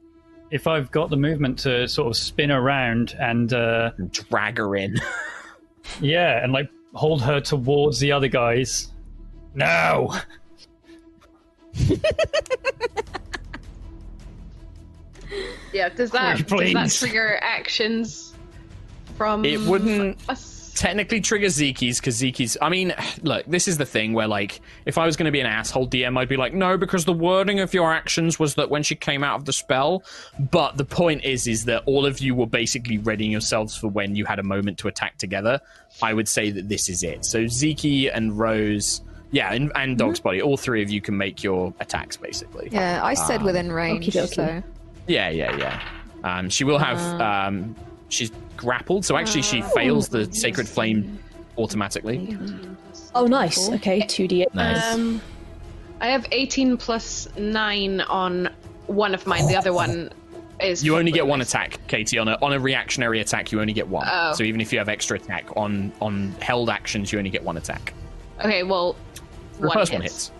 If 0.51 0.67
I've 0.67 0.91
got 0.91 1.11
the 1.11 1.17
movement 1.17 1.59
to 1.61 1.89
sort 1.89 2.09
of 2.09 2.17
spin 2.17 2.51
around 2.51 3.17
and, 3.19 3.53
uh, 3.53 3.91
drag 4.11 4.59
her 4.59 4.77
in. 4.77 5.01
yeah, 6.01 6.43
and, 6.43 6.53
like, 6.53 6.69
hold 6.93 7.23
her 7.23 7.41
towards 7.41 7.99
the 7.99 8.13
other 8.13 8.29
guys. 8.29 8.93
No! 9.55 10.15
Yeah, 15.73 15.89
does 15.89 16.11
that 16.13 16.47
does 16.47 16.73
that 16.73 16.91
trigger 16.91 17.39
actions 17.43 18.35
from 19.17 19.45
It 19.45 19.61
wouldn't 19.61 20.19
us? 20.29 20.54
Technically 20.75 21.21
trigger 21.21 21.47
Zeki's 21.49 22.01
because 22.01 22.17
Zeki's. 22.17 22.57
I 22.61 22.69
mean, 22.69 22.93
look, 23.23 23.47
this 23.47 23.67
is 23.69 23.79
the 23.79 23.87
thing 23.87 24.13
where, 24.13 24.27
like, 24.29 24.61
if 24.87 24.99
I 24.99 25.07
was 25.07 25.17
going 25.17 25.27
to 25.27 25.33
be 25.33 25.41
an 25.41 25.47
asshole 25.47 25.89
DM, 25.89 26.19
I'd 26.19 26.29
be 26.29 26.37
like, 26.37 26.53
no, 26.53 26.77
because 26.77 27.05
the 27.05 27.13
wording 27.13 27.61
of 27.61 27.73
your 27.73 27.93
actions 27.93 28.39
was 28.39 28.55
that 28.57 28.71
when 28.71 28.83
she 28.83 28.95
came 28.95 29.25
out 29.25 29.37
of 29.37 29.45
the 29.45 29.53
spell. 29.53 30.03
But 30.39 30.77
the 30.77 30.85
point 30.85 31.25
is, 31.25 31.47
is 31.47 31.65
that 31.67 31.83
all 31.87 32.05
of 32.05 32.21
you 32.21 32.35
were 32.35 32.47
basically 32.47 32.99
readying 32.99 33.31
yourselves 33.31 33.77
for 33.77 33.89
when 33.89 34.15
you 34.17 34.25
had 34.25 34.39
a 34.39 34.43
moment 34.43 34.79
to 34.79 34.89
attack 34.89 35.17
together. 35.19 35.61
I 36.03 36.13
would 36.13 36.29
say 36.29 36.51
that 36.51 36.69
this 36.69 36.89
is 36.89 37.03
it. 37.03 37.25
So 37.25 37.45
Zeki 37.45 38.11
and 38.13 38.37
Rose, 38.39 39.01
yeah, 39.31 39.53
and, 39.53 39.71
and 39.77 39.97
Dog's 39.97 40.21
Body, 40.21 40.43
all 40.43 40.57
three 40.57 40.83
of 40.83 40.91
you 40.91 41.01
can 41.01 41.17
make 41.17 41.43
your 41.45 41.73
attacks 41.81 42.17
basically. 42.17 42.69
Yeah, 42.73 43.01
I 43.05 43.15
said 43.15 43.41
Um, 43.41 43.47
within 43.47 43.71
range, 43.73 44.07
okie 44.07 44.13
dokie. 44.25 44.35
so. 44.35 44.63
Yeah, 45.07 45.29
yeah, 45.31 45.57
yeah. 45.57 45.81
Um, 46.25 46.49
she 46.51 46.65
will 46.65 46.79
have. 46.79 46.99
Um, 47.21 47.77
she's 48.15 48.33
grappled, 48.57 49.05
so 49.05 49.17
actually 49.17 49.43
she 49.43 49.63
fails 49.63 50.09
the 50.09 50.33
sacred 50.33 50.69
flame 50.69 51.19
automatically. 51.59 52.37
Oh, 53.15 53.27
nice. 53.27 53.69
Okay, 53.71 54.01
2d8. 54.01 54.55
Nice. 54.55 54.95
Um, 54.95 55.21
I 56.01 56.09
have 56.09 56.27
18 56.33 56.77
plus 56.77 57.29
9 57.37 58.01
on 58.03 58.49
one 58.87 59.15
of 59.15 59.27
mine. 59.27 59.47
The 59.47 59.57
other 59.57 59.73
one 59.73 60.11
is. 60.61 60.85
You 60.85 60.97
only 60.97 61.13
get 61.13 61.27
one 61.27 61.41
attack, 61.41 61.79
Katie. 61.89 62.19
On 62.19 62.29
a 62.29 62.39
on 62.43 62.53
a 62.53 62.59
reactionary 62.61 63.21
attack, 63.21 63.53
you 63.53 63.61
only 63.61 63.73
get 63.73 63.89
one. 63.89 64.07
Oh. 64.11 64.33
So 64.35 64.43
even 64.45 64.61
if 64.61 64.73
you 64.73 64.79
have 64.79 64.89
extra 64.89 65.17
attack 65.17 65.47
on 65.57 65.93
on 66.01 66.35
held 66.41 66.71
actions, 66.71 67.13
you 67.13 67.19
only 67.19 67.31
get 67.31 67.43
one 67.43 67.57
attack. 67.57 67.95
Okay, 68.41 68.63
well, 68.65 68.97
The 69.61 69.69
one 69.69 69.77
first 69.79 69.93
hits. 69.93 69.99
one 69.99 70.03
hits. 70.03 70.31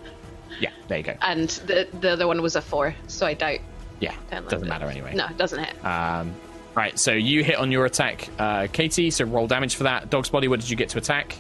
Yeah, 0.61 0.71
there 0.89 0.99
you 0.99 1.05
go. 1.05 1.15
And 1.23 1.49
the, 1.67 1.89
the 2.01 2.11
other 2.13 2.27
one 2.27 2.43
was 2.43 2.55
a 2.57 2.61
4, 2.61 2.95
so 3.07 3.27
I 3.27 3.35
doubt. 3.35 3.59
Yeah, 4.01 4.15
doesn't 4.49 4.69
matter 4.69 4.87
anyway. 4.87 5.15
No, 5.15 5.27
it 5.27 5.37
doesn't 5.37 5.63
hit. 5.65 5.85
Um, 5.85 6.35
right, 6.75 6.99
so 6.99 7.13
you 7.13 7.45
hit 7.45 7.57
on 7.57 7.71
your 7.73 7.85
attack, 7.87 8.29
uh, 8.39 8.67
Katie. 8.73 9.11
So 9.11 9.25
roll 9.25 9.47
damage 9.47 9.77
for 9.77 9.85
that. 9.85 10.11
Dog's 10.11 10.29
body. 10.31 10.49
What 10.49 10.61
did 10.61 10.69
you 10.71 10.77
get 10.77 10.89
to 10.91 10.99
attack? 10.99 11.37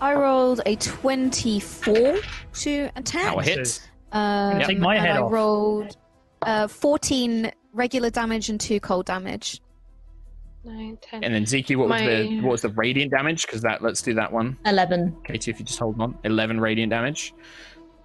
I 0.00 0.14
rolled 0.14 0.60
a 0.66 0.76
24 0.76 2.16
to 2.54 2.90
attack. 2.96 3.22
How 3.24 3.38
a 3.38 3.42
hit. 3.42 3.58
is- 3.58 3.80
Um, 4.12 4.60
Take 4.60 4.78
my 4.78 4.96
and 4.96 5.06
head 5.06 5.16
I 5.16 5.20
off. 5.20 5.32
rolled 5.32 5.96
uh, 6.42 6.68
14 6.68 7.50
regular 7.72 8.08
damage 8.10 8.48
and 8.48 8.60
2 8.60 8.78
cold 8.80 9.04
damage. 9.06 9.60
9, 10.64 10.98
10. 11.00 11.24
And 11.24 11.34
then 11.34 11.44
Zeki, 11.44 11.76
what 11.76 11.88
was 11.88 12.00
the 12.00 12.40
what 12.40 12.50
was 12.52 12.62
the 12.62 12.70
radiant 12.70 13.10
damage? 13.12 13.46
Because 13.46 13.62
that 13.62 13.82
let's 13.82 14.02
do 14.02 14.14
that 14.14 14.32
one. 14.32 14.58
11. 14.66 15.16
Katie, 15.24 15.50
if 15.50 15.58
you 15.60 15.64
just 15.64 15.78
hold 15.78 16.00
on, 16.00 16.18
eleven 16.24 16.58
radiant 16.60 16.90
damage. 16.90 17.34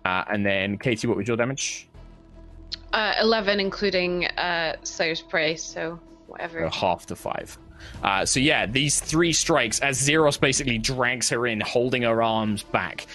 Uh, 0.05 0.23
and 0.31 0.45
then 0.45 0.77
Katie, 0.77 1.07
what 1.07 1.17
was 1.17 1.27
your 1.27 1.37
damage? 1.37 1.87
Uh, 2.93 3.13
11, 3.21 3.59
including 3.59 4.25
uh, 4.25 4.75
Slayer's 4.83 5.21
Prey, 5.21 5.55
so 5.55 5.99
whatever. 6.27 6.65
Uh, 6.65 6.69
half 6.71 7.05
to 7.07 7.15
five. 7.15 7.57
Uh, 8.03 8.25
so 8.25 8.39
yeah, 8.39 8.65
these 8.65 8.99
three 8.99 9.33
strikes 9.33 9.79
as 9.79 9.97
Zeros 9.97 10.37
basically 10.37 10.77
drags 10.77 11.29
her 11.29 11.47
in, 11.47 11.61
holding 11.61 12.03
her 12.03 12.21
arms 12.21 12.63
back. 12.63 13.07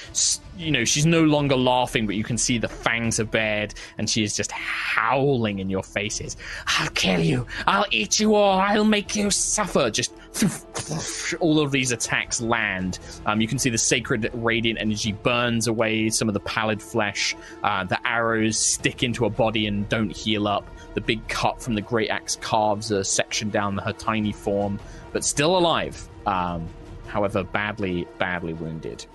You 0.57 0.71
know, 0.71 0.85
she's 0.85 1.05
no 1.05 1.23
longer 1.23 1.57
laughing, 1.57 2.07
but 2.07 2.17
you 2.17 2.25
can 2.25 2.39
see 2.39 2.57
the 2.57 2.69
fangs 2.69 3.21
are 3.21 3.25
bared, 3.25 3.75
and 3.99 4.09
she 4.09 4.23
is 4.23 4.35
just 4.35 4.51
howling 4.53 5.59
in 5.59 5.69
your 5.69 5.83
faces. 5.83 6.37
I'll 6.67 6.89
kill 6.91 7.21
you! 7.21 7.47
I'll 7.67 7.87
eat 7.91 8.19
you 8.19 8.35
all! 8.35 8.59
I'll 8.59 8.85
make 8.85 9.15
you 9.15 9.31
suffer! 9.31 9.91
Just 9.91 10.15
all 11.41 11.61
of 11.61 11.73
these 11.73 11.93
attacks 11.93 12.41
land. 12.41 12.99
Um, 13.27 13.41
you 13.41 13.49
can 13.49 13.59
see 13.59 13.71
the 13.71 13.79
sacred 13.79 14.31
radiant 14.35 14.81
energy 14.81 15.13
burns 15.13 15.67
away 15.67 16.09
some 16.11 16.29
of 16.29 16.35
the 16.35 16.41
pallid 16.41 16.83
flesh. 16.83 17.37
Uh, 17.63 17.85
the 17.85 18.07
arrows 18.07 18.59
stick 18.59 19.03
into 19.03 19.25
her 19.25 19.31
body 19.31 19.67
and 19.67 19.89
don't 19.89 20.15
heal 20.15 20.49
up. 20.49 20.67
The 20.95 21.01
big 21.01 21.27
cut 21.29 21.63
from 21.63 21.75
the 21.75 21.83
great 21.83 22.09
axe 22.09 22.37
carves 22.37 22.91
a 22.91 23.05
section 23.05 23.51
down 23.51 23.77
her 23.79 23.93
tiny 23.93 24.33
form, 24.33 24.81
but 25.13 25.25
still 25.25 25.57
alive. 25.57 26.09
Um, 26.27 26.67
however, 27.07 27.45
badly, 27.45 28.07
badly 28.19 28.55
wounded. 28.55 29.07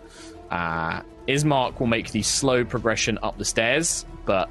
Uh, 0.52 1.02
Ismark 1.28 1.80
will 1.80 1.88
make 1.88 2.12
the 2.12 2.22
slow 2.22 2.66
progression 2.66 3.18
up 3.24 3.38
the 3.38 3.46
stairs, 3.46 4.06
but 4.26 4.50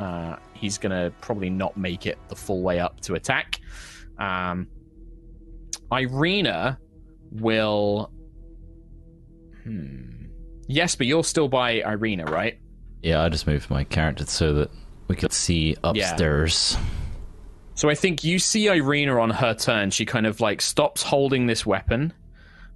uh, 0.00 0.36
he's 0.52 0.76
going 0.78 0.90
to 0.90 1.12
probably 1.20 1.48
not 1.48 1.76
make 1.76 2.06
it 2.06 2.18
the 2.28 2.36
full 2.36 2.60
way 2.60 2.80
up 2.80 3.00
to 3.02 3.14
attack. 3.14 3.60
Um, 4.18 4.66
Irina 5.92 6.78
will. 7.30 8.10
Hmm. 9.62 10.26
Yes, 10.66 10.96
but 10.96 11.06
you're 11.06 11.24
still 11.24 11.48
by 11.48 11.82
Irina, 11.82 12.24
right? 12.24 12.58
Yeah, 13.02 13.22
I 13.22 13.28
just 13.28 13.46
moved 13.46 13.70
my 13.70 13.84
character 13.84 14.26
so 14.26 14.52
that 14.54 14.70
we 15.06 15.16
could 15.16 15.32
see 15.32 15.76
upstairs. 15.82 16.76
So 17.74 17.88
I 17.88 17.94
think 17.94 18.24
you 18.24 18.38
see 18.38 18.66
Irina 18.66 19.20
on 19.20 19.30
her 19.30 19.54
turn. 19.54 19.90
She 19.90 20.04
kind 20.04 20.26
of 20.26 20.40
like 20.40 20.60
stops 20.60 21.02
holding 21.02 21.46
this 21.46 21.64
weapon, 21.64 22.12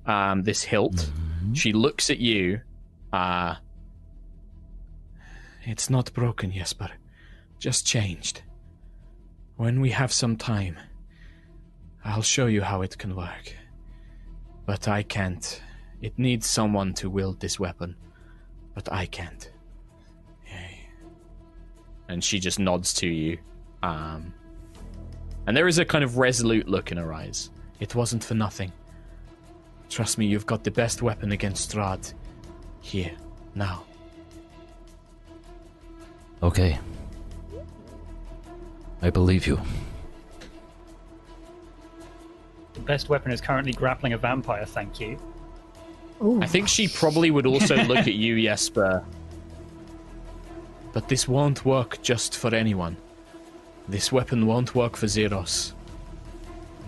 um, 0.07 0.45
this 0.45 0.63
hilt. 0.63 1.11
She 1.53 1.73
looks 1.73 2.11
at 2.11 2.19
you. 2.19 2.61
Uh, 3.13 3.57
it's 5.65 5.91
not 5.91 6.13
broken, 6.13 6.53
Jesper. 6.53 6.91
Just 7.59 7.87
changed. 7.87 8.43
When 9.57 9.81
we 9.81 9.91
have 9.91 10.13
some 10.13 10.37
time, 10.37 10.77
I'll 12.05 12.23
show 12.23 12.47
you 12.47 12.63
how 12.63 12.83
it 12.83 12.99
can 12.99 13.15
work. 13.15 13.55
But 14.67 14.89
I 14.89 15.03
can't. 15.03 15.61
It 16.01 16.19
needs 16.19 16.47
someone 16.47 16.95
to 16.95 17.11
wield 17.11 17.41
this 17.41 17.61
weapon. 17.61 17.97
But 18.75 18.91
I 18.91 19.07
can't. 19.07 19.51
Yay. 20.47 20.89
And 22.09 22.25
she 22.25 22.41
just 22.41 22.59
nods 22.59 22.95
to 22.95 23.07
you. 23.07 23.39
Um, 23.83 24.35
and 25.47 25.57
there 25.57 25.69
is 25.69 25.79
a 25.79 25.85
kind 25.85 26.03
of 26.03 26.19
resolute 26.19 26.69
look 26.69 26.91
in 26.91 26.99
her 26.99 27.13
eyes. 27.13 27.51
It 27.81 27.95
wasn't 27.95 28.25
for 28.25 28.35
nothing. 28.35 28.73
Trust 29.93 30.17
me, 30.17 30.25
you've 30.25 30.47
got 30.47 30.65
the 30.65 30.71
best 30.71 31.03
weapon 31.03 31.33
against 31.33 31.71
Strahd. 31.71 32.15
Here, 32.81 33.13
now. 33.55 33.85
Okay. 36.43 36.79
I 39.03 39.11
believe 39.11 39.47
you. 39.47 39.61
The 42.73 42.81
best 42.81 43.11
weapon 43.11 43.33
is 43.33 43.43
currently 43.43 43.75
grappling 43.75 44.15
a 44.15 44.19
vampire, 44.19 44.65
thank 44.65 44.99
you. 44.99 45.19
Ooh. 46.25 46.41
I 46.41 46.47
think 46.47 46.69
she 46.69 46.89
probably 46.89 47.31
would 47.31 47.45
also 47.45 47.77
look 47.85 47.99
at 47.99 48.15
you, 48.15 48.41
Jesper, 48.43 49.05
But 50.95 51.07
this 51.09 51.29
won't 51.29 51.67
work 51.67 52.01
just 52.01 52.39
for 52.39 52.55
anyone. 52.55 52.97
This 53.89 54.11
weapon 54.11 54.47
won't 54.47 54.75
work 54.75 54.97
for 54.97 55.07
Zeros. 55.07 55.75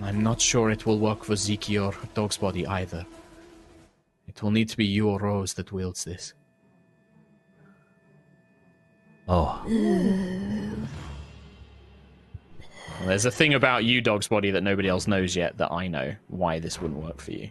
And 0.04 0.18
I'm 0.18 0.22
not 0.22 0.38
sure 0.38 0.70
it 0.70 0.84
will 0.84 0.98
work 0.98 1.24
for 1.24 1.32
Ziki 1.32 1.82
or 1.82 1.94
Dog's 2.12 2.36
Body 2.36 2.66
either. 2.66 3.06
It 4.28 4.42
will 4.42 4.50
need 4.50 4.68
to 4.68 4.76
be 4.76 4.84
you 4.84 5.08
or 5.08 5.18
Rose 5.18 5.54
that 5.54 5.72
wields 5.72 6.04
this. 6.04 6.34
Oh, 9.26 9.62
Well, 13.00 13.08
there's 13.08 13.24
a 13.24 13.30
thing 13.30 13.54
about 13.54 13.84
you, 13.84 14.02
Dog's 14.02 14.28
Body, 14.28 14.50
that 14.50 14.60
nobody 14.60 14.88
else 14.88 15.06
knows 15.06 15.34
yet 15.34 15.56
that 15.56 15.72
I 15.72 15.88
know 15.88 16.14
why 16.28 16.58
this 16.58 16.82
wouldn't 16.82 17.02
work 17.02 17.20
for 17.20 17.32
you. 17.32 17.50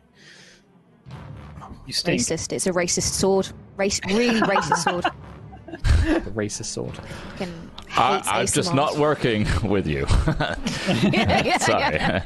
You 1.88 1.94
stink. 1.94 2.22
Racist. 2.22 2.54
It's 2.54 2.68
a 2.68 2.72
racist 2.72 3.14
sword. 3.14 3.50
Race, 3.78 4.00
really 4.08 4.42
racist 4.42 4.78
sword. 4.78 5.06
The 6.04 6.32
racist 6.32 6.66
sword. 6.66 6.96
Fucking 7.32 7.72
I, 7.96 8.16
hates 8.16 8.28
I'm 8.28 8.48
just 8.48 8.74
not 8.74 8.98
working 8.98 9.48
with 9.64 9.88
you. 9.88 10.06
Sorry. 11.60 12.22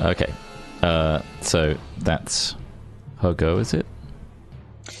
okay. 0.00 0.32
Uh, 0.82 1.20
so 1.40 1.76
that's 1.98 2.56
her 3.18 3.34
go, 3.34 3.58
is 3.58 3.74
it? 3.74 3.86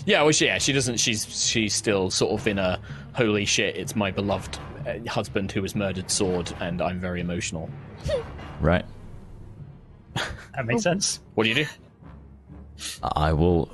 Yeah, 0.06 0.22
well, 0.22 0.32
she, 0.32 0.46
yeah, 0.46 0.58
she 0.58 0.72
doesn't. 0.72 0.98
She's 0.98 1.24
she's 1.46 1.74
still 1.74 2.10
sort 2.10 2.40
of 2.40 2.46
in 2.46 2.58
a 2.58 2.80
holy 3.14 3.44
shit. 3.44 3.76
It's 3.76 3.96
my 3.96 4.10
beloved 4.10 4.58
uh, 4.86 4.98
husband 5.10 5.50
who 5.52 5.62
was 5.62 5.74
murdered 5.74 6.10
sword, 6.10 6.52
and 6.60 6.80
I'm 6.80 7.00
very 7.00 7.20
emotional. 7.20 7.68
Right. 8.60 8.84
That 10.54 10.66
makes 10.66 10.82
sense. 10.82 11.20
What 11.34 11.44
do 11.44 11.48
you 11.50 11.54
do? 11.54 11.66
I 13.02 13.32
will 13.32 13.70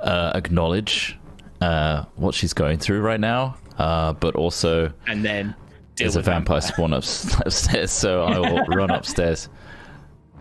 uh, 0.00 0.32
acknowledge 0.34 1.18
uh, 1.62 2.04
what 2.16 2.34
she's 2.34 2.52
going 2.52 2.78
through 2.78 3.00
right 3.00 3.20
now, 3.20 3.56
uh, 3.78 4.12
but 4.14 4.34
also 4.36 4.92
And 5.06 5.24
then 5.24 5.54
there's 5.96 6.16
a 6.16 6.18
with 6.18 6.26
vampire 6.26 6.60
spawn 6.60 6.92
up, 6.92 6.98
upstairs, 7.46 7.90
so 7.90 8.24
I 8.24 8.38
will 8.38 8.64
run 8.68 8.90
upstairs. 8.90 9.48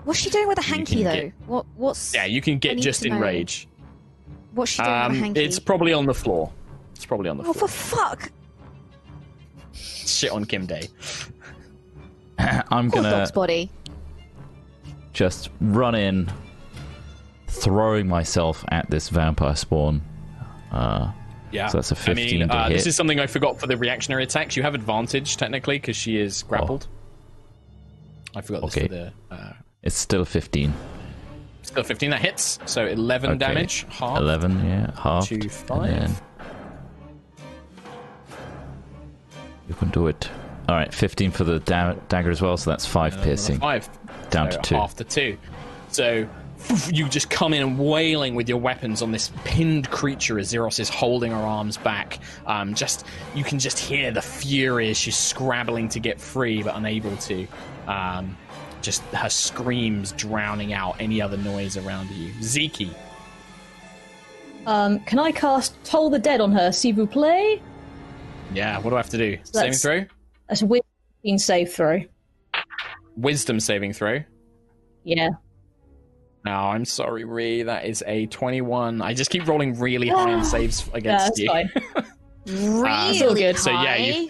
What's 0.03 0.19
she 0.19 0.29
doing 0.29 0.47
with 0.47 0.57
a 0.57 0.63
hanky 0.63 1.03
though? 1.03 1.13
get- 1.13 1.33
What? 1.45 1.65
What's? 1.75 2.13
Yeah, 2.13 2.25
you 2.25 2.41
can 2.41 2.57
get 2.57 2.77
just 2.79 3.03
to 3.03 3.09
know. 3.09 3.15
enrage. 3.17 3.67
What's 4.53 4.71
she 4.71 4.81
doing 4.83 4.93
Um, 4.95 5.11
with 5.11 5.21
a 5.21 5.23
hanky? 5.25 5.43
it's 5.45 5.59
probably 5.59 5.93
on 5.93 6.05
the 6.07 6.13
floor. 6.13 6.51
It's 6.95 7.05
probably 7.05 7.29
on 7.29 7.37
the 7.37 7.43
Oh, 7.45 7.53
floor. 7.53 7.67
for 7.67 7.73
fuck! 7.73 8.31
Shit 9.73 10.31
on 10.31 10.45
Kim 10.45 10.65
Day. 10.65 10.87
I'm 12.39 12.89
Poor 12.89 13.03
gonna 13.03 13.11
dog's 13.17 13.31
body. 13.31 13.69
just 15.13 15.49
run 15.61 15.93
in, 15.95 16.31
throwing 17.47 18.07
myself 18.07 18.65
at 18.69 18.89
this 18.89 19.09
vampire 19.09 19.55
spawn. 19.55 20.01
Uh, 20.71 21.11
Yeah, 21.51 21.67
So 21.67 21.79
that's 21.79 21.91
a 21.91 21.95
I 21.95 21.99
15 22.15 22.27
I 22.43 22.45
mean, 22.45 22.49
uh, 22.51 22.69
this 22.69 22.87
is 22.87 22.95
something 22.95 23.19
I 23.19 23.27
forgot 23.27 23.59
for 23.59 23.67
the 23.67 23.75
reactionary 23.75 24.23
attacks. 24.23 24.55
You 24.55 24.63
have 24.63 24.73
advantage 24.73 25.35
technically 25.35 25.77
because 25.79 25.97
she 25.97 26.17
is 26.17 26.43
grappled. 26.43 26.87
I 28.33 28.39
forgot 28.41 28.61
this 28.61 28.77
Okay. 28.77 28.87
for 28.87 28.93
the. 28.93 29.13
Uh, 29.29 29.53
it's 29.83 29.97
still 29.97 30.23
15. 30.23 30.73
still 31.63 31.83
15 31.83 32.09
that 32.11 32.21
hits, 32.21 32.57
so 32.65 32.85
11 32.85 33.31
Okay. 33.31 33.37
damage. 33.39 33.85
Half. 33.89 34.17
11, 34.17 34.65
yeah, 34.65 34.91
half. 34.97 35.27
to 35.27 35.35
And 35.35 35.51
five. 35.51 35.89
then 35.89 36.15
you 39.67 39.75
can 39.75 39.89
do 39.89 40.07
it. 40.07 40.29
All 40.69 40.75
right, 40.75 40.93
15 40.93 41.31
for 41.31 41.43
the 41.43 41.59
da- 41.59 41.95
dagger 42.07 42.29
as 42.29 42.41
well, 42.41 42.55
so 42.57 42.69
that's 42.69 42.85
five 42.85 43.13
Another 43.13 43.25
piercing. 43.27 43.59
Five. 43.59 43.89
Down 44.29 44.51
So 44.51 44.57
to 44.57 44.63
two. 44.63 44.75
Half 44.75 44.95
to 44.97 45.03
two. 45.03 45.37
So 45.89 46.27
you 46.91 47.07
just 47.09 47.29
come 47.29 47.53
in 47.53 47.77
wailing 47.77 48.35
with 48.35 48.47
your 48.47 48.57
weapons 48.59 49.01
on 49.01 49.11
this 49.11 49.31
pinned 49.43 49.89
creature 49.89 50.39
as 50.39 50.47
Zeros 50.49 50.79
is 50.79 50.89
holding 50.89 51.31
her 51.31 51.37
arms 51.37 51.77
back. 51.77 52.19
Um, 52.45 52.73
just 52.73 53.05
you 53.35 53.43
can 53.43 53.59
just 53.59 53.79
hear 53.79 54.11
the 54.11 54.21
fury 54.21 54.89
as 54.89 54.97
she's 54.97 55.17
scrabbling 55.17 55.89
to 55.89 55.99
get 55.99 56.19
free 56.19 56.63
but 56.63 56.75
unable 56.75 57.15
to. 57.17 57.47
Um, 57.87 58.37
just 58.81 59.01
her 59.13 59.29
screams 59.29 60.11
drowning 60.13 60.73
out 60.73 60.95
any 60.99 61.21
other 61.21 61.37
noise 61.37 61.77
around 61.77 62.09
you. 62.11 62.31
Ziki. 62.39 62.89
Um, 64.65 64.99
can 65.01 65.19
I 65.19 65.31
cast 65.31 65.75
Toll 65.83 66.09
the 66.09 66.19
Dead 66.19 66.41
on 66.41 66.51
her, 66.51 66.71
s'il 66.71 66.93
vous 66.93 67.07
plaît? 67.07 67.61
Yeah, 68.53 68.79
what 68.79 68.89
do 68.91 68.95
I 68.95 68.99
have 68.99 69.09
to 69.09 69.17
do? 69.17 69.37
Saving 69.43 69.71
That's- 69.71 69.81
throw? 69.81 70.05
That's 70.47 70.61
a 70.61 70.65
win 70.65 71.37
save 71.37 71.71
throw. 71.71 72.01
Wisdom 73.15 73.59
saving 73.59 73.93
throw. 73.93 74.23
Yeah. 75.03 75.29
No, 76.45 76.51
I'm 76.51 76.85
sorry, 76.85 77.23
Ree. 77.23 77.63
That 77.63 77.85
is 77.85 78.03
a 78.07 78.25
21. 78.27 79.01
I 79.01 79.13
just 79.13 79.29
keep 79.29 79.47
rolling 79.47 79.79
really 79.79 80.07
high 80.07 80.33
on 80.33 80.43
saves 80.45 80.87
Yeah, 80.91 80.97
against 80.97 81.25
that's 81.37 81.39
you. 81.39 82.03
Really 82.47 83.09
It's 83.11 83.21
all 83.21 83.35
good. 83.35 83.57
So 83.59 83.69
yeah, 83.71 83.95
you. 83.97 84.27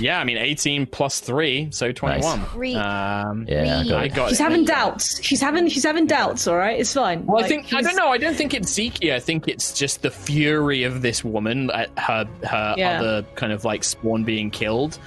Yeah, 0.00 0.18
I 0.20 0.24
mean 0.24 0.36
18 0.38 0.86
plus 0.86 1.20
three, 1.20 1.68
so 1.70 1.90
21. 1.92 2.44
Re- 2.56 2.74
Um, 2.74 3.44
Yeah, 3.48 3.80
I 3.80 3.84
got 3.88 4.00
I 4.00 4.04
it. 4.04 4.14
got 4.14 4.28
She's 4.30 4.40
it. 4.40 4.42
having 4.44 4.64
doubts. 4.64 5.22
She's 5.24 5.40
having 5.40 5.68
she's 5.68 5.84
having 5.84 6.06
doubts. 6.06 6.46
All 6.46 6.56
right, 6.56 6.78
it's 6.78 6.92
fine. 6.94 7.26
Well, 7.26 7.38
I 7.38 7.40
Like, 7.42 7.48
think 7.48 7.72
I 7.74 7.82
don't 7.82 7.96
know. 7.96 8.08
I 8.08 8.18
don't 8.18 8.34
think 8.36 8.54
it's 8.54 8.72
Zeke. 8.72 9.04
I 9.04 9.18
think 9.20 9.46
it's 9.48 9.72
just 9.76 10.02
the 10.02 10.10
fury 10.10 10.84
of 10.84 11.02
this 11.02 11.24
woman 11.24 11.70
at 11.72 11.90
her 11.98 12.28
her 12.44 12.74
Yeah. 12.76 12.98
other 13.00 13.22
kind 13.34 13.52
of 13.52 13.64
like 13.64 13.82
spawn 13.84 14.22
being 14.24 14.50
killed. 14.50 14.98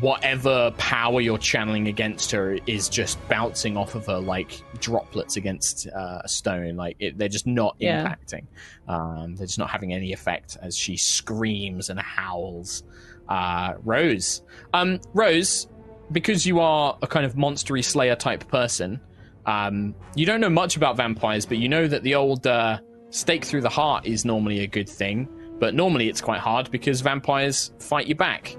Whatever 0.00 0.72
power 0.78 1.20
you're 1.20 1.38
channeling 1.38 1.88
against 1.88 2.30
her 2.32 2.58
is 2.66 2.88
just 2.88 3.18
bouncing 3.28 3.76
off 3.76 3.94
of 3.94 4.06
her 4.06 4.18
like 4.18 4.60
droplets 4.78 5.36
against 5.36 5.88
uh, 5.88 6.20
a 6.22 6.28
stone. 6.28 6.76
Like 6.76 6.96
it, 6.98 7.16
they're 7.16 7.28
just 7.28 7.46
not 7.46 7.76
Yeah. 7.78 8.04
impacting. 8.14 8.44
Um, 8.88 9.36
they're 9.36 9.46
just 9.46 9.58
not 9.58 9.70
having 9.70 9.92
any 9.94 10.12
effect 10.12 10.56
as 10.60 10.76
she 10.76 10.96
screams 10.96 11.88
and 11.88 11.98
howls. 11.98 12.82
Uh, 13.28 13.74
Rose, 13.84 14.42
um, 14.74 15.00
Rose, 15.14 15.66
because 16.12 16.46
you 16.46 16.60
are 16.60 16.96
a 17.02 17.06
kind 17.06 17.26
of 17.26 17.34
monstery 17.34 17.82
slayer 17.82 18.14
type 18.14 18.46
person, 18.48 19.00
um, 19.46 19.94
you 20.14 20.26
don't 20.26 20.40
know 20.40 20.50
much 20.50 20.76
about 20.76 20.96
vampires, 20.96 21.46
but 21.46 21.58
you 21.58 21.68
know 21.68 21.88
that 21.88 22.02
the 22.04 22.14
old 22.14 22.46
uh, 22.46 22.78
stake 23.10 23.44
through 23.44 23.62
the 23.62 23.68
heart 23.68 24.06
is 24.06 24.24
normally 24.24 24.60
a 24.60 24.66
good 24.66 24.88
thing. 24.88 25.28
But 25.58 25.74
normally 25.74 26.08
it's 26.08 26.20
quite 26.20 26.40
hard 26.40 26.70
because 26.70 27.00
vampires 27.00 27.72
fight 27.80 28.06
you 28.06 28.14
back. 28.14 28.56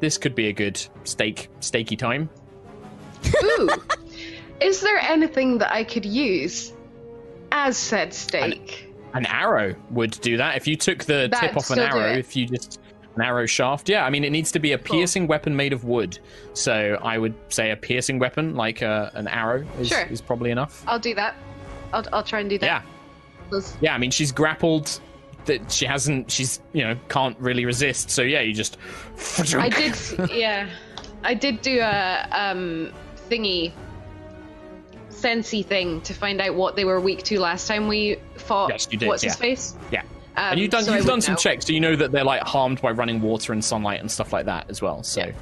This 0.00 0.18
could 0.18 0.34
be 0.34 0.48
a 0.48 0.52
good 0.52 0.80
stake 1.04 1.48
stakey 1.60 1.98
time. 1.98 2.28
Ooh. 3.42 3.70
Is 4.60 4.80
there 4.80 4.98
anything 4.98 5.58
that 5.58 5.72
I 5.72 5.84
could 5.84 6.04
use 6.04 6.72
as 7.52 7.76
said 7.76 8.14
steak? 8.14 8.92
An 9.14 9.26
arrow 9.26 9.74
would 9.90 10.12
do 10.20 10.36
that 10.38 10.56
if 10.56 10.66
you 10.66 10.76
took 10.76 11.04
the 11.04 11.28
That'd 11.30 11.48
tip 11.50 11.56
off 11.56 11.70
an 11.70 11.78
arrow. 11.78 12.12
If 12.12 12.36
you 12.36 12.46
just 12.46 12.80
an 13.16 13.22
arrow 13.22 13.46
shaft, 13.46 13.88
yeah. 13.88 14.04
I 14.04 14.10
mean, 14.10 14.24
it 14.24 14.30
needs 14.30 14.52
to 14.52 14.58
be 14.58 14.72
a 14.72 14.78
Cool. 14.78 14.96
piercing 14.98 15.26
weapon 15.26 15.56
made 15.56 15.72
of 15.72 15.84
wood. 15.84 16.18
So 16.52 16.98
I 17.02 17.16
would 17.16 17.34
say 17.48 17.70
a 17.70 17.76
piercing 17.76 18.18
weapon, 18.18 18.54
like 18.54 18.82
uh, 18.82 19.10
an 19.14 19.26
arrow, 19.28 19.66
is, 19.80 19.88
Sure. 19.88 20.04
is 20.06 20.20
probably 20.20 20.50
enough. 20.50 20.84
I'll 20.86 20.98
do 20.98 21.14
that. 21.14 21.34
I'll, 21.94 22.04
I'll 22.12 22.22
try 22.22 22.40
and 22.40 22.50
do 22.50 22.58
that. 22.58 22.82
Yeah. 23.52 23.60
Yeah, 23.80 23.94
I 23.94 23.98
mean 23.98 24.10
she's 24.10 24.32
grappled 24.32 25.00
that 25.46 25.70
she 25.72 25.86
hasn't 25.86 26.30
she's 26.30 26.60
you 26.72 26.84
know 26.84 26.96
can't 27.08 27.38
really 27.38 27.64
resist. 27.64 28.10
So 28.10 28.22
yeah, 28.22 28.40
you 28.40 28.52
just 28.52 28.76
I 29.54 29.68
did, 29.70 30.30
yeah. 30.30 30.68
I 31.24 31.34
did 31.34 31.62
do 31.62 31.80
a 31.80 32.28
um, 32.30 32.92
thingy, 33.28 33.72
sensey 35.10 35.64
thing 35.64 36.00
to 36.02 36.14
find 36.14 36.40
out 36.40 36.54
what 36.54 36.76
they 36.76 36.84
were 36.84 37.00
weak 37.00 37.22
to 37.24 37.40
last 37.40 37.66
time 37.66 37.88
we 37.88 38.16
fought. 38.36 38.70
Yes, 38.70 38.88
you 38.90 38.98
did, 38.98 39.08
What's 39.08 39.22
his 39.22 39.34
yeah. 39.34 39.40
face? 39.40 39.76
Yeah. 39.90 40.02
Um, 40.36 40.52
and 40.52 40.60
you've 40.60 40.70
done 40.70 40.84
so 40.84 40.94
you've 40.94 41.06
done 41.06 41.22
some 41.22 41.32
know. 41.32 41.38
checks, 41.38 41.66
so 41.66 41.72
you 41.72 41.80
know 41.80 41.96
that 41.96 42.12
they're 42.12 42.24
like 42.24 42.42
harmed 42.42 42.82
by 42.82 42.90
running 42.90 43.22
water 43.22 43.52
and 43.54 43.64
sunlight 43.64 44.00
and 44.00 44.10
stuff 44.10 44.32
like 44.32 44.44
that 44.44 44.68
as 44.68 44.82
well. 44.82 45.02
So 45.02 45.32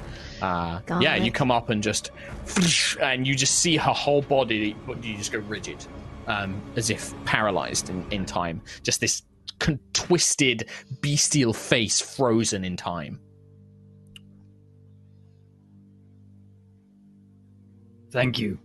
uh, 0.41 0.79
Got 0.85 1.01
yeah, 1.01 1.15
it. 1.15 1.23
you 1.23 1.31
come 1.31 1.51
up 1.51 1.69
and 1.69 1.83
just 1.83 2.11
and 3.01 3.27
you 3.27 3.35
just 3.35 3.59
see 3.59 3.75
her 3.75 3.91
whole 3.91 4.21
body 4.21 4.75
you 5.01 5.17
just 5.17 5.31
go 5.31 5.39
rigid. 5.39 5.85
Um, 6.27 6.59
as 6.75 6.89
if 6.89 7.13
paralyzed 7.25 7.91
in, 7.91 8.03
in 8.09 8.25
time. 8.25 8.59
Just 8.81 8.99
this 8.99 9.21
con- 9.59 9.79
twisted 9.93 10.69
bestial 11.01 11.53
face 11.53 12.01
frozen 12.01 12.63
in 12.63 12.77
time. 12.77 13.19
Thank 18.11 18.39
you. 18.39 18.59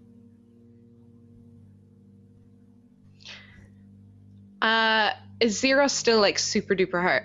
Uh, 4.63 5.11
is 5.41 5.59
Zero 5.59 5.89
still 5.89 6.21
like 6.21 6.39
super 6.39 6.75
duper 6.75 7.03
hurt? 7.03 7.25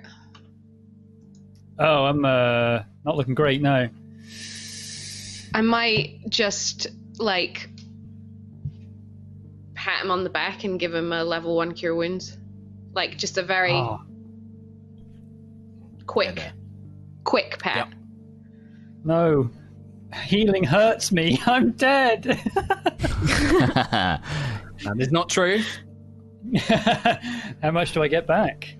Oh, 1.78 2.06
I'm 2.06 2.24
uh, 2.24 2.84
not 3.04 3.18
looking 3.18 3.36
great 3.36 3.62
now. 3.62 3.90
I 5.54 5.62
might 5.62 6.30
just 6.30 6.88
like 7.18 7.70
pat 9.74 10.04
him 10.04 10.12
on 10.12 10.24
the 10.24 10.30
back 10.30 10.64
and 10.64 10.80
give 10.80 10.94
him 10.94 11.12
a 11.12 11.24
level 11.24 11.56
one 11.56 11.74
cure 11.74 11.94
wounds. 11.94 12.38
Like 12.96 13.18
just 13.18 13.38
a 13.38 13.44
very 13.44 13.74
Oh, 13.74 14.02
quick, 16.06 16.36
there. 16.36 16.54
quick 17.24 17.60
pat. 17.60 17.90
no. 19.04 19.50
Healing 20.24 20.64
hurts 20.64 21.12
me. 21.12 21.40
I'm 21.46 21.72
dead. 21.74 22.40
That 24.84 25.00
is 25.00 25.12
not 25.12 25.30
true. 25.30 25.62
How 27.62 27.72
much 27.72 27.94
do 27.94 28.04
I 28.04 28.08
get 28.08 28.28
back? 28.28 28.76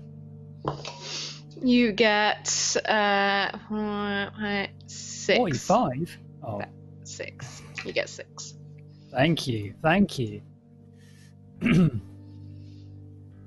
You 1.62 1.92
get 1.92 2.76
uh 2.86 3.50
uh, 3.74 4.66
six. 4.86 5.36
Forty-five. 5.38 6.18
Oh, 6.46 6.60
Six. 7.02 7.62
You 7.84 7.92
get 7.92 8.08
six. 8.08 8.54
thank 9.10 9.46
you, 9.46 9.74
thank 9.82 10.18
you. 10.18 10.42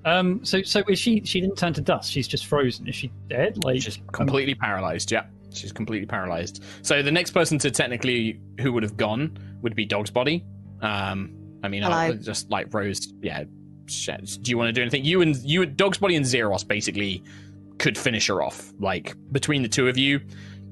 um. 0.06 0.44
So, 0.46 0.62
so 0.64 0.82
is 0.88 1.00
she? 1.00 1.22
She 1.24 1.42
didn't 1.42 1.58
turn 1.58 1.74
to 1.74 1.82
dust. 1.82 2.12
She's 2.12 2.28
just 2.28 2.46
frozen. 2.46 2.88
Is 2.88 2.96
she 2.96 3.12
dead? 3.30 3.64
Like 3.64 3.82
She's 3.82 4.00
completely 4.12 4.56
paralyzed. 4.56 5.12
Yeah, 5.12 5.26
she's 5.54 5.72
completely 5.72 6.06
paralyzed. 6.08 6.64
So 6.82 7.02
the 7.02 7.12
next 7.12 7.32
person 7.32 7.58
to 7.60 7.72
technically 7.72 8.40
who 8.60 8.72
would 8.74 8.84
have 8.84 8.98
gone 8.98 9.38
would 9.62 9.76
be 9.76 9.86
Dog's 9.86 10.12
body. 10.12 10.46
Um, 10.82 11.36
I 11.64 11.68
mean, 11.68 11.84
Hello. 11.84 11.96
uh, 11.96 12.14
just 12.14 12.50
like 12.50 12.74
Rose. 12.74 13.12
Yeah. 13.22 13.44
shit. 13.88 14.38
Do 14.42 14.50
you 14.52 14.58
want 14.58 14.70
to 14.70 14.74
do 14.74 14.82
anything? 14.82 15.04
You 15.04 15.22
and 15.22 15.36
you, 15.38 15.66
Dog's 15.66 15.98
body 15.98 16.16
and 16.16 16.26
Zeros 16.26 16.64
basically 16.64 17.24
could 17.78 17.98
finish 17.98 18.28
her 18.28 18.42
off. 18.42 18.72
Like 18.80 19.16
between 19.32 19.62
the 19.64 19.70
two 19.70 19.88
of 19.88 19.98
you, 19.98 20.22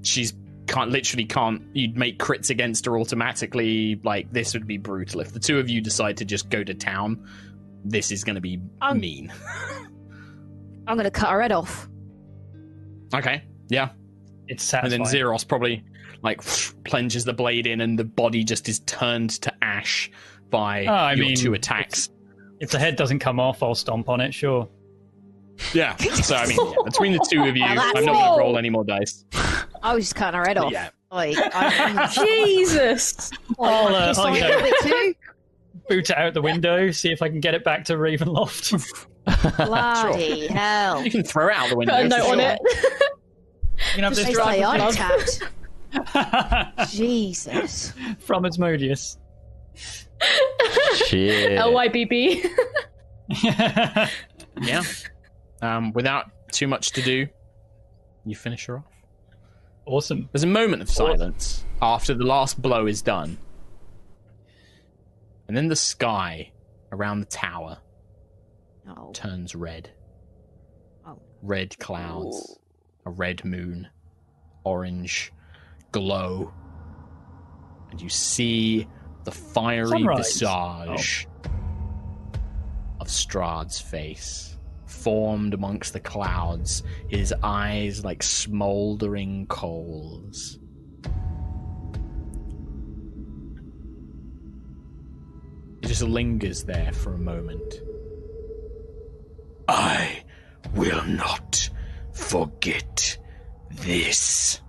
she's 0.04 0.34
can't 0.68 0.92
literally 0.92 1.26
can't. 1.26 1.62
You'd 1.74 1.98
make 1.98 2.20
crits 2.20 2.50
against 2.50 2.86
her 2.86 2.98
automatically. 2.98 4.00
Like 4.04 4.32
this 4.32 4.54
would 4.54 4.68
be 4.68 4.78
brutal 4.78 5.22
if 5.22 5.32
the 5.34 5.40
two 5.40 5.60
of 5.60 5.70
you 5.70 5.82
decide 5.82 6.18
to 6.18 6.26
just 6.26 6.50
go 6.50 6.64
to 6.64 6.74
town. 6.74 7.26
This 7.86 8.12
is 8.12 8.24
going 8.24 8.36
to 8.36 8.42
be 8.42 8.60
Um, 8.82 9.00
mean. 9.00 9.32
I'm 10.88 10.96
gonna 10.96 11.12
cut 11.12 11.30
her 11.30 11.42
head 11.42 11.52
off. 11.52 11.90
okay. 13.14 13.44
Yeah. 13.70 13.90
it's 14.48 14.74
and 14.74 14.90
then 14.90 15.04
Zeros 15.06 15.44
probably 15.44 15.84
like 16.22 16.42
plunges 16.86 17.26
the 17.26 17.34
blade 17.34 17.68
in, 17.68 17.82
and 17.82 18.00
the 18.00 18.06
body 18.06 18.44
just 18.44 18.70
is 18.70 18.80
turned 18.82 19.32
to 19.42 19.54
ash 19.62 20.10
by 20.50 20.86
Oh, 20.86 20.92
I 20.94 21.14
your 21.14 21.26
mean, 21.26 21.36
two 21.36 21.54
attacks. 21.54 22.10
If 22.60 22.72
the 22.72 22.80
head 22.80 22.96
doesn't 22.96 23.20
come 23.20 23.40
off, 23.40 23.62
I'll 23.62 23.76
stomp 23.76 24.08
on 24.10 24.22
it. 24.22 24.34
Sure. 24.34 24.70
Yeah. 25.74 25.96
So 25.98 26.36
I 26.36 26.48
mean, 26.48 26.58
yeah, 26.60 26.74
between 26.86 27.12
the 27.12 27.26
two 27.30 27.44
of 27.44 27.56
you, 27.58 27.64
Now 27.66 27.72
I'm 27.72 27.76
not 27.76 27.94
going 27.96 28.34
to 28.36 28.40
roll 28.40 28.58
any 28.58 28.70
more 28.70 28.84
dice. 28.86 29.26
I 29.84 29.94
was 29.94 30.06
just 30.06 30.16
cutting 30.16 30.40
her 30.40 30.46
head 30.46 30.58
off. 30.58 30.72
Yeah. 30.72 30.90
Like, 31.12 31.36
I'm, 31.54 32.10
Jesus! 32.12 33.32
I'll, 33.60 33.94
uh, 33.96 34.08
pissed 34.08 34.20
I'll, 34.20 35.14
boot 35.90 36.10
it 36.10 36.18
out 36.18 36.34
the 36.34 36.42
window, 36.42 36.92
see 36.92 37.12
if 37.12 37.22
I 37.22 37.30
can 37.30 37.40
get 37.40 37.54
it 37.54 37.64
back 37.64 37.86
to 37.86 37.94
Ravenloft. 37.94 39.06
Bloody 39.66 40.48
hell! 40.48 41.04
You 41.04 41.12
can 41.12 41.24
throw 41.24 41.48
it 41.50 41.56
out 41.56 41.70
the 41.70 41.76
window. 41.78 41.96
Put 41.96 42.06
a 42.06 42.10
note 42.10 42.26
for 42.26 42.32
on 42.32 42.40
sure. 42.40 42.52
it. 42.52 42.60
You 42.64 43.94
can 43.96 44.04
have 44.06 44.16
They 44.16 44.24
this 44.24 44.36
say 44.36 44.64
I'm 44.64 44.80
drive 44.80 44.94
attacked. 44.94 46.90
Jesus. 46.92 47.94
from 48.20 48.46
Asmodeus. 48.46 49.18
Shit. 50.96 51.60
LYBB. 51.60 52.50
Yeah. 54.60 54.82
Um, 55.62 55.94
without 55.94 56.32
too 56.52 56.68
much 56.68 56.92
to 56.94 57.02
do, 57.04 57.28
you 58.26 58.36
finish 58.36 58.66
her 58.66 58.78
off. 58.78 58.86
awesome. 59.86 60.28
There's 60.32 60.44
a 60.44 60.48
moment 60.48 60.82
of 60.82 60.90
silence 60.90 61.64
after 61.82 62.16
the 62.16 62.24
last 62.24 62.60
blow 62.60 62.88
is 62.88 63.04
done. 63.04 63.38
And 65.48 65.56
then 65.56 65.68
the 65.68 65.76
sky 65.76 66.52
around 66.92 67.20
the 67.22 67.26
tower 67.26 67.78
Oh, 68.90 69.12
turns 69.12 69.54
red. 69.54 69.90
Oh. 71.06 71.20
Red 71.42 71.78
clouds, 71.78 72.58
a 73.06 73.10
red 73.10 73.44
moon, 73.44 73.88
orange 74.64 75.34
glow. 75.92 76.54
And 77.92 78.02
you 78.02 78.10
see 78.10 78.88
the 79.26 79.32
fiery 79.32 79.90
Sunrise. 79.90 80.18
visage 80.18 81.28
oh. 81.46 81.50
of 83.02 83.08
Strahd's 83.08 83.80
face, 83.82 84.58
formed 84.86 85.54
amongst 85.54 85.94
the 85.94 86.00
clouds, 86.00 86.84
his 87.10 87.34
eyes 87.44 88.06
like 88.06 88.24
smouldering 88.24 89.48
coals. 89.48 90.60
It 95.82 95.88
just 95.88 96.02
lingers 96.02 96.64
there 96.64 96.92
for 96.94 97.14
a 97.14 97.18
moment. 97.18 97.82
I 99.68 100.24
will 100.74 101.04
not 101.06 101.70
forget 102.14 103.18
this. 103.72 104.62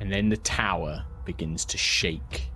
And 0.00 0.12
then 0.12 0.28
the 0.28 0.36
tower 0.36 1.04
begins 1.24 1.64
to 1.66 1.78
shake. 1.78 2.50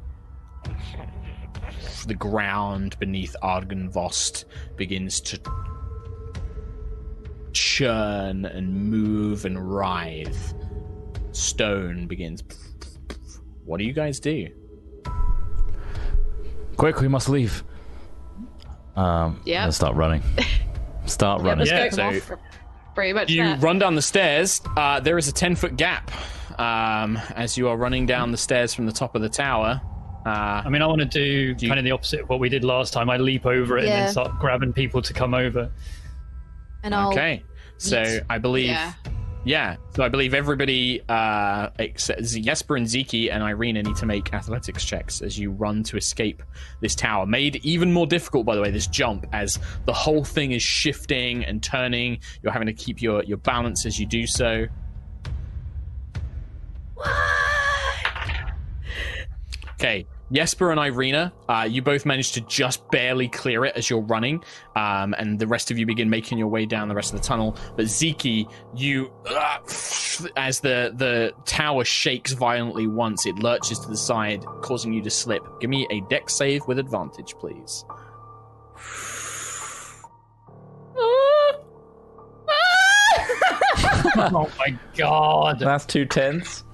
The 2.07 2.15
ground 2.15 2.99
beneath 2.99 3.37
Argynvost 3.43 4.45
begins 4.77 5.21
to 5.23 5.41
churn 7.53 8.45
and 8.45 8.91
move 8.91 9.45
and 9.45 9.59
writhe. 9.59 10.55
Stone 11.33 12.07
begins. 12.07 12.43
What 13.65 13.79
do 13.79 13.85
you 13.85 13.93
guys 13.93 14.21
do? 14.21 14.49
Quick, 16.79 17.01
we 17.01 17.09
must 17.09 17.29
leave. 17.29 17.63
Um, 18.97 19.41
Yep. 19.45 19.65
Let's 19.67 19.77
start 19.77 19.95
running. 19.97 20.23
Start 21.07 21.43
running. 21.43 21.67
let's 21.67 21.97
Yeah, 21.97 22.11
go. 22.13 22.19
so 22.19 22.37
pretty 22.95 23.13
much 23.15 23.31
You 23.31 23.45
that. 23.45 23.63
run 23.63 23.79
down 23.79 23.95
the 23.95 24.03
stairs. 24.03 24.61
Uh, 24.77 25.01
there 25.01 25.17
is 25.19 25.27
a 25.29 25.33
10 25.33 25.55
foot 25.57 25.77
gap 25.77 26.11
um, 26.61 27.17
as 27.35 27.57
you 27.57 27.69
are 27.69 27.77
running 27.77 28.05
down 28.07 28.31
the 28.31 28.37
stairs 28.37 28.75
from 28.75 28.85
the 28.87 28.93
top 28.93 29.15
of 29.15 29.23
the 29.23 29.29
tower. 29.29 29.81
Uh, 30.27 30.29
I 30.65 30.69
mean, 30.69 30.83
I 30.83 30.87
want 30.87 31.01
to 31.01 31.07
do 31.07 31.23
you- 31.59 31.69
kind 31.69 31.79
of 31.79 31.85
the 31.85 31.93
opposite 31.93 32.21
of 32.21 32.29
what 32.29 32.41
we 32.41 32.49
did 32.51 32.63
last 32.65 32.93
time. 32.93 33.09
I 33.09 33.17
leap 33.17 33.47
over 33.47 33.79
it 33.79 33.85
and 33.85 33.93
then 33.93 34.09
start 34.11 34.39
grabbing 34.39 34.73
people 34.75 35.01
to 35.03 35.13
come 35.15 35.33
over. 35.35 35.71
and 36.83 36.95
I'll. 36.95 37.09
okay. 37.11 37.43
So. 37.79 38.21
I 38.29 38.39
believe. 38.39 38.67
Yeah. 38.67 38.93
Yeah. 39.49 39.77
So 39.97 40.03
I 40.03 40.11
believe 40.11 40.35
everybody 40.35 41.01
uh, 41.09 41.71
except 41.79 42.23
Jesper 42.23 42.77
and 42.77 42.87
Ziki 42.87 43.33
and 43.33 43.43
Irina 43.43 43.83
need 43.83 43.97
to 43.97 44.05
make 44.05 44.35
athletics 44.35 44.85
checks 44.85 45.23
as 45.23 45.39
you 45.39 45.53
run 45.53 45.83
to 45.85 45.97
escape 45.97 46.43
this 46.83 46.95
tower. 46.95 47.25
Made 47.25 47.57
even 47.65 47.91
more 47.91 48.07
difficult, 48.07 48.45
by 48.45 48.55
the 48.55 48.61
way, 48.61 48.71
this 48.71 48.87
jump 48.87 49.25
as 49.33 49.59
the 49.87 49.93
whole 49.95 50.23
thing 50.23 50.53
is 50.53 50.63
shifting 50.63 51.47
and 51.47 51.63
turning. 51.63 52.19
You're 52.43 52.53
having 52.53 52.67
to 52.67 52.75
keep 52.75 53.01
your, 53.01 53.25
your 53.25 53.39
balance 53.39 53.87
as 53.87 53.99
you 53.99 54.05
do 54.05 54.27
so. 54.27 54.67
What? 56.93 57.09
Okay, 59.81 60.05
Jesper 60.33 60.71
and 60.71 60.81
Irina, 60.81 61.33
uh, 61.49 61.67
you 61.69 61.83
both 61.83 62.05
manage 62.05 62.33
to 62.33 62.41
just 62.43 62.89
barely 62.91 63.29
clear 63.29 63.65
it 63.65 63.75
as 63.77 63.89
you're 63.89 64.03
running, 64.03 64.43
um, 64.77 65.15
and 65.19 65.39
the 65.39 65.47
rest 65.47 65.71
of 65.71 65.79
you 65.79 65.87
begin 65.87 66.11
making 66.11 66.39
your 66.39 66.49
way 66.49 66.67
down 66.67 66.89
the 66.89 66.95
rest 66.95 67.15
of 67.15 67.21
the 67.21 67.27
tunnel. 67.27 67.57
But 67.77 67.87
Ziki, 67.87 68.51
you, 68.75 69.11
uh, 69.27 69.59
as 70.37 70.61
the 70.61 70.93
the 70.95 71.33
tower 71.45 71.85
shakes 71.85 72.33
violently 72.33 72.87
once, 72.87 73.27
it 73.27 73.37
lurches 73.37 73.79
to 73.81 73.89
the 73.89 73.97
side, 73.97 74.45
causing 74.63 74.93
you 74.93 75.03
to 75.03 75.11
slip. 75.11 75.43
Give 75.61 75.71
me 75.71 75.87
a 75.91 76.01
Dex 76.09 76.35
save 76.35 76.67
with 76.67 76.79
advantage, 76.79 77.35
please. 77.39 77.85
oh 84.17 84.51
my 84.59 84.77
god. 84.97 85.59
That's 85.59 85.87
two 85.87 86.05
tens. 86.05 86.65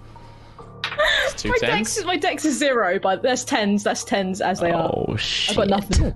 Two 1.36 1.48
my 1.50 1.58
tens. 1.58 1.94
dex, 1.94 2.06
my 2.06 2.16
dex 2.16 2.44
is 2.44 2.58
zero, 2.58 2.98
but 2.98 3.22
there's 3.22 3.44
tens. 3.44 3.82
That's 3.82 4.04
tens 4.04 4.40
as 4.40 4.60
they 4.60 4.70
are. 4.70 4.90
Oh 4.94 5.06
I've 5.10 5.20
shit! 5.20 5.56
got 5.56 5.68
nothing. 5.68 6.14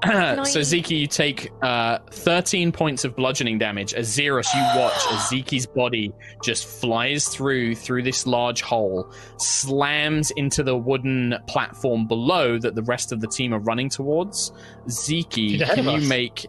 so 0.04 0.60
Ziki, 0.60 0.98
you 0.98 1.06
take 1.06 1.52
uh, 1.60 1.98
13 2.10 2.72
points 2.72 3.04
of 3.04 3.14
bludgeoning 3.14 3.58
damage 3.58 3.92
as 3.92 4.08
Xeros, 4.08 4.46
you 4.54 4.80
watch 4.80 4.94
as 4.94 5.18
Ziki's 5.28 5.66
body 5.66 6.10
just 6.42 6.66
flies 6.66 7.28
through 7.28 7.74
through 7.74 8.02
this 8.02 8.26
large 8.26 8.62
hole, 8.62 9.12
slams 9.36 10.30
into 10.32 10.62
the 10.62 10.74
wooden 10.74 11.34
platform 11.48 12.06
below 12.06 12.58
that 12.58 12.74
the 12.74 12.82
rest 12.84 13.12
of 13.12 13.20
the 13.20 13.26
team 13.26 13.52
are 13.52 13.58
running 13.58 13.90
towards. 13.90 14.52
Ziki, 14.86 15.62
can 15.74 15.84
you 15.84 15.98
us. 15.98 16.08
make? 16.08 16.46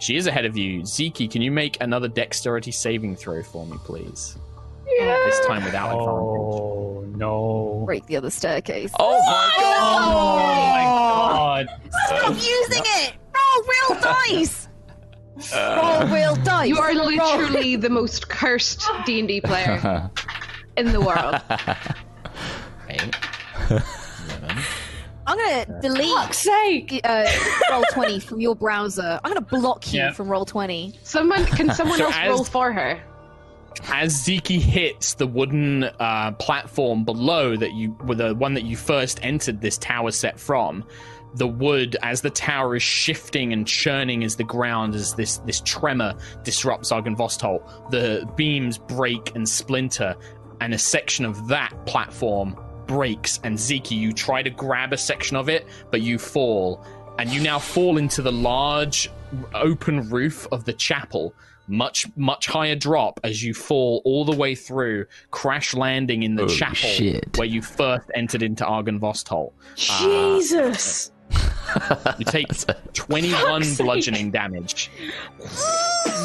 She 0.00 0.16
is 0.16 0.26
ahead 0.26 0.44
of 0.44 0.56
you. 0.56 0.82
Ziki, 0.82 1.30
can 1.30 1.42
you 1.42 1.52
make 1.52 1.80
another 1.80 2.08
dexterity 2.08 2.72
saving 2.72 3.14
throw 3.14 3.44
for 3.44 3.64
me, 3.66 3.76
please? 3.84 4.36
Yeah. 4.98 5.16
This 5.26 5.46
time 5.46 5.62
without 5.64 5.92
advantage. 5.92 6.60
Oh 6.60 6.93
no. 7.14 7.82
break 7.86 8.06
the 8.06 8.16
other 8.16 8.30
staircase. 8.30 8.90
Oh 8.98 9.18
my 9.26 9.52
Oh 9.58 10.36
my 10.36 10.82
god. 10.82 11.68
Stop 12.06 12.30
using 12.34 12.82
it! 12.84 13.14
Roll 13.34 13.64
real 13.64 14.00
dice! 14.30 14.68
Roll 15.54 16.06
real 16.08 16.36
dice! 16.36 16.68
You 16.68 16.78
are 16.78 16.92
literally 16.94 17.76
the 17.76 17.90
most 17.90 18.28
cursed 18.28 18.88
D 19.06 19.18
and 19.20 19.28
D 19.28 19.40
player 19.44 20.10
in 20.76 20.92
the 20.92 21.00
world. 21.00 21.40
Eight, 22.88 23.16
11. 23.70 23.84
I'm 25.26 25.38
gonna 25.38 25.80
delete 25.80 26.12
Fuck's 26.14 26.38
sake! 26.38 27.00
uh, 27.04 27.26
roll 27.70 27.82
20 27.92 28.20
from 28.20 28.40
your 28.40 28.54
browser. 28.54 29.18
I'm 29.24 29.30
gonna 29.32 29.40
block 29.40 29.90
you 29.92 30.00
Yeah. 30.00 30.12
from 30.12 30.28
Roll20. 30.28 30.98
Someone 31.02 31.46
can 31.46 31.72
someone 31.72 31.96
So 31.98 32.04
else 32.06 32.14
as- 32.16 32.28
roll 32.28 32.44
for 32.44 32.72
her? 32.72 33.00
As 33.84 34.14
Ziki 34.14 34.58
hits 34.58 35.14
the 35.14 35.26
wooden 35.26 35.84
uh, 35.84 36.32
platform 36.32 37.04
below 37.04 37.56
that 37.56 37.72
you, 37.72 37.96
the 38.06 38.34
one 38.34 38.54
that 38.54 38.64
you 38.64 38.76
first 38.76 39.20
entered 39.22 39.60
this 39.60 39.78
tower 39.78 40.10
set 40.10 40.38
from, 40.38 40.84
the 41.34 41.46
wood 41.46 41.96
as 42.02 42.20
the 42.20 42.30
tower 42.30 42.76
is 42.76 42.82
shifting 42.82 43.52
and 43.52 43.66
churning 43.66 44.22
as 44.24 44.36
the 44.36 44.44
ground 44.44 44.94
as 44.94 45.14
this 45.14 45.38
this 45.38 45.60
tremor 45.60 46.14
disrupts 46.44 46.92
Argynvostholt. 46.92 47.90
The 47.90 48.28
beams 48.36 48.78
break 48.78 49.34
and 49.34 49.48
splinter, 49.48 50.16
and 50.60 50.72
a 50.72 50.78
section 50.78 51.24
of 51.24 51.48
that 51.48 51.74
platform 51.86 52.56
breaks. 52.86 53.40
And 53.42 53.56
Ziki, 53.56 53.96
you 53.98 54.12
try 54.12 54.42
to 54.42 54.50
grab 54.50 54.92
a 54.92 54.96
section 54.96 55.36
of 55.36 55.48
it, 55.48 55.66
but 55.90 56.02
you 56.02 56.18
fall, 56.18 56.84
and 57.18 57.30
you 57.30 57.40
now 57.40 57.58
fall 57.58 57.98
into 57.98 58.22
the 58.22 58.32
large 58.32 59.10
open 59.54 60.08
roof 60.08 60.46
of 60.52 60.64
the 60.64 60.72
chapel. 60.72 61.34
Much 61.66 62.06
much 62.16 62.46
higher 62.46 62.74
drop 62.76 63.18
as 63.24 63.42
you 63.42 63.54
fall 63.54 64.02
all 64.04 64.24
the 64.24 64.36
way 64.36 64.54
through, 64.54 65.06
crash 65.30 65.72
landing 65.74 66.22
in 66.22 66.34
the 66.34 66.42
Oh, 66.42 66.48
chapel 66.48 66.74
shit. 66.74 67.36
where 67.38 67.46
you 67.46 67.62
first 67.62 68.10
entered 68.14 68.42
into 68.42 68.64
Argynvostholt. 68.64 69.52
Jesus! 69.76 71.10
You 72.18 72.24
take 72.26 72.46
21 72.92 73.40
fuck's 73.62 73.68
sake. 73.76 73.84
bludgeoning 73.86 74.30
damage. 74.30 74.90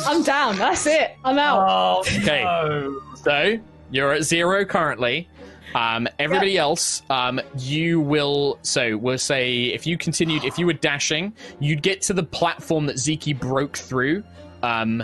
I'm 0.05 0.23
down. 0.23 0.57
That's 0.57 0.85
it. 0.85 1.15
I'm 1.23 1.39
out. 1.39 1.65
Oh, 1.69 1.99
Okay. 2.01 2.43
no. 2.43 2.99
So 3.15 3.59
you're 3.91 4.13
at 4.13 4.23
zero 4.23 4.65
currently. 4.65 5.29
Um, 5.75 6.07
everybody 6.17 6.57
else, 6.57 7.03
um, 7.09 7.39
you 7.57 7.99
will. 8.01 8.57
So 8.63 8.97
we'll 8.97 9.17
say 9.19 9.65
if 9.65 9.85
you 9.85 9.97
continued, 9.97 10.43
if 10.43 10.57
you 10.57 10.65
were 10.65 10.73
dashing, 10.73 11.33
you'd 11.59 11.83
get 11.83 12.01
to 12.03 12.13
the 12.13 12.23
platform 12.23 12.87
that 12.87 12.95
Ziki 12.95 13.39
broke 13.39 13.77
through, 13.77 14.23
um, 14.63 15.03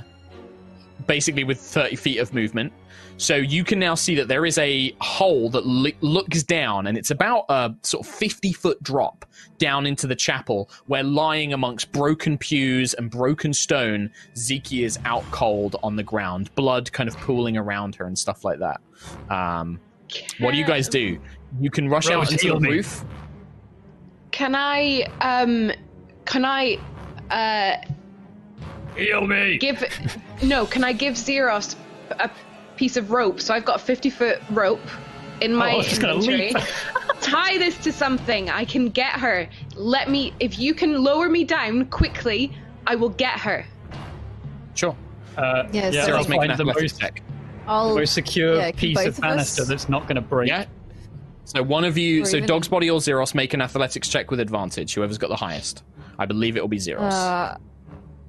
basically 1.08 1.44
with 1.44 1.60
30 1.60 1.96
feet 1.96 2.18
of 2.20 2.34
movement. 2.34 2.74
So 3.18 3.36
you 3.36 3.64
can 3.64 3.80
now 3.80 3.96
see 3.96 4.16
that 4.16 4.28
there 4.28 4.46
is 4.46 4.58
a 4.58 4.94
hole 5.00 5.50
that 5.52 5.66
li- 5.66 5.96
looks 6.02 6.44
down, 6.44 6.88
and 6.88 6.98
it's 6.98 7.12
about 7.12 7.46
a 7.48 7.74
sort 7.82 8.06
of 8.06 8.14
50 8.14 8.52
foot 8.52 8.82
drop 8.84 9.26
down 9.58 9.86
into 9.86 10.06
the 10.06 10.16
chapel, 10.16 10.70
where 10.88 11.04
lying 11.04 11.54
amongst 11.54 11.94
broken 11.94 12.38
pews 12.38 12.94
and 12.94 13.10
broken 13.10 13.54
stone, 13.54 14.12
Ziki 14.34 14.84
is 14.84 15.00
out 15.06 15.24
cold 15.32 15.78
on 15.82 15.96
the 15.96 16.04
ground, 16.04 16.54
blood 16.56 16.92
kind 16.92 17.08
of 17.08 17.16
pooling 17.18 17.56
around 17.56 17.96
her 17.96 18.06
and 18.06 18.20
stuff 18.20 18.44
like 18.44 18.60
that. 18.60 18.82
Um, 19.30 19.80
what 20.40 20.52
do 20.52 20.58
you 20.58 20.66
guys 20.66 20.90
do? 20.90 21.18
You 21.62 21.70
can 21.72 21.88
rush 21.88 22.10
Rose, 22.10 22.28
out 22.28 22.32
into 22.34 22.54
the 22.54 22.60
me. 22.60 22.70
roof. 22.70 23.06
Can 24.32 24.56
I 24.56 25.08
um 25.22 25.72
can 26.26 26.44
I 26.44 26.78
uh 27.32 27.78
Heal 28.96 29.26
me. 29.28 29.58
give 29.58 29.84
no, 30.44 30.66
can 30.66 30.84
I 30.84 30.94
give 30.94 31.16
Xeros 31.16 31.76
a 32.12 32.30
piece 32.78 32.98
of 32.98 33.12
rope? 33.12 33.42
So 33.42 33.54
I've 33.54 33.66
got 33.66 33.78
a 33.78 33.84
50 33.84 34.10
foot 34.10 34.40
rope 34.52 34.80
in 35.42 35.54
my 35.54 35.72
I 35.72 35.76
was 35.78 35.88
just 35.88 36.02
gonna 36.02 36.14
inventory. 36.16 36.54
leap. 36.54 36.64
Tie 37.22 37.58
this 37.58 37.78
to 37.80 37.92
something. 37.92 38.50
I 38.50 38.66
can 38.66 38.90
get 38.90 39.12
her. 39.14 39.48
Let 39.76 40.10
me 40.10 40.34
if 40.40 40.58
you 40.60 40.74
can 40.74 41.04
lower 41.04 41.30
me 41.30 41.44
down 41.44 41.86
quickly, 41.88 42.52
I 42.88 42.96
will 42.96 43.10
get 43.10 43.40
her. 43.40 43.66
Sure. 44.76 44.96
Uh, 45.38 45.68
Yeah, 45.72 45.90
yeah, 45.90 45.92
so- 45.92 45.98
I'll 46.00 46.06
Zeros 46.24 46.28
make 46.30 46.42
an 46.42 46.48
find 46.48 46.60
the 46.60 46.64
athletics 46.72 46.94
most, 46.94 47.02
check. 47.02 47.24
I'll 47.68 47.96
most 47.96 48.14
secure 48.14 48.56
yeah, 48.58 48.72
piece 48.72 48.98
of 49.00 49.08
of 49.08 49.14
us- 49.16 49.20
banister 49.20 49.66
that's 49.66 49.90
not 49.90 50.04
going 50.04 50.16
to 50.16 50.22
break. 50.22 50.48
Yeah. 50.50 50.66
So 51.46 51.62
one 51.62 51.84
of 51.84 51.98
you, 51.98 52.24
Or 52.24 52.26
so 52.26 52.38
even- 52.38 52.48
Dog's 52.48 52.68
Body 52.68 52.90
or 52.90 53.00
Zeros, 53.02 53.36
make 53.36 53.54
an 53.54 53.62
athletics 53.62 54.08
check 54.08 54.32
with 54.32 54.40
advantage. 54.40 54.94
Whoever's 54.94 55.18
got 55.18 55.30
the 55.30 55.36
highest. 55.36 55.84
I 56.18 56.26
believe 56.26 56.56
it 56.58 56.62
will 56.62 56.68
be 56.70 56.80
Zeros. 56.80 57.14
Uh, 57.14 57.58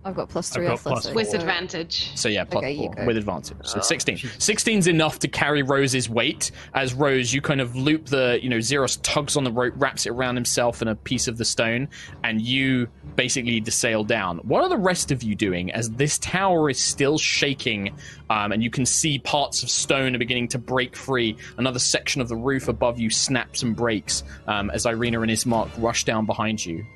I've 0.06 0.14
got 0.14 0.28
plus 0.28 0.50
three 0.50 0.68
got 0.68 0.78
plus. 0.78 1.12
With 1.12 1.34
advantage. 1.34 2.16
So 2.16 2.28
yeah, 2.28 2.44
plus 2.44 2.62
Okay, 2.62 2.76
four 2.76 3.06
with 3.06 3.16
advantage. 3.16 3.56
So 3.64 3.80
16. 3.80 4.16
16's 4.16 4.86
enough 4.86 5.18
to 5.18 5.28
carry 5.28 5.64
Rose's 5.64 6.08
weight. 6.08 6.52
As 6.74 6.94
Rose, 6.94 7.34
you 7.34 7.40
kind 7.40 7.60
of 7.60 7.74
loop 7.74 8.06
the, 8.06 8.38
you 8.40 8.48
know, 8.48 8.60
Zeros 8.60 8.98
tugs 8.98 9.36
on 9.36 9.42
the 9.42 9.50
rope, 9.50 9.74
wraps 9.76 10.06
it 10.06 10.10
around 10.10 10.36
himself 10.36 10.80
and 10.80 10.88
a 10.88 10.94
piece 10.94 11.26
of 11.26 11.38
the 11.38 11.44
stone, 11.44 11.88
and 12.22 12.40
you 12.40 12.86
basically 13.16 13.60
to 13.60 13.72
sail 13.72 14.04
down. 14.04 14.38
What 14.38 14.62
are 14.62 14.68
the 14.68 14.76
rest 14.76 15.10
of 15.10 15.24
you 15.24 15.34
doing 15.34 15.72
as 15.72 15.90
this 15.90 16.18
tower 16.18 16.70
is 16.70 16.78
still 16.78 17.18
shaking, 17.18 17.92
um, 18.30 18.52
and 18.52 18.62
you 18.62 18.70
can 18.70 18.86
see 18.86 19.18
parts 19.18 19.64
of 19.64 19.70
stone 19.70 20.14
are 20.14 20.18
beginning 20.18 20.46
to 20.48 20.58
break 20.58 20.94
free? 20.94 21.36
Another 21.58 21.80
section 21.80 22.20
of 22.20 22.28
the 22.28 22.36
roof 22.36 22.68
above 22.68 23.00
you 23.00 23.10
snaps 23.10 23.64
and 23.64 23.74
breaks 23.74 24.22
um, 24.46 24.70
as 24.70 24.86
Irina 24.86 25.20
and 25.20 25.32
Ismark 25.32 25.68
rush 25.78 26.04
down 26.04 26.26
behind 26.26 26.64
you. 26.64 26.86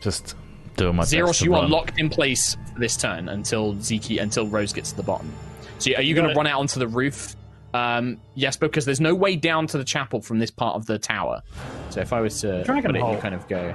Just 0.00 0.36
doing 0.76 0.96
my 0.96 1.02
best 1.02 1.10
Zeros, 1.10 1.38
to 1.38 1.44
you 1.44 1.54
are 1.54 1.68
locked 1.68 1.98
in 1.98 2.08
place 2.08 2.56
for 2.72 2.78
this 2.80 2.96
turn 2.96 3.28
until 3.28 3.74
Ziki 3.74 4.20
until 4.20 4.46
Rose 4.46 4.72
gets 4.72 4.90
to 4.90 4.96
the 4.96 5.02
bottom. 5.02 5.32
So 5.78 5.92
are 5.94 6.02
you 6.02 6.14
going 6.14 6.28
to 6.28 6.34
run 6.34 6.46
out 6.46 6.60
onto 6.60 6.78
the 6.80 6.88
roof? 6.88 7.36
Um, 7.72 8.20
yes, 8.34 8.56
because 8.56 8.84
there's 8.84 9.00
no 9.00 9.14
way 9.14 9.34
down 9.34 9.66
to 9.68 9.78
the 9.78 9.84
chapel 9.84 10.20
from 10.20 10.38
this 10.38 10.50
part 10.50 10.76
of 10.76 10.86
the 10.86 10.98
tower. 10.98 11.42
So 11.90 12.00
if 12.00 12.12
I 12.12 12.20
was 12.20 12.40
to 12.42 12.62
Dragon 12.64 12.92
put 12.92 13.00
it, 13.00 13.12
you 13.12 13.18
kind 13.18 13.34
of 13.34 13.48
go. 13.48 13.74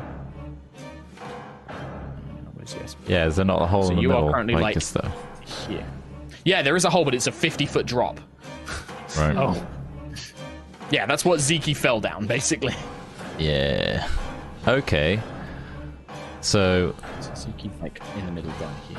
Yes? 2.78 2.96
Yeah, 3.08 3.26
is 3.26 3.36
there 3.36 3.46
not 3.46 3.62
a 3.62 3.66
hole 3.66 3.84
So 3.84 3.90
in 3.92 3.96
the 3.96 4.02
you 4.04 4.14
are 4.14 4.32
currently, 4.32 4.54
like, 4.54 4.62
like- 4.64 4.78
is? 4.78 4.96
Here. 5.68 5.86
Yeah, 6.46 6.62
there 6.62 6.76
is 6.76 6.86
a 6.86 6.90
hole, 6.90 7.04
but 7.06 7.14
it's 7.16 7.28
a 7.28 7.32
50 7.32 7.66
foot 7.66 7.86
drop. 7.86 8.20
Right. 9.18 9.36
Oh, 9.36 9.66
Yeah, 10.92 11.06
that's 11.06 11.26
what 11.26 11.40
Ziki 11.40 11.76
fell 11.76 12.00
down, 12.00 12.28
basically. 12.28 12.76
Yeah. 13.38 14.08
Okay. 14.68 15.20
So 16.42 16.96
So 17.22 17.34
Ziki's 17.36 17.72
like 17.82 18.02
in 18.18 18.26
the 18.26 18.32
middle 18.32 18.52
down 18.54 18.74
here. 18.88 18.98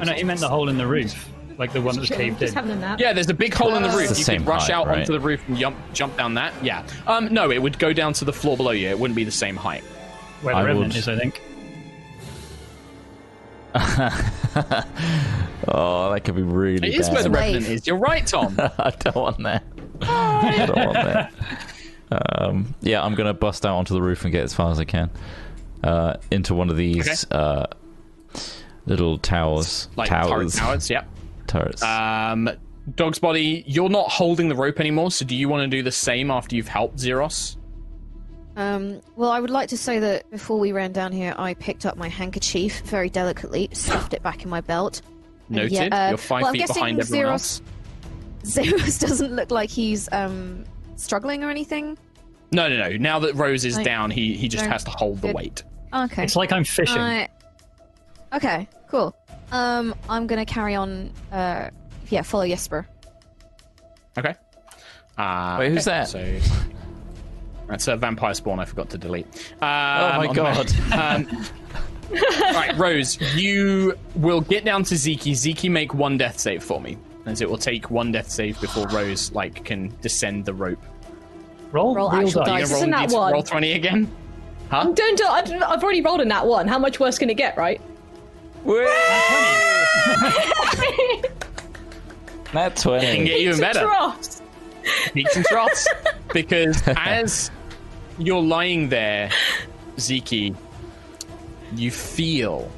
I 0.00 0.04
know, 0.04 0.12
he 0.12 0.22
meant 0.24 0.40
the 0.40 0.48
hole 0.48 0.68
in 0.68 0.78
the 0.78 0.86
roof, 0.86 1.28
like 1.58 1.72
the 1.72 1.80
one 1.82 1.94
that 1.96 2.00
was 2.02 2.10
caved 2.10 2.40
in. 2.40 2.52
having 2.52 2.70
a 2.70 2.76
nap. 2.76 3.00
Yeah, 3.00 3.12
there's 3.12 3.28
a 3.28 3.34
big 3.34 3.52
hole 3.52 3.74
in 3.74 3.82
the 3.82 3.88
It's 3.88 3.96
roof. 3.96 4.08
the 4.10 4.18
you 4.18 4.24
same 4.24 4.42
could 4.42 4.48
rush 4.48 4.62
height, 4.68 4.70
out 4.74 4.86
right? 4.86 4.98
onto 5.00 5.12
the 5.12 5.18
roof 5.20 5.42
and 5.48 5.56
jump 5.56 5.76
jump 5.92 6.16
down 6.16 6.34
that. 6.34 6.52
Yeah. 6.62 6.86
Um, 7.06 7.32
no, 7.34 7.50
it 7.50 7.60
would 7.60 7.78
go 7.80 7.92
down 7.92 8.12
to 8.14 8.24
the 8.24 8.32
floor 8.32 8.56
below 8.56 8.70
you. 8.70 8.88
It 8.88 8.98
wouldn't 8.98 9.16
be 9.16 9.24
the 9.24 9.30
same 9.32 9.56
height. 9.56 9.82
Where 10.42 10.54
the 10.54 10.60
I 10.60 10.64
remnant 10.64 10.88
would- 10.88 10.96
is, 10.96 11.08
I 11.08 11.16
think. 11.18 11.42
Oh, 15.68 16.12
that 16.12 16.24
could 16.24 16.34
be 16.34 16.42
really 16.42 16.88
It 16.88 16.94
is 16.98 17.06
bad. 17.08 17.14
where 17.14 17.22
the 17.22 17.30
Wave. 17.30 17.38
revenant 17.54 17.66
is. 17.68 17.86
You're 17.86 17.96
right, 17.96 18.26
Tom. 18.26 18.56
I 18.58 18.90
don't 18.98 19.14
want 19.14 19.38
that. 19.44 19.62
I 20.02 20.66
don't 20.66 20.76
want 20.86 20.92
that. 20.94 21.32
Um, 22.10 22.74
yeah, 22.80 23.02
I'm 23.02 23.14
gonna 23.14 23.32
bust 23.32 23.64
out 23.64 23.76
onto 23.76 23.94
the 23.94 24.02
roof 24.02 24.24
and 24.24 24.32
get 24.32 24.42
as 24.44 24.52
far 24.52 24.70
as 24.72 24.78
I 24.80 24.84
can 24.84 25.08
uh, 25.82 26.14
into 26.30 26.54
one 26.54 26.70
of 26.70 26.76
these 26.76 27.30
uh, 27.30 27.66
little 28.86 29.18
towers. 29.18 29.88
like 29.96 30.08
turret 30.08 30.28
towers. 30.28 30.54
towers. 30.56 30.90
Yeah. 30.90 31.04
Turrets. 31.46 31.82
Um, 31.82 32.48
Dog's 32.96 33.18
body. 33.18 33.64
You're 33.66 33.88
not 33.90 34.10
holding 34.10 34.48
the 34.48 34.54
rope 34.56 34.80
anymore. 34.80 35.10
So 35.10 35.24
do 35.24 35.34
you 35.36 35.48
want 35.48 35.62
to 35.70 35.76
do 35.76 35.82
the 35.82 35.92
same 35.92 36.30
after 36.30 36.56
you've 36.56 36.68
helped 36.68 36.98
Zeros? 36.98 37.56
Um, 38.56 39.00
well, 39.16 39.30
I 39.30 39.40
would 39.40 39.50
like 39.50 39.70
to 39.70 39.78
say 39.78 39.98
that 40.00 40.30
before 40.30 40.58
we 40.58 40.72
ran 40.72 40.92
down 40.92 41.12
here, 41.12 41.34
I 41.38 41.54
picked 41.54 41.86
up 41.86 41.96
my 41.96 42.08
handkerchief 42.08 42.80
very 42.82 43.08
delicately, 43.08 43.68
stuffed 43.72 44.14
it 44.14 44.22
back 44.22 44.44
in 44.44 44.50
my 44.50 44.60
belt. 44.60 45.02
Noted. 45.48 45.72
yeah, 45.72 45.84
uh, 45.86 46.08
You're 46.10 46.18
five 46.18 46.42
well, 46.42 46.48
I'm 46.48 46.52
feet 46.54 46.58
guessing 46.60 46.74
behind 46.74 47.00
everyone 47.00 47.38
Zeros- 47.38 47.60
else. 47.60 47.62
Zeros 48.70 48.98
doesn't 48.98 49.32
look 49.34 49.50
like 49.50 49.70
he's 49.70 50.08
um 50.12 50.64
struggling 50.96 51.44
or 51.44 51.50
anything. 51.50 51.96
No, 52.50 52.68
no, 52.68 52.76
no. 52.88 52.96
Now 52.96 53.18
that 53.20 53.34
Rose 53.34 53.64
is 53.64 53.76
Like- 53.76 53.84
down, 53.86 54.10
he 54.10 54.34
he 54.36 54.48
just 54.48 54.64
No. 54.64 54.70
has 54.70 54.84
to 54.84 54.90
hold 54.90 55.20
the 55.20 55.28
Good. 55.28 55.36
weight. 55.36 55.62
Okay. 55.92 56.24
It's 56.24 56.36
like 56.36 56.52
I'm 56.52 56.64
fishing. 56.64 56.98
I- 56.98 57.28
Okay, 58.34 58.66
cool. 58.88 59.14
Um, 59.50 59.94
I'm 60.08 60.26
gonna 60.26 60.46
carry 60.46 60.74
on. 60.74 61.12
Uh, 61.30 61.68
yeah, 62.08 62.22
follow 62.22 62.46
Jesper. 62.48 62.86
Okay. 64.16 64.34
Uh, 65.18 65.56
Wait, 65.58 65.68
who's 65.70 65.86
okay, 65.86 65.98
that? 65.98 66.08
So 66.08 66.38
that's 67.68 67.88
a 67.88 67.96
vampire 67.96 68.32
spawn. 68.32 68.58
I 68.58 68.64
forgot 68.64 68.88
to 68.90 68.96
delete. 68.98 69.26
Um, 69.26 69.34
oh 69.60 69.66
my 70.16 70.26
on 70.28 70.34
the 70.34 70.34
god. 70.34 70.72
Um, 70.92 71.44
right, 72.54 72.74
Rose, 72.78 73.18
you 73.36 73.98
will 74.16 74.40
get 74.40 74.64
down 74.64 74.82
to 74.84 74.94
Ziki. 74.94 75.32
Ziki, 75.32 75.70
make 75.70 75.92
one 75.92 76.16
death 76.16 76.38
save 76.38 76.62
for 76.62 76.80
me, 76.80 76.96
as 77.26 77.42
it 77.42 77.50
will 77.50 77.58
take 77.58 77.90
one 77.90 78.12
death 78.12 78.30
save 78.30 78.58
before 78.62 78.86
Rose 78.88 79.30
like 79.32 79.62
can 79.64 79.94
descend 80.00 80.46
the 80.46 80.54
rope. 80.54 80.82
roll, 81.70 81.94
roll 81.94 82.10
real 82.10 82.26
actual 82.28 82.44
dice. 82.44 82.48
You 82.48 82.58
dice. 82.60 82.70
gonna 82.70 82.72
roll, 82.72 82.76
Isn't 82.78 82.90
that 83.10 83.10
one? 83.18 83.32
roll 83.34 83.42
twenty 83.42 83.72
again? 83.72 84.10
I'm 84.72 84.94
doing. 84.94 85.16
I've 85.28 85.50
I've 85.62 85.84
already 85.84 86.00
rolled 86.00 86.20
a 86.20 86.24
nat 86.24 86.46
one. 86.46 86.66
How 86.68 86.78
much 86.78 86.98
worse 86.98 87.18
can 87.18 87.30
it 87.30 87.34
get, 87.34 87.56
right? 87.56 87.80
Nat 92.54 92.76
Can 92.76 93.00
20. 93.00 93.24
get 93.24 93.40
even 93.40 93.60
better. 93.60 93.80
Dross. 93.80 94.42
peaks 95.12 95.36
and 95.36 95.44
troughs. 95.46 95.88
because 96.32 96.82
as 96.86 97.50
you're 98.18 98.42
lying 98.42 98.88
there, 98.88 99.30
Ziki, 99.96 100.54
you 101.74 101.90
feel 101.90 102.70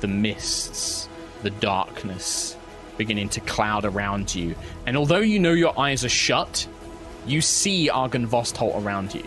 the 0.00 0.08
mists, 0.08 1.08
the 1.42 1.50
darkness 1.50 2.56
beginning 2.96 3.28
to 3.30 3.40
cloud 3.40 3.84
around 3.84 4.34
you. 4.34 4.54
And 4.86 4.96
although 4.96 5.18
you 5.20 5.38
know 5.38 5.52
your 5.52 5.78
eyes 5.78 6.04
are 6.04 6.08
shut, 6.10 6.66
you 7.26 7.40
see 7.40 7.90
Argynvostholt 7.92 8.82
around 8.84 9.14
you. 9.14 9.24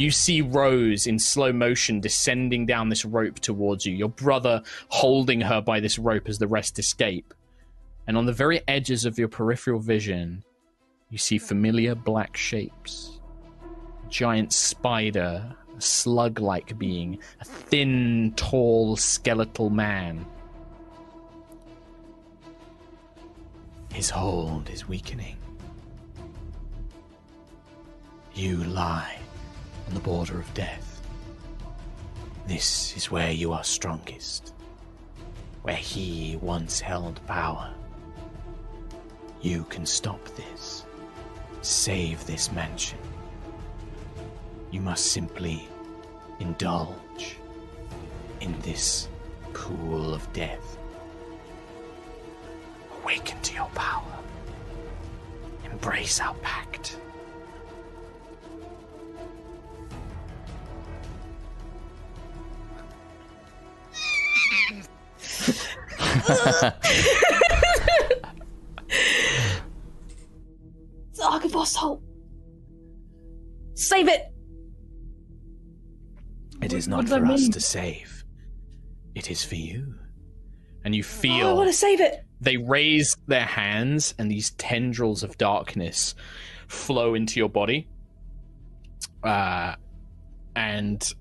You 0.00 0.10
see 0.10 0.40
Rose 0.40 1.06
in 1.06 1.18
slow 1.18 1.52
motion 1.52 2.00
descending 2.00 2.64
down 2.64 2.88
this 2.88 3.04
rope 3.04 3.38
towards 3.38 3.84
you, 3.84 3.94
your 3.94 4.08
brother 4.08 4.62
holding 4.88 5.42
her 5.42 5.60
by 5.60 5.78
this 5.78 5.98
rope 5.98 6.26
as 6.26 6.38
the 6.38 6.46
rest 6.46 6.78
escape. 6.78 7.34
And 8.06 8.16
on 8.16 8.24
the 8.24 8.32
very 8.32 8.62
edges 8.66 9.04
of 9.04 9.18
your 9.18 9.28
peripheral 9.28 9.78
vision, 9.78 10.42
you 11.10 11.18
see 11.18 11.36
familiar 11.36 11.94
black 11.94 12.34
shapes. 12.34 13.20
A 14.06 14.08
giant 14.08 14.54
spider, 14.54 15.54
a 15.76 15.80
slug 15.82 16.40
like 16.40 16.78
being, 16.78 17.18
a 17.42 17.44
thin, 17.44 18.32
tall, 18.36 18.96
skeletal 18.96 19.68
man. 19.68 20.24
His 23.92 24.08
hold 24.08 24.70
is 24.70 24.88
weakening. 24.88 25.36
You 28.32 28.64
lie 28.64 29.18
on 29.90 29.94
the 29.94 30.00
border 30.00 30.38
of 30.38 30.54
death. 30.54 31.02
This 32.46 32.96
is 32.96 33.10
where 33.10 33.32
you 33.32 33.52
are 33.52 33.64
strongest, 33.64 34.54
where 35.62 35.74
he 35.74 36.38
once 36.40 36.78
held 36.78 37.20
power. 37.26 37.74
You 39.40 39.64
can 39.64 39.84
stop 39.84 40.24
this, 40.36 40.84
save 41.62 42.24
this 42.24 42.52
mansion. 42.52 43.00
You 44.70 44.80
must 44.80 45.06
simply 45.06 45.68
indulge 46.38 47.38
in 48.40 48.54
this 48.60 49.08
pool 49.52 50.14
of 50.14 50.32
death. 50.32 50.78
Awaken 53.02 53.40
to 53.42 53.54
your 53.54 53.70
power. 53.74 54.18
Embrace 55.64 56.20
our 56.20 56.34
pact. 56.34 56.96
It's 71.10 71.20
Argynvostholt. 71.20 72.00
Save 73.74 74.08
it! 74.08 74.32
It 76.62 76.72
is 76.72 76.86
not 76.88 77.08
for 77.08 77.24
us 77.24 77.40
mean? 77.42 77.52
to 77.52 77.60
save. 77.60 78.24
It 79.14 79.30
is 79.30 79.42
for 79.44 79.54
you. 79.54 79.94
And 80.84 80.94
you 80.94 81.02
Oh, 81.02 81.50
I 81.50 81.52
want 81.52 81.68
to 81.68 81.72
save 81.74 82.00
it. 82.00 82.24
they 82.40 82.56
raise 82.56 83.16
their 83.26 83.44
hands 83.44 84.14
and 84.18 84.30
these 84.30 84.50
tendrils 84.52 85.22
of 85.22 85.36
darkness 85.38 86.14
flow 86.68 87.14
into 87.14 87.38
your 87.40 87.48
body. 87.48 87.88
Uh, 89.22 89.74
and 90.56 91.12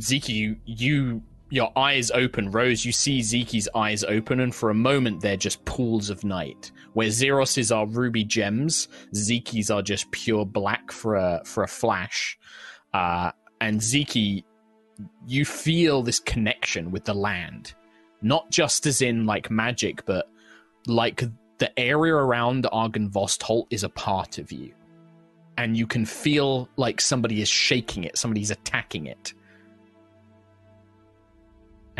Zeke, 0.00 0.28
you, 0.28 0.56
you 0.64 1.22
your 1.50 1.76
eyes 1.76 2.10
open. 2.12 2.50
Rose, 2.50 2.84
you 2.84 2.92
see 2.92 3.22
Zeke's 3.22 3.68
eyes 3.74 4.04
open, 4.04 4.40
and 4.40 4.54
for 4.54 4.70
a 4.70 4.74
moment 4.74 5.20
they're 5.20 5.36
just 5.36 5.64
pools 5.64 6.08
of 6.08 6.24
night. 6.24 6.70
Where 6.94 7.08
Xeros's 7.08 7.70
are 7.70 7.86
ruby 7.86 8.24
gems, 8.24 8.88
Zeke's 9.14 9.70
are 9.70 9.82
just 9.82 10.10
pure 10.12 10.46
black 10.46 10.90
for 10.92 11.16
a 11.16 11.42
for 11.44 11.64
a 11.64 11.68
flash. 11.68 12.38
Uh, 12.94 13.32
and 13.60 13.82
Zeke, 13.82 14.44
you 15.26 15.44
feel 15.44 16.02
this 16.02 16.20
connection 16.20 16.90
with 16.90 17.04
the 17.04 17.14
land, 17.14 17.74
not 18.22 18.50
just 18.50 18.86
as 18.86 19.02
in 19.02 19.26
like 19.26 19.50
magic, 19.50 20.04
but 20.06 20.30
like 20.86 21.24
the 21.58 21.78
area 21.78 22.14
around 22.14 22.64
Argynvostholt 22.72 23.66
is 23.70 23.84
a 23.84 23.88
part 23.88 24.38
of 24.38 24.50
you. 24.50 24.72
And 25.58 25.76
you 25.76 25.86
can 25.86 26.06
feel 26.06 26.68
like 26.76 27.00
somebody 27.00 27.42
is 27.42 27.48
shaking 27.48 28.04
it, 28.04 28.16
somebody's 28.16 28.50
attacking 28.50 29.06
it. 29.06 29.34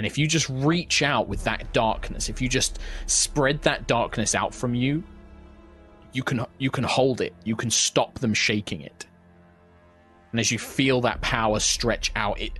And 0.01 0.07
if 0.07 0.17
you 0.17 0.27
just 0.27 0.49
reach 0.49 1.03
out 1.03 1.29
with 1.29 1.45
that 1.45 1.75
darkness, 1.75 2.31
if 2.31 2.41
you 2.41 2.49
just 2.49 2.79
spread 3.05 3.61
that 3.65 3.87
darkness 3.87 4.35
out 4.35 4.55
from 4.55 4.75
you, 4.75 5.05
you 6.15 6.23
can 6.23 6.47
you 6.57 6.71
can 6.71 6.85
hold 6.85 7.21
it. 7.21 7.35
You 7.45 7.55
can 7.55 7.69
stop 7.69 8.19
them 8.19 8.33
shaking 8.33 8.81
it. 8.81 9.05
And 10.31 10.41
as 10.41 10.51
you 10.51 10.59
feel 10.59 11.03
that 11.03 11.21
power 11.21 11.61
stretch 11.61 12.13
out, 12.17 12.41
it 12.41 12.59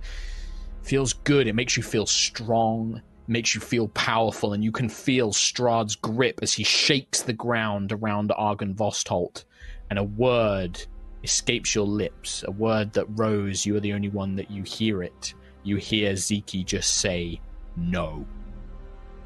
feels 0.83 1.13
good. 1.13 1.47
It 1.47 1.55
makes 1.55 1.75
you 1.75 1.81
feel 1.81 2.05
strong 2.05 3.01
makes 3.25 3.55
you 3.55 3.61
feel 3.61 3.87
powerful, 3.87 4.53
and 4.53 4.63
you 4.63 4.71
can 4.71 4.87
feel 4.87 5.31
Strahd's 5.31 5.95
grip 5.95 6.41
as 6.43 6.53
he 6.53 6.63
shakes 6.63 7.23
the 7.23 7.33
ground 7.33 7.91
around 7.91 8.29
Argynvostholt, 8.29 9.45
and 9.89 9.97
a 9.97 10.03
word 10.03 10.79
escapes 11.23 11.73
your 11.73 11.87
lips. 11.87 12.43
A 12.47 12.51
word 12.51 12.93
that 12.93 13.07
Rose, 13.17 13.65
you 13.65 13.75
are 13.75 13.79
the 13.79 13.93
only 13.93 14.09
one 14.09 14.35
that 14.35 14.51
you 14.51 14.61
hear 14.61 15.01
it. 15.01 15.33
You 15.63 15.77
hear 15.77 16.15
Zeke 16.15 16.65
just 16.65 16.97
say, 16.97 17.39
No. 17.75 18.25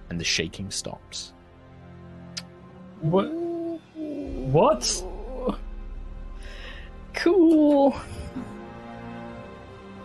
And 0.10 0.20
the 0.20 0.24
shaking 0.26 0.70
stops. 0.72 1.34
What? 3.02 3.26
What? 3.96 5.04
Cool. 7.14 7.96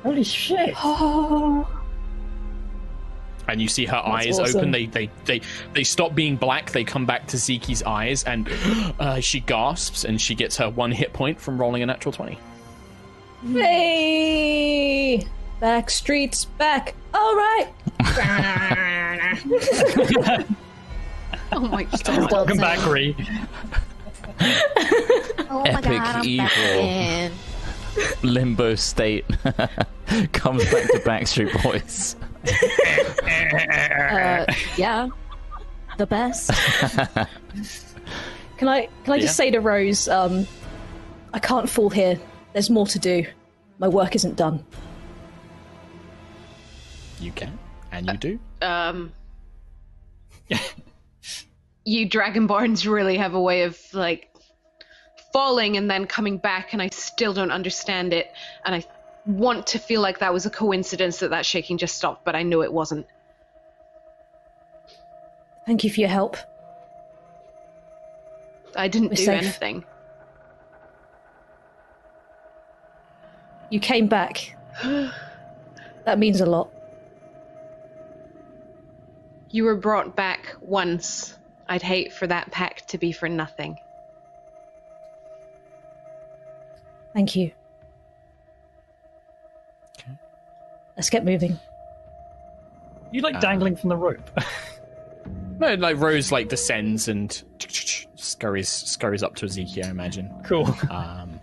Holy 0.02 0.24
shit! 0.24 0.74
Oh, 0.82 1.68
And 3.48 3.60
you 3.60 3.66
see 3.68 3.84
her 3.84 4.00
That's 4.04 4.26
eyes 4.26 4.38
awesome. 4.38 4.58
open. 4.60 4.70
They, 4.70 4.86
they 4.86 5.10
they 5.24 5.40
they 5.74 5.82
stop 5.82 6.14
being 6.14 6.36
black. 6.36 6.70
They 6.70 6.84
come 6.84 7.04
back 7.04 7.26
to 7.28 7.36
Zeke's 7.36 7.82
eyes, 7.82 8.22
and 8.24 8.48
uh, 9.00 9.18
she 9.20 9.40
gasps, 9.40 10.04
and 10.04 10.20
she 10.20 10.34
gets 10.36 10.56
her 10.58 10.70
one 10.70 10.92
hit 10.92 11.12
point 11.12 11.40
from 11.40 11.58
rolling 11.58 11.82
a 11.82 11.86
natural 11.86 12.12
twenty. 12.12 12.38
hey! 13.52 15.26
Back 15.60 15.90
streets 15.90 16.46
back. 16.46 16.94
All 17.14 17.34
right. 17.36 17.68
Oh 21.52 21.58
my 21.58 21.82
god. 22.04 22.30
Welcome 22.30 22.58
back, 22.58 22.86
Ree. 22.86 23.16
Oh 25.50 25.62
Epic 25.66 25.84
god, 25.84 25.86
I'm 25.86 25.98
back 26.16 26.24
evil. 26.24 27.36
Limbo 28.22 28.76
state 28.76 29.24
comes 30.32 30.62
back 30.70 30.86
to 30.86 31.00
Backstreet 31.04 31.60
Boys. 31.64 32.14
Uh, 33.24 34.46
yeah. 34.76 35.08
The 35.98 36.06
best. 36.06 36.52
Can 38.56 38.68
I 38.68 38.88
can 39.04 39.14
I 39.14 39.18
just 39.18 39.36
Yeah. 39.38 39.46
say 39.46 39.50
to 39.50 39.60
Rose, 39.60 40.06
um, 40.06 40.46
I 41.34 41.40
can't 41.40 41.68
fall 41.68 41.90
here. 41.90 42.16
There's 42.52 42.70
more 42.70 42.86
to 42.86 42.98
do. 43.00 43.26
My 43.80 43.88
work 43.88 44.14
isn't 44.14 44.36
done. 44.36 44.64
You 47.20 47.32
can, 47.32 47.58
and 47.92 48.06
you 48.06 48.16
do. 48.16 48.38
um 48.62 49.12
you 51.84 52.08
dragonborns 52.08 52.90
really 52.90 53.16
have 53.16 53.34
a 53.34 53.40
way 53.40 53.62
of 53.62 53.78
like 53.92 54.28
falling 55.32 55.76
and 55.76 55.88
then 55.90 56.06
coming 56.06 56.38
back 56.38 56.72
and 56.72 56.82
i 56.82 56.88
still 56.88 57.32
don't 57.32 57.52
understand 57.52 58.12
it 58.12 58.32
and 58.64 58.74
i 58.74 58.84
want 59.26 59.64
to 59.68 59.78
feel 59.78 60.00
like 60.00 60.18
that 60.18 60.32
was 60.32 60.44
a 60.44 60.50
coincidence 60.50 61.18
that 61.18 61.30
that 61.30 61.46
shaking 61.46 61.78
just 61.78 61.96
stopped 61.96 62.24
but 62.24 62.34
i 62.34 62.42
know 62.42 62.62
it 62.62 62.72
wasn't 62.72 63.06
Thank 65.66 65.84
you 65.84 65.90
for 65.90 66.00
your 66.00 66.08
help. 66.08 66.36
i 68.74 68.88
didn't 68.88 69.10
We're 69.10 69.14
do 69.16 69.24
safe. 69.24 69.42
anything 69.42 69.84
You 73.70 73.78
came 73.78 74.08
back. 74.08 74.56
that 76.04 76.18
means 76.18 76.40
a 76.40 76.46
lot. 76.46 76.72
You 79.50 79.64
were 79.64 79.74
brought 79.76 80.14
back 80.16 80.54
once 80.60 81.36
i'd 81.68 81.82
hate 81.82 82.12
for 82.12 82.26
that 82.26 82.50
pact 82.50 82.88
to 82.88 82.98
be 82.98 83.12
for 83.12 83.28
nothing 83.28 83.76
Thank 87.12 87.34
you. 87.34 87.50
Okay. 89.98 90.12
Let's 90.96 91.10
get 91.10 91.24
moving. 91.24 91.58
You 93.10 93.20
like 93.22 93.34
Uh, 93.34 93.40
dangling 93.40 93.74
from 93.74 93.88
the 93.88 93.96
rope? 93.96 94.30
No, 95.58 95.74
like 95.74 95.98
Rose 95.98 96.30
like 96.32 96.48
descends 96.48 97.08
and 97.08 97.42
scurries 98.14 98.68
scurries 98.68 99.22
up 99.22 99.34
to 99.36 99.44
Ezekiel, 99.46 99.86
I 99.86 99.90
imagine. 99.90 100.32
cool. 100.44 100.66
Um, 100.88 101.38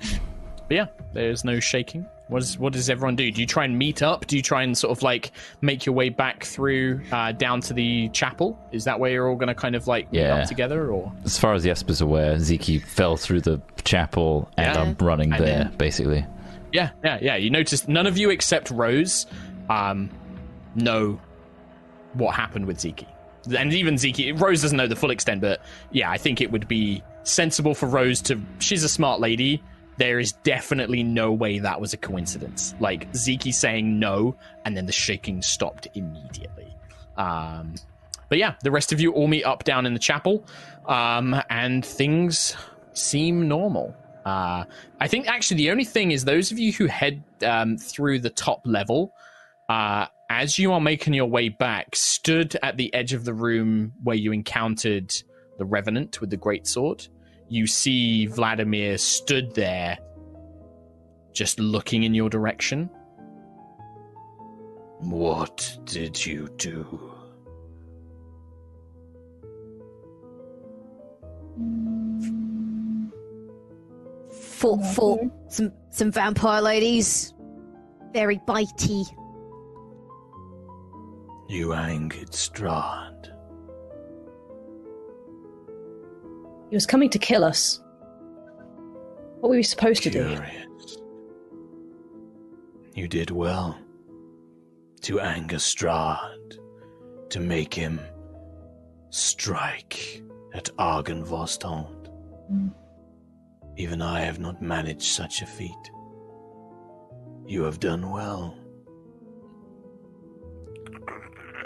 but 0.68 0.76
yeah, 0.76 0.86
there's 1.14 1.44
no 1.44 1.60
shaking. 1.60 2.06
What 2.30 2.40
does 2.40 2.58
what 2.60 2.74
does 2.74 2.90
everyone 2.90 3.16
do? 3.16 3.32
Do 3.32 3.40
you 3.40 3.48
try 3.48 3.64
and 3.64 3.78
meet 3.78 4.02
up? 4.04 4.28
Do 4.28 4.36
you 4.36 4.42
try 4.42 4.64
and 4.64 4.78
sort 4.78 4.98
of 4.98 5.02
like 5.02 5.32
make 5.62 5.86
your 5.86 5.96
way 5.96 6.10
back 6.10 6.44
through 6.44 7.02
uh, 7.12 7.32
down 7.32 7.62
to 7.62 7.74
the 7.74 8.10
chapel? 8.10 8.60
Is 8.74 8.84
that 8.84 9.00
where 9.00 9.10
you're 9.12 9.30
all 9.30 9.38
going 9.38 9.48
to 9.48 9.56
kind 9.56 9.76
of 9.76 9.88
like 9.88 10.12
meet 10.12 10.20
Yeah. 10.20 10.36
up 10.40 10.48
together, 10.50 10.92
or 10.92 11.12
As 11.24 11.38
far 11.38 11.54
as 11.54 11.64
Jesper's 11.64 12.02
aware, 12.02 12.38
Zeke 12.40 12.84
fell 12.84 13.16
through 13.16 13.42
the 13.42 13.62
chapel 13.86 14.50
and 14.58 14.76
Yeah. 14.76 14.82
I'm 14.82 14.96
running 15.00 15.32
And 15.32 15.42
there, 15.46 15.64
then- 15.66 15.76
basically. 15.78 16.26
yeah, 16.74 16.90
yeah, 17.02 17.18
yeah? 17.22 17.36
You 17.38 17.50
notice 17.50 17.88
none 17.88 18.08
of 18.08 18.18
you 18.18 18.30
except 18.30 18.72
Rose 18.72 19.26
um, 19.70 20.10
know 20.76 21.20
what 22.14 22.36
happened 22.36 22.66
with 22.66 22.80
Zeke, 22.82 23.06
and 23.58 23.74
even 23.74 23.98
Zeke. 23.98 24.34
Rose 24.38 24.62
doesn't 24.64 24.76
know 24.78 24.88
the 24.88 24.96
full 24.98 25.12
extent, 25.12 25.40
but 25.40 25.62
yeah, 25.92 26.12
I 26.12 26.18
think 26.18 26.42
it 26.42 26.52
would 26.52 26.68
be 26.68 27.04
sensible 27.24 27.74
for 27.74 27.86
Rose 27.88 28.22
to. 28.24 28.42
She's 28.60 28.84
a 28.84 28.90
smart 28.90 29.22
lady. 29.22 29.64
There 29.98 30.20
is 30.20 30.34
definitely 30.44 31.04
no 31.04 31.32
way 31.32 31.60
that 31.60 31.82
was 31.82 31.94
a 31.94 31.98
coincidence. 31.98 32.76
Like 32.80 33.08
Zeke 33.16 33.54
saying 33.54 34.00
no, 34.00 34.36
and 34.66 34.78
then 34.78 34.86
the 34.86 34.92
shaking 34.92 35.42
stopped 35.42 35.88
immediately. 35.96 36.76
Um, 37.18 37.76
but 38.30 38.38
yeah, 38.38 38.56
the 38.62 38.72
rest 38.72 38.94
of 38.94 39.00
you 39.02 39.12
all 39.12 39.28
meet 39.28 39.44
up 39.44 39.64
down 39.64 39.86
in 39.86 39.94
the 39.94 40.00
chapel, 40.00 40.46
um, 40.86 41.36
and 41.50 41.86
things 41.86 42.56
seem 42.94 43.48
normal. 43.48 43.96
Uh, 44.26 44.66
I 45.00 45.08
think 45.08 45.28
actually 45.28 45.58
the 45.58 45.72
only 45.72 45.86
thing 45.86 46.12
is 46.12 46.26
those 46.26 46.52
of 46.52 46.60
you 46.60 46.74
who 46.74 46.88
head 46.88 47.24
um, 47.44 47.78
through 47.78 48.20
the 48.20 48.30
top 48.30 48.62
level, 48.66 49.14
uh, 49.70 50.08
as 50.30 50.60
you 50.60 50.74
are 50.74 50.82
making 50.82 51.14
your 51.14 51.28
way 51.28 51.48
back, 51.48 51.96
stood 51.96 52.58
at 52.62 52.76
the 52.76 52.94
edge 52.94 53.14
of 53.14 53.24
the 53.24 53.34
room 53.34 53.94
where 54.04 54.18
you 54.18 54.34
encountered 54.34 55.14
the 55.58 55.66
revenant 55.66 56.20
with 56.20 56.30
the 56.30 56.38
great 56.38 56.68
sword. 56.68 57.08
You 57.50 57.66
see 57.68 58.26
Vladimir 58.26 58.98
stood 58.98 59.56
there, 59.56 59.98
just 61.34 61.60
looking 61.60 62.04
in 62.04 62.14
your 62.14 62.30
direction. 62.30 62.90
What 65.00 65.78
did 65.86 66.26
you 66.26 66.50
do? 66.58 67.14
Fought, 74.32 74.86
fought 74.96 75.20
some 75.50 75.72
some 75.92 76.12
vampire 76.12 76.62
ladies. 76.62 77.34
Very 78.12 78.40
bitey. 78.48 79.06
You 81.48 81.74
angered 81.74 82.32
Strahd. 82.32 83.07
He 86.70 86.76
was 86.76 86.86
coming 86.86 87.10
to 87.12 87.20
kill 87.20 87.44
us. 87.44 87.82
What 89.40 89.50
were 89.50 89.56
we 89.56 89.64
supposed 89.64 90.04
to 90.04 90.10
do? 90.10 90.38
You 92.94 93.08
did 93.08 93.32
well 93.32 93.78
to 95.02 95.20
anger 95.20 95.58
Strahd, 95.58 96.58
to 97.30 97.40
make 97.40 97.74
him 97.74 98.00
strike 99.10 100.24
at 100.54 100.66
Argynvostholt. 100.78 102.10
Mm. 102.52 102.74
Even 103.78 104.02
I 104.02 104.22
have 104.22 104.40
not 104.40 104.62
managed 104.62 105.04
such 105.04 105.42
a 105.42 105.46
feat. 105.46 105.92
You 107.46 107.64
have 107.64 107.80
done 107.80 108.10
well. 108.10 108.58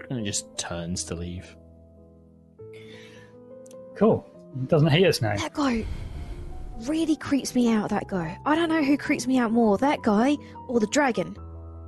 And 0.10 0.20
he 0.20 0.26
just 0.26 0.58
turns 0.58 1.06
to 1.06 1.16
leave. 1.16 1.56
Cool. 3.96 4.31
Doesn't 4.68 4.90
hate 4.90 5.06
us 5.06 5.22
now. 5.22 5.36
That 5.38 5.54
guy 5.54 5.86
really 6.82 7.16
creeps 7.16 7.56
me 7.56 7.72
out. 7.72 7.90
That 7.90 8.08
guy. 8.08 8.38
I 8.46 8.56
don't 8.56 8.70
know 8.70 8.84
who 8.84 8.98
creeps 8.98 9.28
me 9.28 9.38
out 9.38 9.52
more, 9.52 9.78
that 9.78 10.02
guy 10.02 10.38
or 10.68 10.80
the 10.80 10.88
dragon, 10.88 11.38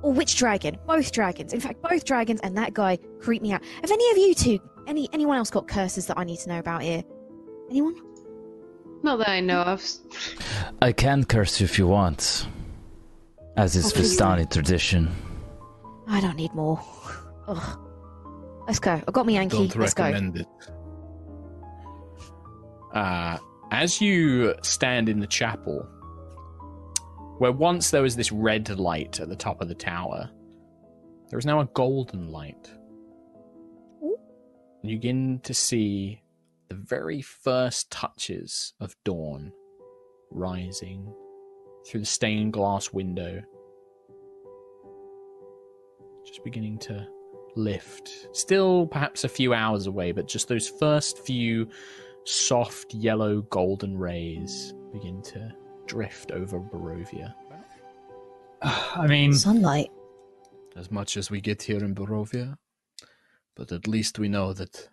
or 0.02 0.12
which 0.12 0.36
dragon? 0.36 0.78
Both 0.86 1.12
dragons. 1.12 1.52
In 1.52 1.60
fact, 1.60 1.82
both 1.82 2.04
dragons 2.04 2.40
and 2.42 2.56
that 2.56 2.74
guy 2.74 2.98
creep 3.20 3.42
me 3.42 3.52
out. 3.52 3.62
Have 3.82 3.90
any 3.90 4.10
of 4.10 4.16
you 4.18 4.34
two, 4.34 4.58
any 4.86 5.08
anyone 5.12 5.36
else 5.36 5.50
got 5.50 5.68
curses 5.68 6.06
that 6.06 6.18
I 6.18 6.24
need 6.24 6.38
to 6.40 6.48
know 6.48 6.58
about 6.58 6.82
here? 6.82 7.02
Anyone? 7.70 7.96
Not 9.02 9.18
that 9.18 9.28
I 9.28 9.40
know 9.40 9.60
of. 9.60 9.84
I 10.80 10.92
can 10.92 11.24
curse 11.24 11.60
you 11.60 11.64
if 11.64 11.78
you 11.78 11.86
want, 11.86 12.46
as 13.56 13.76
is 13.76 13.92
Oh, 13.92 13.96
please 13.96 14.18
Vistani 14.18 14.50
tradition. 14.50 15.14
I 16.06 16.20
don't 16.20 16.36
need 16.36 16.54
more. 16.54 16.80
Ugh. 17.46 17.78
Let's 18.66 18.78
go. 18.78 18.92
I 18.92 19.10
got 19.10 19.26
me 19.26 19.34
Yankee. 19.34 19.68
Don't 19.68 19.76
Let's 19.76 19.92
go. 19.92 20.04
recommend 20.04 20.38
it. 20.38 20.46
Uh, 22.94 23.38
as 23.72 24.00
you 24.00 24.54
stand 24.62 25.08
in 25.08 25.18
the 25.18 25.26
chapel, 25.26 25.80
where 27.38 27.52
once 27.52 27.90
there 27.90 28.02
was 28.02 28.14
this 28.14 28.30
red 28.30 28.68
light 28.78 29.18
at 29.18 29.28
the 29.28 29.36
top 29.36 29.60
of 29.60 29.68
the 29.68 29.74
tower, 29.74 30.30
there 31.28 31.38
is 31.38 31.44
now 31.44 31.60
a 31.60 31.68
golden 31.74 32.28
light. 32.28 32.70
And 34.00 34.90
you 34.90 34.96
begin 34.96 35.40
to 35.42 35.52
see 35.52 36.22
the 36.68 36.76
very 36.76 37.20
first 37.20 37.90
touches 37.90 38.74
of 38.78 38.94
dawn 39.04 39.52
rising 40.30 41.12
through 41.86 42.00
the 42.00 42.06
stained 42.06 42.52
glass 42.52 42.92
window. 42.92 43.42
Just 46.24 46.44
beginning 46.44 46.78
to 46.78 47.06
lift. 47.56 48.28
Still 48.32 48.86
perhaps 48.86 49.24
a 49.24 49.28
few 49.28 49.52
hours 49.52 49.86
away, 49.86 50.12
but 50.12 50.28
just 50.28 50.48
those 50.48 50.68
first 50.68 51.18
few 51.26 51.68
soft 52.24 52.94
yellow 52.94 53.42
golden 53.42 53.96
rays 53.98 54.74
begin 54.92 55.22
to 55.22 55.52
drift 55.86 56.30
over 56.30 56.58
Barovia. 56.58 57.34
I 58.62 59.06
mean, 59.06 59.32
Sunlight. 59.32 59.90
As 60.76 60.90
much 60.90 61.16
as 61.16 61.30
we 61.30 61.40
get 61.40 61.62
here 61.62 61.84
in 61.84 61.94
Barovia, 61.94 62.56
but 63.54 63.70
at 63.70 63.86
least 63.86 64.18
we 64.18 64.28
know 64.28 64.52
that 64.52 64.88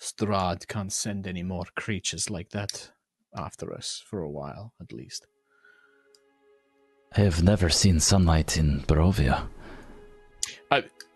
Strahd 0.00 0.66
can't 0.66 0.92
send 0.92 1.28
any 1.28 1.44
more 1.44 1.64
creatures 1.76 2.28
like 2.28 2.50
that 2.50 2.90
after 3.36 3.72
us 3.72 4.02
for 4.04 4.20
a 4.20 4.28
while, 4.28 4.72
at 4.80 4.92
least. 4.92 5.26
I 7.16 7.20
have 7.20 7.42
never 7.42 7.68
seen 7.68 8.00
sunlight 8.00 8.56
in 8.56 8.80
Barovia. 8.80 9.46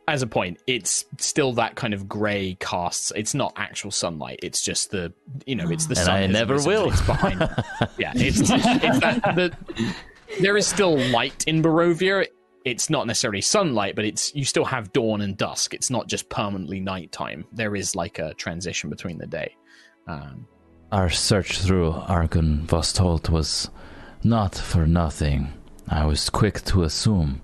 As 0.08 0.22
a 0.22 0.26
point, 0.26 0.58
it's 0.68 1.04
still 1.18 1.52
that 1.54 1.74
kind 1.74 1.92
of 1.92 2.08
grey 2.08 2.56
casts. 2.60 3.12
It's 3.16 3.34
not 3.34 3.52
actual 3.56 3.90
sunlight. 3.90 4.38
It's 4.42 4.62
just 4.62 4.92
the 4.92 5.12
you 5.46 5.56
know, 5.56 5.68
it's 5.70 5.86
the 5.86 5.96
And 5.96 6.04
sun. 6.06 6.16
I 6.16 6.26
never 6.26 6.62
will. 6.62 6.90
It's 6.90 7.00
behind. 7.02 7.40
yeah, 7.98 8.12
it's, 8.14 8.38
it's 8.40 9.00
that 9.00 9.22
the, 9.34 9.56
there 10.40 10.56
is 10.56 10.66
still 10.66 10.96
light 11.10 11.44
in 11.48 11.60
Barovia. 11.62 12.26
It's 12.64 12.88
not 12.88 13.06
necessarily 13.06 13.40
sunlight, 13.40 13.96
but 13.96 14.04
it's 14.04 14.34
you 14.34 14.44
still 14.44 14.64
have 14.64 14.92
dawn 14.92 15.20
and 15.22 15.36
dusk. 15.36 15.74
It's 15.74 15.90
not 15.90 16.06
just 16.08 16.28
permanently 16.28 16.78
nighttime. 16.80 17.44
There 17.52 17.74
is 17.74 17.96
like 17.96 18.18
a 18.20 18.34
transition 18.34 18.90
between 18.90 19.18
the 19.18 19.26
day. 19.26 19.56
Um, 20.06 20.46
Our 20.92 21.10
search 21.10 21.58
through 21.58 21.92
Argynvostholt 21.92 23.28
was 23.28 23.70
not 24.22 24.54
for 24.54 24.86
nothing. 24.86 25.52
I 25.88 26.06
was 26.06 26.30
quick 26.30 26.62
to 26.66 26.84
assume. 26.84 27.42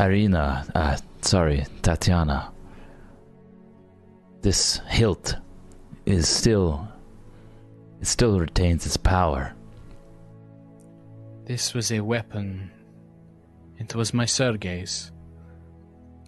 Irina, 0.00 0.66
uh, 0.74 0.96
sorry, 1.24 1.64
Tatiana, 1.82 2.52
this 4.42 4.80
hilt 4.88 5.36
is 6.04 6.28
still. 6.28 6.88
It 8.00 8.06
still 8.08 8.40
retains 8.40 8.84
its 8.84 8.96
power. 8.96 9.54
This 11.44 11.74
was 11.74 11.92
a 11.92 12.00
weapon. 12.00 12.70
It 13.78 13.94
was 13.94 14.12
my 14.12 14.24
Sergei's. 14.24 15.12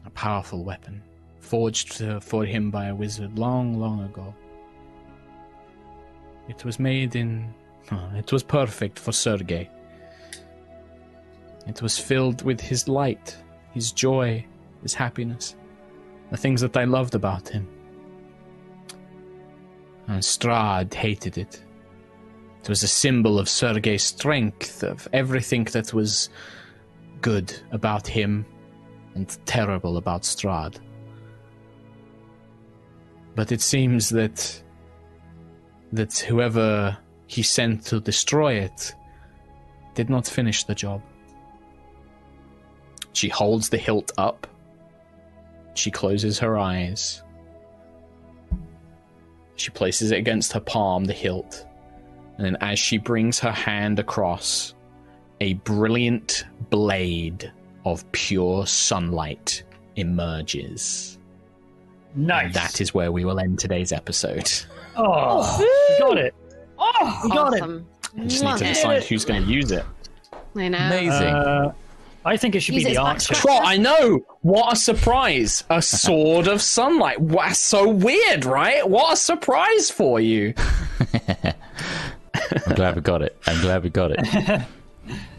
A 0.07 0.11
powerful 0.11 0.65
weapon, 0.65 1.03
forged 1.41 2.03
for 2.23 2.45
him 2.45 2.71
by 2.71 2.87
a 2.87 2.95
wizard 2.95 3.39
long, 3.39 3.81
long 3.81 4.05
ago. 4.05 4.35
It 6.49 6.65
was 6.65 6.79
made 6.79 7.17
in. 7.17 7.53
it 8.15 8.31
was 8.31 8.43
perfect 8.43 8.99
for 8.99 9.13
Sergei. 9.13 9.69
It 11.67 11.81
was 11.83 11.99
filled 11.99 12.43
with 12.43 12.61
his 12.61 12.87
light, 12.87 13.37
his 13.73 13.91
joy, 13.91 14.45
his 14.85 14.95
happiness, 14.95 15.57
the 16.31 16.37
things 16.37 16.61
that 16.61 16.77
I 16.77 16.85
loved 16.85 17.17
about 17.17 17.49
him. 17.49 17.67
And 20.07 20.23
Strahd 20.23 20.95
hated 20.95 21.39
it. 21.39 21.65
It 22.63 22.69
was 22.69 22.85
a 22.85 22.89
symbol 22.89 23.39
of 23.39 23.49
Sergei's 23.49 24.05
strength, 24.05 24.85
of 24.85 25.09
everything 25.13 25.65
that 25.65 25.93
was 25.93 26.31
good 27.21 27.53
about 27.73 28.07
him 28.07 28.47
and 29.15 29.37
terrible 29.47 29.97
about 29.97 30.23
Strahd. 30.23 30.79
But 33.35 33.51
it 33.51 33.61
seems 33.61 34.11
that 34.11 34.63
that 35.93 36.19
whoever 36.19 36.97
he 37.27 37.43
sent 37.43 37.87
to 37.87 38.01
destroy 38.01 38.55
it 38.55 38.95
did 39.95 40.11
not 40.11 40.27
finish 40.27 40.65
the 40.65 40.75
job. 40.75 41.01
She 43.13 43.29
holds 43.29 43.69
the 43.69 43.79
hilt 43.79 44.11
up. 44.19 44.47
She 45.75 45.91
closes 45.91 46.39
her 46.39 46.57
eyes. 46.59 47.23
She 49.57 49.71
places 49.71 50.11
it 50.11 50.19
against 50.19 50.53
her 50.53 50.61
palm, 50.61 51.05
the 51.05 51.13
hilt. 51.13 51.67
And 52.37 52.47
then 52.47 52.57
as 52.61 52.79
she 52.79 52.99
brings 52.99 53.39
her 53.41 53.53
hand 53.53 53.99
across, 53.99 54.75
a 55.41 55.55
brilliant 55.55 56.45
blade 56.71 57.53
of 57.85 58.11
pure 58.13 58.67
sunlight 58.67 59.63
emerges. 59.97 61.19
nice. 62.17 62.47
And 62.47 62.55
that 62.55 62.81
is 62.81 62.93
where 62.95 63.13
we 63.13 63.25
will 63.25 63.39
end 63.39 63.59
today's 63.59 63.93
episode. 63.93 64.51
Oh, 64.97 65.59
you 65.61 65.99
got 65.99 66.19
it. 66.19 66.35
Oh, 66.79 67.21
We 67.25 67.31
got 67.31 67.53
it. 67.55 67.63
I 67.65 68.27
just 68.27 68.45
need 68.45 68.59
to 68.59 68.65
decide 68.65 69.03
who's 69.03 69.25
going 69.25 69.45
to 69.45 69.51
use 69.53 69.73
it. 69.73 69.85
I 70.55 70.69
know. 70.69 70.79
Amazing. 70.79 71.35
Uh, 71.35 71.73
I 72.25 72.37
think 72.37 72.55
it 72.55 72.61
should 72.61 72.75
Use 72.77 72.85
be 72.85 72.91
it 72.91 72.95
the 72.95 73.01
as 73.03 73.07
archer. 73.07 73.35
Trot, 73.35 73.63
I 73.65 73.77
know. 73.77 74.25
What 74.43 74.73
a 74.73 74.77
surprise! 74.77 75.65
A 75.71 75.83
sword 75.83 76.49
of 76.49 76.63
sunlight. 76.63 77.21
Wow, 77.21 77.53
so 77.53 77.89
weird, 77.89 78.45
right? 78.45 78.89
What 78.89 79.13
a 79.13 79.17
surprise 79.17 79.91
for 79.91 80.21
you. 80.21 80.55
I'm 82.67 82.75
glad 82.75 82.95
we 82.97 83.01
got 83.03 83.23
it. 83.23 83.37
I'm 83.47 83.61
glad 83.61 83.83
we 83.83 83.91
got 83.91 84.11
it. 84.13 84.63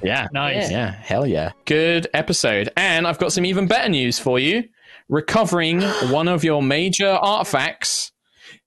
Yeah. 0.03 0.27
Nice. 0.31 0.69
Yeah, 0.69 0.91
hell 0.91 1.25
yeah. 1.25 1.51
Good 1.65 2.07
episode. 2.13 2.69
And 2.77 3.07
I've 3.07 3.17
got 3.17 3.33
some 3.33 3.45
even 3.45 3.65
better 3.65 3.89
news 3.89 4.19
for 4.19 4.37
you. 4.37 4.63
Recovering 5.09 5.81
one 6.11 6.27
of 6.27 6.43
your 6.43 6.61
major 6.61 7.09
artifacts, 7.09 8.11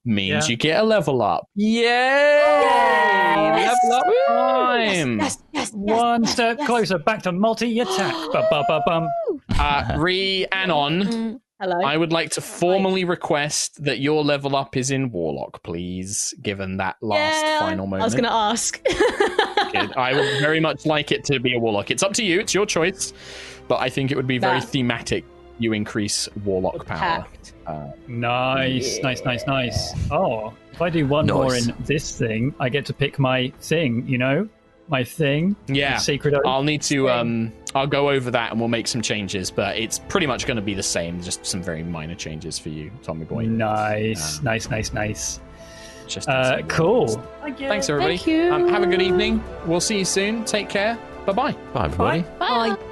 means 0.04 0.46
Yeah. 0.48 0.50
you 0.50 0.56
get 0.56 0.80
a 0.80 0.82
level 0.82 1.20
up. 1.22 1.46
Yay! 1.54 1.82
Yes! 1.84 3.76
Level 3.84 3.92
up 3.96 4.04
time. 4.28 5.18
Yes, 5.20 5.20
yes, 5.20 5.38
yes, 5.52 5.72
One 5.72 6.22
yes, 6.22 6.32
step 6.32 6.56
yes. 6.58 6.66
closer 6.66 6.98
back 6.98 7.22
to 7.22 7.32
multi 7.32 7.78
attack. 7.80 8.14
Uh, 9.60 9.96
Re 9.98 10.46
Anon, 10.52 11.02
Mm, 11.02 11.40
hello. 11.60 11.84
I 11.84 11.96
would 11.96 12.12
like 12.12 12.30
to 12.32 12.40
formally 12.40 13.04
request 13.04 13.82
that 13.82 13.98
your 13.98 14.22
level 14.22 14.54
up 14.54 14.76
is 14.76 14.92
in 14.92 15.10
Warlock, 15.10 15.62
please, 15.64 16.32
given 16.42 16.76
that 16.76 16.94
last 17.02 17.42
yeah, 17.44 17.58
final 17.58 17.86
moment. 17.86 18.02
I 18.02 18.04
was 18.04 18.14
going 18.14 18.24
to 18.24 18.32
ask. 18.32 18.80
I 19.96 20.12
would 20.14 20.40
very 20.40 20.60
much 20.60 20.86
like 20.86 21.10
it 21.10 21.24
to 21.24 21.40
be 21.40 21.56
a 21.56 21.58
Warlock. 21.58 21.90
It's 21.90 22.04
up 22.04 22.12
to 22.14 22.24
you, 22.24 22.38
it's 22.38 22.54
your 22.54 22.66
choice, 22.66 23.12
but 23.66 23.80
I 23.80 23.88
think 23.88 24.12
it 24.12 24.16
would 24.16 24.28
be 24.28 24.38
very 24.38 24.60
That- 24.60 24.68
thematic. 24.68 25.24
You 25.59 25.72
increase 25.72 26.28
Warlock 26.44 26.86
power. 26.86 26.98
Packed. 26.98 27.52
Nice, 28.06 28.98
nice, 29.02 29.24
nice, 29.24 29.47
nice. 29.47 29.93
Oh, 30.10 30.52
if 30.72 30.80
I 30.80 30.90
do 30.90 31.06
one 31.06 31.26
Nice. 31.26 31.35
more 31.35 31.55
in 31.56 31.74
this 31.85 32.16
thing, 32.16 32.55
I 32.60 32.68
get 32.68 32.86
to 32.86 32.93
pick 32.94 33.18
my 33.18 33.52
thing, 33.60 34.06
you 34.06 34.18
know? 34.18 34.48
My 34.89 35.05
thing. 35.05 35.55
Yeah. 35.66 35.93
my 35.93 35.97
Sacred 35.98 36.35
oath. 36.35 36.43
I'll 36.47 36.62
need 36.62 36.80
to 36.82 37.10
um 37.10 37.52
I'll 37.74 37.86
go 37.86 38.09
over 38.09 38.30
that 38.30 38.52
and 38.52 38.59
we'll 38.60 38.70
make 38.70 38.86
some 38.89 39.02
changes, 39.02 39.51
but 39.51 39.76
it's 39.76 39.98
pretty 39.98 40.26
much 40.26 40.47
going 40.47 40.56
to 40.56 40.62
be 40.62 40.72
the 40.74 40.82
same, 40.82 41.20
just 41.22 41.44
some 41.44 41.62
very 41.62 41.82
minor 41.82 42.14
changes 42.14 42.59
for 42.59 42.70
you, 42.70 42.90
Tommy 43.02 43.26
boy. 43.26 43.44
Nice, 43.44 44.39
Um, 44.39 44.44
nice, 44.44 44.70
nice, 44.70 44.93
nice. 44.94 45.40
Just 46.06 46.26
Uh, 46.28 46.52
insane. 46.55 46.68
cool. 46.68 47.09
Thanks 47.59 47.90
everybody. 47.90 48.16
Thank 48.16 48.26
you. 48.28 48.51
Um, 48.51 48.68
have 48.70 48.82
a 48.82 48.86
good 48.86 49.02
evening. 49.02 49.44
We'll 49.66 49.80
see 49.80 49.98
you 49.98 50.06
soon. 50.06 50.44
Take 50.44 50.70
care. 50.70 50.97
Bye 51.26 51.32
bye. 51.35 51.52
Bye, 51.74 51.85
everybody. 51.85 52.24
Bye. 52.39 52.88